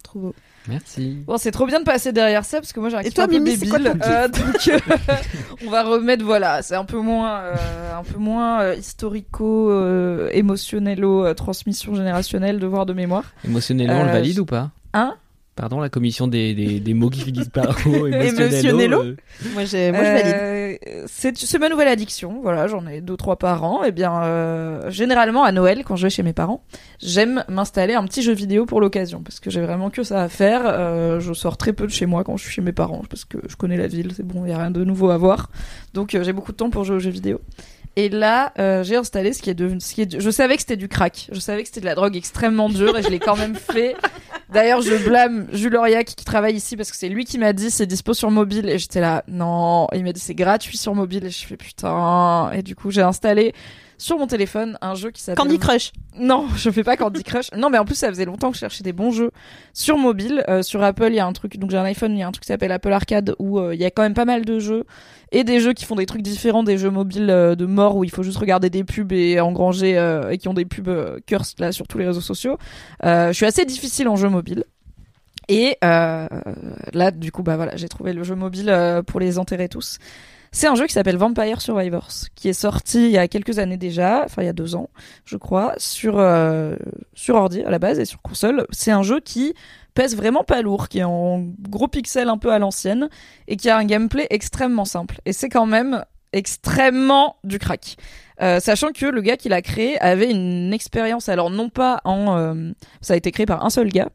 Trop 0.03 0.19
beau. 0.21 0.35
Merci. 0.69 1.23
Bon, 1.27 1.39
c'est 1.39 1.53
trop 1.53 1.67
bien 1.67 1.81
de 1.81 1.85
passer 1.85 2.13
derrière 2.13 2.45
ça 2.45 2.59
parce 2.61 2.75
que 2.75 2.81
moi 2.81 2.91
j'ai 2.91 2.97
un 2.97 3.01
Et 3.01 3.05
kiff 3.05 3.15
toi, 3.15 3.25
un 3.25 3.29
peu 3.29 3.39
Mimi, 3.39 3.57
c'est 3.57 3.67
quoi 3.67 3.79
débile. 3.79 4.03
Euh, 4.05 4.29
donc 4.29 4.69
euh, 4.69 4.79
on 5.67 5.71
va 5.71 5.83
remettre 5.85 6.23
voilà, 6.25 6.61
c'est 6.63 6.75
un 6.75 6.85
peu 6.85 6.99
moins 6.99 7.41
euh, 7.41 7.55
un 7.99 8.03
peu 8.03 8.19
moins 8.19 8.61
euh, 8.61 8.75
historico 8.75 9.71
euh, 9.71 10.29
émotionnello 10.33 11.25
euh, 11.25 11.33
transmission 11.35 11.95
générationnelle 11.95 12.59
devoir 12.59 12.85
de 12.85 12.93
mémoire. 12.93 13.25
Émotionnellement, 13.45 14.01
on 14.01 14.05
le 14.05 14.13
valide 14.13 14.39
ou 14.39 14.45
pas? 14.45 14.71
Hein? 14.93 15.15
Pardon, 15.61 15.79
la 15.79 15.91
commission 15.91 16.27
des, 16.27 16.55
des, 16.55 16.81
des 16.81 16.95
mots 16.95 17.11
qui 17.11 17.21
finissent 17.21 17.51
par 17.51 17.77
O, 17.87 18.07
Émotionnello 18.07 18.47
émotionnello. 18.47 19.03
euh, 19.03 19.17
Moi, 19.53 19.65
j'ai, 19.67 19.93
moi, 19.93 20.01
je 20.05 20.11
valide. 20.11 20.35
Euh, 20.41 21.05
c'est 21.07 21.37
c'est 21.37 21.59
ma 21.59 21.69
nouvelle 21.69 21.89
addiction. 21.89 22.41
Voilà, 22.43 22.67
j'en 22.67 22.87
ai 22.87 23.03
deux 23.03 23.19
trois 23.19 23.37
par 23.37 23.63
an. 23.63 23.85
Et 23.85 23.93
bien, 23.93 24.23
euh, 24.23 24.91
généralement 24.91 25.45
à 25.45 25.53
Noël, 25.53 25.85
quand 25.85 25.97
je 25.97 26.05
vais 26.07 26.11
chez 26.11 26.23
mes 26.23 26.33
parents, 26.33 26.65
j'aime 27.03 27.45
m'installer 27.49 27.93
un 27.93 28.05
petit 28.05 28.23
jeu 28.23 28.33
vidéo 28.33 28.65
pour 28.65 28.81
l'occasion 28.81 29.21
parce 29.23 29.39
que 29.39 29.51
j'ai 29.51 29.61
vraiment 29.61 29.91
que 29.91 30.03
ça 30.03 30.23
à 30.23 30.29
faire. 30.31 30.63
Euh, 30.65 31.21
je 31.21 31.35
sors 31.35 31.59
très 31.59 31.75
peu 31.75 31.87
de 31.87 31.93
chez 31.93 32.07
moi 32.07 32.25
quand 32.25 32.39
je 32.39 32.45
suis 32.45 32.53
chez 32.53 32.63
mes 32.63 32.73
parents 32.73 33.03
parce 33.11 33.27
que 33.27 33.37
je 33.47 33.55
connais 33.57 33.77
la 33.77 33.87
ville. 33.87 34.13
C'est 34.17 34.27
bon, 34.27 34.47
il 34.47 34.51
y 34.51 34.55
a 34.55 34.59
rien 34.59 34.71
de 34.71 34.83
nouveau 34.83 35.11
à 35.11 35.19
voir. 35.19 35.51
Donc 35.93 36.15
euh, 36.15 36.25
j'ai 36.25 36.33
beaucoup 36.33 36.53
de 36.53 36.57
temps 36.57 36.71
pour 36.71 36.85
jouer 36.85 36.97
aux 36.97 37.01
jeux 37.01 37.11
vidéo. 37.11 37.39
Et 38.01 38.09
là, 38.09 38.55
euh, 38.59 38.83
j'ai 38.83 38.97
installé 38.97 39.35
ce 39.35 39.43
qui 39.43 39.51
est 39.51 39.55
devenu, 39.55 39.79
ce 39.79 39.93
qui 39.93 40.01
est, 40.01 40.19
je 40.19 40.31
savais 40.31 40.55
que 40.55 40.63
c'était 40.63 40.79
du 40.79 40.89
crack. 40.89 41.29
Je 41.31 41.39
savais 41.39 41.61
que 41.61 41.69
c'était 41.69 41.83
de 41.83 41.85
la 41.85 41.95
drogue 41.95 42.17
extrêmement 42.17 42.71
dure 42.71 42.97
et 42.97 43.03
je 43.03 43.11
l'ai 43.11 43.19
quand 43.19 43.37
même 43.37 43.55
fait. 43.55 43.95
D'ailleurs, 44.51 44.81
je 44.81 44.95
blâme 45.05 45.49
Jules 45.53 45.77
Auriac 45.77 46.07
qui 46.07 46.25
travaille 46.25 46.55
ici 46.55 46.79
parce 46.79 46.91
que 46.91 46.97
c'est 46.97 47.11
lui 47.11 47.27
qui 47.27 47.37
m'a 47.37 47.53
dit 47.53 47.71
c'est 47.71 47.85
dispo 47.85 48.15
sur 48.15 48.31
mobile 48.31 48.71
et 48.71 48.79
j'étais 48.79 49.01
là 49.01 49.23
non. 49.29 49.87
Il 49.93 50.03
m'a 50.03 50.15
dit 50.15 50.21
c'est 50.21 50.35
gratuit 50.35 50.79
sur 50.79 50.95
mobile 50.95 51.27
et 51.27 51.31
je 51.31 51.47
fais 51.47 51.59
putain. 51.59 52.51
Et 52.53 52.63
du 52.63 52.75
coup, 52.75 52.91
j'ai 52.91 53.03
installé 53.03 53.53
sur 54.01 54.19
mon 54.19 54.27
téléphone 54.27 54.79
un 54.81 54.95
jeu 54.95 55.11
qui 55.11 55.23
s'appelle 55.23 55.45
Candy 55.45 55.59
Crush. 55.59 55.93
non, 56.19 56.49
je 56.57 56.71
fais 56.71 56.83
pas 56.83 56.97
Candy 56.97 57.23
Crush. 57.23 57.51
Non, 57.57 57.69
mais 57.69 57.79
en 57.79 57.85
plus, 57.85 57.95
ça 57.95 58.09
faisait 58.09 58.25
longtemps 58.25 58.49
que 58.49 58.55
je 58.55 58.61
cherchais 58.61 58.83
des 58.83 58.95
bons 58.95 59.11
jeux 59.11 59.31
sur 59.75 59.99
mobile. 59.99 60.43
Euh, 60.49 60.63
sur 60.63 60.83
Apple, 60.83 61.09
il 61.09 61.17
y 61.17 61.21
a 61.21 61.27
un 61.27 61.33
truc, 61.33 61.59
donc 61.59 61.71
j'ai 61.71 61.77
un 61.77 61.85
iPhone, 61.85 62.13
il 62.13 62.19
y 62.19 62.23
a 62.23 62.27
un 62.27 62.33
truc 62.33 62.43
qui 62.43 62.49
s'appelle 62.49 62.73
Apple 62.73 62.93
Arcade 62.93 63.35
où 63.39 63.59
euh, 63.59 63.75
il 63.75 63.81
y 63.81 63.85
a 63.85 63.91
quand 63.91 64.03
même 64.03 64.15
pas 64.15 64.25
mal 64.25 64.45
de 64.45 64.59
jeux 64.59 64.85
et 65.33 65.45
des 65.45 65.61
jeux 65.61 65.75
qui 65.75 65.85
font 65.85 65.95
des 65.95 66.07
trucs 66.07 66.23
différents 66.23 66.65
des 66.65 66.79
jeux 66.79 66.91
mobiles 66.91 67.31
euh, 67.31 67.55
de 67.55 67.67
mort 67.67 67.97
où 67.97 68.03
il 68.03 68.11
faut 68.11 68.23
juste 68.23 68.39
regarder 68.39 68.71
des 68.71 68.85
pubs 68.85 69.13
et 69.13 69.39
engranger 69.39 69.91
et 70.31 70.39
qui 70.39 70.49
ont 70.49 70.55
des 70.55 70.65
pubs 70.65 71.21
cursed 71.27 71.61
là 71.61 71.71
sur 71.71 71.87
tous 71.87 71.99
les 71.99 72.07
réseaux 72.07 72.21
sociaux. 72.21 72.57
Je 73.03 73.33
suis 73.33 73.47
assez 73.47 73.65
difficile 73.65 74.09
en 74.09 74.17
jeu 74.17 74.29
mobile. 74.29 74.65
Et 75.51 75.77
euh, 75.83 76.29
là, 76.93 77.11
du 77.11 77.33
coup, 77.33 77.43
bah 77.43 77.57
voilà, 77.57 77.75
j'ai 77.75 77.89
trouvé 77.89 78.13
le 78.13 78.23
jeu 78.23 78.37
mobile 78.37 78.71
euh, 78.71 79.03
pour 79.03 79.19
les 79.19 79.37
enterrer 79.37 79.69
tous. 79.69 79.99
C'est 80.53 80.67
un 80.67 80.75
jeu 80.75 80.87
qui 80.87 80.93
s'appelle 80.93 81.17
Vampire 81.17 81.61
Survivors, 81.61 82.11
qui 82.35 82.49
est 82.49 82.53
sorti 82.55 83.05
il 83.05 83.11
y 83.13 83.19
a 83.19 83.29
quelques 83.29 83.59
années 83.59 83.77
déjà, 83.77 84.25
enfin 84.25 84.43
il 84.43 84.47
y 84.47 84.49
a 84.49 84.53
deux 84.53 84.75
ans, 84.75 84.91
je 85.25 85.37
crois, 85.37 85.75
sur 85.77 86.19
euh, 86.19 86.75
sur 87.15 87.37
ordi 87.37 87.63
à 87.63 87.71
la 87.71 87.79
base 87.79 88.01
et 88.01 88.05
sur 88.05 88.21
console. 88.21 88.67
C'est 88.71 88.91
un 88.91 89.03
jeu 89.05 89.21
qui 89.21 89.55
pèse 89.95 90.17
vraiment 90.17 90.43
pas 90.43 90.63
lourd, 90.63 90.89
qui 90.89 90.99
est 90.99 91.05
en 91.05 91.45
gros 91.61 91.87
pixels 91.87 92.29
un 92.29 92.39
peu 92.39 92.53
à 92.53 92.59
l'ancienne 92.59 93.09
et 93.47 93.57
qui 93.57 93.71
a 93.71 93.77
un 93.77 93.85
gameplay 93.85 94.27
extrêmement 94.31 94.85
simple. 94.85 95.21
Et 95.25 95.33
c'est 95.33 95.49
quand 95.49 95.67
même 95.67 96.05
extrêmement 96.33 97.37
du 97.45 97.59
crack. 97.59 97.97
Euh, 98.41 98.59
sachant 98.59 98.93
que 98.93 99.05
le 99.05 99.21
gars 99.21 99.37
qui 99.37 99.51
l'a 99.51 99.61
créé 99.61 100.01
avait 100.01 100.31
une 100.31 100.73
expérience, 100.73 101.29
alors 101.29 101.51
non 101.51 101.69
pas 101.69 102.01
en... 102.05 102.39
euh, 102.39 102.73
ça 103.03 103.13
a 103.13 103.17
été 103.17 103.31
créé 103.33 103.45
par 103.45 103.65
un 103.65 103.71
seul 103.71 103.89
gars, 103.89 104.09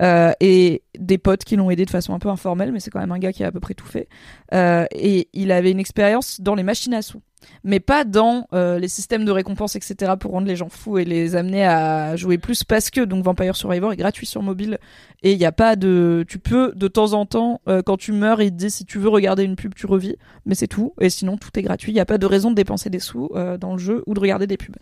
euh, 0.00 0.32
et 0.40 0.82
des 0.98 1.18
potes 1.18 1.44
qui 1.44 1.56
l'ont 1.56 1.70
aidé 1.70 1.84
de 1.84 1.90
façon 1.90 2.14
un 2.14 2.18
peu 2.18 2.28
informelle, 2.28 2.72
mais 2.72 2.80
c'est 2.80 2.90
quand 2.90 3.00
même 3.00 3.12
un 3.12 3.18
gars 3.18 3.32
qui 3.32 3.44
a 3.44 3.48
à 3.48 3.52
peu 3.52 3.60
près 3.60 3.74
tout 3.74 3.86
fait. 3.86 4.08
Euh, 4.52 4.84
et 4.92 5.28
il 5.32 5.52
avait 5.52 5.70
une 5.70 5.80
expérience 5.80 6.40
dans 6.40 6.54
les 6.54 6.62
machines 6.62 6.94
à 6.94 7.02
sous, 7.02 7.22
mais 7.64 7.80
pas 7.80 8.04
dans 8.04 8.46
euh, 8.52 8.78
les 8.78 8.88
systèmes 8.88 9.24
de 9.24 9.30
récompense, 9.30 9.74
etc., 9.74 10.12
pour 10.18 10.32
rendre 10.32 10.46
les 10.46 10.56
gens 10.56 10.68
fous 10.68 10.98
et 10.98 11.04
les 11.04 11.34
amener 11.34 11.64
à 11.64 12.14
jouer 12.16 12.36
plus, 12.36 12.62
parce 12.62 12.90
que 12.90 13.00
donc 13.00 13.24
Vampire 13.24 13.56
Survivor 13.56 13.92
est 13.92 13.96
gratuit 13.96 14.26
sur 14.26 14.42
mobile, 14.42 14.78
et 15.22 15.32
il 15.32 15.38
n'y 15.38 15.46
a 15.46 15.52
pas 15.52 15.76
de... 15.76 16.24
Tu 16.28 16.38
peux, 16.38 16.72
de 16.74 16.88
temps 16.88 17.14
en 17.14 17.24
temps, 17.24 17.60
quand 17.86 17.96
tu 17.96 18.12
meurs, 18.12 18.42
il 18.42 18.50
te 18.50 18.56
dit 18.56 18.70
si 18.70 18.84
tu 18.84 18.98
veux 18.98 19.08
regarder 19.08 19.44
une 19.44 19.56
pub, 19.56 19.74
tu 19.74 19.86
revis, 19.86 20.16
mais 20.44 20.54
c'est 20.54 20.68
tout, 20.68 20.92
et 21.00 21.08
sinon 21.08 21.38
tout 21.38 21.50
est 21.58 21.62
gratuit, 21.62 21.92
il 21.92 21.94
n'y 21.94 22.00
a 22.00 22.06
pas 22.06 22.18
de 22.18 22.26
raison 22.26 22.50
de 22.50 22.54
dépenser 22.54 22.90
des 22.90 23.00
sous 23.00 23.30
dans 23.58 23.72
le 23.72 23.78
jeu 23.78 24.02
ou 24.06 24.14
de 24.14 24.20
regarder 24.20 24.46
des 24.46 24.56
pubs. 24.56 24.76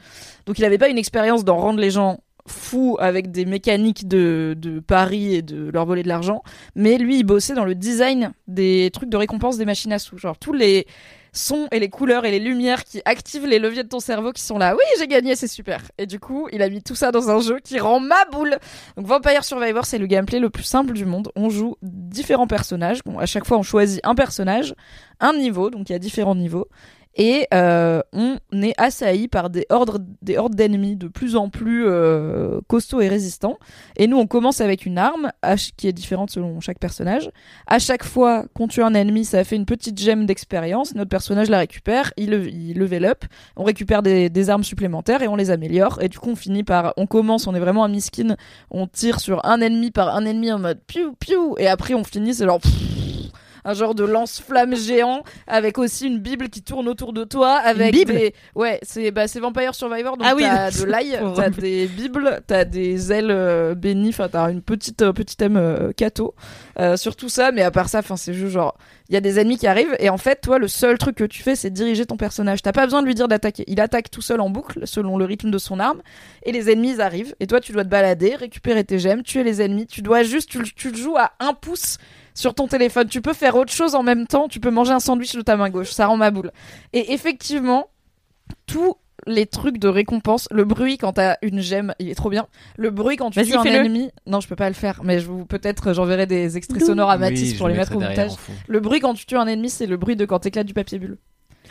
Donc 0.47 0.59
il 0.59 0.63
n'avait 0.63 0.79
pas 0.79 0.89
une 0.89 0.99
expérience 0.99 1.45
d'en 1.45 1.57
rendre 1.57 1.79
les 1.79 1.91
gens 1.91 2.21
fous 2.47 2.97
avec 3.01 3.31
des 3.31 3.47
mécaniques 3.47 4.07
de, 4.07 4.55
de 4.59 4.81
paris 4.81 5.35
et 5.35 5.43
de 5.43 5.71
leur 5.71 5.87
voler 5.87 6.03
de 6.03 6.09
l'argent, 6.09 6.43
mais 6.75 6.99
lui 6.99 7.19
il 7.19 7.25
bossait 7.25 7.55
dans 7.55 7.65
le 7.65 7.75
design 7.75 8.33
des 8.49 8.91
trucs 8.93 9.09
de 9.09 9.17
récompense 9.17 9.57
des 9.57 9.65
machines 9.65 9.93
à 9.93 9.99
sous, 9.99 10.19
genre 10.19 10.39
tous 10.39 10.53
les 10.53 10.87
sons 11.35 11.67
et 11.73 11.81
les 11.81 11.91
couleurs 11.91 12.25
et 12.25 12.31
les 12.31 12.39
lumières 12.39 12.85
qui 12.85 13.03
activent 13.05 13.47
les 13.47 13.59
leviers 13.59 13.83
de 13.83 13.89
ton 13.89 14.01
cerveau 14.01 14.33
qui 14.33 14.43
sont 14.43 14.57
là. 14.57 14.75
Oui, 14.75 14.85
j'ai 14.99 15.07
gagné, 15.07 15.37
c'est 15.37 15.49
super. 15.49 15.83
Et 15.99 16.07
du 16.07 16.21
coup, 16.21 16.49
il 16.53 16.63
a 16.63 16.69
mis 16.69 16.83
tout 16.83 16.95
ça 16.95 17.11
dans 17.11 17.29
un 17.29 17.41
jeu 17.41 17.59
qui 17.59 17.79
rend 17.79 18.01
ma 18.01 18.25
boule. 18.31 18.57
Donc 18.97 19.07
Vampire 19.07 19.45
Survivor, 19.45 19.85
c'est 19.85 19.99
le 19.99 20.07
gameplay 20.07 20.39
le 20.39 20.49
plus 20.49 20.63
simple 20.63 20.93
du 20.93 21.05
monde. 21.05 21.31
On 21.37 21.51
joue 21.51 21.77
différents 21.83 22.47
personnages. 22.47 23.03
Bon, 23.05 23.19
à 23.19 23.27
chaque 23.27 23.47
fois, 23.47 23.59
on 23.59 23.63
choisit 23.63 24.01
un 24.05 24.15
personnage, 24.15 24.75
un 25.21 25.33
niveau, 25.33 25.71
donc 25.71 25.91
il 25.91 25.93
y 25.93 25.97
a 25.97 25.99
différents 25.99 26.37
niveaux. 26.37 26.69
Et 27.17 27.47
euh, 27.55 28.01
on 28.13 28.39
est 28.53 28.75
assailli 28.77 29.29
par 29.29 29.49
des 29.51 29.67
hordes, 29.71 30.05
des 30.23 30.37
hordes 30.37 30.55
d'ennemis 30.55 30.97
de 30.97 31.07
plus 31.07 31.37
en 31.37 31.49
plus 31.49 31.85
euh, 31.87 32.61
costauds 32.67 33.01
et 33.01 33.09
résistants. 33.09 33.59
Et 33.97 34.07
nous, 34.09 34.17
on 34.19 34.27
commence 34.27 34.61
avec 34.61 34.85
une 34.85 34.99
arme 34.99 35.31
qui 35.77 35.87
est 35.87 35.93
différente 35.93 36.31
selon 36.31 36.59
chaque 36.61 36.79
personnage. 36.81 37.31
À 37.67 37.79
chaque 37.79 38.03
fois 38.05 38.47
qu'on 38.55 38.67
tue 38.67 38.83
un 38.83 38.95
ennemi, 38.95 39.25
ça 39.25 39.45
fait 39.45 39.57
une 39.57 39.67
petite 39.67 40.01
gemme 40.01 40.27
d'expérience. 40.27 40.95
Notre 40.95 41.11
personnage 41.11 41.49
la 41.51 41.59
récupère, 41.59 42.13
il, 42.17 42.31
le- 42.31 42.49
il 42.49 42.79
level 42.79 43.05
up. 43.05 43.25
On 43.57 43.63
récupère 43.65 44.03
des, 44.03 44.29
des 44.29 44.51
armes 44.51 44.65
supplémentaires 44.65 45.23
et 45.23 45.29
on 45.29 45.37
les 45.37 45.51
améliore. 45.51 45.99
Et 46.03 46.09
du 46.09 46.19
coup, 46.19 46.31
on 46.31 46.37
finit 46.37 46.65
par, 46.65 46.95
on 46.97 47.07
commence, 47.07 47.47
on 47.47 47.55
est 47.55 47.61
vraiment 47.61 47.85
un 47.85 47.89
miskin. 47.89 48.37
On 48.71 48.87
tire 48.89 49.21
sur 49.21 49.45
un 49.47 49.61
ennemi 49.61 49.93
par 49.93 50.17
un 50.17 50.25
ennemi 50.25 50.51
en 50.51 50.59
mode 50.59 50.81
piou 50.87 51.15
piou. 51.21 51.55
Et 51.59 51.69
après, 51.69 51.95
on 51.95 52.03
finit, 52.03 52.35
c'est 52.35 52.45
genre 52.45 52.61
un 53.65 53.75
genre 53.75 53.95
de 53.95 54.05
lance-flamme 54.05 54.77
géant 54.77 55.23
avec 55.47 55.79
aussi 55.79 56.07
une 56.07 56.19
bible 56.19 56.49
qui 56.49 56.63
tourne 56.63 56.89
autour 56.89 57.13
de 57.13 57.25
toi 57.25 57.55
avec 57.57 57.93
bible 57.93 58.13
des 58.13 58.35
ouais 58.55 58.79
c'est 58.83 59.11
bah 59.11 59.27
c'est 59.29 59.41
Vampire 59.41 59.75
Survivor 59.75 60.17
donc 60.17 60.27
Ah 60.29 60.35
oui, 60.35 60.43
t'as 60.43 60.71
de 60.81 60.85
l'ail 60.85 61.19
t'as 61.35 61.51
des 61.61 61.87
bibles 61.87 62.43
t'as 62.47 62.65
des 62.65 63.13
ailes 63.13 63.31
euh, 63.31 63.75
bénies 63.75 64.11
enfin 64.11 64.29
t'as 64.29 64.51
une 64.51 64.63
petite 64.63 65.03
euh, 65.03 65.13
petite 65.13 65.41
M 65.43 65.57
euh, 65.57 65.93
cato 65.93 66.35
euh, 66.79 66.97
sur 66.97 67.17
tout 67.17 67.29
ça 67.29 67.53
mais 67.53 67.63
à 67.63 67.71
part 67.71 67.89
ça 67.89 68.01
enfin 68.01 68.17
c'est 68.17 68.35
juste 68.35 68.53
genre 68.53 68.77
il 69.09 69.15
y 69.15 69.17
a 69.17 69.21
des 69.21 69.39
ennemis 69.39 69.59
qui 69.59 69.67
arrivent 69.67 69.95
et 69.99 70.09
en 70.09 70.17
fait 70.17 70.41
toi 70.41 70.59
le 70.59 70.69
seul 70.69 70.97
truc 70.99 71.17
que 71.17 71.25
tu 71.25 71.43
fais 71.43 71.57
c'est 71.57 71.71
diriger 71.71 72.07
ton 72.07 72.17
personnage. 72.17 72.63
T'as 72.63 72.73
pas 72.73 72.85
besoin 72.85 73.03
de 73.03 73.07
lui 73.07 73.15
dire 73.15 73.29
d'attaquer. 73.29 73.65
Il 73.67 73.81
attaque 73.81 74.11
tout 74.11 74.23
seul 74.23 74.41
en 74.41 74.49
boucle 74.49 74.81
selon 74.87 75.19
le 75.19 75.25
rythme 75.25 75.51
de 75.51 75.59
son 75.59 75.79
arme 75.79 76.01
et 76.45 76.53
les 76.53 76.71
ennemis 76.71 77.01
arrivent 77.01 77.35
et 77.39 77.47
toi 77.47 77.61
tu 77.61 77.73
dois 77.73 77.85
te 77.85 77.89
balader 77.89 78.35
récupérer 78.35 78.83
tes 78.85 78.99
gemmes 78.99 79.23
tuer 79.23 79.45
les 79.45 79.61
ennemis. 79.61 79.87
Tu 79.87 80.01
dois 80.01 80.23
juste 80.23 80.49
tu, 80.51 80.63
tu 80.75 80.91
le 80.91 80.97
joues 80.97 81.17
à 81.19 81.33
un 81.41 81.53
pouce 81.53 81.99
sur 82.35 82.55
ton 82.55 82.67
téléphone 82.67 83.09
tu 83.09 83.21
peux 83.23 83.33
faire 83.33 83.57
autre 83.57 83.73
chose 83.73 83.95
en 83.95 84.03
même 84.03 84.27
temps 84.27 84.49
tu 84.49 84.61
peux 84.61 84.71
manger 84.71 84.93
un 84.93 85.01
sandwich 85.01 85.35
de 85.35 85.43
ta 85.43 85.57
main 85.57 85.71
gauche 85.71 85.91
ça 85.91 86.07
rend 86.07 86.17
ma 86.17 86.31
boule 86.31 86.51
et 86.93 87.13
effectivement 87.13 87.89
tous 88.67 88.97
les 89.27 89.47
trucs 89.47 89.79
de 89.79 89.89
récompense, 89.89 90.49
le 90.51 90.65
bruit 90.65 90.99
quand 90.99 91.15
t'as 91.15 91.37
une 91.41 91.61
gemme, 91.61 91.95
il 91.99 92.11
est 92.11 92.15
trop 92.15 92.29
bien. 92.29 92.47
Le 92.77 92.91
bruit 92.91 93.17
quand 93.17 93.31
tu 93.31 93.43
tues 93.43 93.55
un 93.57 93.63
ennemi, 93.63 94.11
non 94.27 94.41
je 94.41 94.49
peux 94.49 94.57
pas 94.57 94.69
le 94.69 94.75
faire, 94.75 95.01
mais 95.03 95.19
je 95.21 95.27
vous 95.27 95.47
peut-être 95.47 95.95
j'enverrai 95.95 96.27
des 96.27 96.59
extraits 96.59 96.85
sonores 96.85 97.09
à 97.09 97.17
Mathis 97.17 97.53
Oui, 97.53 97.57
pour 97.59 97.69
les 97.69 97.75
le 97.75 97.81
mettre 97.81 97.97
au 97.97 98.01
montage. 98.01 98.33
Le 98.69 98.81
bruit 98.81 99.01
quand 99.01 99.15
tu 99.15 99.25
tues 99.25 99.37
un 99.39 99.47
ennemi, 99.47 99.71
c'est 99.71 99.87
le 99.87 99.97
bruit 99.97 100.17
de 100.17 100.27
quand 100.27 100.41
t'éclates 100.41 100.67
du 100.67 100.75
papier 100.75 100.99
bulle. 100.99 101.17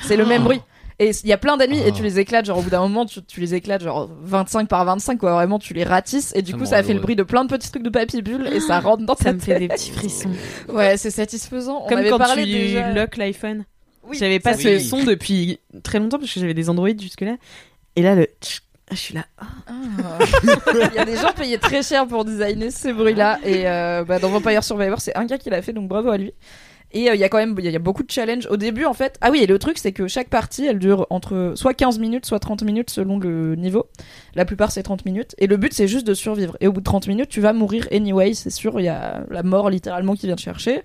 C'est 0.01 0.17
le 0.17 0.23
Oh. 0.23 0.27
même 0.27 0.43
bruit. 0.43 0.61
Et 0.99 1.11
il 1.23 1.29
y 1.29 1.33
a 1.33 1.37
plein 1.37 1.57
d'ennemis 1.57 1.79
et 1.79 1.89
Oh. 1.89 1.91
tu 1.95 2.03
les 2.03 2.19
éclates, 2.19 2.45
genre 2.45 2.59
au 2.59 2.61
bout 2.61 2.69
d'un 2.69 2.81
moment, 2.81 3.05
tu, 3.05 3.21
tu 3.23 3.39
les 3.39 3.55
éclates 3.55 3.81
genre 3.83 4.09
25 4.21 4.67
par 4.67 4.85
25, 4.85 5.17
quoi. 5.17 5.33
Vraiment, 5.33 5.59
tu 5.59 5.73
les 5.73 5.83
ratisses 5.83 6.31
et 6.35 6.41
du 6.41 6.51
Ça 6.51 6.57
coup, 6.57 6.65
ça 6.65 6.83
fait 6.83 6.93
le 6.93 6.99
bruit 6.99 7.15
de 7.15 7.23
plein 7.23 7.43
de 7.45 7.49
petits 7.49 7.69
trucs 7.71 7.83
de 7.83 7.89
papier 7.89 8.21
bulle 8.21 8.47
et 8.53 8.59
ça 8.59 8.79
rentre 8.79 9.03
dans 9.03 9.15
ta 9.15 9.23
Ça 9.25 9.33
me 9.33 9.39
fait 9.39 9.59
des 9.59 9.67
petits 9.67 9.91
frissons. 9.91 10.29
Ouais, 10.69 10.97
c'est 10.97 11.11
satisfaisant. 11.11 11.83
On 11.85 11.89
Comme 11.89 11.97
avait 11.99 12.09
quand 12.09 12.17
parlé 12.19 12.43
tu 12.45 12.51
déjà. 12.51 12.91
lock 12.91 13.17
l'iPhone. 13.17 13.65
Oui, 14.07 14.17
J'avais 14.19 14.39
pas 14.39 14.53
ce 14.55 14.79
son 14.79 15.03
depuis 15.03 15.59
très 15.83 15.99
longtemps 15.99 16.19
parce 16.19 16.33
que 16.33 16.39
j'avais 16.39 16.53
des 16.53 16.69
Android 16.69 16.89
jusque-là. 16.99 17.37
Et 17.95 18.01
là, 18.01 18.15
le. 18.15 18.27
Je 18.91 18.97
suis 18.97 19.13
là. 19.15 19.25
ah. 19.39 19.45
Ah. 19.67 20.19
Il 20.91 20.95
y 20.95 20.99
a 20.99 21.05
des 21.05 21.15
gens 21.15 21.31
payés 21.35 21.57
très 21.57 21.81
cher 21.81 22.05
pour 22.05 22.25
designer 22.25 22.69
ces 22.69 22.91
bruits-là. 22.93 23.39
Et 23.45 23.65
euh, 23.67 24.03
bah, 24.03 24.19
dans 24.19 24.29
Vampire 24.29 24.63
Survivor, 24.63 24.99
c'est 24.99 25.15
un 25.17 25.25
gars 25.25 25.37
qui 25.37 25.49
l'a 25.49 25.61
fait, 25.61 25.71
donc 25.73 25.87
bravo 25.87 26.09
à 26.09 26.17
lui. 26.17 26.33
Et 26.93 27.09
euh, 27.09 27.15
il 27.15 27.19
y 27.19 27.23
a 27.23 27.29
quand 27.29 27.37
même 27.39 27.55
il 27.57 27.65
y 27.69 27.75
a- 27.75 27.79
beaucoup 27.79 28.03
de 28.03 28.11
challenges. 28.11 28.47
Au 28.49 28.57
début, 28.57 28.85
en 28.85 28.93
fait. 28.93 29.17
Ah 29.21 29.29
oui, 29.31 29.39
et 29.41 29.47
le 29.47 29.59
truc, 29.59 29.77
c'est 29.77 29.91
que 29.91 30.07
chaque 30.07 30.29
partie, 30.29 30.65
elle 30.65 30.79
dure 30.79 31.07
entre 31.09 31.53
soit 31.55 31.73
15 31.73 31.99
minutes, 31.99 32.25
soit 32.25 32.39
30 32.39 32.63
minutes 32.63 32.89
selon 32.91 33.17
le 33.19 33.55
niveau. 33.55 33.87
La 34.35 34.45
plupart, 34.45 34.71
c'est 34.71 34.83
30 34.83 35.05
minutes. 35.05 35.35
Et 35.39 35.47
le 35.47 35.57
but, 35.57 35.73
c'est 35.73 35.87
juste 35.87 36.05
de 36.07 36.13
survivre. 36.13 36.55
Et 36.61 36.67
au 36.67 36.71
bout 36.71 36.81
de 36.81 36.85
30 36.85 37.07
minutes, 37.07 37.29
tu 37.29 37.41
vas 37.41 37.53
mourir 37.53 37.87
anyway, 37.91 38.33
c'est 38.33 38.49
sûr. 38.51 38.79
Il 38.79 38.83
y 38.83 38.89
a 38.89 39.25
la 39.29 39.43
mort 39.43 39.69
littéralement 39.69 40.13
qui 40.15 40.27
vient 40.27 40.35
te 40.35 40.41
chercher. 40.41 40.83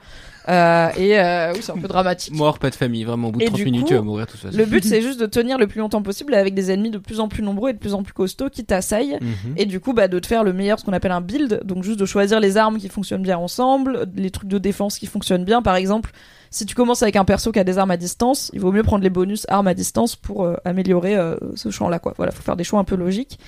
Euh, 0.48 0.88
et 0.96 1.18
euh, 1.18 1.52
oui, 1.54 1.60
c'est 1.62 1.72
un 1.72 1.78
peu 1.78 1.88
dramatique. 1.88 2.34
Mort, 2.34 2.58
pas 2.58 2.70
de 2.70 2.74
famille, 2.74 3.04
vraiment. 3.04 3.28
Au 3.28 3.32
bout 3.32 3.38
de 3.38 3.44
Et 3.44 3.48
30 3.48 3.56
du 3.56 3.64
minutes, 3.64 3.82
coup, 3.82 3.88
tu 3.88 3.94
vas 3.94 4.02
mourir 4.02 4.26
de 4.26 4.30
toute 4.30 4.40
façon. 4.40 4.56
Le 4.56 4.64
but, 4.64 4.84
c'est 4.84 5.02
juste 5.02 5.20
de 5.20 5.26
tenir 5.26 5.58
le 5.58 5.66
plus 5.66 5.80
longtemps 5.80 6.02
possible 6.02 6.34
avec 6.34 6.54
des 6.54 6.70
ennemis 6.70 6.90
de 6.90 6.98
plus 6.98 7.20
en 7.20 7.28
plus 7.28 7.42
nombreux 7.42 7.70
et 7.70 7.72
de 7.72 7.78
plus 7.78 7.94
en 7.94 8.02
plus 8.02 8.12
costauds 8.12 8.50
qui 8.50 8.64
t'assaillent. 8.64 9.18
Mhm. 9.20 9.54
Et 9.56 9.66
du 9.66 9.80
coup, 9.80 9.92
bah, 9.92 10.08
de 10.08 10.18
te 10.18 10.26
faire 10.26 10.44
le 10.44 10.52
meilleur, 10.52 10.78
ce 10.78 10.84
qu'on 10.84 10.92
appelle 10.92 11.12
un 11.12 11.20
build. 11.20 11.62
Donc, 11.64 11.82
juste 11.82 12.00
de 12.00 12.06
choisir 12.06 12.40
les 12.40 12.56
armes 12.56 12.78
qui 12.78 12.88
fonctionnent 12.88 13.22
bien 13.22 13.38
ensemble, 13.38 14.08
les 14.14 14.30
trucs 14.30 14.48
de 14.48 14.58
défense 14.58 14.98
qui 14.98 15.06
fonctionnent 15.06 15.44
bien. 15.44 15.62
Par 15.62 15.76
exemple, 15.76 16.12
si 16.50 16.64
tu 16.64 16.74
commences 16.74 17.02
avec 17.02 17.16
un 17.16 17.24
perso 17.24 17.52
qui 17.52 17.58
a 17.58 17.64
des 17.64 17.78
armes 17.78 17.90
à 17.90 17.96
distance, 17.96 18.50
il 18.54 18.60
vaut 18.60 18.72
mieux 18.72 18.82
prendre 18.82 19.02
les 19.02 19.10
bonus 19.10 19.44
armes 19.48 19.66
à 19.66 19.74
distance 19.74 20.16
pour 20.16 20.44
euh, 20.44 20.56
améliorer 20.64 21.16
euh, 21.16 21.36
ce 21.54 21.70
champ-là, 21.70 21.98
quoi. 21.98 22.14
Voilà, 22.16 22.32
faut 22.32 22.42
faire 22.42 22.56
des 22.56 22.64
choix 22.64 22.80
un 22.80 22.84
peu 22.84 22.96
logiques. 22.96 23.38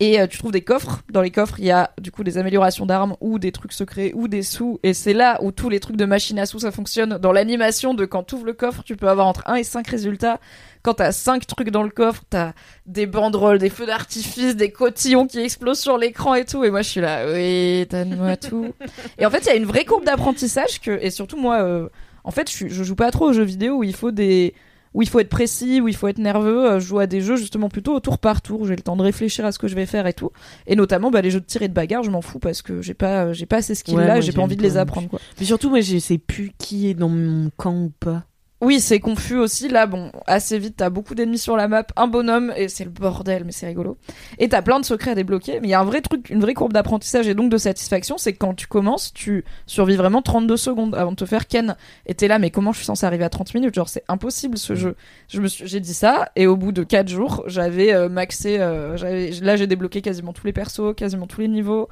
Et 0.00 0.20
euh, 0.20 0.26
tu 0.28 0.38
trouves 0.38 0.52
des 0.52 0.62
coffres. 0.62 1.02
Dans 1.10 1.22
les 1.22 1.30
coffres, 1.30 1.56
il 1.58 1.64
y 1.64 1.72
a 1.72 1.90
du 2.00 2.12
coup 2.12 2.22
des 2.22 2.38
améliorations 2.38 2.86
d'armes 2.86 3.16
ou 3.20 3.38
des 3.38 3.50
trucs 3.50 3.72
secrets 3.72 4.12
ou 4.14 4.28
des 4.28 4.42
sous. 4.42 4.78
Et 4.84 4.94
c'est 4.94 5.12
là 5.12 5.38
où 5.42 5.50
tous 5.50 5.68
les 5.68 5.80
trucs 5.80 5.96
de 5.96 6.04
machine 6.04 6.38
à 6.38 6.46
sous 6.46 6.60
ça 6.60 6.70
fonctionne. 6.70 7.18
Dans 7.18 7.32
l'animation 7.32 7.94
de 7.94 8.04
quand 8.04 8.22
tu 8.22 8.36
ouvres 8.36 8.46
le 8.46 8.52
coffre, 8.52 8.84
tu 8.84 8.96
peux 8.96 9.08
avoir 9.08 9.26
entre 9.26 9.42
1 9.46 9.56
et 9.56 9.64
5 9.64 9.86
résultats. 9.88 10.38
Quand 10.82 10.94
t'as 10.94 11.10
5 11.10 11.46
trucs 11.48 11.70
dans 11.70 11.82
le 11.82 11.90
coffre, 11.90 12.22
t'as 12.30 12.52
des 12.86 13.06
banderoles, 13.06 13.58
des 13.58 13.70
feux 13.70 13.86
d'artifice, 13.86 14.54
des 14.54 14.70
cotillons 14.70 15.26
qui 15.26 15.40
explosent 15.40 15.80
sur 15.80 15.98
l'écran 15.98 16.34
et 16.34 16.44
tout. 16.44 16.62
Et 16.62 16.70
moi, 16.70 16.82
je 16.82 16.88
suis 16.88 17.00
là, 17.00 17.24
oui, 17.32 17.84
donne-moi 17.86 18.36
tout. 18.36 18.72
et 19.18 19.26
en 19.26 19.30
fait, 19.30 19.40
il 19.40 19.46
y 19.46 19.50
a 19.50 19.56
une 19.56 19.66
vraie 19.66 19.84
courbe 19.84 20.04
d'apprentissage 20.04 20.80
que, 20.80 20.92
et 21.02 21.10
surtout 21.10 21.36
moi, 21.36 21.60
euh, 21.62 21.88
en 22.22 22.30
fait, 22.30 22.48
je, 22.50 22.68
je 22.68 22.84
joue 22.84 22.94
pas 22.94 23.10
trop 23.10 23.30
aux 23.30 23.32
jeux 23.32 23.42
vidéo 23.42 23.78
où 23.78 23.82
il 23.82 23.96
faut 23.96 24.12
des, 24.12 24.54
où 24.98 25.02
il 25.02 25.08
faut 25.08 25.20
être 25.20 25.28
précis, 25.28 25.80
où 25.80 25.86
il 25.86 25.94
faut 25.94 26.08
être 26.08 26.18
nerveux. 26.18 26.72
Euh, 26.72 26.80
Je 26.80 26.86
joue 26.88 26.98
à 26.98 27.06
des 27.06 27.20
jeux 27.20 27.36
justement 27.36 27.68
plutôt 27.68 27.94
au 27.94 28.00
tour 28.00 28.18
par 28.18 28.42
tour. 28.42 28.62
où 28.62 28.66
J'ai 28.66 28.74
le 28.74 28.82
temps 28.82 28.96
de 28.96 29.02
réfléchir 29.02 29.46
à 29.46 29.52
ce 29.52 29.58
que 29.60 29.68
je 29.68 29.76
vais 29.76 29.86
faire 29.86 30.08
et 30.08 30.12
tout. 30.12 30.30
Et 30.66 30.74
notamment, 30.74 31.12
bah, 31.12 31.20
les 31.20 31.30
jeux 31.30 31.38
de 31.38 31.44
tir 31.44 31.62
et 31.62 31.68
de 31.68 31.72
bagarre, 31.72 32.02
je 32.02 32.10
m'en 32.10 32.20
fous 32.20 32.40
parce 32.40 32.62
que 32.62 32.82
j'ai 32.82 32.94
pas, 32.94 33.26
euh, 33.26 33.32
j'ai 33.32 33.46
pas 33.46 33.62
ces. 33.62 33.74
Ouais, 33.94 34.04
moi, 34.04 34.18
et 34.18 34.22
j'ai 34.22 34.32
pas 34.32 34.42
envie 34.42 34.56
de 34.56 34.62
les 34.62 34.76
apprendre, 34.76 35.08
quoi. 35.08 35.20
Mais 35.38 35.46
surtout, 35.46 35.70
moi, 35.70 35.82
je 35.82 35.98
sais 35.98 36.18
plus 36.18 36.50
qui 36.58 36.88
est 36.88 36.94
dans 36.94 37.08
mon 37.08 37.48
camp 37.56 37.76
ou 37.76 37.92
pas. 38.00 38.24
Oui, 38.60 38.80
c'est 38.80 38.98
confus 38.98 39.36
aussi. 39.36 39.68
Là, 39.68 39.86
bon, 39.86 40.10
assez 40.26 40.58
vite, 40.58 40.74
t'as 40.78 40.90
beaucoup 40.90 41.14
d'ennemis 41.14 41.38
sur 41.38 41.56
la 41.56 41.68
map, 41.68 41.84
un 41.94 42.08
bonhomme, 42.08 42.52
et 42.56 42.68
c'est 42.68 42.82
le 42.82 42.90
bordel, 42.90 43.44
mais 43.44 43.52
c'est 43.52 43.68
rigolo. 43.68 43.98
Et 44.38 44.48
t'as 44.48 44.62
plein 44.62 44.80
de 44.80 44.84
secrets 44.84 45.12
à 45.12 45.14
débloquer, 45.14 45.60
mais 45.60 45.68
il 45.68 45.70
y 45.70 45.74
a 45.74 45.80
un 45.80 45.84
vrai 45.84 46.00
truc, 46.00 46.28
une 46.28 46.40
vraie 46.40 46.54
courbe 46.54 46.72
d'apprentissage 46.72 47.28
et 47.28 47.34
donc 47.34 47.50
de 47.52 47.56
satisfaction, 47.56 48.18
c'est 48.18 48.32
que 48.32 48.38
quand 48.38 48.54
tu 48.54 48.66
commences, 48.66 49.12
tu 49.14 49.44
survis 49.66 49.94
vraiment 49.94 50.22
32 50.22 50.56
secondes 50.56 50.96
avant 50.96 51.12
de 51.12 51.16
te 51.16 51.24
faire 51.24 51.46
ken. 51.46 51.76
Et 52.06 52.14
t'es 52.14 52.26
là, 52.26 52.40
mais 52.40 52.50
comment 52.50 52.72
je 52.72 52.78
suis 52.78 52.86
censé 52.86 53.06
arriver 53.06 53.24
à 53.24 53.30
30 53.30 53.54
minutes? 53.54 53.74
Genre, 53.76 53.88
c'est 53.88 54.04
impossible 54.08 54.58
ce 54.58 54.74
jeu. 54.74 54.96
Je 55.28 55.40
me 55.40 55.46
suis, 55.46 55.68
j'ai 55.68 55.78
dit 55.78 55.94
ça, 55.94 56.30
et 56.34 56.48
au 56.48 56.56
bout 56.56 56.72
de 56.72 56.82
4 56.82 57.08
jours, 57.08 57.44
j'avais 57.46 57.94
euh, 57.94 58.08
maxé, 58.08 58.58
euh, 58.58 58.96
j'avais, 58.96 59.30
là, 59.40 59.54
j'ai 59.54 59.68
débloqué 59.68 60.02
quasiment 60.02 60.32
tous 60.32 60.46
les 60.46 60.52
persos, 60.52 60.94
quasiment 60.96 61.28
tous 61.28 61.42
les 61.42 61.48
niveaux. 61.48 61.88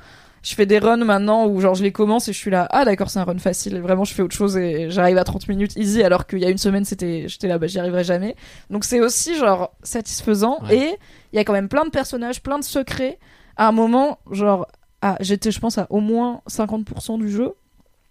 Je 0.48 0.54
fais 0.54 0.64
des 0.64 0.78
runs 0.78 0.98
maintenant 1.04 1.46
où 1.48 1.60
genre 1.60 1.74
je 1.74 1.82
les 1.82 1.90
commence 1.90 2.28
et 2.28 2.32
je 2.32 2.38
suis 2.38 2.52
là 2.52 2.68
ah 2.70 2.84
d'accord 2.84 3.10
c'est 3.10 3.18
un 3.18 3.24
run 3.24 3.36
facile. 3.38 3.74
Et 3.74 3.80
vraiment 3.80 4.04
je 4.04 4.14
fais 4.14 4.22
autre 4.22 4.36
chose 4.36 4.56
et 4.56 4.88
j'arrive 4.90 5.18
à 5.18 5.24
30 5.24 5.48
minutes 5.48 5.74
easy 5.74 6.04
alors 6.04 6.24
qu'il 6.24 6.38
y 6.38 6.44
a 6.44 6.50
une 6.50 6.56
semaine 6.58 6.84
c'était 6.84 7.24
j'étais 7.26 7.48
là 7.48 7.58
bah 7.58 7.66
j'y 7.66 7.80
arriverai 7.80 8.04
jamais. 8.04 8.36
Donc 8.70 8.84
c'est 8.84 9.00
aussi 9.00 9.34
genre 9.36 9.72
satisfaisant 9.82 10.60
Ouais. 10.62 10.76
et 10.76 10.96
il 11.32 11.36
y 11.36 11.40
a 11.40 11.44
quand 11.44 11.52
même 11.52 11.68
plein 11.68 11.84
de 11.84 11.90
personnages 11.90 12.44
plein 12.44 12.60
de 12.60 12.64
secrets. 12.64 13.18
À 13.56 13.66
un 13.66 13.72
moment 13.72 14.18
genre 14.30 14.68
ah 15.02 15.16
j'étais 15.18 15.50
je 15.50 15.58
pense 15.58 15.78
à 15.78 15.88
au 15.90 15.98
moins 15.98 16.42
50% 16.48 17.18
du 17.18 17.28
jeu 17.28 17.54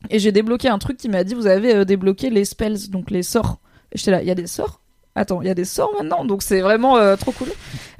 et 0.09 0.19
j'ai 0.19 0.33
débloqué 0.33 0.67
un 0.67 0.77
truc 0.77 0.97
qui 0.97 1.07
m'a 1.07 1.23
dit 1.23 1.35
vous 1.35 1.47
avez 1.47 1.73
euh, 1.73 1.85
débloqué 1.85 2.29
les 2.29 2.43
spells 2.43 2.89
donc 2.89 3.11
les 3.11 3.23
sorts. 3.23 3.59
Et 3.93 3.97
j'étais 3.97 4.11
là 4.11 4.21
il 4.21 4.27
y 4.27 4.31
a 4.31 4.35
des 4.35 4.47
sorts? 4.47 4.81
Attends, 5.15 5.41
il 5.41 5.47
y 5.47 5.49
a 5.49 5.53
des 5.53 5.65
sorts 5.65 5.93
maintenant, 5.97 6.25
donc 6.25 6.43
c'est 6.43 6.59
vraiment 6.59 6.97
euh, 6.97 7.15
trop 7.15 7.31
cool. 7.31 7.47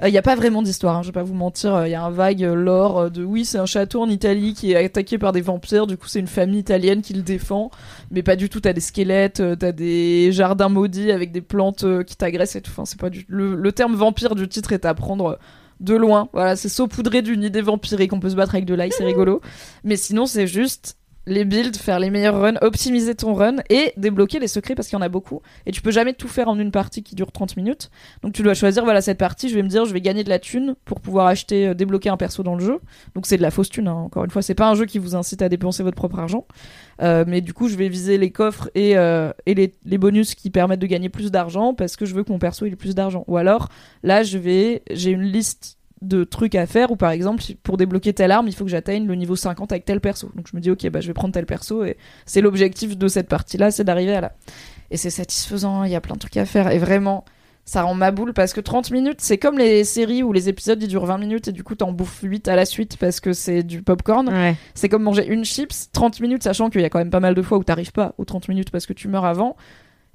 Il 0.04 0.10
n'y 0.10 0.18
a 0.18 0.22
pas 0.22 0.34
vraiment 0.34 0.60
d'histoire, 0.60 0.96
hein, 0.96 1.02
je 1.02 1.08
vais 1.08 1.12
pas 1.12 1.22
vous 1.22 1.32
mentir. 1.32 1.86
Il 1.86 1.90
y 1.90 1.94
a 1.94 2.04
un 2.04 2.10
vague 2.10 2.44
euh, 2.44 2.54
lore 2.54 2.98
euh, 2.98 3.08
de 3.08 3.24
oui, 3.24 3.46
c'est 3.46 3.56
un 3.56 3.64
château 3.64 4.02
en 4.02 4.08
Italie 4.10 4.52
qui 4.52 4.72
est 4.72 4.84
attaqué 4.84 5.16
par 5.16 5.32
des 5.32 5.40
vampires, 5.40 5.86
du 5.86 5.96
coup 5.96 6.08
c'est 6.08 6.20
une 6.20 6.26
famille 6.26 6.60
italienne 6.60 7.00
qui 7.00 7.14
le 7.14 7.22
défend, 7.22 7.70
mais 8.10 8.22
pas 8.22 8.36
du 8.36 8.48
tout. 8.48 8.60
T'as 8.60 8.72
des 8.72 8.80
squelettes, 8.80 9.40
euh, 9.40 9.56
t'as 9.56 9.72
des 9.72 10.32
jardins 10.32 10.68
maudits 10.68 11.10
avec 11.10 11.32
des 11.32 11.40
plantes 11.40 11.84
euh, 11.84 12.02
qui 12.02 12.16
t'agressent 12.16 12.56
et 12.56 12.60
tout. 12.60 12.70
Enfin, 12.70 12.84
c'est 12.84 13.00
pas 13.00 13.10
le, 13.28 13.72
terme 13.72 13.94
vampire 13.94 14.34
du 14.34 14.48
titre 14.48 14.72
est 14.72 14.84
à 14.84 14.94
prendre 14.94 15.26
euh, 15.26 15.36
de 15.80 15.94
loin. 15.94 16.28
Voilà, 16.32 16.56
c'est 16.56 16.68
saupoudré 16.68 17.22
d'une 17.22 17.42
idée 17.42 17.62
vampirique. 17.62 18.12
On 18.12 18.20
peut 18.20 18.30
se 18.30 18.36
battre 18.36 18.54
avec 18.54 18.64
de 18.64 18.74
l'ail, 18.74 18.90
c'est 18.92 19.04
rigolo. 19.04 19.40
Mais 19.84 19.96
sinon, 19.96 20.26
c'est 20.26 20.46
juste 20.46 20.96
les 21.26 21.44
builds, 21.44 21.76
faire 21.76 21.98
les 21.98 22.10
meilleurs 22.10 22.40
runs, 22.40 22.56
optimiser 22.60 23.14
ton 23.14 23.34
run 23.34 23.56
et 23.68 23.92
débloquer 23.96 24.38
les 24.38 24.48
secrets 24.48 24.74
parce 24.74 24.88
qu'il 24.88 24.96
y 24.96 25.00
en 25.00 25.04
a 25.04 25.08
beaucoup. 25.08 25.42
Et 25.66 25.72
tu 25.72 25.82
peux 25.82 25.90
jamais 25.90 26.12
tout 26.12 26.28
faire 26.28 26.48
en 26.48 26.58
une 26.58 26.70
partie 26.70 27.02
qui 27.02 27.14
dure 27.14 27.32
30 27.32 27.56
minutes. 27.56 27.90
Donc 28.22 28.32
tu 28.32 28.42
dois 28.42 28.54
choisir, 28.54 28.84
voilà, 28.84 29.00
cette 29.00 29.18
partie, 29.18 29.48
je 29.48 29.54
vais 29.54 29.62
me 29.62 29.68
dire, 29.68 29.84
je 29.84 29.92
vais 29.92 30.00
gagner 30.00 30.22
de 30.22 30.28
la 30.28 30.38
thune 30.38 30.76
pour 30.84 31.00
pouvoir 31.00 31.26
acheter, 31.26 31.68
euh, 31.68 31.74
débloquer 31.74 32.08
un 32.08 32.16
perso 32.16 32.42
dans 32.42 32.54
le 32.54 32.64
jeu. 32.64 32.78
Donc 33.14 33.26
c'est 33.26 33.36
de 33.36 33.42
la 33.42 33.50
fausse 33.50 33.70
thune, 33.70 33.88
hein, 33.88 33.94
encore 33.94 34.24
une 34.24 34.30
fois. 34.30 34.42
C'est 34.42 34.54
pas 34.54 34.68
un 34.68 34.74
jeu 34.74 34.86
qui 34.86 34.98
vous 34.98 35.16
incite 35.16 35.42
à 35.42 35.48
dépenser 35.48 35.82
votre 35.82 35.96
propre 35.96 36.18
argent. 36.18 36.46
Euh, 37.02 37.24
mais 37.26 37.40
du 37.40 37.52
coup, 37.52 37.68
je 37.68 37.76
vais 37.76 37.88
viser 37.88 38.18
les 38.18 38.30
coffres 38.30 38.70
et, 38.74 38.96
euh, 38.96 39.32
les, 39.46 39.74
les 39.84 39.98
bonus 39.98 40.34
qui 40.34 40.50
permettent 40.50 40.80
de 40.80 40.86
gagner 40.86 41.08
plus 41.08 41.30
d'argent 41.30 41.74
parce 41.74 41.96
que 41.96 42.06
je 42.06 42.14
veux 42.14 42.22
que 42.22 42.32
mon 42.32 42.38
perso 42.38 42.66
ait 42.66 42.76
plus 42.76 42.94
d'argent. 42.94 43.24
Ou 43.26 43.36
alors, 43.36 43.68
là, 44.02 44.22
je 44.22 44.38
vais, 44.38 44.82
j'ai 44.90 45.10
une 45.10 45.22
liste 45.22 45.76
de 46.06 46.24
trucs 46.24 46.54
à 46.54 46.66
faire 46.66 46.90
ou 46.90 46.96
par 46.96 47.10
exemple 47.10 47.42
pour 47.62 47.76
débloquer 47.76 48.12
telle 48.12 48.32
arme 48.32 48.48
il 48.48 48.54
faut 48.54 48.64
que 48.64 48.70
j'atteigne 48.70 49.06
le 49.06 49.14
niveau 49.14 49.36
50 49.36 49.72
avec 49.72 49.84
tel 49.84 50.00
perso. 50.00 50.30
Donc 50.34 50.46
je 50.50 50.56
me 50.56 50.60
dis 50.60 50.70
ok 50.70 50.88
bah 50.90 51.00
je 51.00 51.06
vais 51.06 51.14
prendre 51.14 51.32
tel 51.32 51.46
perso 51.46 51.84
et 51.84 51.96
c'est 52.24 52.40
l'objectif 52.40 52.96
de 52.96 53.08
cette 53.08 53.28
partie 53.28 53.58
là 53.58 53.70
c'est 53.70 53.84
d'arriver 53.84 54.14
à 54.14 54.20
là. 54.20 54.32
Et 54.90 54.96
c'est 54.96 55.10
satisfaisant 55.10 55.84
il 55.84 55.90
y 55.90 55.96
a 55.96 56.00
plein 56.00 56.14
de 56.14 56.20
trucs 56.20 56.36
à 56.36 56.46
faire 56.46 56.70
et 56.70 56.78
vraiment 56.78 57.24
ça 57.64 57.82
rend 57.82 57.94
ma 57.94 58.12
boule 58.12 58.32
parce 58.32 58.52
que 58.52 58.60
30 58.60 58.92
minutes 58.92 59.20
c'est 59.20 59.38
comme 59.38 59.58
les 59.58 59.82
séries 59.82 60.22
où 60.22 60.32
les 60.32 60.48
épisodes 60.48 60.80
ils 60.80 60.88
durent 60.88 61.06
20 61.06 61.18
minutes 61.18 61.48
et 61.48 61.52
du 61.52 61.64
coup 61.64 61.74
t'en 61.74 61.90
bouffes 61.92 62.20
8 62.22 62.46
à 62.48 62.54
la 62.54 62.64
suite 62.64 62.96
parce 62.96 63.18
que 63.20 63.32
c'est 63.32 63.64
du 63.64 63.82
popcorn. 63.82 64.28
Ouais. 64.28 64.56
c'est 64.74 64.88
comme 64.88 65.02
manger 65.02 65.26
une 65.26 65.44
chips 65.44 65.90
30 65.92 66.20
minutes 66.20 66.44
sachant 66.44 66.70
qu'il 66.70 66.80
y 66.80 66.84
a 66.84 66.90
quand 66.90 67.00
même 67.00 67.10
pas 67.10 67.20
mal 67.20 67.34
de 67.34 67.42
fois 67.42 67.58
où 67.58 67.64
t'arrives 67.64 67.92
pas 67.92 68.14
aux 68.18 68.24
30 68.24 68.48
minutes 68.48 68.70
parce 68.70 68.86
que 68.86 68.92
tu 68.92 69.08
meurs 69.08 69.24
avant 69.24 69.56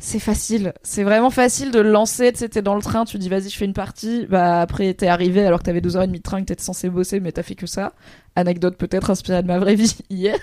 c'est 0.03 0.19
facile, 0.19 0.73
c'est 0.81 1.03
vraiment 1.03 1.29
facile 1.29 1.69
de 1.69 1.79
le 1.79 1.91
lancer. 1.91 2.31
Tu 2.33 2.39
sais, 2.39 2.49
t'es 2.49 2.63
dans 2.63 2.73
le 2.75 2.81
train, 2.81 3.05
tu 3.05 3.19
dis 3.19 3.29
vas-y, 3.29 3.49
je 3.49 3.57
fais 3.57 3.65
une 3.65 3.73
partie. 3.73 4.25
Bah 4.27 4.59
après, 4.59 4.93
t'es 4.95 5.07
arrivé 5.07 5.45
alors 5.45 5.59
que 5.59 5.65
t'avais 5.65 5.79
deux 5.79 5.95
heures 5.95 6.03
et 6.03 6.07
demie 6.07 6.17
de 6.17 6.23
train, 6.23 6.41
que 6.41 6.47
t'étais 6.47 6.63
censé 6.63 6.89
bosser, 6.89 7.19
mais 7.19 7.31
t'as 7.31 7.43
fait 7.43 7.53
que 7.55 7.67
ça. 7.67 7.93
Anecdote 8.35 8.77
peut-être 8.77 9.09
inspirée 9.09 9.41
de 9.41 9.47
ma 9.47 9.59
vraie 9.59 9.75
vie 9.75 9.97
hier. 10.09 10.37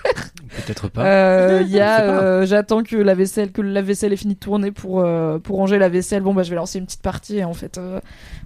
Peut-être 0.66 0.88
pas. 0.88 1.04
Euh, 1.06 1.62
Il 1.62 1.70
y 1.70 1.80
a, 1.80 2.02
euh, 2.02 2.46
j'attends 2.46 2.82
que 2.82 2.96
la 2.96 3.14
vaisselle, 3.14 3.50
que 3.50 3.62
la 3.62 3.80
vaisselle 3.80 4.12
ait 4.12 4.16
fini 4.16 4.34
de 4.34 4.38
tourner 4.38 4.72
pour 4.72 5.00
euh, 5.00 5.38
pour 5.38 5.56
ranger 5.56 5.78
la 5.78 5.88
vaisselle. 5.88 6.22
Bon 6.22 6.34
bah 6.34 6.42
je 6.42 6.50
vais 6.50 6.56
lancer 6.56 6.78
une 6.78 6.84
petite 6.84 7.02
partie 7.02 7.38
et 7.38 7.44
en 7.44 7.54
fait, 7.54 7.78
euh, 7.78 8.00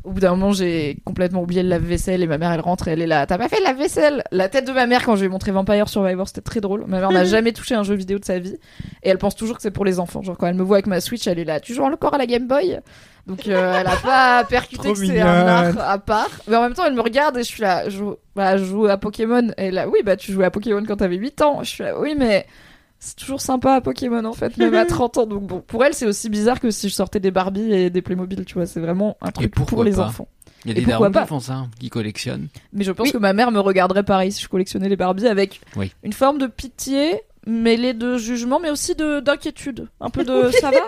au 0.05 0.13
bout 0.13 0.21
d'un 0.21 0.31
moment 0.31 0.53
j'ai 0.53 0.99
complètement 1.05 1.43
oublié 1.43 1.63
le 1.63 1.69
lave-vaisselle 1.69 2.23
et 2.23 2.27
ma 2.27 2.39
mère 2.39 2.53
elle 2.53 2.61
rentre 2.61 2.87
et 2.89 2.93
elle 2.93 3.03
est 3.03 3.07
là. 3.07 3.27
T'as 3.27 3.39
pas 3.39 3.49
fait 3.49 3.59
le 3.59 3.65
lave-vaisselle? 3.65 4.23
La 4.31 4.49
tête 4.49 4.67
de 4.67 4.73
ma 4.73 4.87
mère 4.87 5.05
quand 5.05 5.17
je 5.17 5.21
lui 5.21 5.27
ai 5.27 5.31
montré 5.31 5.51
Vampire 5.51 5.89
Survivor 5.89 6.29
c'était 6.29 6.41
très 6.41 6.61
drôle. 6.61 6.85
Ma 6.87 7.01
mère 7.01 7.11
n'a 7.11 7.25
jamais 7.27 7.53
touché 7.53 7.75
un 7.75 7.83
jeu 7.83 7.95
vidéo 7.95 8.19
de 8.19 8.25
sa 8.25 8.39
vie 8.39 8.57
et 9.03 9.09
elle 9.11 9.19
pense 9.19 9.35
toujours 9.35 9.57
que 9.57 9.63
c'est 9.63 9.73
pour 9.73 9.85
les 9.85 9.99
enfants. 9.99 10.23
Genre 10.23 10.39
quand 10.39 10.47
elle 10.47 10.55
me 10.55 10.63
voit 10.63 10.77
avec 10.77 10.87
ma 10.87 11.01
Switch, 11.01 11.27
elle 11.27 11.39
est 11.41 11.45
là. 11.45 11.59
Tu 11.59 11.75
joues 11.75 11.83
encore 11.83 12.15
à 12.15 12.19
la 12.19 12.27
Game 12.27 12.47
Boy? 12.47 12.81
Donc 13.27 13.47
euh, 13.47 13.75
elle 13.81 13.87
a 13.87 13.97
pas 13.97 14.45
percuté 14.49 14.93
que 14.93 14.99
c'est 14.99 15.21
un 15.21 15.47
art 15.47 15.79
à 15.79 15.99
part. 15.99 16.29
Mais 16.49 16.57
en 16.57 16.63
même 16.63 16.75
temps, 16.75 16.85
elle 16.87 16.95
me 16.95 17.01
regarde 17.01 17.37
et 17.37 17.43
je 17.43 17.49
suis 17.49 17.63
là, 17.63 17.89
je 17.89 17.97
joue, 17.99 18.17
bah, 18.35 18.57
je 18.57 18.65
joue 18.65 18.87
à 18.87 18.97
Pokémon. 18.97 19.49
Et 19.59 19.71
là, 19.71 19.89
oui, 19.89 20.01
bah 20.05 20.17
tu 20.17 20.33
jouais 20.33 20.45
à 20.45 20.51
Pokémon 20.51 20.83
quand 20.87 20.97
t'avais 20.97 21.17
8 21.17 21.43
ans. 21.43 21.63
Je 21.63 21.69
suis 21.71 21.83
là, 21.85 21.99
oui, 22.01 22.15
mais 22.19 22.47
c'est 22.99 23.17
toujours 23.17 23.41
sympa 23.41 23.75
à 23.75 23.81
Pokémon 23.81 24.25
en 24.25 24.33
fait, 24.33 24.57
même 24.57 24.75
à 24.75 24.85
30 24.87 25.19
ans. 25.19 25.27
Donc 25.27 25.43
bon, 25.47 25.61
pour 25.61 25.85
elle, 25.85 25.95
c'est 25.95 26.07
aussi 26.07 26.29
bizarre 26.29 26.61
que 26.61 26.71
si 26.71 26.89
je 26.89 26.95
sortais 26.95 27.21
des 27.21 27.31
Barbie 27.31 27.73
et 27.73 27.91
des 27.91 28.03
Playmobil, 28.03 28.45
tu 28.45 28.55
vois. 28.55 28.67
C'est 28.67 28.81
vraiment 28.81 29.17
un 29.21 29.31
truc 29.31 29.55
pour 29.55 29.67
pourquoi 29.67 29.85
les 29.85 29.99
enfants. 30.01 30.29
Il 30.65 30.71
y 30.71 30.75
a 30.75 30.77
et 30.79 30.85
des 30.85 30.91
darons 30.91 31.11
pas 31.11 31.23
qui 31.23 31.29
font 31.29 31.41
ça, 31.41 31.67
qui 31.81 31.91
collectionnent. 31.91 32.47
Mais 32.73 32.85
je 32.85 32.93
pense 32.93 33.11
que 33.11 33.19
ma 33.19 33.33
mère 33.33 33.51
me 33.51 33.59
regarderait 33.59 34.05
pareil 34.05 34.31
si 34.31 34.41
je 34.43 34.49
collectionnais 34.49 34.89
les 34.89 34.95
Barbie 34.97 35.27
avec 35.27 35.61
Oui. 35.75 35.93
une 36.05 36.13
forme 36.13 36.39
de 36.39 36.47
pitié 36.47 37.21
mêlée 37.47 37.95
de 37.95 38.17
jugement 38.19 38.61
mais 38.61 38.71
aussi 38.71 38.95
de 38.95 39.21
d'inquiétude. 39.21 39.89
Un 40.01 40.11
peu 40.11 40.25
de 40.25 40.51
ça 40.61 40.71
va? 40.71 40.81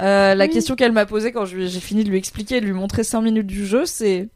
Euh, 0.00 0.34
la 0.34 0.48
question 0.48 0.76
qu'elle 0.76 0.92
m'a 0.92 1.06
posée 1.06 1.32
quand 1.32 1.44
j'ai 1.44 1.68
fini 1.80 2.04
de 2.04 2.10
lui 2.10 2.18
expliquer 2.18 2.56
et 2.56 2.60
de 2.60 2.66
lui 2.66 2.72
montrer 2.72 3.04
5 3.04 3.20
minutes 3.20 3.46
du 3.46 3.66
jeu 3.66 3.84
c'est 3.86 4.28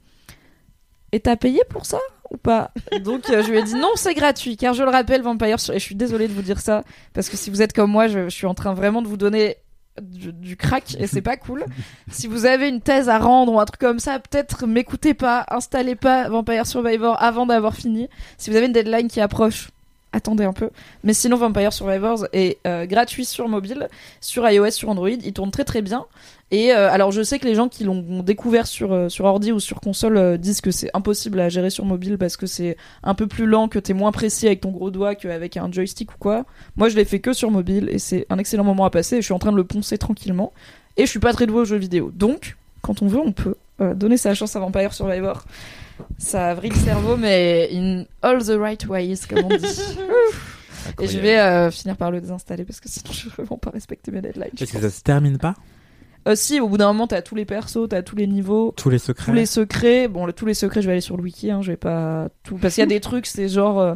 et 1.13 1.21
t'as 1.21 1.37
payé 1.37 1.61
pour 1.69 1.87
ça 1.87 1.99
ou 2.31 2.37
pas? 2.37 2.73
Donc 3.03 3.31
euh, 3.31 3.43
je 3.43 3.51
lui 3.51 3.59
ai 3.59 3.63
dit 3.63 3.75
non 3.75 3.93
c'est 3.97 4.15
gratuit 4.15 4.57
car 4.57 4.75
je 4.75 4.83
le 4.83 4.91
rappelle 4.91 5.23
Vampire 5.23 5.57
et 5.73 5.79
je 5.79 5.85
suis 5.85 5.95
désolée 5.95 6.29
de 6.29 6.33
vous 6.33 6.43
dire 6.43 6.61
ça 6.61 6.83
parce 7.15 7.29
que 7.29 7.37
si 7.37 7.51
vous 7.51 7.63
êtes 7.63 7.73
comme 7.73 7.91
moi 7.91 8.09
je, 8.09 8.25
je 8.25 8.35
suis 8.35 8.47
en 8.47 8.55
train 8.55 8.75
vraiment 8.75 9.03
de 9.03 9.09
vous 9.09 9.17
donner 9.17 9.57
du, 10.01 10.33
du 10.33 10.57
crack 10.57 10.97
et 10.99 11.07
c'est 11.07 11.23
pas 11.23 11.37
cool. 11.37 11.65
si 12.11 12.27
vous 12.27 12.47
avez 12.47 12.69
une 12.69 12.81
thèse 12.81 13.09
à 13.09 13.19
rendre 13.19 13.53
ou 13.53 13.61
un 13.61 13.65
truc 13.65 13.81
comme 13.81 13.99
ça, 13.99 14.19
peut-être 14.19 14.67
m'écoutez 14.67 15.15
pas, 15.15 15.45
installez 15.51 15.97
pas 15.97 16.29
Vampire 16.29 16.67
Survivor 16.67 17.21
avant 17.23 17.47
d'avoir 17.47 17.75
fini. 17.75 18.09
Si 18.37 18.51
vous 18.51 18.57
avez 18.57 18.67
une 18.67 18.73
deadline 18.73 19.09
qui 19.09 19.21
approche, 19.21 19.69
attendez 20.13 20.45
un 20.45 20.53
peu. 20.53 20.71
Mais 21.05 21.13
sinon, 21.13 21.37
Vampire 21.37 21.73
Survivors 21.73 22.27
est 22.33 22.59
euh, 22.67 22.87
gratuit 22.87 23.25
sur 23.25 23.49
mobile, 23.49 23.89
sur 24.21 24.49
iOS, 24.49 24.71
sur 24.71 24.89
Android. 24.89 25.09
Il 25.09 25.33
tourne 25.33 25.51
très 25.51 25.65
très 25.65 25.83
bien. 25.83 26.07
Et 26.51 26.73
euh, 26.73 26.91
alors, 26.91 27.13
je 27.13 27.23
sais 27.23 27.39
que 27.39 27.47
les 27.47 27.55
gens 27.55 27.69
qui 27.69 27.85
l'ont 27.85 28.23
découvert 28.23 28.67
sur, 28.67 28.93
euh, 28.93 29.09
sur 29.09 29.27
ordi 29.27 29.53
ou 29.53 29.61
sur 29.61 29.81
console 29.81 30.39
disent 30.39 30.61
que 30.61 30.71
c'est 30.71 30.91
impossible 30.95 31.41
à 31.41 31.49
gérer 31.49 31.71
sur 31.71 31.85
mobile 31.85 32.17
parce 32.17 32.37
que 32.37 32.47
c'est 32.47 32.77
un 33.03 33.15
peu 33.15 33.27
plus 33.27 33.47
lent, 33.47 33.69
que 33.69 33.79
t'es 33.79 33.93
moins 33.93 34.13
précis 34.13 34.47
avec 34.47 34.63
ton 34.63 34.71
gros 34.71 34.91
doigt 34.91 35.15
qu'avec 35.15 35.57
un 35.57 35.71
joystick 35.71 36.13
ou 36.13 36.19
quoi. 36.19 36.45
Moi, 36.77 36.89
je 36.89 36.97
l'ai 36.97 37.05
fait 37.05 37.21
que 37.21 37.33
sur 37.33 37.51
mobile 37.51 37.89
et 37.91 37.99
c'est 37.99 38.27
un 38.31 38.39
excellent 38.39 38.65
moment 38.65 38.85
à 38.85 38.91
passer. 38.91 39.17
Je 39.17 39.23
suis 39.23 39.35
en 39.35 39.39
train 39.39 39.53
de 39.53 39.57
le 39.57 39.65
poncer 39.65 39.99
tranquillement. 39.99 40.53
Et 40.97 41.03
je 41.07 41.11
suis 41.11 41.21
pas 41.21 41.33
très 41.33 41.47
doué 41.47 41.61
aux 41.61 41.65
jeux 41.65 41.77
vidéo. 41.77 42.11
Donc, 42.15 42.57
quand 42.83 43.03
on 43.03 43.07
veut, 43.07 43.21
on 43.21 43.33
peut 43.33 43.55
donner 43.95 44.17
sa 44.17 44.35
chance 44.35 44.57
à 44.57 44.61
Vampire 44.61 44.93
Survivor. 44.93 45.45
Ça 46.19 46.55
vrille 46.55 46.71
le 46.71 46.77
cerveau, 46.77 47.17
mais 47.17 47.69
in 47.73 48.05
all 48.23 48.45
the 48.45 48.57
right 48.59 48.85
ways, 48.87 49.19
comme 49.29 49.45
on 49.45 49.57
dit. 49.57 49.67
Et 51.01 51.07
je 51.07 51.19
vais 51.19 51.39
euh, 51.39 51.71
finir 51.71 51.97
par 51.97 52.11
le 52.11 52.21
désinstaller 52.21 52.65
parce 52.65 52.81
que 52.81 52.89
sinon 52.89 53.13
je 53.13 53.25
vais 53.29 53.31
vraiment 53.45 53.59
pas 53.59 53.71
respecter 53.71 54.11
mes 54.11 54.21
deadlines. 54.23 54.51
Parce 54.59 54.71
que 54.71 54.81
ça 54.81 54.91
se 54.91 55.03
termine 55.03 55.37
pas? 55.39 55.55
Euh, 56.27 56.35
si, 56.35 56.61
au 56.61 56.69
bout 56.69 56.79
d'un 56.79 56.89
moment, 56.89 57.07
t'as 57.07 57.23
tous 57.23 57.35
les 57.35 57.45
persos, 57.45 57.89
t'as 57.89 58.03
tous 58.03 58.17
les 58.17 58.27
niveaux, 58.27 58.73
Tous 58.77 58.91
les 58.91 58.99
secrets 58.99 59.25
tous 59.27 59.33
les 59.33 59.47
secrets. 59.47 60.09
Bon, 60.09 60.27
le- 60.27 60.33
tous 60.33 60.47
les 60.47 60.55
secrets, 60.55 60.83
je 60.83 60.87
vais 60.87 60.93
aller 60.93 61.01
sur 61.01 61.17
le 61.17 61.23
wiki, 61.23 61.51
hein, 61.51 61.61
je 61.63 61.71
vais 61.73 61.77
pas 61.77 62.29
tout. 62.43 62.57
Parce 62.57 62.75
qu'il 62.75 62.83
y 62.83 62.87
a 62.87 62.87
des 62.89 63.01
trucs, 63.01 63.27
c'est 63.27 63.49
genre. 63.49 63.79
euh, 63.81 63.95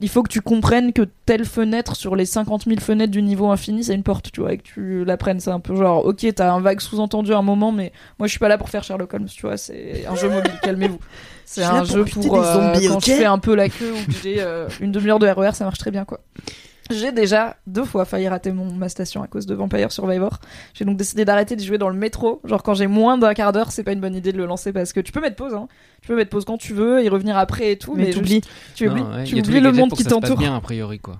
il 0.00 0.08
faut 0.08 0.22
que 0.22 0.28
tu 0.28 0.40
comprennes 0.40 0.92
que 0.92 1.02
telle 1.24 1.44
fenêtre 1.44 1.96
sur 1.96 2.16
les 2.16 2.26
50 2.26 2.64
000 2.64 2.80
fenêtres 2.80 3.12
du 3.12 3.22
niveau 3.22 3.50
infini, 3.50 3.84
c'est 3.84 3.94
une 3.94 4.02
porte, 4.02 4.30
tu 4.30 4.40
vois, 4.40 4.52
et 4.52 4.58
que 4.58 4.62
tu 4.62 5.04
l'apprennes. 5.04 5.40
C'est 5.40 5.50
un 5.50 5.60
peu 5.60 5.74
genre, 5.74 6.04
ok, 6.04 6.26
t'as 6.34 6.52
un 6.52 6.60
vague 6.60 6.80
sous-entendu 6.80 7.32
à 7.32 7.38
un 7.38 7.42
moment, 7.42 7.72
mais 7.72 7.92
moi 8.18 8.26
je 8.26 8.32
suis 8.32 8.38
pas 8.38 8.48
là 8.48 8.58
pour 8.58 8.68
faire 8.68 8.84
Sherlock 8.84 9.12
Holmes, 9.14 9.26
tu 9.26 9.42
vois, 9.42 9.56
c'est 9.56 10.04
un 10.06 10.14
jeu 10.14 10.28
mobile, 10.28 10.52
calmez-vous. 10.62 11.00
C'est 11.48 11.62
un 11.62 11.84
pour 11.84 11.86
jeu 11.86 12.04
pour 12.06 12.22
des 12.24 12.28
euh, 12.28 12.54
zombies, 12.54 12.88
quand 12.88 12.96
ok 12.96 13.04
je 13.06 13.12
fais 13.12 13.24
un 13.24 13.38
peu 13.38 13.54
la 13.54 13.68
queue 13.68 13.92
ou 13.92 14.06
que 14.06 14.18
j'ai 14.20 14.40
euh, 14.40 14.68
une 14.80 14.90
demi-heure 14.90 15.20
de 15.20 15.28
RER, 15.28 15.52
ça 15.54 15.64
marche 15.64 15.78
très 15.78 15.92
bien, 15.92 16.04
quoi. 16.04 16.18
J'ai 16.90 17.12
déjà 17.12 17.56
deux 17.66 17.84
fois 17.84 18.04
failli 18.04 18.28
rater 18.28 18.52
mon, 18.52 18.72
ma 18.72 18.88
station 18.88 19.22
à 19.22 19.26
cause 19.26 19.46
de 19.46 19.54
Vampire 19.54 19.90
Survivor. 19.92 20.38
J'ai 20.74 20.84
donc 20.84 20.96
décidé 20.96 21.24
d'arrêter 21.24 21.56
de 21.56 21.62
jouer 21.62 21.78
dans 21.78 21.88
le 21.88 21.96
métro. 21.96 22.40
Genre 22.44 22.62
quand 22.62 22.74
j'ai 22.74 22.86
moins 22.86 23.18
d'un 23.18 23.34
quart 23.34 23.52
d'heure, 23.52 23.72
c'est 23.72 23.82
pas 23.82 23.92
une 23.92 24.00
bonne 24.00 24.14
idée 24.14 24.32
de 24.32 24.38
le 24.38 24.46
lancer 24.46 24.72
parce 24.72 24.92
que 24.92 25.00
tu 25.00 25.12
peux 25.12 25.20
mettre 25.20 25.36
pause. 25.36 25.54
Hein. 25.54 25.68
Tu 26.02 26.08
peux 26.08 26.16
mettre 26.16 26.30
pause 26.30 26.44
quand 26.44 26.58
tu 26.58 26.72
veux 26.74 27.02
et 27.04 27.08
revenir 27.08 27.36
après 27.36 27.72
et 27.72 27.78
tout. 27.78 27.94
Mais 27.94 28.04
Mais, 28.06 28.10
t'oublies. 28.10 28.34
juste- 28.34 28.48
Tu 28.74 28.88
oublies, 28.88 29.02
Non, 29.02 29.14
ouais, 29.16 29.24
tu 29.24 29.32
il 29.32 29.36
y 29.36 29.40
a 29.40 29.42
tous 29.42 29.48
oublies 29.48 29.60
les 29.60 29.66
le 29.66 29.72
monde 29.72 29.88
pour 29.90 29.98
qui 29.98 30.04
que 30.04 30.10
ça 30.10 30.16
se 30.16 30.20
t'entoure. 30.20 30.36
passe 30.36 30.44
bien, 30.44 30.56
a 30.56 30.60
priori, 30.60 30.98
quoi. 30.98 31.16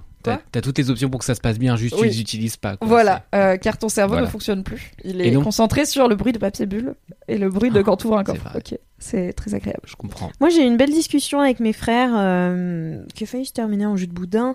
T'as 0.50 0.60
toutes 0.60 0.76
les 0.78 0.90
options 0.90 1.08
pour 1.08 1.20
que 1.20 1.24
ça 1.24 1.36
se 1.36 1.40
passe 1.40 1.56
bien, 1.56 1.76
juste 1.76 1.94
Oui. 1.94 2.00
tu 2.00 2.06
les 2.08 2.20
utilises 2.20 2.56
pas. 2.56 2.76
Quoi. 2.76 2.88
Voilà, 2.88 3.22
euh, 3.32 3.56
car 3.58 3.78
ton 3.78 3.88
cerveau 3.88 4.14
Voilà. 4.14 4.26
ne 4.26 4.30
fonctionne 4.32 4.64
plus. 4.64 4.90
Il 5.04 5.20
est 5.20 5.30
donc- 5.30 5.44
concentré 5.44 5.86
sur 5.86 6.08
le 6.08 6.16
bruit 6.16 6.32
de 6.32 6.38
papier 6.38 6.66
bulle 6.66 6.96
et 7.28 7.38
le 7.38 7.48
bruit 7.48 7.70
de 7.70 7.78
Ah, 7.78 7.82
quand 7.84 7.96
tu 7.96 8.08
ouvres 8.08 8.18
un 8.18 8.24
coffre. 8.24 8.50
Ok, 8.56 8.76
c'est 8.98 9.32
très 9.34 9.54
agréable. 9.54 9.82
Je 9.86 9.94
comprends. 9.94 10.32
Moi, 10.40 10.50
j'ai 10.50 10.64
eu 10.64 10.66
une 10.66 10.76
belle 10.76 10.90
discussion 10.90 11.38
avec 11.40 11.60
mes 11.60 11.72
frères 11.72 12.10
euh, 12.16 13.04
qui 13.14 13.22
a 13.22 13.26
failli 13.28 13.46
se 13.46 13.52
terminer 13.52 13.86
en 13.86 13.94
jus 13.94 14.08
de 14.08 14.12
boudin 14.14 14.50
euh, 14.50 14.54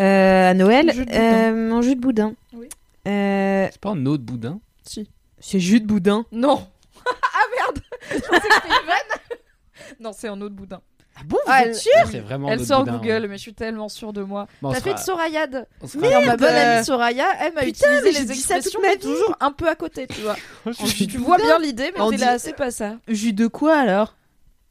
à 0.00 0.54
Noël. 0.54 0.90
Jus 0.92 1.04
de 1.06 1.10
boudin. 1.10 1.20
Euh, 1.20 1.70
en 1.72 1.82
jus 1.82 1.94
de 1.96 2.00
boudin. 2.00 2.34
Oui. 2.54 2.68
Euh, 3.08 3.68
C'est 3.70 3.80
pas 3.80 3.90
un 3.90 4.06
autre 4.06 4.22
boudin 4.24 4.60
Si. 4.86 5.08
c'est 5.38 5.60
jus 5.60 5.80
de 5.80 5.86
boudin. 5.86 6.24
Non. 6.32 6.66
ah 7.06 7.38
merde. 7.56 7.82
Je 8.10 8.16
une 8.16 10.04
non, 10.04 10.12
c'est 10.12 10.28
un 10.28 10.40
autre 10.40 10.54
boudin. 10.54 10.80
Ah 11.16 11.20
bon, 11.26 11.36
Ah, 11.46 11.62
elle- 11.64 11.74
C'est 11.74 12.20
vraiment 12.20 12.48
un 12.48 12.52
Elle 12.52 12.58
autre 12.60 12.68
sort 12.68 12.84
boudin, 12.84 12.96
Google, 12.98 13.10
ouais. 13.22 13.28
mais 13.28 13.36
je 13.36 13.42
suis 13.42 13.54
tellement 13.54 13.88
sûre 13.88 14.12
de 14.12 14.22
moi. 14.22 14.46
Bon, 14.62 14.70
T'as 14.72 14.80
fait 14.80 14.90
de 14.94 14.98
fera- 14.98 15.04
Sorayade. 15.04 15.66
on 15.82 15.86
se 15.86 15.98
fera- 15.98 16.08
Alors 16.08 16.24
ma 16.24 16.36
bonne 16.36 16.52
Merde. 16.52 16.76
amie 16.76 16.84
Soraya, 16.84 17.26
elle 17.40 17.52
m'a 17.54 17.62
mais 17.62 17.68
utilisé 17.70 18.12
les 18.12 18.32
expressions 18.32 18.80
ma 18.80 18.88
mais 18.88 18.94
vie. 18.96 19.00
toujours 19.02 19.36
un 19.40 19.52
peu 19.52 19.68
à 19.68 19.74
côté, 19.74 20.06
tu 20.06 20.20
vois. 20.22 20.36
Jus 20.86 21.06
tu 21.08 21.16
de 21.18 21.18
vois 21.18 21.36
bien 21.36 21.58
l'idée, 21.58 21.90
mais 21.94 22.00
On 22.00 22.10
t'es 22.10 22.16
dit- 22.16 22.22
là, 22.24 22.38
c'est 22.38 22.56
pas 22.56 22.70
ça. 22.70 22.96
Jus 23.08 23.32
de 23.34 23.46
quoi 23.48 23.76
alors? 23.78 24.14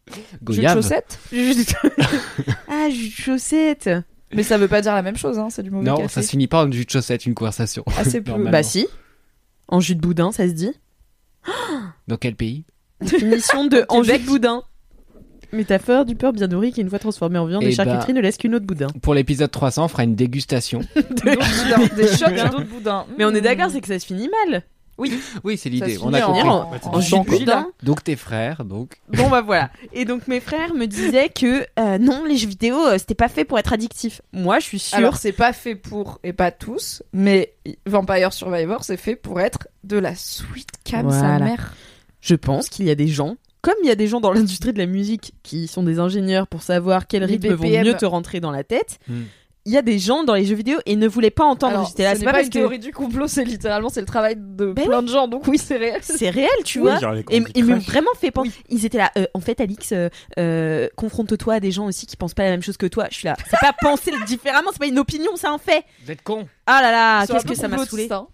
Jus 0.07 0.21
de 0.41 0.45
Goyave. 0.45 0.73
chaussette? 0.75 1.19
Jus 1.31 1.53
de... 1.55 1.63
ah, 2.67 2.89
jus 2.89 3.09
de 3.09 3.13
chaussette. 3.13 3.89
Mais 4.33 4.43
ça 4.43 4.57
veut 4.57 4.67
pas 4.67 4.81
dire 4.81 4.93
la 4.93 5.01
même 5.01 5.17
chose, 5.17 5.39
hein, 5.39 5.47
c'est 5.49 5.63
du 5.63 5.71
mauvais 5.71 5.85
Non, 5.89 5.97
café. 5.97 6.07
ça 6.09 6.21
se 6.21 6.29
finit 6.29 6.47
pas 6.47 6.63
en 6.65 6.71
jus 6.71 6.85
de 6.85 6.89
chaussette, 6.89 7.25
une 7.25 7.33
conversation. 7.33 7.83
Assez 7.97 8.21
peu. 8.21 8.31
Normalement. 8.31 8.51
Bah 8.51 8.63
si. 8.63 8.87
En 9.67 9.79
jus 9.79 9.95
de 9.95 10.01
boudin, 10.01 10.31
ça 10.31 10.47
se 10.47 10.53
dit. 10.53 10.71
Dans 12.07 12.17
quel 12.17 12.35
pays 12.35 12.63
Définition 13.01 13.65
de 13.65 13.85
en 13.89 14.03
jus 14.03 14.17
de 14.19 14.25
boudin. 14.25 14.63
Métaphore 15.51 16.05
du 16.05 16.15
porc 16.15 16.33
bien 16.33 16.47
nourri 16.47 16.71
qui, 16.71 16.81
une 16.81 16.89
fois 16.89 16.99
transformé 16.99 17.39
en 17.39 17.45
viande 17.47 17.63
Eh 17.63 17.69
et 17.69 17.71
charcuterie, 17.71 18.13
ben- 18.13 18.17
ne 18.17 18.21
laisse 18.21 18.37
qu'une 18.37 18.53
autre 18.53 18.65
boudin. 18.67 18.87
Pour 19.01 19.15
l'épisode 19.15 19.49
300, 19.49 19.85
on 19.85 19.87
fera 19.87 20.03
une 20.03 20.13
dégustation. 20.15 20.81
D'autres 20.95 21.23
boudins, 21.23 21.95
des 21.95 22.07
chocs 22.07 22.29
et 22.29 22.49
d'autres 22.49 22.69
boudins. 22.69 23.05
Mais 23.17 23.25
on 23.25 23.31
est 23.31 23.41
d'accord, 23.41 23.71
c'est 23.71 23.81
que 23.81 23.87
ça 23.87 23.97
se 23.97 24.05
finit 24.05 24.29
mal. 24.47 24.61
Oui, 25.43 25.57
c'est 25.57 25.63
Ça 25.63 25.69
l'idée. 25.69 25.97
On 26.01 26.13
a 26.13 26.25
en- 26.27 26.33
compris. 26.65 26.79
en, 26.89 26.95
en 26.95 26.99
jus. 27.01 27.15
Donc 27.83 28.03
tes 28.03 28.15
frères, 28.15 28.65
donc. 28.65 28.99
Bon 29.09 29.29
bah 29.29 29.41
voilà. 29.41 29.71
Et 29.93 30.05
donc 30.05 30.27
mes 30.27 30.39
frères 30.39 30.73
me 30.73 30.85
disaient 30.85 31.29
que 31.29 31.65
euh, 31.79 31.97
non, 31.97 32.25
les 32.25 32.37
jeux 32.37 32.47
vidéo, 32.49 32.77
euh, 32.85 32.97
c'était 32.97 33.15
pas 33.15 33.29
fait 33.29 33.45
pour 33.45 33.57
être 33.59 33.71
addictif. 33.73 34.21
Moi, 34.33 34.59
je 34.59 34.65
suis 34.65 34.79
sûre. 34.79 34.97
Alors 34.97 35.17
c'est 35.17 35.31
pas 35.31 35.53
fait 35.53 35.75
pour, 35.75 36.19
et 36.23 36.33
pas 36.33 36.51
tous, 36.51 37.01
mais 37.13 37.53
Vampire 37.85 38.33
Survivor 38.33 38.83
c'est 38.83 38.97
fait 38.97 39.15
pour 39.15 39.39
être 39.39 39.67
de 39.83 39.97
la 39.97 40.15
sweet 40.15 40.69
cam 40.83 41.09
sa 41.11 41.39
mère. 41.39 41.73
je 42.21 42.35
pense 42.35 42.67
qu'il 42.69 42.85
y 42.85 42.89
a 42.91 42.95
des 42.95 43.07
gens, 43.07 43.35
comme 43.61 43.75
il 43.83 43.87
y 43.87 43.91
a 43.91 43.95
des 43.95 44.07
gens 44.07 44.19
dans 44.19 44.31
l'industrie 44.33 44.73
de 44.73 44.77
la 44.79 44.85
musique 44.85 45.33
qui 45.43 45.67
sont 45.67 45.83
des 45.83 45.99
ingénieurs 45.99 46.47
pour 46.47 46.61
savoir 46.61 47.07
quels 47.07 47.21
Les 47.23 47.33
rythmes 47.35 47.53
vont 47.53 47.67
BPM. 47.67 47.85
mieux 47.87 47.93
te 47.95 48.05
rentrer 48.05 48.39
dans 48.39 48.51
la 48.51 48.63
tête. 48.63 48.99
Hmm. 49.07 49.21
Il 49.69 49.73
y 49.73 49.77
a 49.77 49.83
des 49.83 49.99
gens 49.99 50.23
dans 50.23 50.33
les 50.33 50.45
jeux 50.45 50.55
vidéo 50.55 50.79
et 50.87 50.95
ne 50.95 51.07
voulaient 51.07 51.29
pas 51.29 51.43
entendre. 51.45 51.73
Alors, 51.75 51.87
ce 51.87 51.93
c'est 51.95 52.03
pas 52.03 52.15
pas, 52.15 52.31
parce 52.31 52.45
une 52.45 52.49
que 52.49 52.57
théorie 52.57 52.79
du 52.79 52.91
complot, 52.91 53.27
c'est 53.27 53.43
littéralement 53.43 53.89
c'est 53.89 53.99
le 53.99 54.07
travail 54.07 54.33
de 54.35 54.73
Ben 54.73 54.85
plein 54.87 55.03
de 55.03 55.07
gens, 55.07 55.27
donc 55.27 55.45
oui 55.45 55.59
c'est 55.59 55.77
réel. 55.77 55.99
c'est 56.01 56.31
réel, 56.31 56.49
tu 56.65 56.79
Oui, 56.79 56.89
vois. 56.99 57.13
Et 57.29 57.43
ils 57.53 57.63
m'ont 57.63 57.77
vraiment 57.77 58.09
fait 58.19 58.31
penser. 58.31 58.49
Ils 58.69 58.83
étaient 58.87 58.97
là. 58.97 59.11
euh, 59.15 59.27
en 59.35 59.41
fait, 59.41 59.61
Alix, 59.61 59.91
euh, 59.91 60.09
euh, 60.39 60.87
confronte-toi 60.95 61.53
à 61.53 61.59
des 61.59 61.69
gens 61.71 61.85
aussi 61.85 62.07
qui 62.07 62.17
pensent 62.17 62.33
pas 62.33 62.45
la 62.45 62.49
même 62.49 62.63
chose 62.63 62.77
que 62.77 62.87
toi. 62.87 63.05
Je 63.11 63.17
suis 63.17 63.25
là. 63.27 63.35
C'est 63.47 63.59
pas 63.61 63.73
penser 63.79 64.11
différemment, 64.25 64.69
c'est 64.73 64.79
pas 64.79 64.87
une 64.87 64.97
opinion, 64.97 65.29
c'est 65.35 65.45
un 65.45 65.59
fait. 65.59 65.83
Vous 66.03 66.09
êtes 66.09 66.23
cons. 66.23 66.47
Ah 66.65 66.81
là 66.81 66.91
là, 66.91 67.27
qu'est-ce 67.27 67.45
que 67.45 67.53
ça 67.53 67.67
m'a 67.67 67.85
saoulé. 67.85 68.07
hein. 68.11 68.25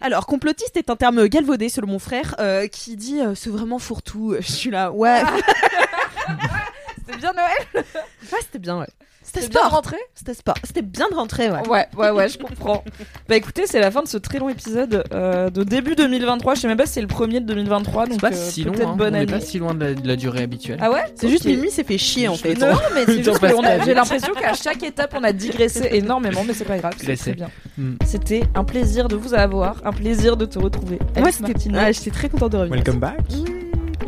Alors, 0.00 0.26
complotiste 0.26 0.76
est 0.76 0.88
un 0.88 0.94
terme 0.96 1.26
galvaudé 1.26 1.68
selon 1.68 1.88
mon 1.88 1.98
frère 1.98 2.36
qui 2.70 2.90
qui 2.92 2.96
dit 2.96 3.20
euh, 3.20 3.34
c'est 3.34 3.50
vraiment 3.50 3.80
fourre-tout. 3.80 4.36
Je 4.38 4.52
suis 4.52 4.70
là, 4.70 4.92
ouais. 4.92 5.20
C'était 6.96 7.18
bien 7.18 7.32
Noël. 7.32 7.84
Ouais, 7.84 8.38
c'était 8.42 8.58
bien, 8.60 8.78
ouais. 8.78 8.86
C'était 9.34 9.46
sport. 9.46 9.70
rentré. 9.70 9.96
C'était 10.14 10.34
sport. 10.34 10.54
C'était 10.64 10.82
bien 10.82 11.08
de 11.10 11.14
rentrer, 11.14 11.50
ouais. 11.50 11.66
Ouais, 11.68 11.86
ouais, 11.96 12.10
ouais, 12.10 12.28
je 12.28 12.38
comprends. 12.38 12.82
bah 13.28 13.36
écoutez, 13.36 13.66
c'est 13.66 13.80
la 13.80 13.90
fin 13.90 14.02
de 14.02 14.08
ce 14.08 14.16
très 14.16 14.38
long 14.38 14.48
épisode 14.48 15.04
euh, 15.12 15.50
de 15.50 15.64
début 15.64 15.94
2023. 15.94 16.54
Je 16.54 16.60
sais 16.60 16.68
même 16.68 16.76
pas 16.76 16.86
si 16.86 16.94
c'est 16.94 17.00
le 17.00 17.06
premier 17.06 17.40
de 17.40 17.46
2023, 17.46 18.06
donc 18.06 18.14
C'est 18.14 18.20
pas 18.20 18.32
euh, 18.32 18.50
si 18.50 18.64
long. 18.64 18.72
peut-être 18.72 18.88
hein. 18.88 18.96
bonne 18.96 19.14
on 19.14 19.16
est 19.16 19.20
année. 19.22 19.32
pas 19.32 19.40
si 19.40 19.58
loin 19.58 19.74
de 19.74 19.84
la, 19.84 19.94
de 19.94 20.08
la 20.08 20.16
durée 20.16 20.42
habituelle. 20.42 20.78
Ah 20.80 20.90
ouais 20.90 21.04
C'est 21.14 21.28
juste 21.28 21.44
Ok. 21.44 21.52
Mimi 21.52 21.70
s'est 21.70 21.84
fait 21.84 21.98
chier 21.98 22.28
en 22.28 22.36
fait. 22.36 22.54
Non, 22.54 22.68
mais 22.94 23.04
c'est 23.04 23.22
juste 23.22 23.40
j'ai 23.84 23.94
l'impression 23.94 24.32
qu'à 24.34 24.54
chaque 24.54 24.82
étape, 24.82 25.14
on 25.18 25.22
a 25.24 25.32
digressé 25.32 25.88
énormément, 25.92 26.44
mais 26.46 26.54
c'est 26.54 26.64
pas 26.64 26.78
grave, 26.78 26.94
c'est 26.98 27.16
très 27.16 27.34
bien. 27.34 27.50
Hmm. 27.76 27.94
C'était 28.04 28.44
un 28.54 28.64
plaisir 28.64 29.08
de 29.08 29.16
vous 29.16 29.34
avoir, 29.34 29.76
un 29.84 29.92
plaisir 29.92 30.36
de 30.36 30.46
te 30.46 30.58
retrouver. 30.58 30.98
Moi, 31.16 31.30
c'était. 31.32 31.48
Martineau. 31.52 31.78
Ah, 31.80 31.92
j'étais 31.92 32.10
très 32.10 32.28
contente 32.28 32.52
de 32.52 32.56
revenir. 32.58 32.76
Welcome 32.76 33.00
back. 33.00 33.18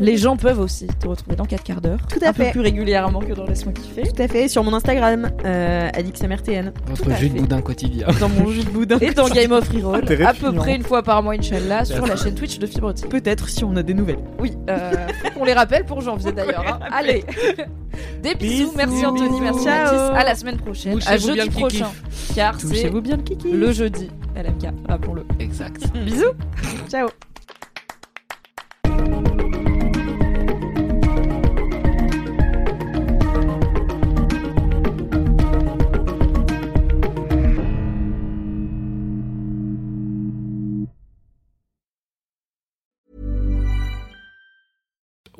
Les 0.01 0.17
gens 0.17 0.35
peuvent 0.35 0.59
aussi 0.59 0.87
te 0.87 1.07
retrouver 1.07 1.35
dans 1.35 1.45
4 1.45 1.63
quarts 1.63 1.79
d'heure. 1.81 1.99
Tout 2.09 2.17
à 2.25 2.29
un 2.29 2.33
peu 2.33 2.43
fait. 2.43 2.51
plus 2.51 2.59
régulièrement 2.61 3.19
que 3.19 3.33
dans 3.33 3.45
Laisse-moi 3.45 3.71
kiffer. 3.73 4.01
Tout 4.01 4.21
à 4.21 4.27
fait. 4.27 4.47
Sur 4.47 4.63
mon 4.63 4.73
Instagram, 4.73 5.29
euh, 5.45 5.89
AlixMRTN. 5.93 6.73
Votre 6.87 7.11
jus 7.17 7.29
de 7.29 7.39
boudin 7.39 7.61
quotidien. 7.61 8.07
Dans 8.19 8.27
mon 8.29 8.49
jus 8.49 8.63
de 8.63 8.69
boudin. 8.71 8.97
Et 8.99 9.11
dans 9.11 9.29
Game 9.29 9.51
of 9.51 9.69
Reroll, 9.69 10.03
à 10.25 10.33
peu 10.33 10.51
près 10.53 10.75
une 10.75 10.83
fois 10.83 11.03
par 11.03 11.21
mois, 11.21 11.33
Inch'Allah, 11.35 11.85
sur 11.85 12.07
la 12.07 12.15
chaîne 12.15 12.33
Twitch 12.35 12.57
de 12.57 12.65
Fibre. 12.65 12.93
Peut-être 13.09 13.47
si 13.49 13.63
on 13.63 13.75
a 13.75 13.83
des 13.83 13.93
nouvelles. 13.93 14.17
Oui, 14.39 14.57
euh, 14.69 14.91
faut 15.23 15.39
qu'on 15.39 15.45
les 15.45 15.53
rappelle 15.53 15.85
pour 15.85 16.01
janvier 16.01 16.31
d'ailleurs. 16.31 16.65
hein. 16.67 16.79
Allez, 16.91 17.23
des 18.23 18.33
bisous, 18.35 18.71
Bisous. 18.71 18.73
merci 18.75 19.05
Anthony, 19.05 19.39
merci. 19.39 19.65
Mathis. 19.65 19.99
À 20.15 20.23
la 20.23 20.33
semaine 20.35 20.57
prochaine, 20.57 20.99
à 21.05 21.17
jeudi 21.17 21.49
prochain, 21.49 21.91
car 22.35 22.59
c'est 22.59 22.89
bien 22.89 23.17
le 23.17 23.21
kiki. 23.23 23.51
le 23.51 23.71
jeudi 23.71 24.09
LMK, 24.35 24.73
rappelons-le. 24.89 25.25
Exact. 25.39 25.83
Bisous. 26.05 26.33
Ciao. 26.89 27.07